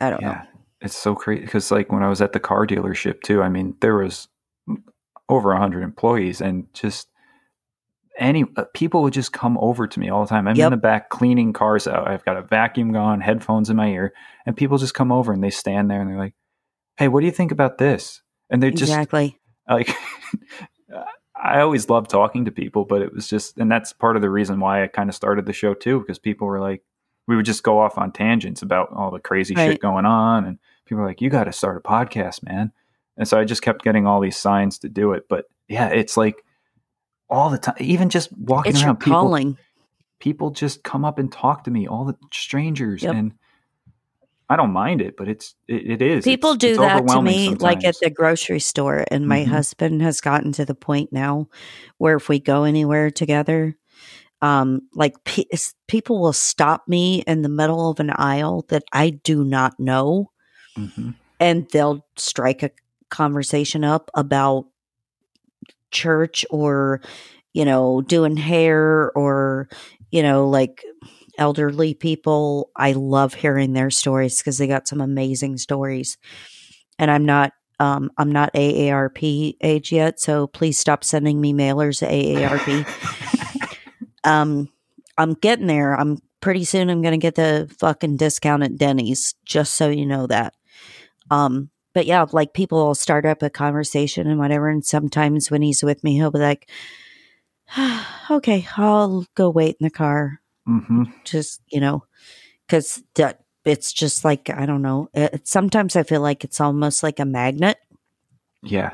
I 0.00 0.10
don't 0.10 0.22
know. 0.22 0.40
it's 0.80 0.96
so 0.96 1.14
crazy 1.14 1.42
because 1.42 1.70
like 1.70 1.92
when 1.92 2.02
I 2.02 2.08
was 2.08 2.22
at 2.22 2.32
the 2.32 2.40
car 2.40 2.66
dealership 2.66 3.22
too, 3.22 3.42
I 3.42 3.48
mean 3.48 3.74
there 3.80 3.96
was 3.96 4.28
over 5.30 5.52
a 5.52 5.58
hundred 5.58 5.82
employees 5.82 6.40
and 6.40 6.66
just 6.74 7.08
any 8.18 8.44
uh, 8.56 8.64
people 8.74 9.02
would 9.02 9.12
just 9.14 9.32
come 9.32 9.56
over 9.58 9.86
to 9.86 10.00
me 10.00 10.10
all 10.10 10.22
the 10.24 10.28
time. 10.28 10.46
I'm 10.46 10.56
Yep. 10.56 10.66
in 10.66 10.70
the 10.72 10.76
back 10.76 11.08
cleaning 11.08 11.52
cars 11.52 11.86
out. 11.86 12.06
I've 12.08 12.24
got 12.24 12.36
a 12.36 12.42
vacuum 12.42 12.92
going, 12.92 13.20
headphones 13.20 13.70
in 13.70 13.76
my 13.76 13.88
ear, 13.88 14.12
and 14.44 14.56
people 14.56 14.76
just 14.78 14.94
come 14.94 15.10
over 15.12 15.32
and 15.32 15.42
they 15.42 15.50
stand 15.50 15.90
there 15.90 16.00
and 16.00 16.10
they're 16.10 16.18
like, 16.18 16.34
"Hey, 16.96 17.08
what 17.08 17.20
do 17.20 17.26
you 17.26 17.32
think 17.32 17.52
about 17.52 17.78
this?" 17.78 18.20
And 18.50 18.62
they're 18.62 18.70
just 18.70 18.92
exactly. 18.92 19.38
like 19.68 19.88
I 21.42 21.60
always 21.60 21.88
love 21.88 22.08
talking 22.08 22.44
to 22.44 22.50
people, 22.50 22.84
but 22.84 23.00
it 23.00 23.14
was 23.14 23.26
just 23.28 23.56
and 23.56 23.70
that's 23.70 23.92
part 23.92 24.16
of 24.16 24.22
the 24.22 24.28
reason 24.30 24.60
why 24.60 24.82
I 24.82 24.88
kind 24.88 25.08
of 25.08 25.14
started 25.14 25.46
the 25.46 25.52
show 25.54 25.72
too 25.72 26.00
because 26.00 26.18
people 26.18 26.46
were 26.46 26.60
like 26.60 26.82
we 27.26 27.36
would 27.36 27.46
just 27.46 27.62
go 27.62 27.78
off 27.78 27.96
on 27.96 28.12
tangents 28.12 28.60
about 28.60 28.92
all 28.92 29.10
the 29.10 29.20
crazy 29.20 29.54
Right. 29.54 29.72
shit 29.72 29.80
going 29.80 30.04
on 30.04 30.44
and 30.44 30.58
people 30.84 31.00
were 31.02 31.06
like 31.08 31.20
you 31.22 31.30
got 31.30 31.44
to 31.44 31.52
start 31.52 31.78
a 31.78 31.88
podcast, 31.88 32.42
man. 32.44 32.72
And 33.16 33.26
so 33.28 33.38
I 33.38 33.44
just 33.44 33.62
kept 33.62 33.82
getting 33.84 34.06
all 34.06 34.20
these 34.20 34.36
signs 34.36 34.78
to 34.80 34.88
do 34.88 35.12
it, 35.12 35.24
but 35.28 35.44
yeah, 35.68 35.88
it's 35.88 36.16
like 36.16 36.42
all 37.28 37.50
the 37.50 37.58
time 37.58 37.74
even 37.78 38.08
just 38.08 38.30
walking 38.36 38.72
It's 38.72 38.82
around 38.82 38.96
people 38.98 39.12
calling. 39.20 39.58
people 40.20 40.50
just 40.50 40.82
come 40.82 41.04
up 41.04 41.18
and 41.18 41.30
talk 41.30 41.64
to 41.64 41.70
me, 41.70 41.86
all 41.86 42.04
the 42.04 42.16
strangers 42.32 43.02
Yep. 43.02 43.14
and 43.14 43.32
I 44.48 44.56
don't 44.56 44.72
mind 44.72 45.00
it, 45.00 45.16
but 45.16 45.28
it's 45.28 45.54
it, 45.68 45.92
it 45.92 46.02
is. 46.02 46.24
People 46.24 46.54
It's- 46.54 46.60
do 46.60 46.68
it's 46.70 46.78
that 46.80 47.06
to 47.06 47.22
me, 47.22 47.54
like 47.54 47.84
at 47.84 47.96
the 48.02 48.10
grocery 48.10 48.58
store. 48.58 49.04
And 49.08 49.28
my 49.28 49.40
Mhm. 49.44 49.46
husband 49.46 50.02
has 50.02 50.20
gotten 50.20 50.50
to 50.52 50.64
the 50.64 50.74
point 50.74 51.12
now 51.12 51.46
where 51.98 52.16
if 52.16 52.28
we 52.28 52.40
go 52.40 52.64
anywhere 52.64 53.10
together, 53.12 53.76
um, 54.42 54.80
like 54.94 55.22
pe- 55.24 55.44
people 55.86 56.20
will 56.20 56.32
stop 56.32 56.88
me 56.88 57.22
in 57.28 57.42
the 57.42 57.48
middle 57.48 57.90
of 57.90 58.00
an 58.00 58.10
aisle 58.10 58.64
that 58.70 58.82
I 58.92 59.10
do 59.10 59.44
not 59.44 59.78
know, 59.78 60.32
Mhm. 60.76 61.14
and 61.38 61.68
they'll 61.70 62.04
strike 62.16 62.64
a 62.64 62.70
conversation 63.10 63.84
up 63.84 64.10
about 64.14 64.66
church 65.90 66.44
or, 66.50 67.00
you 67.52 67.64
know, 67.64 68.00
doing 68.00 68.36
hair 68.36 69.10
or, 69.12 69.68
you 70.10 70.22
know, 70.22 70.48
like 70.48 70.84
elderly 71.38 71.94
people. 71.94 72.70
I 72.76 72.92
love 72.92 73.34
hearing 73.34 73.72
their 73.72 73.90
stories 73.90 74.38
because 74.38 74.58
they 74.58 74.66
got 74.66 74.86
some 74.86 75.00
amazing 75.00 75.58
stories. 75.58 76.18
And 76.98 77.10
I'm 77.10 77.24
not 77.24 77.52
um 77.80 78.10
I'm 78.18 78.30
not 78.30 78.52
AARP 78.54 79.56
age 79.62 79.90
yet, 79.90 80.20
so 80.20 80.46
please 80.46 80.78
stop 80.78 81.02
sending 81.02 81.40
me 81.40 81.52
mailers 81.52 82.06
AARP. 82.06 82.86
um 84.24 84.68
I'm 85.18 85.34
getting 85.34 85.66
there. 85.66 85.98
I'm 85.98 86.18
pretty 86.40 86.64
soon 86.64 86.90
I'm 86.90 87.02
gonna 87.02 87.18
get 87.18 87.34
the 87.34 87.74
fucking 87.78 88.18
discount 88.18 88.62
at 88.62 88.76
Denny's, 88.76 89.34
just 89.44 89.74
so 89.74 89.88
you 89.88 90.06
know 90.06 90.26
that. 90.26 90.54
Um 91.30 91.70
but 91.94 92.06
yeah, 92.06 92.24
like 92.32 92.54
people 92.54 92.84
will 92.86 92.94
start 92.94 93.26
up 93.26 93.42
a 93.42 93.50
conversation 93.50 94.26
and 94.26 94.38
whatever, 94.38 94.68
and 94.68 94.84
sometimes 94.84 95.50
when 95.50 95.62
he's 95.62 95.82
with 95.82 96.02
me, 96.04 96.14
he'll 96.14 96.30
be 96.30 96.38
like, 96.38 96.68
"Okay, 98.30 98.66
I'll 98.76 99.26
go 99.34 99.50
wait 99.50 99.76
in 99.80 99.84
the 99.84 99.90
car." 99.90 100.40
hmm 100.66 101.04
just 101.24 101.62
you 101.68 101.80
know 101.80 102.04
because 102.66 103.02
that 103.14 103.40
it's 103.64 103.92
just 103.92 104.24
like 104.24 104.48
i 104.50 104.64
don't 104.66 104.82
know 104.82 105.08
it, 105.14 105.46
sometimes 105.48 105.96
i 105.96 106.02
feel 106.02 106.20
like 106.20 106.44
it's 106.44 106.60
almost 106.60 107.02
like 107.02 107.18
a 107.18 107.24
magnet 107.24 107.78
Yeah. 108.62 108.92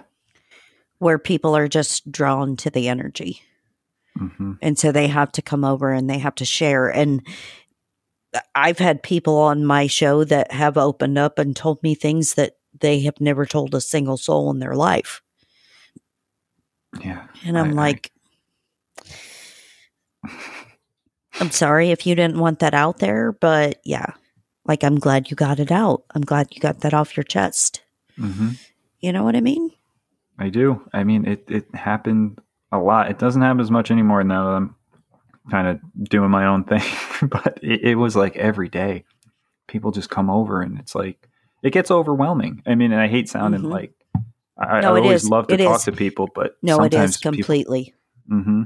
where 0.98 1.18
people 1.18 1.56
are 1.56 1.68
just 1.68 2.10
drawn 2.10 2.56
to 2.58 2.70
the 2.70 2.88
energy 2.88 3.42
hmm 4.16 4.52
and 4.62 4.78
so 4.78 4.92
they 4.92 5.08
have 5.08 5.32
to 5.32 5.42
come 5.42 5.64
over 5.64 5.92
and 5.92 6.08
they 6.08 6.18
have 6.18 6.36
to 6.36 6.44
share 6.44 6.88
and 6.88 7.26
i've 8.54 8.78
had 8.78 9.02
people 9.02 9.36
on 9.36 9.66
my 9.66 9.86
show 9.86 10.24
that 10.24 10.52
have 10.52 10.78
opened 10.78 11.18
up 11.18 11.38
and 11.38 11.54
told 11.56 11.82
me 11.82 11.94
things 11.94 12.34
that 12.34 12.56
they 12.80 13.00
have 13.00 13.20
never 13.20 13.46
told 13.46 13.74
a 13.74 13.80
single 13.80 14.16
soul 14.16 14.50
in 14.50 14.58
their 14.58 14.74
life 14.74 15.22
Yeah. 17.00 17.26
and 17.44 17.58
i'm 17.58 17.68
I- 17.78 17.82
I- 17.82 17.86
like 17.86 18.12
i'm 21.40 21.50
sorry 21.50 21.90
if 21.90 22.06
you 22.06 22.14
didn't 22.14 22.38
want 22.38 22.58
that 22.60 22.74
out 22.74 22.98
there 22.98 23.32
but 23.32 23.80
yeah 23.84 24.06
like 24.64 24.82
i'm 24.82 24.98
glad 24.98 25.30
you 25.30 25.36
got 25.36 25.60
it 25.60 25.70
out 25.70 26.02
i'm 26.14 26.22
glad 26.22 26.48
you 26.52 26.60
got 26.60 26.80
that 26.80 26.94
off 26.94 27.16
your 27.16 27.24
chest 27.24 27.82
hmm 28.16 28.50
You 29.00 29.12
know 29.12 29.24
what 29.24 29.36
I 29.36 29.40
mean? 29.42 29.70
I 30.38 30.48
do. 30.48 30.82
I 30.92 31.04
mean, 31.04 31.26
it, 31.26 31.44
it 31.50 31.66
happened 31.74 32.40
a 32.72 32.78
lot. 32.78 33.10
It 33.10 33.18
doesn't 33.18 33.40
happen 33.42 33.60
as 33.60 33.70
much 33.70 33.90
anymore 33.90 34.24
now 34.24 34.44
that 34.44 34.56
I'm 34.56 34.74
kind 35.50 35.68
of 35.68 35.80
doing 36.08 36.30
my 36.30 36.46
own 36.46 36.64
thing, 36.64 36.82
but 37.28 37.58
it, 37.62 37.82
it 37.90 37.94
was 37.96 38.16
like 38.16 38.34
every 38.36 38.68
day. 38.68 39.04
People 39.68 39.92
just 39.92 40.08
come 40.10 40.28
over 40.30 40.60
and 40.62 40.78
it's 40.78 40.94
like, 40.94 41.28
it 41.66 41.72
gets 41.72 41.90
overwhelming. 41.90 42.62
I 42.66 42.76
mean, 42.76 42.92
and 42.92 43.00
I 43.00 43.08
hate 43.08 43.28
sounding 43.28 43.62
Mhm. 43.62 43.70
like, 43.72 43.92
I, 44.56 44.80
No, 44.82 44.94
I 44.94 45.00
always 45.00 45.24
is. 45.24 45.30
love 45.30 45.48
to 45.48 45.54
It 45.54 45.64
talk 45.64 45.78
is. 45.78 45.84
to 45.84 45.92
people, 45.92 46.28
but 46.34 46.56
No, 46.62 46.82
it 46.82 46.94
is 46.94 47.16
completely. 47.16 47.94
People, 48.28 48.42
hmm 48.42 48.62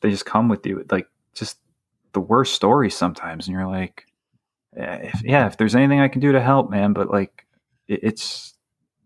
they 0.00 0.10
just 0.10 0.24
come 0.24 0.48
with 0.48 0.66
you. 0.66 0.84
Like, 0.90 1.06
just 1.34 1.58
the 2.12 2.20
worst 2.20 2.54
stories 2.54 2.96
sometimes. 2.96 3.46
And 3.46 3.54
you're 3.54 3.66
like, 3.66 4.06
eh, 4.74 5.10
if, 5.12 5.22
yeah, 5.22 5.46
if 5.46 5.58
there's 5.58 5.74
anything 5.74 6.00
I 6.00 6.08
can 6.08 6.22
do 6.22 6.32
to 6.32 6.40
help, 6.40 6.70
man, 6.70 6.94
but 6.94 7.10
like, 7.10 7.46
it, 7.86 8.00
it's, 8.02 8.54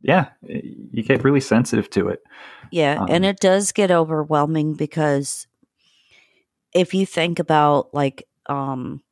yeah, 0.02 0.28
you 0.42 1.02
get 1.02 1.24
really 1.24 1.40
sensitive 1.40 1.90
to 1.90 2.08
it. 2.10 2.22
yeah, 2.70 2.98
Um, 3.00 3.06
and 3.10 3.24
it 3.24 3.40
does 3.40 3.72
get 3.72 3.90
overwhelming 3.90 4.74
because 4.74 5.48
if 6.72 6.94
you 6.94 7.06
think 7.06 7.38
about 7.38 7.92
like 7.94 8.26
um 8.46 9.02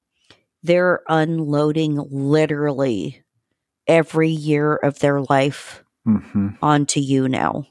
they're 0.62 1.00
unloading 1.08 1.96
literally 2.10 3.21
every 3.93 4.31
year 4.31 4.77
of 4.77 4.98
their 5.01 5.20
life 5.23 5.85
hmm 6.05 6.48
onto 6.62 7.01
you 7.01 7.28
now. 7.28 7.66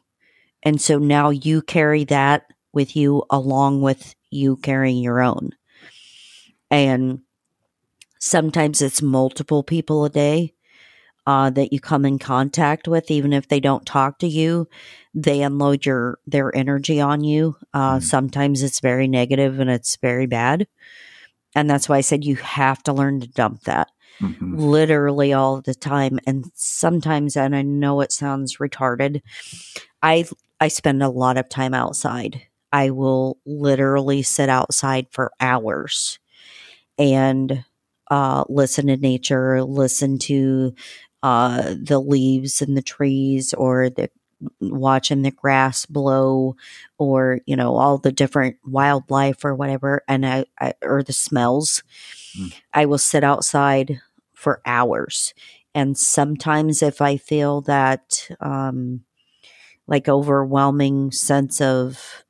And 0.64 0.80
so 0.82 1.00
now 1.00 1.30
you 1.32 1.62
carry 1.62 2.04
that 2.06 2.46
with 2.74 2.96
you 2.96 3.24
along 3.30 3.82
with 3.82 4.16
you 4.30 4.58
carrying 4.58 4.98
your 5.04 5.22
own. 5.22 5.52
And 6.70 7.22
sometimes 8.20 8.82
it's 8.82 9.02
multiple 9.02 9.64
people 9.64 10.06
a 10.06 10.10
day 10.10 10.54
uh, 11.28 11.50
that 11.52 11.74
you 11.74 11.80
come 11.80 12.06
in 12.06 12.20
contact 12.20 12.88
with, 12.88 13.12
even 13.12 13.34
if 13.34 13.48
they 13.48 13.60
don't 13.60 13.86
talk 13.86 14.20
to 14.20 14.28
you, 14.28 14.68
they 15.14 15.42
unload 15.44 15.86
your 15.86 16.20
their 16.28 16.56
energy 16.56 17.02
on 17.02 17.24
you. 17.24 17.56
Uh, 17.74 17.98
Mhm. 17.98 18.04
Sometimes 18.04 18.64
it's 18.64 18.80
very 18.82 19.08
negative 19.08 19.60
and 19.60 19.70
it's 19.70 19.98
very 19.98 20.28
bad, 20.28 20.68
and 21.56 21.70
that's 21.70 21.90
why 21.90 21.98
I 21.98 22.02
said 22.02 22.26
you 22.26 22.38
have 22.38 22.84
to 22.84 22.94
learn 22.94 23.22
to 23.22 23.28
dump 23.28 23.64
that 23.64 23.90
hmm 24.22 24.56
literally 24.56 25.34
all 25.34 25.62
the 25.62 25.74
time 25.76 26.20
and 26.28 26.46
sometimes 26.56 27.36
and 27.36 27.56
i 27.56 27.62
know 27.62 28.02
it 28.02 28.12
sounds 28.12 28.58
retarded 28.58 29.22
i 30.04 30.26
i 30.62 30.68
spend 30.68 31.04
a 31.04 31.10
lot 31.10 31.38
of 31.38 31.50
time 31.50 31.74
outside. 31.74 32.42
I 32.74 32.92
will 32.92 33.38
literally 33.46 34.22
sit 34.24 34.48
outside 34.48 35.08
for 35.12 35.34
hours 35.42 36.20
and 36.98 37.66
uh, 38.10 38.44
listen 38.50 38.88
to 38.88 38.98
nature 38.98 39.64
listen 39.64 40.20
to 40.20 40.74
uh, 41.24 41.76
the 41.82 42.00
leaves 42.00 42.62
in 42.62 42.76
the 42.76 42.82
trees 42.82 43.54
or 43.54 43.90
the 43.90 44.10
watching 44.60 45.22
the 45.22 45.32
grass 45.32 45.86
blow 45.86 46.56
or 46.98 47.40
you 47.46 47.56
know 47.56 47.76
all 47.76 47.98
the 47.98 48.12
different 48.12 48.58
wildlife 48.66 49.46
or 49.46 49.54
whatever 49.56 50.04
and 50.08 50.26
I, 50.26 50.46
I 50.60 50.74
or 50.82 51.04
the 51.04 51.14
smells. 51.14 51.84
Mm. 52.38 52.54
i 52.74 52.86
will 52.86 52.98
sit 52.98 53.24
outside 53.24 54.00
for 54.42 54.62
hours. 54.66 55.34
And 55.74 55.98
sometimes 55.98 56.82
if 56.84 57.02
i 57.02 57.16
feel 57.16 57.62
that 57.62 58.28
um 58.42 59.06
like 59.88 60.10
overwhelming 60.10 61.12
sense 61.12 61.62
of 61.62 62.26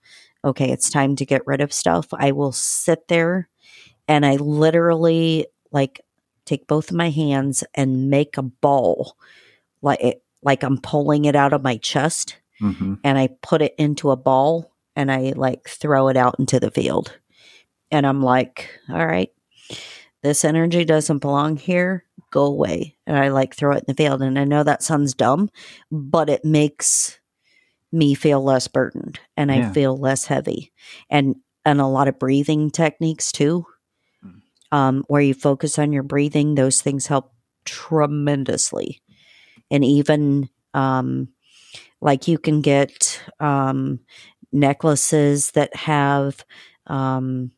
okay 0.46 0.70
it's 0.72 0.92
time 0.92 1.16
to 1.16 1.26
get 1.26 1.42
rid 1.48 1.60
of 1.60 1.74
stuff 1.74 2.08
i 2.14 2.32
will 2.32 2.52
sit 2.52 3.08
there 3.08 3.50
and 4.08 4.28
i 4.28 4.36
literally 4.36 5.48
like 5.72 6.02
take 6.46 6.68
both 6.68 6.92
of 6.92 6.96
my 6.96 7.10
hands 7.10 7.64
and 7.74 8.12
make 8.12 8.38
a 8.38 8.44
ball 8.44 9.18
like 9.82 10.00
it, 10.02 10.24
like 10.44 10.64
i'm 10.64 10.78
pulling 10.78 11.26
it 11.26 11.36
out 11.36 11.54
of 11.54 11.64
my 11.64 11.78
chest 11.78 12.38
hmm 12.60 12.94
and 13.04 13.18
I 13.18 13.30
put 13.42 13.62
it 13.62 13.74
into 13.78 14.12
a 14.12 14.16
ball 14.16 14.72
and 14.96 15.12
I 15.12 15.34
like 15.36 15.68
throw 15.68 16.08
it 16.10 16.18
out 16.18 16.36
into 16.40 16.60
the 16.60 16.72
field. 16.72 17.18
And 17.90 18.06
I'm 18.06 18.22
like, 18.22 18.70
all 18.90 19.06
right, 19.06 19.32
this 20.24 20.46
energy 20.46 20.86
doesn't 20.86 21.20
belong 21.20 21.58
here. 21.58 22.06
Go 22.32 22.46
away. 22.46 22.96
And 23.06 23.18
I 23.18 23.30
like 23.30 23.56
throw 23.56 23.74
it 23.74 23.80
in 23.80 23.84
the 23.88 23.94
field. 23.94 24.22
And 24.22 24.38
I 24.38 24.44
know 24.44 24.64
that 24.64 24.84
sounds 24.84 25.14
dumb, 25.14 25.50
but 25.92 26.30
it 26.30 26.46
makes 26.46 27.20
me 27.92 28.14
feel 28.14 28.42
less 28.42 28.68
burdened 28.68 29.20
and 29.36 29.52
I 29.52 29.70
feel 29.72 29.98
less 29.98 30.26
heavy. 30.26 30.72
And 31.10 31.36
and 31.66 31.82
a 31.82 31.88
lot 31.88 32.08
of 32.08 32.20
breathing 32.20 32.72
techniques 32.72 33.32
too. 33.32 33.66
Mm. 34.26 34.42
Um, 34.72 35.04
where 35.08 35.22
you 35.22 35.34
focus 35.34 35.78
on 35.78 35.92
your 35.92 36.04
breathing, 36.04 36.56
those 36.56 36.82
things 36.82 37.08
help 37.08 37.34
tremendously. 37.66 39.02
And 39.70 39.84
even 39.84 40.50
um 40.74 41.30
like 42.02 42.28
you 42.28 42.38
can 42.38 42.62
get 42.62 43.22
um, 43.40 44.00
necklaces 44.52 45.52
that 45.52 45.74
have 45.76 46.44
um, 46.88 47.52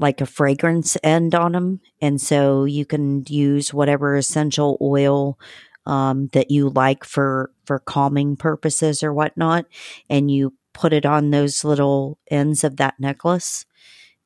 like 0.00 0.20
a 0.20 0.26
fragrance 0.26 0.96
end 1.04 1.34
on 1.34 1.52
them 1.52 1.80
and 2.00 2.20
so 2.20 2.64
you 2.64 2.84
can 2.84 3.22
use 3.28 3.72
whatever 3.72 4.16
essential 4.16 4.76
oil 4.80 5.38
um, 5.86 6.28
that 6.32 6.50
you 6.50 6.70
like 6.70 7.04
for 7.04 7.50
for 7.64 7.78
calming 7.78 8.34
purposes 8.36 9.02
or 9.02 9.12
whatnot 9.14 9.66
and 10.08 10.30
you 10.30 10.52
put 10.72 10.92
it 10.92 11.04
on 11.06 11.30
those 11.30 11.64
little 11.64 12.18
ends 12.30 12.64
of 12.64 12.76
that 12.78 12.94
necklace 12.98 13.64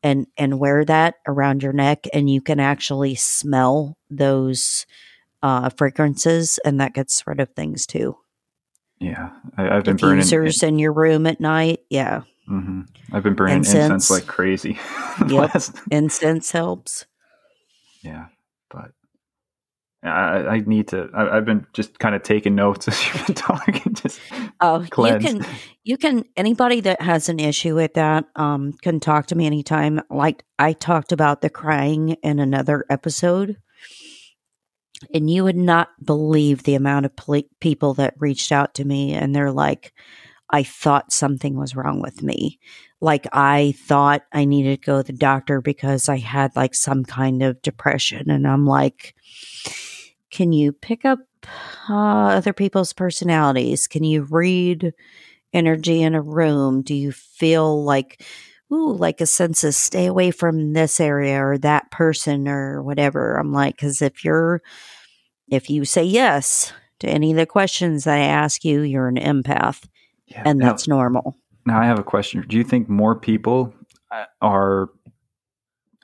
and 0.03 0.27
and 0.37 0.59
wear 0.61 0.85
that 0.85 1.17
around 1.27 1.63
your 1.63 1.73
neck 1.73 2.07
and 2.13 2.31
you 2.31 2.41
can 2.41 2.61
actually 2.61 3.15
smell 3.15 3.97
those 4.11 4.87
uh, 5.43 5.69
fragrances 5.71 6.59
and 6.65 6.81
that 6.81 6.95
gets 6.95 7.27
rid 7.27 7.41
of 7.41 7.51
things 7.51 7.87
too 7.87 8.17
Yeah, 9.01 9.31
I, 9.59 9.77
I've 9.77 9.85
been 9.85 9.97
burning. 9.97 10.23
in 10.63 10.79
your 10.79 10.93
room 10.93 11.27
at 11.27 11.41
night 11.41 11.81
yeah 11.91 12.23
hmm 12.47 12.83
I've 13.13 13.23
been 13.23 13.35
burning 13.35 13.59
Incense. 13.59 13.85
incense, 13.85 14.11
like 14.11 14.27
crazy. 14.27 14.79
Yep. 15.29 15.63
incense 15.91 16.51
helps 16.51 17.07
yeah, 18.05 18.27
but 18.71 18.93
I, 20.03 20.47
I 20.47 20.61
need 20.61 20.89
to. 20.89 21.09
I, 21.15 21.39
I've 21.39 21.47
been 21.47 21.67
just 21.73 21.99
kind 21.99 22.15
of 22.15 22.23
taking 22.23 22.55
notes 22.55 22.87
as 22.89 23.03
you've 23.07 23.27
been 23.27 23.35
talking. 23.35 23.95
Just 23.95 24.21
Oh, 24.61 24.83
you 24.83 25.19
can 25.19 25.47
you 25.83 25.97
can 25.97 26.25
anybody 26.37 26.81
that 26.83 27.01
has 27.01 27.29
an 27.29 27.41
issue 27.41 27.75
with 27.75 27.95
that 27.95 28.27
um 28.37 28.75
can 28.83 29.01
talk 29.01 29.27
to 29.29 29.35
me 29.35 29.47
anytime. 29.47 30.01
Like 30.11 30.45
I 30.59 30.75
talked 30.75 31.13
about 31.13 31.41
the 31.41 31.51
crying 31.51 32.11
in 32.23 32.39
another 32.39 32.85
episode. 32.91 33.57
And 35.13 35.29
you 35.29 35.45
would 35.45 35.57
not 35.57 35.89
believe 36.03 36.63
the 36.63 36.77
amount 36.77 37.05
of 37.05 37.15
poli- 37.17 37.51
people 37.61 37.95
that 37.95 38.15
reached 38.19 38.53
out 38.53 38.75
to 38.75 38.85
me 38.85 39.13
and 39.13 39.35
they're 39.35 39.53
like 39.53 39.93
I 40.55 40.63
thought 40.63 41.13
something 41.13 41.57
was 41.57 41.75
wrong 41.75 42.01
with 42.01 42.23
me. 42.23 42.59
Like 43.01 43.27
I 43.33 43.75
thought 43.77 44.23
I 44.33 44.45
needed 44.45 44.81
to 44.81 44.87
go 44.87 45.03
to 45.03 45.13
the 45.13 45.19
doctor 45.19 45.61
because 45.61 46.09
I 46.09 46.19
had 46.19 46.55
like 46.57 46.75
some 46.75 47.05
kind 47.05 47.43
of 47.43 47.61
depression 47.61 48.31
and 48.31 48.47
I'm 48.47 48.65
like 48.65 49.15
can 50.35 50.53
you 50.53 50.73
pick 50.73 51.05
up 51.05 51.21
uh, 51.89 51.95
other 51.95 52.53
people's 52.53 52.93
personalities? 52.93 53.87
Can 53.87 54.03
you 54.03 54.23
read 54.25 54.93
energy 55.53 56.03
in 56.03 56.17
a 56.17 56.21
room? 56.21 56.83
Do 56.83 56.93
you 56.93 57.13
feel 57.13 57.85
like, 57.85 58.21
ooh, 58.73 58.93
like 58.93 59.21
a 59.21 59.27
sense 59.27 59.63
of 59.63 59.77
stay 59.77 60.07
away 60.07 60.33
from 60.33 60.73
this 60.73 60.99
area 60.99 61.41
or 61.41 61.57
that 61.59 61.89
person 61.93 62.49
or 62.49 62.83
whatever? 62.83 63.37
I'm 63.37 63.53
like, 63.53 63.77
because 63.77 64.03
if 64.03 64.25
you're, 64.25 64.61
if 65.49 65.71
you 65.71 65.85
say 65.85 66.03
yes 66.03 66.73
to 66.99 67.09
any 67.09 67.31
of 67.31 67.37
the 67.37 67.47
questions 67.47 68.03
that 68.03 68.19
I 68.19 68.25
ask 68.25 68.65
you, 68.65 68.81
you're 68.81 69.09
an 69.09 69.17
empath, 69.17 69.87
yeah. 70.27 70.43
and 70.47 70.59
now, 70.59 70.69
that's 70.69 70.87
normal. 70.89 71.37
now 71.67 71.81
I 71.81 71.85
have 71.87 71.99
a 71.99 72.05
question. 72.05 72.45
Do 72.49 72.57
you 72.57 72.65
think 72.65 72.89
more 72.89 73.15
people 73.15 73.75
uh, 74.11 74.25
are 74.41 74.89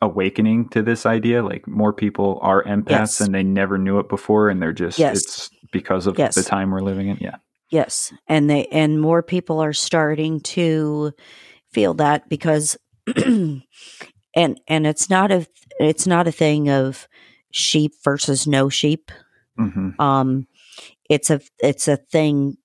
awakening 0.02 0.68
to 0.70 0.82
this 0.82 1.06
idea? 1.06 1.42
Like 1.42 1.66
more 1.66 1.92
people 1.92 2.38
are 2.42 2.62
empaths 2.64 2.88
Yes. 2.90 3.20
and 3.20 3.34
they 3.34 3.42
never 3.42 3.78
knew 3.78 3.98
it 3.98 4.08
before, 4.08 4.48
and 4.48 4.60
they're 4.62 4.72
just 4.72 4.98
Yes. 4.98 5.18
it's 5.18 5.50
because 5.72 6.06
of 6.06 6.18
Yes. 6.18 6.34
the 6.34 6.42
time 6.42 6.70
we're 6.70 6.80
living 6.80 7.08
in. 7.08 7.18
Yeah. 7.20 7.36
Yes, 7.70 8.12
and 8.26 8.50
they 8.50 8.66
and 8.66 9.00
more 9.00 9.22
people 9.22 9.60
are 9.60 9.72
starting 9.72 10.40
to 10.40 11.12
feel 11.72 11.94
that 11.94 12.28
because 12.28 12.76
and 13.16 13.62
and 14.34 14.86
it's 14.86 15.08
not 15.08 15.30
a 15.30 15.46
it's 15.78 16.06
not 16.06 16.26
a 16.26 16.32
thing 16.32 16.68
of 16.68 17.06
sheep 17.52 17.92
versus 18.02 18.46
no 18.46 18.68
sheep. 18.68 19.12
hmm 19.56 19.90
Um 20.00 20.46
it's 21.08 21.30
a 21.30 21.40
it's 21.60 21.86
a 21.88 21.96
thing 21.96 22.56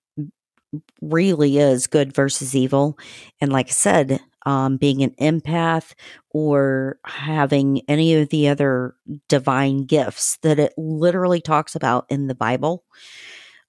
really 1.02 1.58
is 1.58 1.88
good 1.88 2.14
versus 2.14 2.56
evil. 2.56 2.98
And 3.42 3.52
like 3.52 3.68
I 3.68 3.72
said, 3.72 4.20
um 4.46 4.78
being 4.78 5.02
an 5.02 5.16
empath 5.20 5.94
or 6.30 7.00
having 7.06 7.82
any 7.88 8.16
of 8.16 8.30
the 8.30 8.48
other 8.48 8.96
divine 9.28 9.86
gifts 9.86 10.38
that 10.44 10.60
it 10.60 10.74
literally 10.78 11.42
talks 11.42 11.76
about 11.76 12.06
in 12.10 12.28
the 12.28 12.36
Bible. 12.36 12.84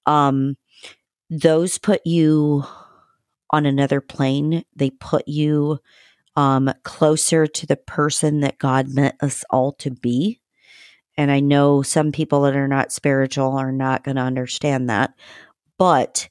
Um 0.05 0.57
those 1.31 1.79
put 1.79 2.07
you 2.07 2.65
on 3.51 3.67
another 3.67 4.01
plane. 4.01 4.65
They 4.75 4.91
put 4.91 5.27
you 5.27 5.79
um, 6.37 6.73
closer 6.83 7.47
to 7.47 7.67
the 7.67 7.77
person 7.77 8.41
that 8.41 8.59
God 8.59 8.89
meant 8.89 9.17
us 9.23 9.45
all 9.51 9.73
to 9.75 9.91
be. 9.91 10.41
And 11.17 11.31
I 11.31 11.41
know 11.41 11.83
some 11.83 12.13
people 12.13 12.43
that 12.43 12.57
are 12.57 12.69
not 12.69 12.93
spiritual 12.93 13.57
are 13.57 13.73
not 13.73 14.05
going 14.05 14.17
to 14.17 14.23
understand 14.23 14.91
that. 14.91 15.15
But 15.79 16.29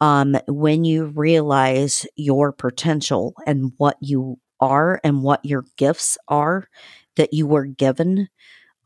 um, 0.00 0.36
when 0.46 0.84
you 0.84 1.06
realize 1.06 2.06
your 2.16 2.52
potential 2.52 3.34
and 3.46 3.72
what 3.78 3.96
you 4.00 4.38
are 4.60 5.00
and 5.04 5.22
what 5.22 5.44
your 5.44 5.64
gifts 5.76 6.18
are 6.28 6.68
that 7.16 7.32
you 7.32 7.46
were 7.46 7.66
given, 7.66 8.28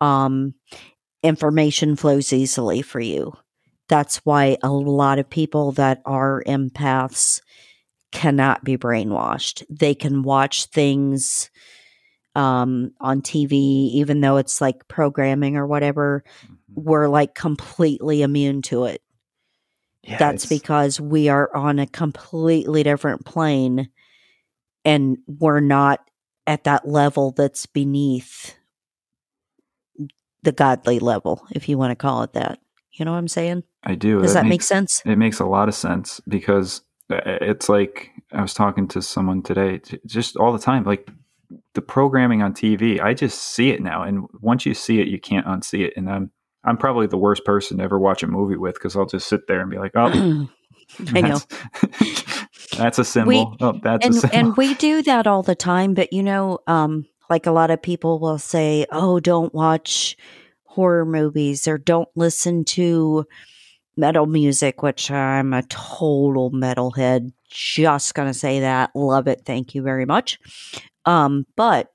um, 0.00 0.54
information 1.22 1.96
flows 1.96 2.32
easily 2.32 2.82
for 2.82 3.00
you 3.00 3.32
that's 3.92 4.24
why 4.24 4.56
a 4.62 4.70
lot 4.70 5.18
of 5.18 5.28
people 5.28 5.72
that 5.72 6.00
are 6.06 6.42
empaths 6.46 7.42
cannot 8.10 8.64
be 8.64 8.78
brainwashed. 8.78 9.64
They 9.68 9.94
can 9.94 10.22
watch 10.22 10.66
things 10.66 11.50
um, 12.34 12.92
on 13.02 13.20
TV, 13.20 13.52
even 13.52 14.22
though 14.22 14.38
it's 14.38 14.62
like 14.62 14.88
programming 14.88 15.56
or 15.58 15.66
whatever. 15.66 16.24
We're 16.74 17.08
like 17.08 17.34
completely 17.34 18.22
immune 18.22 18.62
to 18.62 18.84
it. 18.84 19.02
Yeah, 20.02 20.18
That's 20.18 20.46
because 20.46 21.00
we 21.00 21.28
are 21.28 21.54
on 21.54 21.78
a 21.78 21.86
completely 21.86 22.82
different 22.82 23.24
plane 23.24 23.88
and 24.84 25.18
we're 25.26 25.60
not 25.60 26.00
at 26.46 26.64
that 26.64 26.88
level 26.88 27.30
that's 27.30 27.66
beneath 27.66 28.56
the 30.42 30.52
godly 30.52 30.98
level, 30.98 31.46
if 31.52 31.68
you 31.68 31.78
want 31.78 31.92
to 31.92 31.96
call 31.96 32.22
it 32.22 32.32
that. 32.32 32.58
You 32.92 33.04
know 33.04 33.12
what 33.12 33.18
I'm 33.18 33.28
saying? 33.28 33.62
I 33.84 33.94
do. 33.94 34.20
Does 34.20 34.34
that 34.34 34.44
make 34.44 34.50
makes- 34.50 34.66
sense? 34.66 35.02
It 35.04 35.16
makes 35.16 35.40
a 35.40 35.46
lot 35.46 35.68
of 35.68 35.74
sense 35.74 36.20
because 36.28 36.82
uh, 37.10 37.20
it's 37.24 37.68
like 37.68 38.10
I 38.32 38.42
was 38.42 38.54
talking 38.54 38.88
to 38.88 39.02
someone 39.02 39.42
today, 39.42 39.80
just 40.04 40.36
all 40.36 40.52
the 40.52 40.58
time. 40.58 40.84
Like 40.84 41.08
the 41.74 41.82
programming 41.82 42.42
on 42.42 42.54
TV, 42.54 43.00
I 43.00 43.14
just 43.14 43.38
see 43.40 43.70
it 43.70 43.80
now, 43.80 44.02
and 44.02 44.26
once 44.40 44.66
you 44.66 44.74
see 44.74 45.00
it, 45.00 45.08
you 45.08 45.18
can't 45.18 45.46
unsee 45.46 45.86
it. 45.86 45.94
And 45.96 46.10
I'm 46.10 46.32
I'm 46.64 46.76
probably 46.76 47.06
the 47.06 47.18
worst 47.18 47.44
person 47.44 47.78
to 47.78 47.84
ever 47.84 47.98
watch 47.98 48.22
a 48.22 48.26
movie 48.26 48.56
with 48.56 48.74
because 48.74 48.96
I'll 48.96 49.06
just 49.06 49.28
sit 49.28 49.46
there 49.48 49.60
and 49.60 49.70
be 49.70 49.78
like, 49.78 49.92
oh, 49.94 50.48
I 51.14 51.20
know. 51.20 51.38
that's, 52.76 52.98
a 52.98 53.04
symbol. 53.04 53.56
oh, 53.60 53.78
that's 53.82 54.04
a 54.04 54.06
and 54.06 54.14
symbol. 54.14 54.36
and 54.36 54.56
we 54.56 54.74
do 54.74 55.02
that 55.02 55.26
all 55.26 55.42
the 55.42 55.54
time 55.54 55.94
but 55.94 56.12
you 56.12 56.22
know 56.22 56.58
um 56.66 57.06
like 57.30 57.46
a 57.46 57.52
lot 57.52 57.70
of 57.70 57.80
people 57.80 58.18
will 58.18 58.38
say 58.38 58.86
oh 58.90 59.20
don't 59.20 59.54
watch 59.54 60.16
horror 60.64 61.04
movies 61.04 61.68
or 61.68 61.78
don't 61.78 62.08
listen 62.14 62.64
to 62.64 63.24
metal 63.96 64.26
music 64.26 64.82
which 64.82 65.10
i'm 65.10 65.52
a 65.52 65.62
total 65.64 66.50
metalhead 66.50 67.30
just 67.48 68.14
gonna 68.14 68.34
say 68.34 68.60
that 68.60 68.90
love 68.94 69.28
it 69.28 69.42
thank 69.44 69.74
you 69.74 69.82
very 69.82 70.06
much 70.06 70.38
um 71.04 71.46
but 71.56 71.92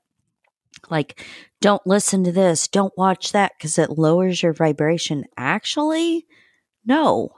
like 0.90 1.24
don't 1.60 1.86
listen 1.86 2.24
to 2.24 2.32
this 2.32 2.68
don't 2.68 2.96
watch 2.96 3.32
that 3.32 3.52
because 3.58 3.78
it 3.78 3.98
lowers 3.98 4.42
your 4.42 4.52
vibration. 4.52 5.24
Actually 5.36 6.26
no 6.84 7.30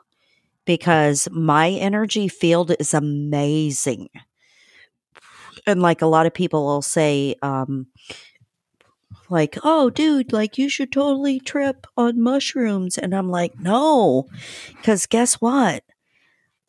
because 0.64 1.28
my 1.32 1.70
energy 1.70 2.28
field 2.28 2.72
is 2.78 2.94
amazing. 2.94 4.09
And 5.66 5.82
like 5.82 6.02
a 6.02 6.06
lot 6.06 6.26
of 6.26 6.34
people 6.34 6.64
will 6.64 6.82
say 6.82 7.34
um 7.42 7.86
like 9.28 9.59
oh 9.64 9.90
dude 9.90 10.32
like 10.32 10.59
you 10.59 10.68
should 10.68 10.92
totally 10.92 11.40
trip 11.40 11.86
on 11.97 12.20
mushrooms. 12.20 12.98
And 12.98 13.14
i'm 13.14 13.28
like 13.28 13.59
no 13.59 14.26
because 14.76 15.06
guess 15.06 15.34
what? 15.34 15.82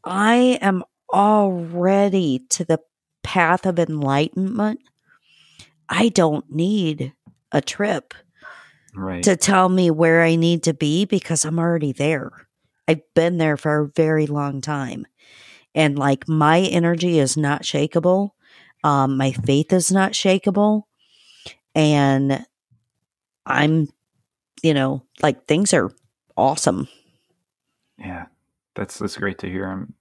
I 0.03 0.57
am 0.61 0.83
already 1.13 2.39
to 2.49 2.65
the 2.65 2.79
path 3.23 3.65
of 3.65 3.77
enlightenment. 3.77 4.79
I 5.89 6.09
don't 6.09 6.49
need 6.49 7.13
a 7.51 7.61
trip 7.61 8.13
right. 8.95 9.23
to 9.23 9.35
tell 9.35 9.69
me 9.69 9.91
where 9.91 10.21
i 10.21 10.35
need 10.35 10.63
to 10.63 10.73
be 10.73 11.05
because 11.05 11.45
i'm 11.45 11.59
already 11.59 11.91
there. 11.91 12.31
I've 12.87 13.01
been 13.13 13.37
there 13.37 13.57
for 13.57 13.79
a 13.79 13.87
very 13.87 14.27
long 14.27 14.59
time. 14.59 15.05
And 15.73 15.97
like 15.97 16.27
my 16.27 16.59
energy 16.59 17.19
is 17.19 17.37
not 17.37 17.63
shakable 17.63 18.31
um, 18.83 19.15
my 19.17 19.31
faith 19.31 19.71
is 19.71 19.91
not 19.91 20.13
shakable 20.13 20.83
and 21.75 22.43
i'm 23.45 23.87
you 24.63 24.73
know 24.73 25.03
like 25.21 25.45
things 25.45 25.73
are 25.73 25.91
awesome. 26.37 26.87
Yeah, 27.97 28.25
that's 28.75 28.99
that's 28.99 29.17
great 29.17 29.37
to 29.39 29.49
hear. 29.49 29.67
I'm 29.67 29.93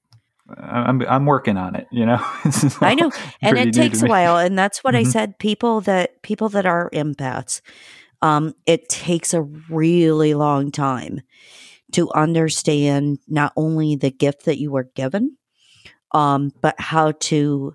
I'm 0.59 1.03
I'm 1.03 1.27
working 1.27 1.57
on 1.57 1.75
it. 1.77 1.87
You 1.91 2.07
know, 2.07 2.25
i 2.83 2.95
know 2.95 3.11
and 3.43 3.59
it 3.59 3.73
takes 3.73 4.03
a 4.03 4.07
while 4.07 4.37
and 4.37 4.59
that's 4.59 4.83
what 4.85 4.95
i 4.95 5.03
Mhm. 5.03 5.13
said 5.13 5.39
people 5.39 5.81
that 5.81 6.23
people 6.23 6.49
that 6.49 6.67
are 6.67 6.91
empaths 6.91 7.61
um 8.23 8.55
it 8.67 8.89
takes 8.89 9.35
a 9.35 9.43
really 9.43 10.35
long 10.35 10.71
time 10.71 11.21
to 11.93 12.11
understand 12.13 13.19
not 13.29 13.53
only 13.57 13.97
the 13.97 14.11
gift 14.11 14.45
that 14.45 14.59
you 14.59 14.71
were 14.71 14.91
given 14.95 15.37
um 16.13 16.53
but 16.61 16.75
how 16.79 17.13
to 17.13 17.75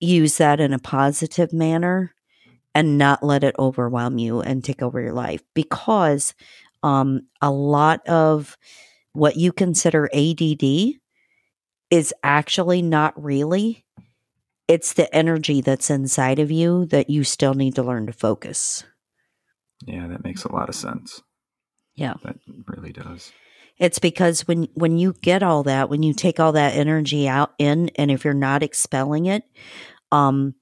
use 0.00 0.36
that 0.38 0.60
in 0.60 0.72
a 0.72 0.78
positive 0.78 1.52
manner 1.52 2.14
and 2.74 2.98
not 2.98 3.22
let 3.22 3.44
it 3.44 3.54
overwhelm 3.58 4.18
you 4.18 4.40
and 4.40 4.64
take 4.64 4.82
over 4.82 5.00
your 5.00 5.12
life 5.12 5.42
because 5.54 6.34
um, 6.82 7.22
a 7.40 7.50
lot 7.50 8.06
of 8.08 8.56
what 9.12 9.36
you 9.36 9.52
consider 9.52 10.08
ADD 10.12 10.98
is 11.90 12.14
actually 12.22 12.82
not 12.82 13.20
really. 13.22 13.84
It's 14.68 14.92
the 14.92 15.12
energy 15.14 15.60
that's 15.60 15.90
inside 15.90 16.38
of 16.38 16.50
you 16.50 16.86
that 16.86 17.10
you 17.10 17.24
still 17.24 17.54
need 17.54 17.74
to 17.74 17.82
learn 17.82 18.06
to 18.06 18.12
focus. 18.12 18.84
Yeah, 19.84 20.06
that 20.06 20.22
makes 20.24 20.44
a 20.44 20.52
lot 20.52 20.68
of 20.68 20.74
sense. 20.74 21.22
Yeah. 21.96 22.14
That 22.22 22.36
really 22.66 22.92
does. 22.92 23.32
It's 23.78 23.98
because 23.98 24.46
when 24.46 24.68
when 24.74 24.98
you 24.98 25.14
get 25.22 25.42
all 25.42 25.62
that, 25.64 25.88
when 25.88 26.02
you 26.02 26.12
take 26.12 26.38
all 26.38 26.52
that 26.52 26.74
energy 26.74 27.26
out 27.26 27.54
in 27.58 27.88
and 27.96 28.10
if 28.10 28.24
you're 28.24 28.34
not 28.34 28.62
expelling 28.62 29.26
it, 29.26 29.42
um 30.12 30.54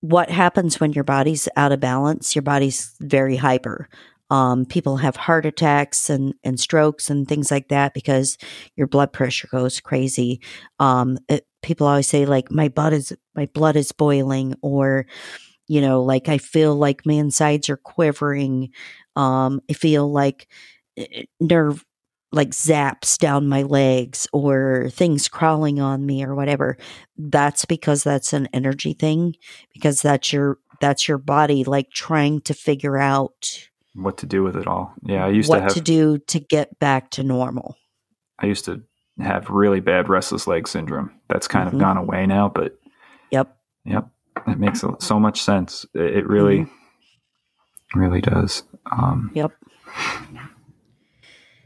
what 0.00 0.30
happens 0.30 0.80
when 0.80 0.92
your 0.92 1.04
body's 1.04 1.48
out 1.56 1.72
of 1.72 1.80
balance? 1.80 2.34
Your 2.34 2.42
body's 2.42 2.94
very 3.00 3.36
hyper. 3.36 3.88
Um, 4.30 4.64
people 4.64 4.96
have 4.98 5.16
heart 5.16 5.44
attacks 5.46 6.08
and, 6.08 6.34
and 6.44 6.58
strokes 6.58 7.10
and 7.10 7.26
things 7.28 7.50
like 7.50 7.68
that 7.68 7.94
because 7.94 8.38
your 8.76 8.86
blood 8.86 9.12
pressure 9.12 9.48
goes 9.50 9.80
crazy. 9.80 10.40
Um, 10.78 11.18
it, 11.28 11.46
people 11.62 11.86
always 11.86 12.06
say 12.06 12.26
like 12.26 12.50
my 12.50 12.68
blood 12.68 12.92
is 12.92 13.12
my 13.34 13.46
blood 13.46 13.76
is 13.76 13.92
boiling 13.92 14.54
or 14.62 15.06
you 15.68 15.80
know 15.80 16.02
like 16.02 16.28
I 16.28 16.38
feel 16.38 16.74
like 16.74 17.06
my 17.06 17.14
insides 17.14 17.68
are 17.68 17.76
quivering. 17.76 18.70
Um, 19.16 19.60
I 19.70 19.74
feel 19.74 20.10
like 20.10 20.48
eh, 20.96 21.24
nerve 21.40 21.84
like 22.32 22.50
zaps 22.50 23.18
down 23.18 23.48
my 23.48 23.62
legs 23.62 24.28
or 24.32 24.88
things 24.92 25.28
crawling 25.28 25.80
on 25.80 26.06
me 26.06 26.22
or 26.24 26.34
whatever 26.36 26.76
that's 27.18 27.64
because 27.64 28.04
that's 28.04 28.32
an 28.32 28.48
energy 28.52 28.92
thing 28.92 29.34
because 29.74 30.00
that's 30.00 30.32
your 30.32 30.58
that's 30.80 31.08
your 31.08 31.18
body 31.18 31.64
like 31.64 31.90
trying 31.90 32.40
to 32.40 32.54
figure 32.54 32.96
out 32.96 33.68
what 33.94 34.18
to 34.18 34.26
do 34.26 34.42
with 34.42 34.56
it 34.56 34.66
all. 34.66 34.94
Yeah, 35.02 35.24
I 35.26 35.30
used 35.30 35.48
what 35.48 35.56
to 35.56 35.62
have 35.62 35.74
to 35.74 35.80
do 35.80 36.18
to 36.18 36.38
get 36.40 36.78
back 36.78 37.10
to 37.12 37.22
normal 37.22 37.76
I 38.38 38.46
used 38.46 38.64
to 38.66 38.82
have 39.20 39.50
really 39.50 39.80
bad 39.80 40.08
restless 40.08 40.46
leg 40.46 40.66
syndrome. 40.66 41.10
That's 41.28 41.46
kind 41.48 41.68
Mhm. 41.68 41.74
of 41.74 41.78
gone 41.80 41.96
away 41.98 42.26
now, 42.26 42.48
but 42.48 42.78
yep 43.30 43.56
yep, 43.84 44.08
it 44.46 44.58
makes 44.58 44.82
so 45.00 45.18
much 45.20 45.42
sense. 45.42 45.84
It, 45.94 46.26
really, 46.26 46.66
really 47.94 48.20
does. 48.20 48.62
Um, 48.90 49.30
yep 49.34 49.50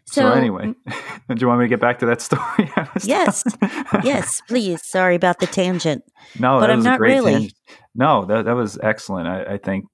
so, 0.06 0.30
anyway, 0.32 0.72
do 0.86 1.34
you 1.38 1.48
want 1.48 1.58
me 1.60 1.64
to 1.64 1.68
get 1.68 1.80
back 1.80 1.98
to 2.00 2.06
that 2.06 2.20
story? 2.20 2.70
Yes. 3.02 3.42
yes 4.04 4.40
please 4.48 4.84
sorry 4.84 5.16
about 5.16 5.40
the 5.40 5.46
tangent 5.46 6.04
no, 6.38 6.56
But 6.58 6.60
that 6.60 6.70
I'm 6.70 6.76
was 6.78 6.86
a 6.86 6.90
not 6.90 6.98
great 6.98 7.14
really. 7.14 7.32
tangent. 7.32 7.54
No, 7.96 8.24
that 8.26 8.44
that 8.44 8.54
was 8.56 8.78
excellent. 8.82 9.28
I, 9.28 9.54
I 9.54 9.58
think. 9.58 9.86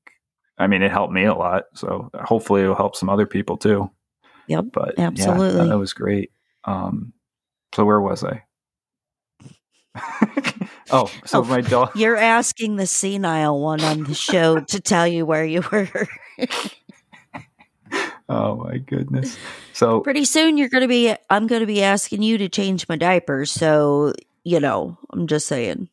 I 0.61 0.66
mean, 0.66 0.82
it 0.82 0.91
helped 0.91 1.12
me 1.12 1.24
a 1.24 1.35
lot. 1.35 1.65
So 1.74 2.11
hopefully, 2.15 2.62
it'll 2.62 2.74
help 2.77 2.95
some 2.95 3.09
other 3.09 3.27
people 3.27 3.57
too. 3.57 3.91
Yep, 4.47 4.66
But 4.73 4.95
yeah, 4.99 5.07
absolutely. 5.07 5.69
that 5.69 5.78
was 5.78 5.93
great. 5.93 6.31
Um, 6.65 7.12
so 7.74 7.85
where 7.85 8.01
was 8.01 8.23
I? 8.24 8.43
oh, 10.91 11.07
so 11.24 11.41
Oh, 11.41 11.45
my 11.45 11.61
dog. 11.61 11.91
you're 11.97 12.16
asking 12.16 12.77
the 12.77 12.87
senile 12.87 13.61
one 13.61 13.81
on 13.82 14.05
the 14.05 14.15
show 14.15 14.61
to 14.61 14.81
tell 14.81 15.07
you 15.07 15.24
where 15.27 15.45
you 15.45 15.62
were 15.73 15.89
Oh 18.28 18.55
my 18.57 18.78
goodness. 18.78 19.37
So 19.73 20.01
pretty 20.01 20.24
soon 20.24 20.57
you're 20.57 20.69
going 20.69 20.82
to 20.82 20.89
be 20.89 21.12
i'm 21.31 21.47
going 21.49 21.61
to 21.61 21.66
be 21.66 21.82
asking 21.82 22.23
you 22.23 22.39
to 22.39 22.49
change 22.49 22.89
my 22.89 22.95
diapers 22.97 23.51
so 23.51 24.12
you 24.45 24.61
know 24.61 24.97
i'm 25.11 25.27
just 25.27 25.47
saying 25.49 25.89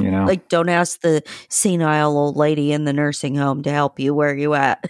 you 0.00 0.10
know, 0.10 0.24
like 0.24 0.48
don't 0.48 0.68
ask 0.68 1.00
the 1.00 1.22
senile 1.48 2.16
old 2.16 2.36
lady 2.36 2.72
in 2.72 2.84
the 2.84 2.92
nursing 2.92 3.34
home 3.34 3.62
to 3.62 3.70
help 3.70 4.00
you 4.00 4.14
where 4.14 4.34
you 4.34 4.54
at 4.54 4.84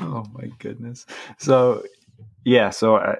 oh 0.00 0.24
my 0.32 0.50
goodness. 0.58 1.06
So 1.38 1.84
yeah, 2.44 2.70
so 2.70 2.96
I, 2.96 3.16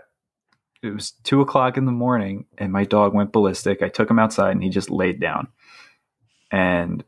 it 0.83 0.95
was 0.95 1.13
two 1.25 1.41
o'clock 1.41 1.77
in 1.77 1.85
the 1.85 1.93
morning, 1.93 2.47
and 2.59 2.73
my 2.73 2.85
dog 2.85 3.15
went 3.15 3.33
ballistic. 3.33 3.83
I 3.83 3.89
took 3.89 4.11
him 4.11 4.19
outside, 4.19 4.53
and 4.53 4.63
he 4.63 4.71
just 4.71 4.91
laid 4.91 5.21
down. 5.21 5.49
And 6.51 7.05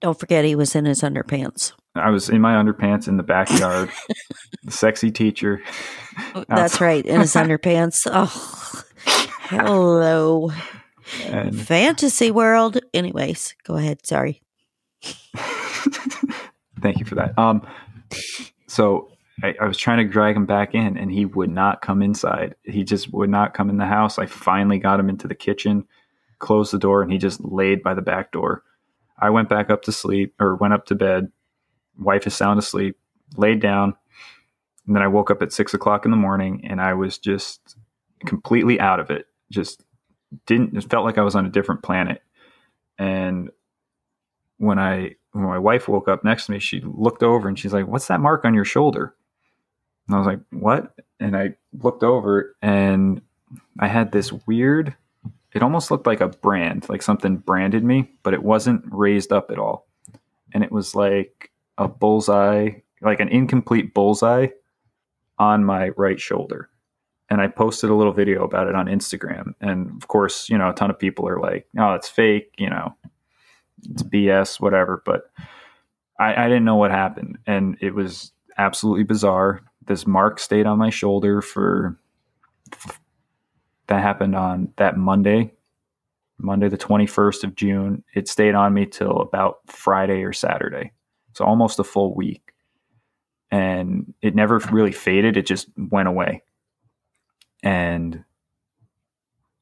don't 0.00 0.18
forget 0.18 0.44
he 0.44 0.56
was 0.56 0.74
in 0.74 0.84
his 0.84 1.00
underpants 1.00 1.72
I 1.94 2.10
was 2.10 2.28
in 2.28 2.40
my 2.40 2.62
underpants 2.62 3.08
in 3.08 3.16
the 3.16 3.22
backyard. 3.22 3.90
the 4.64 4.70
sexy 4.70 5.10
teacher. 5.10 5.62
that's 6.48 6.80
right 6.80 7.04
in 7.06 7.20
his 7.20 7.32
underpants 7.34 8.06
oh 8.10 8.82
hello 9.48 10.50
And 11.24 11.58
fantasy 11.58 12.30
world 12.30 12.78
anyways 12.92 13.54
go 13.64 13.76
ahead 13.76 14.04
sorry 14.06 14.42
thank 16.80 16.98
you 16.98 17.04
for 17.04 17.14
that. 17.16 17.38
Um, 17.38 17.66
so 18.66 19.10
I, 19.42 19.54
I 19.60 19.66
was 19.66 19.76
trying 19.76 19.98
to 19.98 20.12
drag 20.12 20.36
him 20.36 20.46
back 20.46 20.74
in, 20.74 20.96
and 20.96 21.10
he 21.10 21.24
would 21.24 21.50
not 21.50 21.82
come 21.82 22.02
inside. 22.02 22.54
He 22.62 22.84
just 22.84 23.12
would 23.12 23.30
not 23.30 23.54
come 23.54 23.70
in 23.70 23.78
the 23.78 23.86
house. 23.86 24.18
I 24.18 24.26
finally 24.26 24.78
got 24.78 25.00
him 25.00 25.08
into 25.08 25.28
the 25.28 25.34
kitchen, 25.34 25.86
closed 26.38 26.72
the 26.72 26.78
door, 26.78 27.02
and 27.02 27.12
he 27.12 27.18
just 27.18 27.44
laid 27.44 27.82
by 27.82 27.94
the 27.94 28.02
back 28.02 28.32
door. 28.32 28.62
I 29.18 29.30
went 29.30 29.48
back 29.48 29.70
up 29.70 29.82
to 29.82 29.92
sleep, 29.92 30.34
or 30.40 30.56
went 30.56 30.74
up 30.74 30.86
to 30.86 30.94
bed. 30.94 31.30
Wife 31.98 32.26
is 32.26 32.34
sound 32.34 32.58
asleep, 32.58 32.96
laid 33.36 33.60
down, 33.60 33.94
and 34.86 34.94
then 34.94 35.02
I 35.02 35.08
woke 35.08 35.30
up 35.30 35.42
at 35.42 35.52
six 35.52 35.74
o'clock 35.74 36.04
in 36.04 36.10
the 36.10 36.16
morning, 36.16 36.62
and 36.64 36.80
I 36.80 36.94
was 36.94 37.18
just 37.18 37.76
completely 38.24 38.78
out 38.80 39.00
of 39.00 39.10
it. 39.10 39.26
Just 39.50 39.84
didn't. 40.46 40.76
It 40.76 40.90
felt 40.90 41.04
like 41.04 41.18
I 41.18 41.22
was 41.22 41.34
on 41.34 41.46
a 41.46 41.50
different 41.50 41.82
planet. 41.82 42.22
And 42.98 43.50
when 44.58 44.78
I 44.78 45.16
when 45.32 45.44
my 45.44 45.58
wife 45.58 45.88
woke 45.88 46.08
up 46.08 46.24
next 46.24 46.46
to 46.46 46.52
me, 46.52 46.58
she 46.58 46.80
looked 46.80 47.22
over 47.22 47.48
and 47.48 47.58
she's 47.58 47.72
like, 47.72 47.86
"What's 47.86 48.08
that 48.08 48.20
mark 48.20 48.44
on 48.44 48.54
your 48.54 48.64
shoulder?" 48.64 49.14
And 50.08 50.16
I 50.16 50.18
was 50.18 50.26
like, 50.26 50.40
"What?" 50.50 50.94
And 51.20 51.36
I 51.36 51.54
looked 51.82 52.02
over 52.02 52.56
and 52.62 53.20
I 53.78 53.88
had 53.88 54.12
this 54.12 54.32
weird. 54.32 54.94
It 55.54 55.62
almost 55.62 55.90
looked 55.90 56.06
like 56.06 56.20
a 56.20 56.28
brand, 56.28 56.88
like 56.88 57.02
something 57.02 57.36
branded 57.38 57.84
me, 57.84 58.10
but 58.22 58.34
it 58.34 58.42
wasn't 58.42 58.84
raised 58.90 59.32
up 59.32 59.50
at 59.50 59.58
all. 59.58 59.86
And 60.52 60.62
it 60.62 60.72
was 60.72 60.94
like 60.94 61.50
a 61.78 61.88
bullseye, 61.88 62.70
like 63.00 63.20
an 63.20 63.28
incomplete 63.28 63.94
bullseye 63.94 64.48
on 65.38 65.64
my 65.64 65.90
right 65.90 66.20
shoulder. 66.20 66.68
And 67.28 67.40
I 67.40 67.48
posted 67.48 67.90
a 67.90 67.94
little 67.94 68.12
video 68.12 68.44
about 68.44 68.68
it 68.68 68.74
on 68.74 68.86
Instagram. 68.86 69.54
And 69.60 69.90
of 70.00 70.08
course, 70.08 70.48
you 70.48 70.56
know, 70.56 70.70
a 70.70 70.74
ton 70.74 70.90
of 70.90 70.98
people 70.98 71.28
are 71.28 71.40
like, 71.40 71.66
oh, 71.78 71.94
it's 71.94 72.08
fake, 72.08 72.54
you 72.56 72.70
know, 72.70 72.94
it's 73.90 74.02
BS, 74.02 74.60
whatever. 74.60 75.02
But 75.04 75.30
I, 76.18 76.44
I 76.44 76.48
didn't 76.48 76.64
know 76.64 76.76
what 76.76 76.90
happened. 76.90 77.38
And 77.46 77.76
it 77.80 77.94
was 77.94 78.32
absolutely 78.58 79.04
bizarre. 79.04 79.62
This 79.86 80.06
mark 80.06 80.38
stayed 80.38 80.66
on 80.66 80.78
my 80.78 80.90
shoulder 80.90 81.42
for 81.42 81.98
that 83.88 84.02
happened 84.02 84.34
on 84.34 84.72
that 84.76 84.96
Monday, 84.96 85.52
Monday, 86.38 86.68
the 86.68 86.78
21st 86.78 87.44
of 87.44 87.54
June. 87.54 88.04
It 88.14 88.28
stayed 88.28 88.54
on 88.54 88.74
me 88.74 88.86
till 88.86 89.18
about 89.18 89.58
Friday 89.66 90.22
or 90.22 90.32
Saturday. 90.32 90.92
So 91.34 91.44
almost 91.44 91.78
a 91.78 91.84
full 91.84 92.14
week. 92.14 92.52
And 93.50 94.12
it 94.22 94.34
never 94.34 94.58
really 94.70 94.92
faded. 94.92 95.36
It 95.36 95.46
just 95.46 95.68
went 95.76 96.08
away. 96.08 96.42
And 97.66 98.24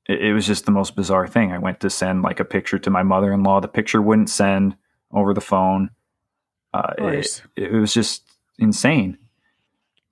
it, 0.07 0.21
it 0.21 0.35
was 0.35 0.47
just 0.47 0.67
the 0.67 0.73
most 0.73 0.95
bizarre 0.95 1.27
thing. 1.27 1.53
I 1.53 1.59
went 1.59 1.81
to 1.81 1.91
send 1.91 2.23
like 2.23 2.39
a 2.39 2.45
picture 2.45 2.79
to 2.79 2.91
my 2.91 3.03
mother 3.03 3.33
in 3.33 3.43
law. 3.43 3.61
The 3.61 3.69
picture 3.69 4.03
wouldn't 4.03 4.29
send 4.29 4.77
over 5.11 5.33
the 5.33 5.41
phone. 5.41 5.91
Uh, 6.75 6.93
it, 6.99 7.43
it 7.57 7.73
was 7.73 7.95
just 7.95 8.25
insane. 8.59 9.17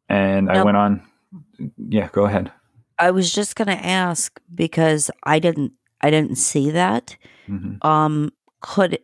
And 0.09 0.51
I 0.51 0.62
went 0.62 0.77
on. 0.77 1.02
Yeah, 1.77 2.09
go 2.12 2.24
ahead. 2.24 2.52
I 2.98 3.10
was 3.10 3.32
just 3.32 3.56
going 3.56 3.69
to 3.69 3.85
ask 3.85 4.40
because 4.55 5.10
I 5.24 5.39
didn't 5.39 5.73
I 6.01 6.10
didn't 6.10 6.36
see 6.36 6.70
that. 6.70 7.16
hmm 7.47 7.74
Um 7.82 8.32
could 8.60 9.01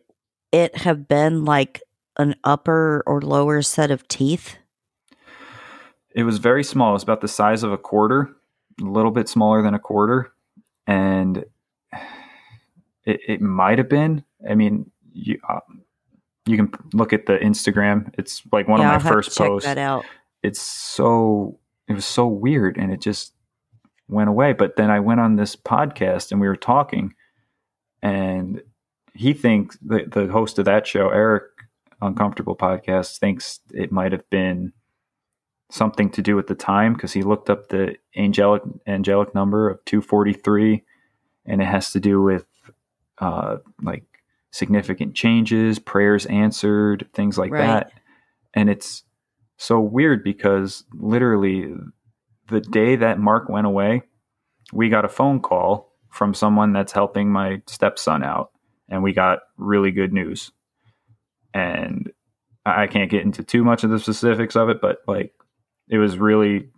it 0.51 0.77
have 0.77 1.07
been 1.07 1.45
like 1.45 1.81
an 2.17 2.35
upper 2.43 3.03
or 3.05 3.21
lower 3.21 3.61
set 3.61 3.91
of 3.91 4.07
teeth? 4.07 4.57
It 6.15 6.23
was 6.23 6.37
very 6.37 6.63
small. 6.63 6.91
It 6.91 6.93
was 6.93 7.03
about 7.03 7.21
the 7.21 7.27
size 7.27 7.63
of 7.63 7.71
a 7.71 7.77
quarter, 7.77 8.35
a 8.81 8.85
little 8.85 9.11
bit 9.11 9.29
smaller 9.29 9.61
than 9.61 9.73
a 9.73 9.79
quarter, 9.79 10.31
and 10.87 11.45
it, 13.05 13.19
it 13.27 13.41
might 13.41 13.77
have 13.77 13.89
been. 13.89 14.23
I 14.49 14.55
mean, 14.55 14.89
you 15.13 15.39
uh, 15.47 15.59
you 16.45 16.57
can 16.57 16.71
look 16.93 17.13
at 17.13 17.25
the 17.25 17.37
Instagram. 17.37 18.13
It's 18.17 18.41
like 18.51 18.67
one 18.67 18.81
yeah, 18.81 18.91
I'll 18.91 18.95
of 18.97 19.03
my 19.03 19.09
have 19.09 19.15
first 19.15 19.31
to 19.31 19.35
check 19.37 19.47
posts. 19.47 19.65
that 19.67 19.77
out. 19.77 20.05
It's 20.43 20.61
so 20.61 21.59
it 21.87 21.93
was 21.93 22.05
so 22.05 22.27
weird, 22.27 22.77
and 22.77 22.91
it 22.91 23.01
just 23.01 23.33
went 24.07 24.29
away. 24.29 24.53
But 24.53 24.75
then 24.75 24.89
I 24.89 24.99
went 24.99 25.19
on 25.19 25.35
this 25.35 25.55
podcast, 25.55 26.31
and 26.31 26.39
we 26.39 26.47
were 26.47 26.55
talking, 26.55 27.13
and 28.01 28.61
he 29.13 29.33
thinks 29.33 29.77
the 29.81 30.05
the 30.07 30.27
host 30.27 30.59
of 30.59 30.65
that 30.65 30.87
show, 30.87 31.09
Eric 31.09 31.43
Uncomfortable 32.01 32.55
Podcast, 32.55 33.17
thinks 33.17 33.59
it 33.73 33.91
might 33.91 34.11
have 34.11 34.29
been 34.29 34.73
something 35.69 36.09
to 36.11 36.21
do 36.21 36.35
with 36.35 36.47
the 36.47 36.55
time 36.55 36.93
because 36.93 37.13
he 37.13 37.21
looked 37.23 37.49
up 37.49 37.69
the 37.69 37.95
angelic 38.15 38.61
angelic 38.87 39.33
number 39.35 39.69
of 39.69 39.83
243 39.85 40.83
and 41.45 41.61
it 41.61 41.65
has 41.65 41.91
to 41.91 41.99
do 41.99 42.21
with 42.21 42.45
uh 43.19 43.57
like 43.81 44.03
significant 44.51 45.13
changes 45.15 45.77
prayers 45.79 46.25
answered 46.25 47.07
things 47.13 47.37
like 47.37 47.51
Right. 47.51 47.67
that 47.67 47.91
and 48.53 48.69
it's 48.69 49.03
so 49.57 49.79
weird 49.79 50.23
because 50.23 50.83
literally 50.93 51.71
the 52.47 52.61
day 52.61 52.95
that 52.95 53.19
mark 53.19 53.47
went 53.49 53.67
away 53.67 54.01
we 54.73 54.89
got 54.89 55.05
a 55.05 55.09
phone 55.09 55.39
call 55.39 55.93
from 56.09 56.33
someone 56.33 56.73
that's 56.73 56.91
helping 56.91 57.31
my 57.31 57.61
stepson 57.67 58.23
out, 58.23 58.51
and 58.87 59.03
we 59.03 59.13
got 59.13 59.39
really 59.57 59.91
good 59.91 60.13
news. 60.13 60.51
And 61.53 62.11
I 62.65 62.87
can't 62.87 63.09
get 63.09 63.23
into 63.23 63.43
too 63.43 63.63
much 63.63 63.83
of 63.83 63.89
the 63.89 63.99
specifics 63.99 64.55
of 64.55 64.69
it, 64.69 64.81
but 64.81 64.99
like 65.07 65.33
it 65.89 65.97
was 65.97 66.17
really 66.17 66.69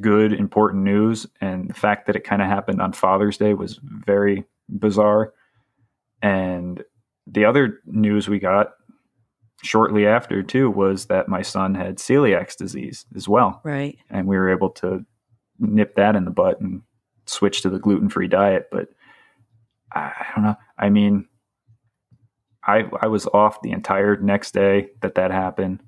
good, 0.00 0.32
important 0.32 0.84
news. 0.84 1.26
And 1.40 1.68
the 1.68 1.74
fact 1.74 2.06
that 2.06 2.16
it 2.16 2.24
kind 2.24 2.42
of 2.42 2.48
happened 2.48 2.80
on 2.80 2.92
Father's 2.92 3.36
Day 3.36 3.54
was 3.54 3.80
very 3.82 4.44
bizarre. 4.68 5.32
And 6.22 6.82
the 7.26 7.44
other 7.44 7.80
news 7.86 8.28
we 8.28 8.38
got 8.38 8.72
shortly 9.62 10.06
after 10.06 10.42
too 10.42 10.70
was 10.70 11.06
that 11.06 11.28
my 11.28 11.42
son 11.42 11.74
had 11.74 11.98
celiac 11.98 12.56
disease 12.56 13.04
as 13.14 13.28
well. 13.28 13.60
Right. 13.64 13.98
And 14.08 14.26
we 14.26 14.36
were 14.36 14.50
able 14.50 14.70
to 14.70 15.04
nip 15.58 15.96
that 15.96 16.16
in 16.16 16.24
the 16.24 16.30
butt 16.30 16.60
and 16.60 16.82
switch 17.26 17.62
to 17.62 17.70
the 17.70 17.78
gluten-free 17.78 18.28
diet, 18.28 18.68
but 18.70 18.88
I, 19.92 20.00
I 20.00 20.26
don't 20.34 20.44
know. 20.44 20.56
I 20.78 20.88
mean, 20.88 21.26
I 22.64 22.84
I 23.00 23.06
was 23.08 23.26
off 23.26 23.62
the 23.62 23.72
entire 23.72 24.16
next 24.16 24.52
day 24.52 24.90
that 25.00 25.14
that 25.16 25.30
happened. 25.30 25.82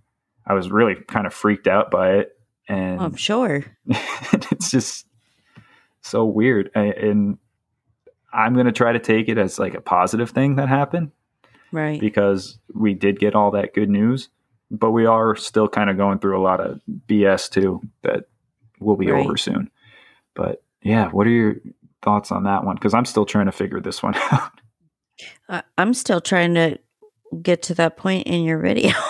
I 0.47 0.55
was 0.55 0.71
really 0.71 0.95
kind 0.95 1.27
of 1.27 1.35
freaked 1.35 1.69
out 1.69 1.91
by 1.91 2.15
it 2.15 2.33
and 2.69 3.01
I'm 3.01 3.17
sure. 3.17 3.65
it's 3.87 4.71
just 4.71 5.07
so 6.01 6.25
weird 6.25 6.71
and 6.75 7.39
I'm 8.33 8.55
going 8.55 8.67
to 8.67 8.73
try 8.73 8.93
to 8.93 8.99
take 8.99 9.29
it 9.29 9.39
as 9.39 9.59
like 9.59 9.75
a 9.75 9.81
positive 9.81 10.31
thing 10.31 10.57
that 10.57 10.69
happened 10.69 11.11
Right. 11.71 12.01
because 12.01 12.59
we 12.75 12.93
did 12.95 13.19
get 13.19 13.35
all 13.35 13.51
that 13.53 13.73
good 13.75 13.89
news, 13.91 14.29
but 14.71 14.91
we 14.91 15.07
are 15.07 15.37
still 15.37 15.69
kind 15.69 15.91
of 15.91 15.97
going 15.97 16.19
through 16.19 16.39
a 16.41 16.43
lot 16.43 16.61
of 16.61 16.81
BS 17.07 17.51
too 17.51 17.81
that 18.03 18.25
will 18.81 18.97
be 18.97 19.11
Right. 19.11 19.25
over 19.25 19.37
soon. 19.37 19.71
But 20.35 20.63
yeah, 20.83 21.09
what 21.11 21.27
are 21.27 21.31
your 21.31 21.57
thoughts 22.03 22.33
on 22.33 22.45
that 22.45 22.65
one? 22.65 22.77
Because 22.77 22.95
I'm 22.95 23.05
still 23.05 23.25
trying 23.27 23.47
to 23.47 23.53
figure 23.53 23.81
this 23.81 24.03
one 24.03 24.15
out. 24.33 25.63
I'm 25.79 25.95
still 25.95 26.21
trying 26.21 26.55
to 26.55 26.79
get 27.43 27.63
to 27.65 27.75
that 27.75 27.97
point 27.97 28.27
in 28.27 28.43
your 28.45 28.59
video. 28.59 28.93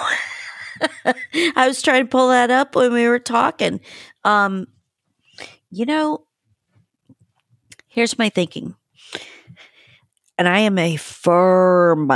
I 1.57 1.67
was 1.69 1.83
trying 1.83 2.05
to 2.05 2.09
pull 2.11 2.29
that 2.29 2.51
up 2.51 2.75
when 2.75 2.93
we 2.93 3.09
were 3.09 3.19
talking. 3.19 3.81
Um, 4.25 4.67
you 5.71 5.87
know, 5.87 6.27
here's 7.89 8.19
my 8.19 8.29
thinking. 8.29 8.75
And 10.39 10.49
I 10.49 10.61
am 10.61 10.79
a 10.79 10.97
firm 10.97 12.11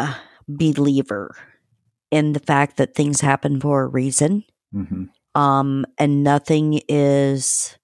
believer 0.49 1.37
in 2.11 2.33
the 2.33 2.41
fact 2.41 2.77
that 2.77 2.95
things 2.95 3.21
happen 3.21 3.61
for 3.61 3.83
a 3.83 3.87
reason. 3.87 4.45
hmm 4.73 5.05
Um, 5.35 5.85
and 5.99 6.23
nothing 6.25 6.81
is 6.89 7.77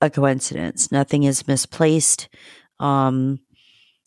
a 0.00 0.10
coincidence. 0.10 0.92
Nothing 0.92 1.24
is 1.24 1.48
misplaced. 1.48 2.28
Um, 2.78 3.40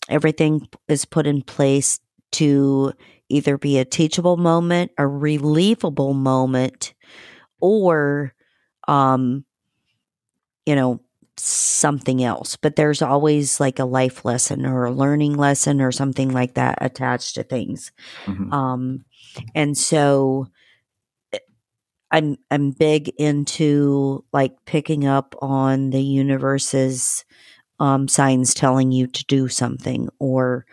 everything 0.07 0.67
is 0.87 1.05
put 1.05 1.27
in 1.27 1.41
place 1.41 1.99
to 2.33 2.93
either 3.29 3.57
be 3.57 3.77
a 3.77 3.85
teachable 3.85 4.37
moment, 4.37 4.91
a 4.97 5.07
relievable 5.07 6.13
moment, 6.13 6.93
or, 7.61 8.33
um, 8.87 9.45
you 10.65 10.75
know, 10.75 10.99
something 11.37 12.23
else. 12.23 12.55
But 12.55 12.75
there's 12.75 13.01
always 13.01 13.59
like 13.59 13.79
a 13.79 13.85
life 13.85 14.25
lesson 14.25 14.65
or 14.65 14.85
a 14.85 14.91
learning 14.91 15.35
lesson 15.35 15.81
or 15.81 15.91
something 15.91 16.29
like 16.31 16.55
that 16.55 16.77
attached 16.81 17.35
to 17.35 17.43
things. 17.43 17.91
hmm 18.25 18.51
Um, 18.51 19.05
and 19.55 19.77
so 19.77 20.47
eh, 21.33 21.39
I'm 22.11 22.37
I'm 22.51 22.71
big 22.71 23.09
into 23.19 24.23
like 24.33 24.53
picking 24.65 25.05
up 25.07 25.35
on 25.41 25.91
the 25.91 26.01
universe's 26.03 27.25
um, 27.79 28.07
signs 28.07 28.53
telling 28.53 28.91
you 28.91 29.07
to 29.07 29.25
do 29.25 29.47
something 29.49 30.09
or 30.19 30.65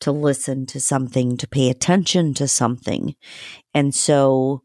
to 0.00 0.12
listen 0.12 0.66
to 0.66 0.80
something, 0.80 1.36
to 1.36 1.48
pay 1.48 1.70
attention 1.70 2.34
to 2.34 2.48
something. 2.48 3.14
And 3.74 3.94
so 3.94 4.62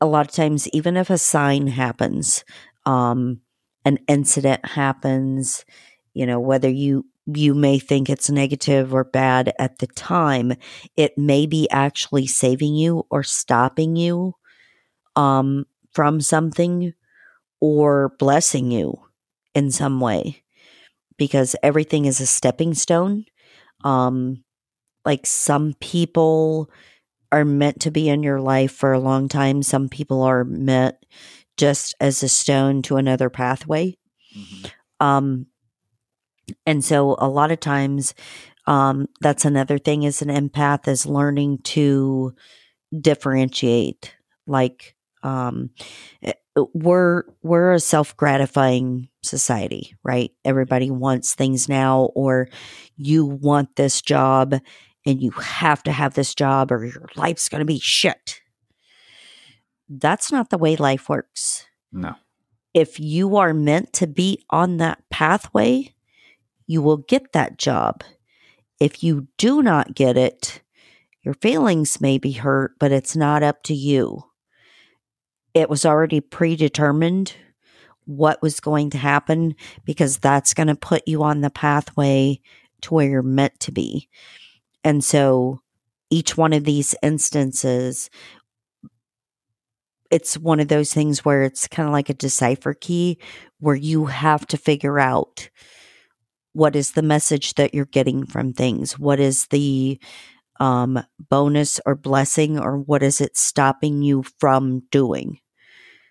a 0.00 0.06
lot 0.06 0.26
of 0.26 0.32
times, 0.32 0.68
even 0.68 0.96
if 0.96 1.10
a 1.10 1.18
sign 1.18 1.68
happens, 1.68 2.44
um, 2.86 3.40
an 3.84 3.98
incident 4.08 4.64
happens, 4.64 5.64
you 6.14 6.26
know, 6.26 6.40
whether 6.40 6.68
you 6.68 7.06
you 7.26 7.54
may 7.54 7.78
think 7.78 8.10
it's 8.10 8.28
negative 8.28 8.92
or 8.92 9.04
bad 9.04 9.52
at 9.60 9.78
the 9.78 9.86
time, 9.86 10.54
it 10.96 11.16
may 11.16 11.46
be 11.46 11.68
actually 11.70 12.26
saving 12.26 12.74
you 12.74 13.06
or 13.10 13.22
stopping 13.22 13.94
you 13.94 14.34
um, 15.14 15.64
from 15.92 16.20
something 16.20 16.92
or 17.60 18.14
blessing 18.18 18.72
you 18.72 19.00
in 19.54 19.70
some 19.70 20.00
way 20.00 20.42
because 21.16 21.54
everything 21.62 22.06
is 22.06 22.20
a 22.20 22.26
stepping 22.26 22.74
stone. 22.74 23.24
Um, 23.84 24.44
like 25.04 25.26
some 25.26 25.74
people 25.80 26.70
are 27.32 27.44
meant 27.44 27.80
to 27.80 27.90
be 27.90 28.08
in 28.08 28.22
your 28.22 28.40
life 28.40 28.72
for 28.72 28.92
a 28.92 29.00
long 29.00 29.28
time, 29.28 29.62
some 29.62 29.88
people 29.88 30.22
are 30.22 30.44
meant 30.44 30.96
just 31.56 31.94
as 32.00 32.22
a 32.22 32.28
stone 32.28 32.82
to 32.82 32.96
another 32.96 33.30
pathway. 33.30 33.96
hmm 34.34 34.66
Um, 35.00 35.46
and 36.66 36.84
so 36.84 37.16
a 37.18 37.28
lot 37.28 37.50
of 37.50 37.60
times, 37.60 38.14
um, 38.66 39.06
that's 39.20 39.44
another 39.44 39.78
thing 39.78 40.06
as 40.06 40.22
an 40.22 40.28
empath 40.28 40.86
is 40.88 41.06
learning 41.06 41.58
to 41.64 42.34
differentiate. 42.98 44.14
Like, 44.46 44.94
um, 45.22 45.70
eh, 46.22 46.32
we're 46.74 47.24
we're 47.42 47.72
a 47.72 47.80
self 47.80 48.16
gratifying 48.16 49.08
society, 49.22 49.94
right? 50.02 50.30
Everybody 50.44 50.90
wants 50.90 51.34
things 51.34 51.68
now, 51.68 52.10
or 52.14 52.48
you 52.96 53.24
want 53.26 53.76
this 53.76 54.02
job, 54.02 54.54
and 55.06 55.22
you 55.22 55.30
have 55.32 55.82
to 55.84 55.92
have 55.92 56.14
this 56.14 56.34
job, 56.34 56.70
or 56.72 56.84
your 56.84 57.08
life's 57.16 57.48
going 57.48 57.60
to 57.60 57.64
be 57.64 57.78
shit. 57.78 58.40
That's 59.88 60.32
not 60.32 60.50
the 60.50 60.58
way 60.58 60.76
life 60.76 61.08
works 61.08 61.66
No. 61.92 62.14
if 62.74 62.98
you 62.98 63.36
are 63.36 63.52
meant 63.52 63.92
to 63.94 64.06
be 64.06 64.42
on 64.50 64.78
that 64.78 65.02
pathway, 65.10 65.94
you 66.66 66.80
will 66.80 66.98
get 66.98 67.32
that 67.32 67.58
job. 67.58 68.02
If 68.80 69.02
you 69.02 69.28
do 69.38 69.62
not 69.62 69.94
get 69.94 70.16
it, 70.16 70.62
your 71.22 71.34
feelings 71.34 72.00
may 72.00 72.18
be 72.18 72.32
hurt, 72.32 72.72
but 72.80 72.90
it's 72.92 73.14
not 73.14 73.42
up 73.42 73.62
to 73.64 73.74
you. 73.74 74.24
It 75.54 75.68
was 75.68 75.84
already 75.84 76.20
predetermined 76.20 77.34
what 78.04 78.42
was 78.42 78.60
going 78.60 78.90
to 78.90 78.98
happen 78.98 79.54
because 79.84 80.18
that's 80.18 80.54
going 80.54 80.66
to 80.66 80.74
put 80.74 81.06
you 81.06 81.22
on 81.22 81.40
the 81.40 81.50
pathway 81.50 82.40
to 82.82 82.94
where 82.94 83.08
you're 83.08 83.22
meant 83.22 83.58
to 83.60 83.72
be. 83.72 84.08
And 84.82 85.04
so 85.04 85.60
each 86.10 86.36
one 86.36 86.52
of 86.52 86.64
these 86.64 86.94
instances, 87.02 88.10
it's 90.10 90.36
one 90.36 90.60
of 90.60 90.68
those 90.68 90.92
things 90.92 91.24
where 91.24 91.42
it's 91.44 91.68
kind 91.68 91.88
of 91.88 91.92
like 91.92 92.10
a 92.10 92.14
decipher 92.14 92.74
key 92.74 93.18
where 93.60 93.76
you 93.76 94.06
have 94.06 94.46
to 94.48 94.56
figure 94.56 94.98
out 94.98 95.48
what 96.52 96.76
is 96.76 96.92
the 96.92 97.02
message 97.02 97.54
that 97.54 97.72
you're 97.72 97.86
getting 97.86 98.26
from 98.26 98.52
things 98.52 98.98
what 98.98 99.18
is 99.18 99.46
the 99.46 99.98
um, 100.62 101.02
bonus 101.30 101.80
or 101.86 101.96
blessing 101.96 102.58
or 102.58 102.78
what 102.78 103.02
is 103.02 103.20
it 103.20 103.36
stopping 103.36 104.02
you 104.02 104.22
from 104.40 104.80
doing 104.90 105.40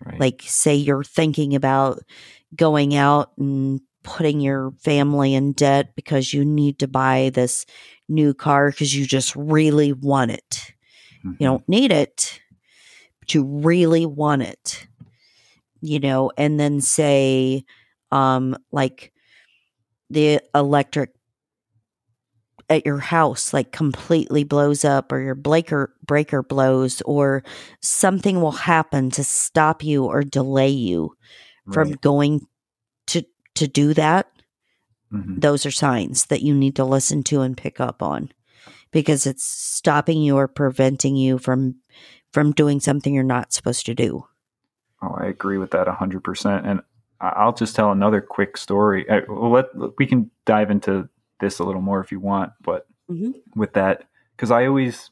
Right. 0.06 0.20
like 0.20 0.42
say 0.46 0.76
you're 0.76 1.04
thinking 1.04 1.56
about 1.56 2.00
going 2.56 2.96
out 2.96 3.32
and 3.38 3.82
putting 4.04 4.42
your 4.42 4.72
family 4.84 5.34
in 5.36 5.54
debt 5.54 5.96
because 5.96 6.34
you 6.34 6.44
need 6.44 6.80
to 6.80 6.88
buy 6.88 7.32
this 7.34 7.66
new 8.10 8.34
car 8.34 8.72
because 8.72 8.96
you 8.96 9.06
just 9.06 9.36
really 9.36 9.94
want 9.94 10.32
it 10.32 10.74
Mhm. 11.26 11.38
you 11.40 11.46
don't 11.48 11.70
need 11.70 11.92
it 11.92 12.42
but 13.20 13.34
you 13.34 13.44
really 13.46 14.06
want 14.06 14.42
it 14.42 14.88
you 15.82 16.00
know 16.00 16.32
and 16.38 16.60
then 16.60 16.82
say 16.82 17.64
um 18.12 18.56
like 18.72 19.12
the 20.10 20.42
electric 20.54 21.12
at 22.72 22.86
your 22.86 23.00
house 23.00 23.54
like 23.54 23.72
completely 23.72 24.44
blows 24.44 24.86
up 24.86 25.12
or 25.12 25.20
your 25.20 25.36
breaker 25.36 25.94
breaker 26.06 26.42
blows 26.42 27.02
or 27.02 27.44
something 27.82 28.42
will 28.42 28.52
happen 28.52 29.12
to 29.12 29.24
stop 29.24 29.84
you 29.84 30.06
or 30.06 30.24
delay 30.24 30.70
you 30.70 31.14
from 31.72 31.92
going 32.02 32.48
to 33.08 33.24
to 33.56 33.68
do 33.68 33.94
that 33.94 34.32
Mhm. 35.12 35.42
those 35.42 35.66
are 35.66 35.72
signs 35.72 36.28
that 36.28 36.42
you 36.42 36.54
need 36.56 36.76
to 36.78 36.86
listen 36.86 37.22
to 37.24 37.42
and 37.42 37.58
pick 37.58 37.80
up 37.82 38.02
on 38.02 38.32
because 38.92 39.28
it's 39.28 39.44
stopping 39.44 40.22
you 40.22 40.38
or 40.38 40.48
preventing 40.48 41.18
you 41.18 41.38
from 41.38 41.76
from 42.32 42.54
doing 42.54 42.80
something 42.80 43.14
you're 43.14 43.24
not 43.24 43.52
supposed 43.54 43.86
to 43.86 43.94
do 43.94 44.26
Oh, 45.04 45.16
I 45.20 45.26
agree 45.26 45.58
with 45.58 45.72
that 45.72 45.88
100%. 45.88 46.66
And 46.66 46.82
I'll 47.20 47.54
just 47.54 47.76
tell 47.76 47.92
another 47.92 48.22
quick 48.22 48.56
story. 48.56 49.10
I, 49.10 49.22
well, 49.28 49.50
let, 49.50 49.66
we 49.98 50.06
can 50.06 50.30
dive 50.46 50.70
into 50.70 51.10
this 51.42 51.60
a 51.60 51.64
little 51.66 51.82
more 51.82 52.00
if 52.00 52.12
you 52.12 52.20
want, 52.22 52.54
but 52.62 52.88
Mhm. 53.10 53.34
with 53.56 53.74
that, 53.74 54.06
because 54.38 54.52
I 54.52 54.66
always, 54.68 55.10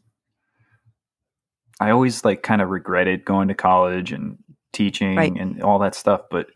I 1.82 1.92
always 1.92 2.24
like 2.26 2.44
kind 2.44 2.62
of 2.62 2.70
regretted 2.70 3.26
going 3.26 3.48
to 3.50 3.54
college 3.54 4.12
and 4.14 4.38
teaching 4.74 5.16
Right. 5.16 5.34
and 5.34 5.62
all 5.62 5.80
that 5.80 5.96
stuff. 5.96 6.22
But 6.32 6.48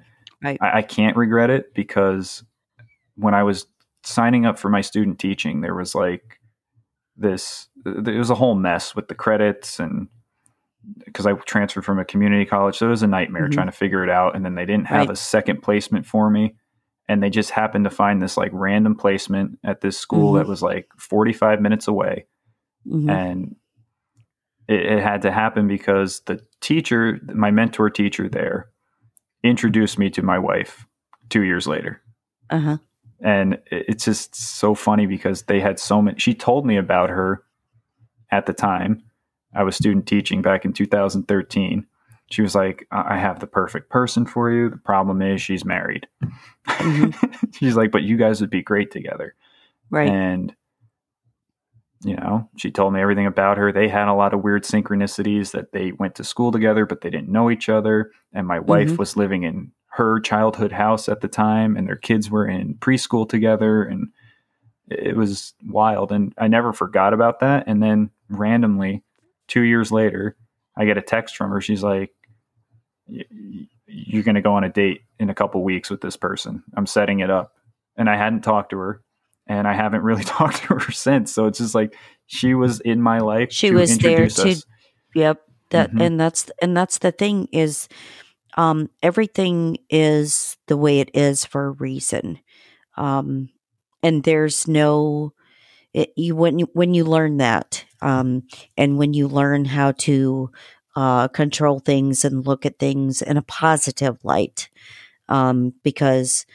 Right. 0.41 0.58
I, 0.62 0.78
I 0.80 0.82
can't 0.82 1.16
regret 1.18 1.50
it 1.50 1.74
because 1.74 2.44
when 3.16 3.34
I 3.34 3.44
was 3.44 3.66
signing 4.04 4.45
up 4.45 4.58
for 4.60 4.70
my 4.70 4.82
student 4.82 5.20
teaching, 5.20 5.62
there 5.62 5.76
was 5.76 5.95
like 5.95 6.40
this, 7.16 7.68
there 7.86 8.18
was 8.18 8.30
a 8.30 8.36
whole 8.36 8.56
mess 8.56 8.95
with 8.95 9.08
the 9.08 9.16
credits 9.16 9.80
and 9.80 10.08
because 11.06 11.26
I 11.26 11.32
transferred 11.34 11.86
from 11.86 11.98
a 12.00 12.04
community 12.04 12.44
college. 12.44 12.78
So 12.78 12.88
it 12.88 12.90
was 12.90 13.04
a 13.04 13.08
nightmare 13.08 13.48
Mhm. 13.48 13.54
trying 13.54 13.68
to 13.68 13.72
figure 13.72 14.04
it 14.04 14.10
out. 14.10 14.36
And 14.36 14.44
then 14.44 14.56
they 14.56 14.66
didn't 14.66 14.88
have 14.88 15.08
Right. 15.08 15.10
a 15.12 15.16
second 15.16 15.62
placement 15.62 16.06
for 16.06 16.30
me. 16.30 16.56
And 17.09 17.21
they 17.21 17.30
just 17.30 17.51
happened 17.51 17.84
to 17.84 17.89
find 17.89 18.21
this 18.21 18.38
like 18.38 18.51
random 18.53 18.95
placement 18.95 19.59
at 19.63 19.81
this 19.81 19.97
school 19.97 20.34
Mhm. 20.34 20.38
that 20.39 20.47
was 20.47 20.61
like 20.61 20.88
45 20.97 21.61
minutes 21.61 21.88
away. 21.88 22.25
Mhm. 22.88 23.09
And 23.11 23.55
it, 24.67 24.85
it 24.85 25.03
had 25.03 25.21
to 25.23 25.31
happen 25.31 25.67
because 25.67 26.21
the 26.21 26.39
teacher, 26.61 27.19
my 27.34 27.51
mentor 27.51 27.89
teacher 27.89 28.30
there, 28.30 28.69
introduced 29.43 29.99
me 29.99 30.09
to 30.11 30.21
my 30.21 30.39
wife 30.39 30.88
two 31.30 31.41
years 31.43 31.67
later. 31.67 32.01
Uh-huh. 32.49 32.77
And 33.19 33.55
it- 33.71 33.85
it's 33.89 34.05
just 34.05 34.35
so 34.35 34.73
funny 34.73 35.05
because 35.05 35.43
they 35.43 35.59
had 35.59 35.80
so 35.80 36.01
many. 36.01 36.17
She 36.19 36.34
told 36.34 36.65
me 36.65 36.77
about 36.77 37.09
her 37.09 37.43
at 38.31 38.45
the 38.45 38.53
time. 38.53 39.03
I 39.53 39.63
was 39.63 39.75
student 39.75 40.07
teaching 40.07 40.41
back 40.41 40.63
in 40.65 40.71
2013. 40.73 41.85
She 42.34 42.41
was 42.41 42.55
like, 42.55 42.88
I 42.91 43.18
have 43.18 43.39
the 43.39 43.45
perfect 43.47 43.91
person 43.91 44.26
for 44.26 44.49
you. 44.51 44.68
The 44.69 44.77
problem 44.77 45.22
is 45.22 45.39
she's 45.39 45.64
married. 45.64 46.07
she's 47.53 47.76
like, 47.76 47.91
but 47.91 48.01
you 48.01 48.18
guys 48.18 48.41
would 48.41 48.49
be 48.49 48.64
great 48.64 48.89
together. 48.89 49.35
Right. 49.91 50.10
And, 50.10 50.55
you 52.03 52.15
know, 52.15 52.49
she 52.57 52.72
told 52.72 52.93
me 52.93 53.01
everything 53.01 53.27
about 53.27 53.57
her. 53.57 53.72
They 53.72 53.88
had 53.88 54.07
a 54.07 54.15
lot 54.15 54.34
of 54.34 54.43
weird 54.43 54.64
synchronicities 54.64 55.51
that 55.51 55.73
they 55.73 55.91
went 55.91 56.15
to 56.15 56.23
school 56.23 56.51
together, 56.51 56.88
but 56.88 57.01
they 57.01 57.11
didn't 57.11 57.30
know 57.31 57.51
each 57.51 57.69
other. 57.69 58.10
And 58.34 58.47
my 58.47 58.57
wife 58.60 58.93
Mhm. 58.93 58.97
was 58.97 59.15
living 59.15 59.43
in 59.43 59.72
her 59.89 60.19
childhood 60.19 60.72
house 60.72 61.07
at 61.07 61.22
the 61.22 61.27
time, 61.27 61.77
and 61.77 61.88
their 61.88 61.95
kids 61.95 62.31
were 62.31 62.47
in 62.47 62.73
preschool 62.76 63.30
together. 63.30 63.84
And 63.84 64.07
it 64.89 65.15
was 65.15 65.53
wild. 65.68 66.11
And 66.11 66.34
I 66.39 66.47
never 66.47 66.73
forgot 66.73 67.14
about 67.14 67.41
that. 67.41 67.65
And 67.68 67.84
then 67.84 68.10
randomly, 68.27 69.03
two 69.47 69.61
years 69.61 69.91
later, 69.91 70.35
I 70.76 70.85
get 70.85 70.97
a 70.97 71.01
text 71.03 71.38
from 71.38 71.51
her. 71.51 71.61
She's 71.61 71.84
like, 71.84 71.93
"Y- 71.99 72.07
y- 72.10 72.23
You're 73.07 74.23
going 74.23 74.35
to 74.35 74.41
go 74.41 74.53
on 74.55 74.63
a 74.63 74.69
date 74.69 75.01
in 75.19 75.30
a 75.30 75.35
couple 75.35 75.63
weeks 75.63 75.89
with 75.89 76.01
this 76.01 76.15
person. 76.15 76.63
I'm 76.75 76.85
setting 76.85 77.19
it 77.19 77.30
up. 77.30 77.53
And 77.97 78.09
I 78.09 78.17
hadn't 78.17 78.41
talked 78.41 78.71
to 78.71 78.77
her 78.80 79.01
and 79.47 79.67
I 79.67 79.73
haven't 79.73 80.01
really 80.03 80.23
talked 80.25 80.63
to 80.63 80.75
her 80.75 80.91
since. 80.91 81.31
So 81.34 81.45
it's 81.45 81.59
just 81.59 81.75
like 81.75 81.95
she 82.27 82.53
was 82.55 82.80
in 82.80 83.01
my 83.01 83.19
life. 83.19 83.51
She 83.51 83.71
was 83.71 83.97
there 83.99 84.27
to- 84.30 84.49
us. 84.49 84.65
Yep. 85.15 85.41
That 85.69 85.91
Mhm. 85.91 86.01
and 86.05 86.19
that's 86.19 86.49
and 86.61 86.75
that's 86.77 86.99
the 86.99 87.11
thing 87.11 87.47
is 87.51 87.88
um 88.57 88.89
everything 89.01 89.77
is 89.89 90.55
the 90.67 90.77
way 90.77 90.99
it 90.99 91.09
is 91.15 91.45
for 91.45 91.65
a 91.65 91.71
reason. 91.71 92.39
Um 92.95 93.49
and 94.03 94.23
there's 94.23 94.67
no 94.67 95.34
it, 95.93 96.13
you 96.15 96.35
when 96.35 96.59
you 96.59 96.67
when 96.73 96.93
you 96.93 97.05
learn 97.05 97.38
that 97.38 97.85
um 98.01 98.43
and 98.77 98.97
when 98.97 99.13
you 99.13 99.27
learn 99.27 99.65
how 99.65 99.91
to 99.93 100.51
uh 100.95 101.28
control 101.30 101.80
things 101.80 102.24
and 102.26 102.45
look 102.45 102.65
at 102.65 102.80
things 102.80 103.22
in 103.22 103.38
a 103.38 103.41
positive 103.44 104.18
light 104.24 104.70
um 105.30 105.74
because 105.84 106.45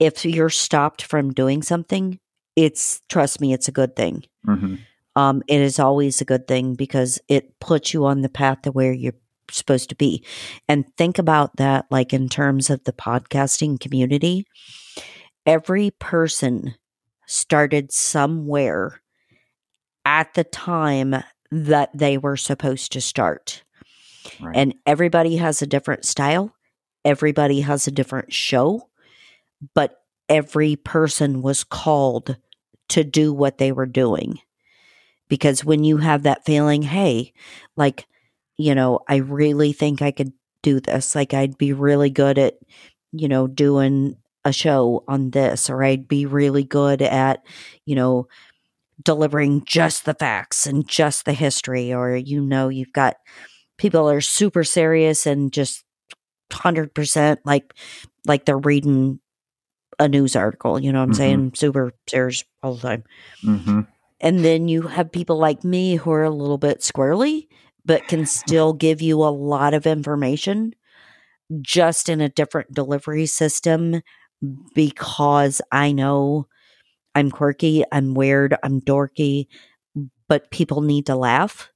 if 0.00 0.24
you're 0.24 0.48
stopped 0.50 1.02
from 1.02 1.32
doing 1.32 1.62
something 1.62 2.18
it's 2.56 3.02
trust 3.08 3.40
me 3.40 3.52
it's 3.52 3.68
a 3.68 3.72
good 3.72 3.94
thing 3.96 4.24
Mhm. 4.46 4.78
um, 5.14 5.42
it 5.46 5.60
is 5.60 5.78
always 5.78 6.20
a 6.20 6.24
good 6.24 6.48
thing 6.48 6.74
because 6.74 7.20
it 7.28 7.58
puts 7.60 7.92
you 7.94 8.04
on 8.06 8.22
the 8.22 8.28
path 8.28 8.62
to 8.62 8.72
where 8.72 8.92
you're 8.92 9.14
supposed 9.50 9.90
to 9.90 9.94
be. 9.94 10.24
And 10.68 10.84
think 10.96 11.18
about 11.18 11.56
that, 11.56 11.84
like 11.90 12.12
in 12.14 12.28
terms 12.30 12.70
of 12.70 12.82
the 12.84 12.92
podcasting 12.92 13.78
community. 13.78 14.46
Every 15.44 15.90
person 15.90 16.74
started 17.26 17.92
somewhere 17.92 19.02
at 20.04 20.32
the 20.34 20.44
time 20.44 21.16
that 21.52 21.90
they 21.92 22.16
were 22.16 22.36
supposed 22.36 22.92
to 22.92 23.00
start. 23.00 23.62
Right. 24.40 24.56
And 24.56 24.74
everybody 24.86 25.36
has 25.36 25.60
a 25.60 25.66
different 25.66 26.04
style, 26.04 26.54
everybody 27.04 27.60
has 27.60 27.86
a 27.86 27.92
different 27.92 28.32
show, 28.32 28.88
but 29.74 30.02
every 30.28 30.76
person 30.76 31.42
was 31.42 31.62
called 31.62 32.36
to 32.88 33.04
do 33.04 33.32
what 33.34 33.58
they 33.58 33.70
were 33.70 33.86
doing. 33.86 34.38
Because 35.28 35.64
when 35.64 35.84
you 35.84 35.98
have 35.98 36.22
that 36.22 36.44
feeling, 36.44 36.82
hey, 36.82 37.32
like, 37.76 38.06
you 38.56 38.74
know, 38.74 39.00
I 39.08 39.16
really 39.16 39.72
think 39.72 40.00
I 40.00 40.10
could 40.10 40.32
do 40.62 40.80
this, 40.80 41.14
like, 41.14 41.34
I'd 41.34 41.58
be 41.58 41.72
really 41.72 42.10
good 42.10 42.38
at, 42.38 42.54
you 43.12 43.28
know, 43.28 43.46
doing 43.46 44.16
a 44.44 44.52
show 44.52 45.04
on 45.06 45.30
this, 45.30 45.68
or 45.68 45.82
I'd 45.84 46.08
be 46.08 46.24
really 46.26 46.64
good 46.64 47.02
at, 47.02 47.44
you 47.84 47.94
know, 47.94 48.28
delivering 49.02 49.64
just 49.64 50.04
the 50.04 50.14
facts 50.14 50.66
and 50.66 50.86
just 50.88 51.24
the 51.24 51.32
history, 51.32 51.92
or, 51.92 52.16
you 52.16 52.40
know, 52.40 52.68
you've 52.68 52.92
got 52.92 53.16
people 53.78 54.08
are 54.10 54.20
super 54.20 54.64
serious 54.64 55.26
and 55.26 55.52
just 55.52 55.84
100% 56.50 57.40
like 57.44 57.74
like 58.26 58.44
they're 58.44 58.58
reading 58.58 59.18
a 59.98 60.08
news 60.08 60.36
article 60.36 60.80
you 60.80 60.92
know 60.92 61.00
what 61.00 61.04
i'm 61.06 61.12
Mhm. 61.12 61.16
saying? 61.16 61.52
Super 61.56 61.92
serious 62.08 62.44
all 62.62 62.74
the 62.74 62.82
time. 62.82 63.04
Hmm 63.44 63.80
and 64.20 64.44
then 64.44 64.68
you 64.68 64.82
have 64.82 65.10
people 65.12 65.38
like 65.38 65.64
me 65.64 65.96
who 65.96 66.10
are 66.12 66.22
a 66.24 66.30
little 66.30 66.58
bit 66.58 66.80
squirrely 66.80 67.48
but 67.84 68.06
can 68.08 68.24
still 68.26 68.72
give 68.72 69.02
you 69.02 69.22
a 69.22 69.30
lot 69.34 69.74
of 69.74 69.86
information 69.86 70.72
just 71.62 72.08
in 72.08 72.20
a 72.20 72.28
different 72.28 72.72
delivery 72.74 73.26
system 73.26 74.02
because 74.74 75.60
i 75.72 75.92
know 75.92 76.46
i'm 77.14 77.30
quirky 77.30 77.84
i'm 77.92 78.14
weird 78.14 78.56
i'm 78.62 78.80
dorky 78.80 79.46
but 80.28 80.50
people 80.50 80.80
need 80.80 81.06
to 81.06 81.14
laugh 81.16 81.70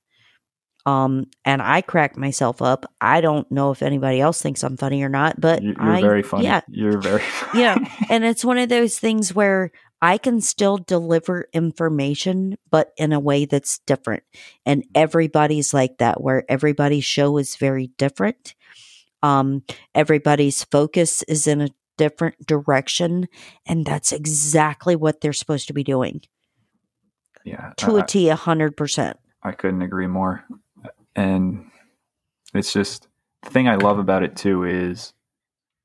um 0.87 1.27
and 1.45 1.61
i 1.63 1.81
crack 1.81 2.17
myself 2.17 2.63
up 2.63 2.87
i 3.01 3.21
don't 3.21 3.51
know 3.51 3.71
if 3.71 3.83
anybody 3.83 4.21
else 4.21 4.41
thinks 4.41 4.63
i'm 4.63 4.77
funny 4.77 5.03
or 5.03 5.09
not 5.09 5.41
but 5.41 5.63
You- 5.63 5.75
You're 5.79 5.93
I, 5.93 6.01
very 6.01 6.23
funny. 6.23 6.45
yeah 6.45 6.61
You're 6.69 6.99
very 7.01 7.21
funny. 7.21 7.61
Yeah. 7.63 7.77
and 8.11 8.25
it's 8.25 8.45
one 8.45 8.59
of 8.59 8.69
those 8.69 8.99
things 8.99 9.35
where 9.35 9.71
I 10.03 10.19
can 10.19 10.43
still 10.43 10.77
deliver 10.77 11.49
information, 11.55 12.59
but 12.71 12.93
in 12.99 13.15
a 13.15 13.19
way 13.19 13.47
that's 13.47 13.79
different. 13.87 14.25
And 14.67 14.85
everybody's 14.95 15.73
like 15.73 15.97
that, 15.99 16.21
where 16.21 16.45
everybody's 16.51 17.07
show 17.07 17.39
is 17.39 17.57
very 17.57 17.87
different. 17.97 18.55
Um, 19.23 19.63
everybody's 19.95 20.65
focus 20.65 21.23
is 21.23 21.47
in 21.47 21.63
a 21.63 21.69
different 21.97 22.47
direction. 22.47 23.28
And 23.66 23.85
that's 23.86 24.12
exactly 24.12 24.97
what 24.97 25.20
they're 25.20 25.32
supposed 25.32 25.66
to 25.68 25.73
be 25.74 25.85
doing 25.85 26.20
yeah. 27.44 27.73
to 27.78 27.97
I- 27.98 28.02
a 28.02 28.06
T, 28.06 28.28
a 28.28 28.36
hundred 28.36 28.77
percent. 28.77 29.18
I 29.43 29.52
couldn't 29.52 29.82
agree 29.82 30.06
more. 30.09 30.44
And 31.14 31.70
it's 32.55 32.73
just 32.73 33.06
the 33.43 33.51
thing 33.51 33.68
I 33.68 33.77
love 33.77 33.98
about 33.98 34.23
it 34.23 34.36
too 34.36 34.64
is 34.64 35.12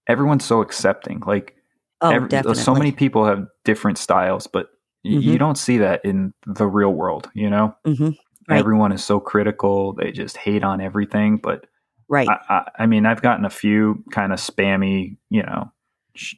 everyone's 0.08 0.46
so 0.46 0.62
accepting. 0.62 1.22
Like 1.26 1.56
Oh, 2.04 2.10
every- 2.10 2.30
definitely. 2.30 2.62
so 2.64 2.74
many 2.74 2.92
people 2.92 3.26
have 3.26 3.46
different 3.64 4.00
styles, 4.00 4.48
but 4.48 4.70
y- 5.06 5.12
you 5.12 5.38
don't 5.38 5.58
see 5.58 5.78
that 5.78 6.04
in 6.04 6.34
the 6.48 6.66
real 6.66 6.92
world, 6.92 7.30
you 7.36 7.48
know? 7.50 7.76
Mhm. 7.86 8.18
Right. 8.50 8.58
Everyone 8.60 8.92
is 8.92 9.04
so 9.04 9.20
critical. 9.20 9.94
They 9.94 10.12
just 10.12 10.36
hate 10.38 10.64
on 10.64 10.82
everything. 10.82 11.38
But 11.38 11.68
right. 12.10 12.28
I, 12.28 12.40
I, 12.50 12.72
I 12.80 12.86
mean, 12.88 13.06
I've 13.06 13.22
gotten 13.22 13.46
a 13.46 13.52
few 13.52 14.04
kind 14.12 14.34
of 14.34 14.40
spammy, 14.40 15.18
you 15.30 15.44
know, 15.44 15.72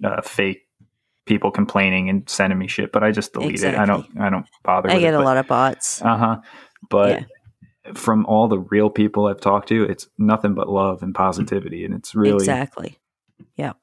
uh, 0.04 0.22
fake 0.22 0.68
people 1.26 1.52
complaining 1.52 2.10
and 2.10 2.30
sending 2.30 2.60
me 2.60 2.68
shit, 2.68 2.92
but 2.92 3.04
I 3.04 3.12
just 3.12 3.34
delete 3.34 3.64
it. 3.64 3.76
I 3.76 3.86
don't, 3.86 4.06
I 4.20 4.30
don't 4.30 4.46
bother. 4.64 4.90
I 4.90 5.00
get 5.00 5.14
it, 5.14 5.16
a 5.16 5.20
but- 5.20 5.26
lot 5.26 5.38
of 5.38 5.48
bots. 5.48 6.02
uh 6.02 6.18
huh. 6.18 6.42
But 6.90 7.26
from 7.94 8.26
all 8.26 8.48
the 8.48 8.60
real 8.60 8.90
people 8.90 9.28
I've 9.28 9.40
talked 9.42 9.70
to, 9.70 9.84
it's 9.84 10.08
nothing 10.18 10.54
but 10.54 10.70
love 10.70 11.02
and 11.04 11.16
positivity, 11.16 11.86
and 11.86 11.94
it's 11.94 12.14
really 12.14 12.36
Exactly. 12.36 12.98
Yeah. 13.56 13.74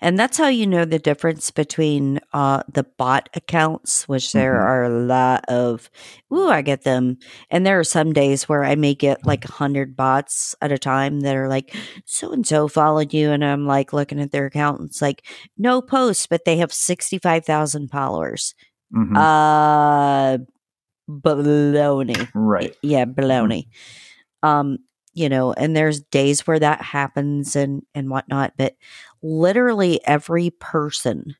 And 0.00 0.18
that's 0.18 0.38
how 0.38 0.48
you 0.48 0.66
know 0.66 0.84
the 0.84 0.98
difference 0.98 1.50
between 1.50 2.20
uh, 2.32 2.62
the 2.72 2.84
bot 2.84 3.28
accounts, 3.34 4.06
which 4.08 4.32
there 4.32 4.54
Mhm. 4.54 4.64
are 4.64 4.84
a 4.84 4.88
lot 4.88 5.44
of. 5.48 5.90
Ooh, 6.32 6.48
I 6.48 6.62
get 6.62 6.82
them. 6.84 7.18
And 7.50 7.66
there 7.66 7.78
are 7.78 7.84
some 7.84 8.12
days 8.12 8.48
where 8.48 8.64
I 8.64 8.74
may 8.74 8.94
get 8.94 9.24
like 9.26 9.44
a 9.44 9.52
hundred 9.52 9.96
bots 9.96 10.54
at 10.60 10.72
a 10.72 10.78
time 10.78 11.20
that 11.20 11.36
are 11.36 11.48
like, 11.48 11.74
so 12.04 12.32
and 12.32 12.46
so 12.46 12.68
followed 12.68 13.14
you. 13.14 13.30
And 13.30 13.44
I'm 13.44 13.66
like 13.66 13.92
looking 13.92 14.20
at 14.20 14.32
their 14.32 14.46
account. 14.46 14.80
And 14.80 14.88
it's 14.90 15.02
like, 15.02 15.24
no 15.58 15.80
posts, 15.80 16.26
but 16.26 16.44
they 16.44 16.56
have 16.58 16.72
65,000 16.72 17.88
followers. 17.90 18.54
Mhm. 18.94 19.16
Uh, 19.16 20.38
baloney 21.08 22.28
right. 22.34 22.74
yeah 22.82 23.04
baloney 23.04 23.68
um 24.42 24.78
you 25.14 25.28
know 25.28 25.52
and 25.52 25.76
there's 25.76 26.00
days 26.00 26.46
where 26.46 26.58
that 26.58 26.82
happens 26.82 27.54
and 27.56 27.82
and 27.94 28.10
whatnot 28.10 28.52
but 28.56 28.74
literally 29.26 30.00
every 30.06 30.50
person 30.50 31.36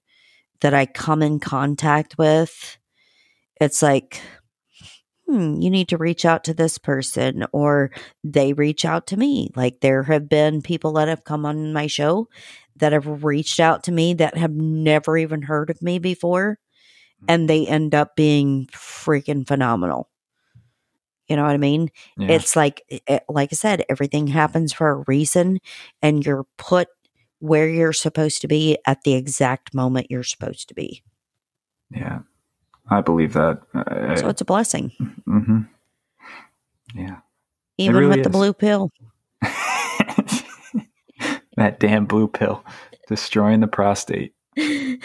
that 0.60 0.74
i 0.74 0.86
come 0.86 1.22
in 1.22 1.38
contact 1.38 2.18
with 2.18 2.78
it's 3.60 3.82
like 3.82 4.20
hmm 5.28 5.60
you 5.60 5.70
need 5.70 5.88
to 5.88 5.96
reach 5.96 6.24
out 6.24 6.44
to 6.44 6.54
this 6.54 6.78
person 6.78 7.44
or 7.52 7.90
they 8.24 8.52
reach 8.52 8.84
out 8.84 9.06
to 9.06 9.16
me 9.16 9.50
like 9.56 9.80
there 9.80 10.02
have 10.04 10.28
been 10.28 10.62
people 10.62 10.92
that 10.92 11.08
have 11.08 11.24
come 11.24 11.44
on 11.44 11.72
my 11.72 11.86
show 11.86 12.28
that 12.76 12.92
have 12.92 13.24
reached 13.24 13.60
out 13.60 13.82
to 13.84 13.92
me 13.92 14.14
that 14.14 14.36
have 14.36 14.52
never 14.52 15.16
even 15.16 15.42
heard 15.42 15.70
of 15.70 15.80
me 15.82 15.98
before 15.98 16.58
and 17.28 17.48
they 17.48 17.64
mm. 17.64 17.70
end 17.70 17.94
up 17.94 18.16
being 18.16 18.66
freaking 18.72 19.46
phenomenal. 19.46 20.08
You 21.28 21.36
know 21.36 21.42
what 21.42 21.52
I 21.52 21.58
mean? 21.58 21.90
Yeah. 22.16 22.32
It's 22.32 22.54
like 22.54 22.82
it, 22.88 23.24
like 23.28 23.48
I 23.52 23.56
said, 23.56 23.84
everything 23.88 24.28
happens 24.28 24.72
for 24.72 24.88
a 24.90 25.04
reason 25.08 25.58
and 26.00 26.24
you're 26.24 26.46
put 26.56 26.88
where 27.46 27.68
you're 27.68 27.92
supposed 27.92 28.40
to 28.42 28.48
be 28.48 28.76
at 28.86 29.02
the 29.02 29.14
exact 29.14 29.74
moment 29.74 30.08
you're 30.10 30.22
supposed 30.22 30.68
to 30.68 30.74
be. 30.74 31.02
yeah. 31.90 32.20
I 32.88 33.00
believe 33.00 33.32
that. 33.32 33.62
I, 33.74 34.14
So 34.14 34.28
it's 34.28 34.40
a 34.40 34.44
blessing. 34.44 34.92
hmm 35.24 35.62
Yeah. 36.94 37.16
Even 37.78 37.96
really 37.96 38.16
with 38.16 38.22
the 38.24 38.30
blue 38.30 38.52
pill. 38.52 38.90
that 41.56 41.80
damn 41.80 42.06
blue 42.06 42.28
pill 42.28 42.64
destroying 43.08 43.60
the 43.60 43.66
prostate. 43.66 44.34
it 44.56 45.00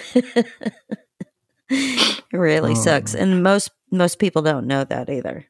really 2.32 2.72
Oh. 2.74 2.76
sucks. 2.76 3.16
And 3.16 3.42
most 3.44 3.72
most 3.92 4.20
people 4.20 4.42
don't 4.42 4.68
know 4.68 4.84
that 4.84 5.10
either. 5.10 5.46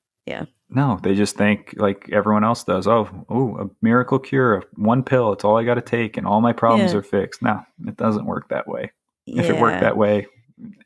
No, 0.74 1.00
they 1.04 1.16
just 1.16 1.36
think 1.36 1.74
like 1.78 2.10
everyone 2.14 2.44
else 2.46 2.64
does. 2.64 2.88
Oh, 2.88 3.10
oh, 3.30 3.58
a 3.58 3.70
miracle 3.82 4.20
cure, 4.20 4.64
one 4.76 5.04
pill. 5.04 5.34
It's 5.34 5.44
all 5.44 5.58
I 5.58 5.66
got 5.66 5.76
to 5.76 5.82
take, 5.82 6.16
and 6.18 6.26
all 6.26 6.40
my 6.42 6.54
problems 6.54 6.94
Yeah. 6.94 7.00
are 7.00 7.04
fixed. 7.04 7.42
No, 7.42 7.62
it 7.86 7.98
doesn't 7.98 8.26
work 8.26 8.48
that 8.50 8.68
way. 8.68 8.92
If 9.28 9.50
it 9.50 9.60
worked 9.60 9.82
that 9.82 9.98
way, 9.98 10.28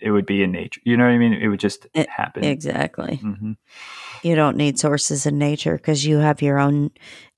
it 0.02 0.10
would 0.12 0.26
be 0.26 0.41
in 0.41 0.52
nature. 0.52 0.82
You 0.86 0.98
know 0.98 1.03
what 1.06 1.12
I 1.12 1.18
mean? 1.18 1.34
It 1.34 1.48
would 1.49 1.60
just 1.60 1.86
It- 1.94 2.10
happen. 2.10 2.44
Exactly. 2.44 3.18
hmm 3.18 3.53
You 4.24 4.36
don't 4.36 4.57
need 4.57 4.80
sources 4.80 5.26
in 5.28 5.38
nature 5.38 5.76
because 5.78 6.06
you 6.06 6.18
have 6.18 6.41
your 6.41 6.57
own 6.60 6.90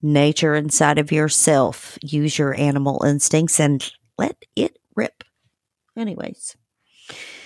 nature 0.01 0.55
inside 0.55 0.99
of 0.99 1.11
yourself. 1.11 1.97
Use 2.01 2.37
your 2.39 2.57
animal 2.57 3.03
instincts 3.03 3.59
and 3.59 3.91
let 4.17 4.37
it 4.55 4.77
rip. 4.95 5.23
Anyways. 5.97 6.55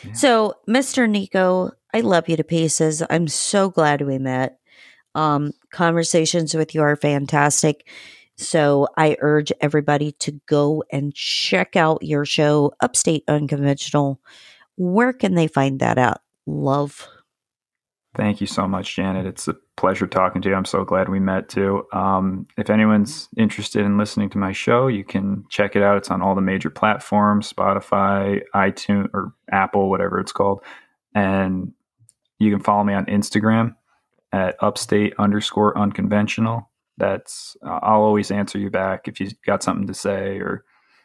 Yeah. 0.03 0.13
So, 0.13 0.55
Mr. 0.69 1.09
Nico, 1.09 1.71
I 1.93 2.01
love 2.01 2.29
you 2.29 2.35
to 2.37 2.43
pieces. 2.43 3.01
I'm 3.09 3.27
so 3.27 3.69
glad 3.69 4.01
we 4.01 4.17
met. 4.19 4.57
Um, 5.15 5.51
conversations 5.71 6.53
with 6.53 6.73
you 6.73 6.81
are 6.81 6.95
fantastic. 6.95 7.87
So, 8.37 8.87
I 8.97 9.17
urge 9.19 9.51
everybody 9.61 10.13
to 10.13 10.39
go 10.47 10.83
and 10.91 11.13
check 11.13 11.75
out 11.75 12.01
your 12.01 12.25
show, 12.25 12.73
Upstate 12.79 13.23
Unconventional. 13.27 14.19
Where 14.77 15.13
can 15.13 15.35
they 15.35 15.47
find 15.47 15.79
that 15.79 15.97
out? 15.97 16.21
Love. 16.47 17.07
Thank 18.15 18.41
you 18.41 18.47
so 18.47 18.67
much, 18.67 18.95
Janet. 18.95 19.25
It's 19.25 19.47
a 19.47 19.55
pleasure 19.77 20.05
talking 20.05 20.41
to 20.41 20.49
you. 20.49 20.55
I'm 20.55 20.65
so 20.65 20.83
glad 20.83 21.07
we 21.07 21.19
met 21.19 21.47
too. 21.47 21.83
Um, 21.93 22.45
if 22.57 22.69
anyone's 22.69 23.29
interested 23.37 23.85
in 23.85 23.97
listening 23.97 24.29
to 24.31 24.37
my 24.37 24.51
show, 24.51 24.87
you 24.87 25.05
can 25.05 25.45
check 25.49 25.77
it 25.77 25.81
out. 25.81 25.97
It's 25.97 26.11
on 26.11 26.21
all 26.21 26.35
the 26.35 26.41
major 26.41 26.69
platforms 26.69 27.51
Spotify, 27.51 28.41
iTunes, 28.53 29.07
or 29.13 29.33
Apple, 29.51 29.89
whatever 29.89 30.19
it's 30.19 30.33
called. 30.33 30.61
And 31.15 31.71
you 32.37 32.51
can 32.51 32.59
follow 32.59 32.83
me 32.83 32.93
on 32.93 33.05
Instagram 33.05 33.75
at 34.31 34.55
upstate 34.61 35.13
underscore 35.17 35.77
unconventional. 35.77 36.69
That's, 36.97 37.55
uh, 37.65 37.79
I'll 37.81 38.01
always 38.01 38.31
answer 38.31 38.57
you 38.57 38.69
back 38.69 39.07
if 39.07 39.19
you've 39.19 39.33
got 39.45 39.63
something 39.63 39.87
to 39.87 39.93
say, 39.93 40.37
or, 40.37 40.63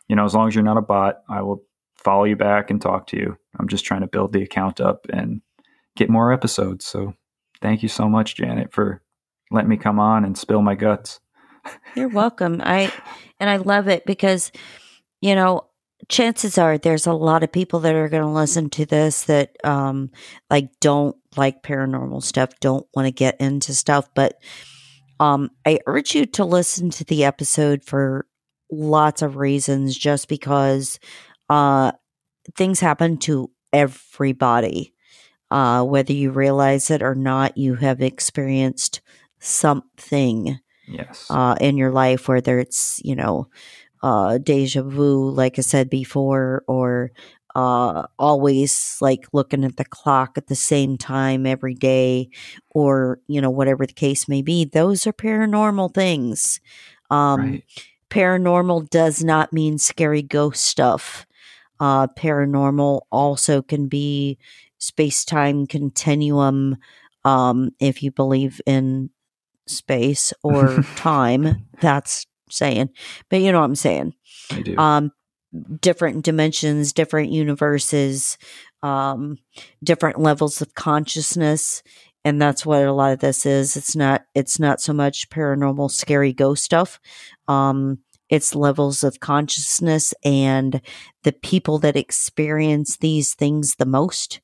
you 0.08 0.16
know, 0.16 0.24
as 0.24 0.34
long 0.34 0.48
as 0.48 0.54
you're 0.54 0.64
not 0.64 0.76
a 0.76 0.82
bot, 0.82 1.22
I 1.28 1.42
will 1.42 1.62
follow 1.96 2.24
you 2.24 2.36
back 2.36 2.70
and 2.70 2.80
talk 2.80 3.06
to 3.08 3.16
you. 3.16 3.36
I'm 3.58 3.68
just 3.68 3.84
trying 3.84 4.02
to 4.02 4.06
build 4.06 4.32
the 4.32 4.42
account 4.42 4.80
up 4.80 5.06
and 5.10 5.40
get 5.96 6.10
more 6.10 6.32
episodes. 6.32 6.84
So 6.84 7.14
thank 7.62 7.82
you 7.82 7.88
so 7.88 8.08
much, 8.08 8.36
Janet, 8.36 8.72
for 8.72 9.02
letting 9.50 9.70
me 9.70 9.76
come 9.76 9.98
on 9.98 10.24
and 10.24 10.36
spill 10.36 10.62
my 10.62 10.74
guts. 10.74 11.20
You're 11.96 12.08
welcome. 12.08 12.60
I 12.64 12.92
and 13.40 13.50
I 13.50 13.56
love 13.56 13.88
it 13.88 14.06
because 14.06 14.52
you 15.20 15.34
know, 15.34 15.65
chances 16.08 16.58
are 16.58 16.78
there's 16.78 17.06
a 17.06 17.12
lot 17.12 17.42
of 17.42 17.50
people 17.52 17.80
that 17.80 17.94
are 17.94 18.08
going 18.08 18.22
to 18.22 18.28
listen 18.28 18.70
to 18.70 18.86
this 18.86 19.24
that 19.24 19.56
um 19.64 20.10
like 20.50 20.68
don't 20.80 21.16
like 21.36 21.62
paranormal 21.62 22.22
stuff, 22.22 22.50
don't 22.60 22.86
want 22.94 23.06
to 23.06 23.12
get 23.12 23.40
into 23.40 23.74
stuff, 23.74 24.08
but 24.14 24.34
um 25.20 25.50
I 25.64 25.80
urge 25.86 26.14
you 26.14 26.26
to 26.26 26.44
listen 26.44 26.90
to 26.90 27.04
the 27.04 27.24
episode 27.24 27.82
for 27.84 28.26
lots 28.70 29.22
of 29.22 29.36
reasons 29.36 29.96
just 29.96 30.28
because 30.28 30.98
uh 31.48 31.92
things 32.56 32.80
happen 32.80 33.16
to 33.18 33.50
everybody. 33.72 34.92
Uh 35.50 35.82
whether 35.84 36.12
you 36.12 36.30
realize 36.30 36.90
it 36.90 37.02
or 37.02 37.14
not, 37.14 37.56
you 37.56 37.74
have 37.76 38.00
experienced 38.02 39.00
something 39.40 40.60
Yes. 40.88 41.26
uh, 41.30 41.56
in 41.60 41.76
your 41.76 41.90
life, 41.90 42.28
whether 42.28 42.60
it's, 42.60 43.00
you 43.04 43.16
know, 43.16 43.48
uh, 44.02 44.38
deja 44.38 44.82
vu, 44.82 45.30
like 45.30 45.58
I 45.58 45.62
said 45.62 45.90
before, 45.90 46.64
or 46.66 47.12
uh, 47.54 48.06
always 48.18 48.98
like 49.00 49.26
looking 49.32 49.64
at 49.64 49.76
the 49.76 49.84
clock 49.84 50.36
at 50.36 50.46
the 50.48 50.54
same 50.54 50.98
time 50.98 51.46
every 51.46 51.74
day, 51.74 52.28
or, 52.70 53.18
you 53.28 53.40
know, 53.40 53.50
whatever 53.50 53.86
the 53.86 53.94
case 53.94 54.28
may 54.28 54.42
be. 54.42 54.64
Those 54.64 55.06
are 55.06 55.12
paranormal 55.12 55.94
things. 55.94 56.60
Um, 57.10 57.40
right. 57.40 57.64
Paranormal 58.10 58.90
does 58.90 59.24
not 59.24 59.52
mean 59.52 59.78
scary 59.78 60.22
ghost 60.22 60.64
stuff. 60.64 61.26
Uh, 61.80 62.06
paranormal 62.08 63.02
also 63.10 63.62
can 63.62 63.88
be 63.88 64.38
space 64.78 65.24
time 65.24 65.66
continuum. 65.66 66.76
Um, 67.24 67.70
if 67.80 68.02
you 68.02 68.12
believe 68.12 68.60
in 68.66 69.10
space 69.66 70.32
or 70.42 70.82
time, 70.96 71.66
that's 71.80 72.26
saying, 72.50 72.90
but 73.30 73.40
you 73.40 73.52
know 73.52 73.60
what 73.60 73.66
I'm 73.66 73.74
saying. 73.74 74.14
I 74.50 74.62
do. 74.62 74.76
Um, 74.76 75.12
different 75.80 76.24
dimensions, 76.24 76.92
different 76.92 77.30
universes, 77.30 78.38
um, 78.82 79.38
different 79.82 80.18
levels 80.20 80.60
of 80.60 80.74
consciousness. 80.74 81.82
And 82.24 82.42
that's 82.42 82.66
what 82.66 82.82
a 82.82 82.92
lot 82.92 83.12
of 83.12 83.20
this 83.20 83.46
is. 83.46 83.76
It's 83.76 83.94
not, 83.94 84.24
it's 84.34 84.58
not 84.58 84.80
so 84.80 84.92
much 84.92 85.30
paranormal, 85.30 85.90
scary 85.90 86.32
ghost 86.32 86.64
stuff. 86.64 86.98
Um, 87.46 87.98
it's 88.28 88.56
levels 88.56 89.04
of 89.04 89.20
consciousness 89.20 90.12
and 90.24 90.80
the 91.22 91.32
people 91.32 91.78
that 91.78 91.96
experience 91.96 92.96
these 92.96 93.34
things 93.34 93.76
the 93.76 93.86
most 93.86 94.40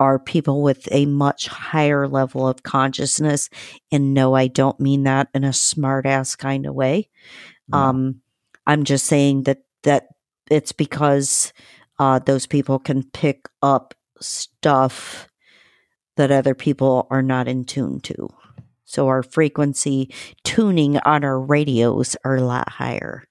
are 0.00 0.18
people 0.18 0.62
with 0.62 0.88
a 0.90 1.06
much 1.06 1.46
higher 1.46 2.08
level 2.08 2.48
of 2.48 2.62
consciousness. 2.62 3.50
And 3.92 4.14
no, 4.14 4.34
I 4.34 4.48
don't 4.48 4.80
mean 4.80 5.04
that 5.04 5.28
in 5.34 5.44
a 5.44 5.52
smart 5.52 6.06
ass 6.06 6.34
kind 6.34 6.66
of 6.66 6.74
way. 6.74 7.08
Um, 7.72 8.22
I'm 8.66 8.82
just 8.84 9.06
saying 9.06 9.44
that 9.44 9.58
that 9.84 10.08
it's 10.50 10.72
because 10.72 11.52
uh, 11.98 12.18
those 12.18 12.46
people 12.46 12.78
can 12.78 13.04
pick 13.04 13.48
up 13.62 13.94
stuff 14.20 15.28
that 16.16 16.32
other 16.32 16.54
people 16.54 17.06
are 17.10 17.22
not 17.22 17.46
in 17.46 17.64
tune 17.64 18.00
to. 18.00 18.28
So 18.84 19.06
our 19.06 19.22
frequency 19.22 20.12
tuning 20.42 20.98
on 20.98 21.24
our 21.24 21.40
radios 21.40 22.16
are 22.24 22.36
a 22.36 22.42
lot 22.42 22.68
higher. 22.68 23.24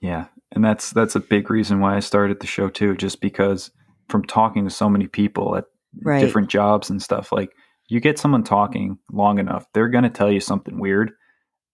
yeah. 0.00 0.26
And 0.52 0.64
that's 0.64 0.90
that's 0.90 1.14
a 1.14 1.20
big 1.20 1.48
reason 1.48 1.80
why 1.80 1.96
I 1.96 2.00
started 2.00 2.40
the 2.40 2.46
show 2.46 2.68
too, 2.68 2.96
just 2.96 3.20
because 3.20 3.70
from 4.10 4.24
talking 4.24 4.64
to 4.64 4.70
so 4.70 4.88
many 4.88 5.06
people 5.06 5.56
at 5.56 5.64
Right. 6.02 6.20
different 6.20 6.48
jobs 6.48 6.88
and 6.90 7.02
stuff, 7.02 7.32
like 7.32 7.52
you 7.88 7.98
get 8.00 8.18
someone 8.18 8.44
talking 8.44 8.98
long 9.10 9.38
enough, 9.40 9.66
they're 9.74 9.88
gonna 9.88 10.08
tell 10.10 10.30
you 10.30 10.38
something 10.40 10.78
weird. 10.78 11.12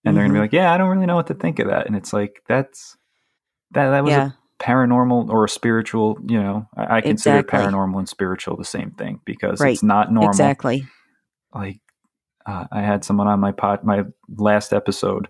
And 0.04 0.16
they're 0.16 0.24
gonna 0.24 0.32
be 0.34 0.38
Mhm. 0.38 0.42
like, 0.42 0.52
Yeah, 0.52 0.72
I 0.72 0.78
don't 0.78 0.88
really 0.88 1.04
know 1.06 1.16
what 1.16 1.26
to 1.26 1.34
think 1.34 1.58
of 1.58 1.68
that. 1.68 1.86
And 1.86 1.94
it's 1.96 2.12
like 2.12 2.42
that's 2.48 2.96
that 3.72 3.90
that 3.90 4.04
was 4.04 4.12
yeah, 4.12 4.30
a 4.30 4.62
paranormal 4.62 5.28
or 5.28 5.44
a 5.44 5.48
spiritual, 5.48 6.16
you 6.26 6.40
know, 6.40 6.66
I, 6.76 6.96
I 6.98 7.00
consider 7.02 7.40
Exactly. 7.40 7.58
paranormal 7.72 7.98
and 7.98 8.08
spiritual 8.08 8.56
the 8.56 8.64
same 8.64 8.92
thing 8.92 9.20
because 9.26 9.60
Right. 9.60 9.72
it's 9.74 9.82
not 9.82 10.10
normal. 10.12 10.30
exactly. 10.30 10.86
like 11.54 11.80
uh, 12.46 12.66
I 12.70 12.80
had 12.82 13.04
someone 13.04 13.26
on 13.26 13.40
my 13.40 13.50
pod, 13.52 13.82
my 13.82 14.04
last 14.28 14.72
episode, 14.72 15.28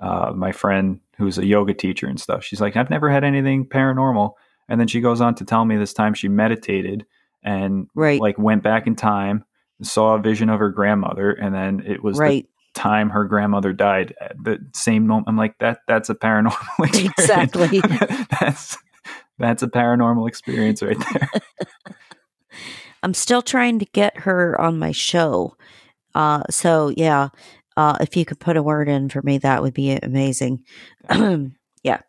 uh, 0.00 0.32
my 0.34 0.52
friend 0.52 1.00
who's 1.18 1.36
a 1.38 1.44
yoga 1.44 1.74
teacher 1.74 2.06
and 2.06 2.20
stuff. 2.20 2.44
She's 2.44 2.60
like, 2.60 2.76
I've 2.76 2.88
never 2.90 3.10
had 3.10 3.24
anything 3.24 3.66
paranormal. 3.68 4.32
And 4.72 4.80
then 4.80 4.88
she 4.88 5.02
goes 5.02 5.20
on 5.20 5.34
to 5.34 5.44
tell 5.44 5.66
me 5.66 5.76
this 5.76 5.92
time 5.92 6.14
she 6.14 6.28
meditated 6.28 7.04
and 7.44 7.88
Right. 7.94 8.18
like 8.18 8.38
went 8.38 8.62
back 8.62 8.86
in 8.86 8.96
time, 8.96 9.44
saw 9.82 10.14
a 10.14 10.18
vision 10.18 10.48
of 10.48 10.60
her 10.60 10.70
grandmother, 10.70 11.30
and 11.30 11.54
then 11.54 11.82
it 11.86 12.02
was 12.02 12.16
right. 12.18 12.44
the 12.44 12.80
time 12.80 13.10
her 13.10 13.26
grandmother 13.26 13.74
died 13.74 14.14
at 14.18 14.42
the 14.42 14.64
same 14.72 15.06
moment. 15.06 15.28
I'm 15.28 15.36
like, 15.36 15.58
that 15.58 15.80
that's 15.86 16.08
a 16.08 16.14
paranormal 16.14 16.54
experience. 16.86 17.12
Exactly. 17.18 17.80
that's 18.40 18.78
that's 19.38 19.62
a 19.62 19.68
paranormal 19.68 20.26
experience 20.26 20.82
right 20.82 20.96
there. 21.12 21.28
I'm 23.02 23.12
still 23.12 23.42
trying 23.42 23.78
to 23.78 23.84
get 23.92 24.20
her 24.20 24.58
on 24.58 24.78
my 24.78 24.92
show. 24.92 25.54
Uh, 26.14 26.44
so 26.48 26.90
yeah, 26.96 27.28
uh, 27.76 27.98
if 28.00 28.16
you 28.16 28.24
could 28.24 28.40
put 28.40 28.56
a 28.56 28.62
word 28.62 28.88
in 28.88 29.10
for 29.10 29.20
me, 29.20 29.36
that 29.36 29.60
would 29.60 29.74
be 29.74 29.96
amazing. 29.96 30.64
yeah. 31.82 32.00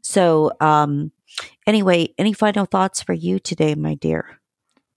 So, 0.00 0.52
um, 0.60 1.12
anyway, 1.66 2.14
any 2.18 2.32
final 2.32 2.66
thoughts 2.66 3.02
for 3.02 3.12
you 3.12 3.38
today, 3.38 3.74
my 3.74 3.94
dear? 3.94 4.40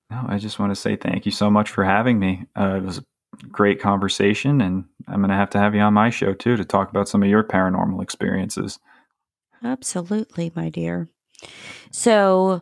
No, 0.09 0.25
I 0.27 0.37
just 0.37 0.59
want 0.59 0.71
to 0.71 0.79
say 0.79 0.95
thank 0.95 1.25
you 1.25 1.31
so 1.31 1.49
much 1.49 1.69
for 1.69 1.83
having 1.83 2.19
me. 2.19 2.45
Uh, 2.55 2.75
it 2.77 2.83
was 2.83 2.99
a 2.99 3.03
great 3.47 3.81
conversation, 3.81 4.61
and 4.61 4.85
I'm 5.07 5.21
going 5.21 5.29
to 5.29 5.35
have 5.35 5.49
to 5.51 5.59
have 5.59 5.73
you 5.73 5.81
on 5.81 5.93
my 5.93 6.09
show 6.09 6.33
too 6.33 6.55
to 6.55 6.65
talk 6.65 6.89
about 6.89 7.09
some 7.09 7.23
of 7.23 7.29
your 7.29 7.43
paranormal 7.43 8.01
experiences. 8.01 8.79
Absolutely, 9.63 10.51
my 10.55 10.69
dear. 10.69 11.07
So, 11.91 12.61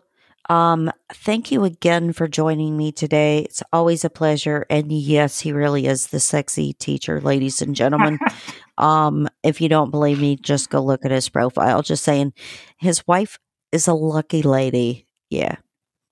um, 0.50 0.92
thank 1.14 1.52
you 1.52 1.64
again 1.64 2.14
for 2.14 2.28
joining 2.28 2.76
me 2.76 2.92
today. 2.92 3.40
It's 3.40 3.64
always 3.72 4.04
a 4.04 4.10
pleasure. 4.10 4.66
And 4.70 4.92
yes, 4.92 5.40
he 5.40 5.52
really 5.52 5.88
is 5.88 6.08
the 6.08 6.20
sexy 6.20 6.74
teacher, 6.74 7.22
ladies 7.22 7.62
and 7.62 7.76
gentlemen. 7.76 8.20
um, 8.78 9.30
if 9.44 9.62
you 9.62 9.70
don't 9.70 9.92
believe 9.92 10.20
me, 10.20 10.36
just 10.36 10.70
go 10.70 10.82
look 10.82 11.06
at 11.06 11.12
his 11.12 11.30
profile. 11.30 11.82
Just 11.82 12.04
saying, 12.04 12.34
his 12.78 13.06
wife 13.08 13.40
is 13.72 13.88
a 13.88 13.94
lucky 13.94 14.42
lady. 14.42 15.08
Yeah, 15.30 15.56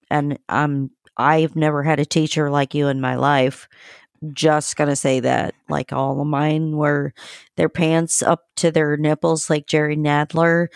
and 0.10 0.40
um, 0.50 0.92
I've 1.20 1.56
never 1.56 1.84
had 1.84 2.00
a 2.00 2.06
teacher 2.06 2.50
like 2.50 2.74
you 2.74 2.88
in 2.88 3.02
my 3.02 3.16
life. 3.16 3.68
Just 4.34 4.76
gonna 4.76 4.96
say 4.96 5.20
that 5.22 5.54
like 5.70 5.94
all 5.94 6.20
of 6.20 6.28
mine 6.28 6.76
were 6.76 7.14
their 7.56 7.70
pants 7.70 8.22
up 8.22 8.46
to 8.58 8.70
their 8.70 8.98
nipples 8.98 9.50
like 9.50 9.66
jerry 9.66 9.96
nadler. 9.96 10.68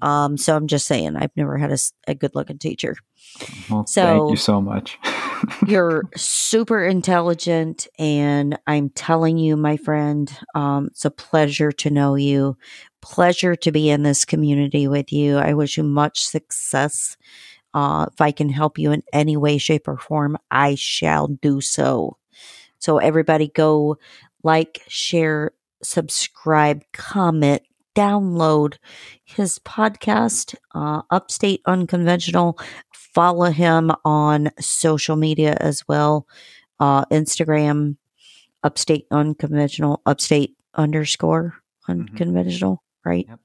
Um 0.00 0.36
so 0.36 0.54
i'm 0.54 0.68
just 0.68 0.86
saying 0.86 1.16
i've 1.16 1.36
never 1.36 1.58
had 1.58 1.72
a, 1.72 1.78
a 2.06 2.14
good 2.14 2.36
looking 2.36 2.58
teacher. 2.58 2.94
Well, 3.68 3.86
so 3.86 4.02
thank 4.02 4.30
you 4.30 4.36
so 4.36 4.60
much. 4.60 5.00
you're 5.66 6.04
super 6.16 6.84
intelligent 6.84 7.88
and 7.98 8.56
i'm 8.68 8.90
telling 8.90 9.38
you 9.38 9.56
my 9.56 9.76
friend 9.76 10.38
um 10.54 10.86
it's 10.86 11.04
a 11.04 11.10
pleasure 11.10 11.72
to 11.72 11.90
know 11.90 12.14
you 12.14 12.56
pleasure 13.02 13.54
to 13.56 13.70
be 13.70 13.90
in 13.90 14.02
this 14.02 14.24
community 14.24 14.88
with 14.88 15.12
you 15.12 15.36
i 15.36 15.52
wish 15.52 15.76
you 15.76 15.82
much 15.82 16.24
success 16.24 17.16
uh, 17.74 18.06
if 18.12 18.20
I 18.20 18.32
can 18.32 18.48
help 18.48 18.78
you 18.78 18.92
in 18.92 19.02
any 19.12 19.36
way, 19.36 19.58
shape, 19.58 19.88
or 19.88 19.96
form, 19.96 20.36
I 20.50 20.74
shall 20.74 21.28
do 21.28 21.60
so. 21.60 22.18
So 22.78 22.98
everybody 22.98 23.48
go 23.48 23.98
like, 24.42 24.82
share, 24.88 25.52
subscribe, 25.82 26.82
comment, 26.92 27.62
download 27.94 28.76
his 29.24 29.58
podcast, 29.60 30.54
uh, 30.74 31.02
Upstate 31.10 31.62
Unconventional. 31.66 32.58
Follow 32.92 33.50
him 33.50 33.92
on 34.04 34.50
social 34.58 35.16
media 35.16 35.56
as 35.60 35.86
well 35.86 36.26
uh, 36.80 37.04
Instagram, 37.06 37.96
Upstate 38.62 39.06
Unconventional, 39.10 40.02
Upstate 40.06 40.56
underscore 40.74 41.54
unconventional, 41.88 42.76
mm-hmm. 42.76 42.91
Right? 43.04 43.26
Yep. 43.28 43.40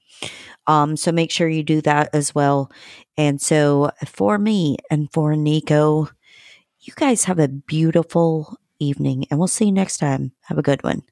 Um, 0.68 0.98
so 0.98 1.12
make 1.12 1.32
sure 1.32 1.48
you 1.50 1.64
do 1.64 1.82
that 1.82 2.10
as 2.14 2.36
well. 2.36 2.72
And 3.18 3.42
so 3.42 3.92
for 4.06 4.38
me 4.38 4.78
and 4.92 5.12
for 5.14 5.36
Nico, 5.36 6.10
you 6.82 6.94
guys 6.96 7.26
have 7.26 7.40
a 7.40 7.48
beautiful 7.48 8.58
evening, 8.80 9.26
and 9.30 9.40
we'll 9.40 9.48
see 9.48 9.66
you 9.66 9.72
next 9.72 9.98
time. 9.98 10.32
Have 10.44 10.58
a 10.58 10.64
good 10.64 10.84
one. 10.84 11.04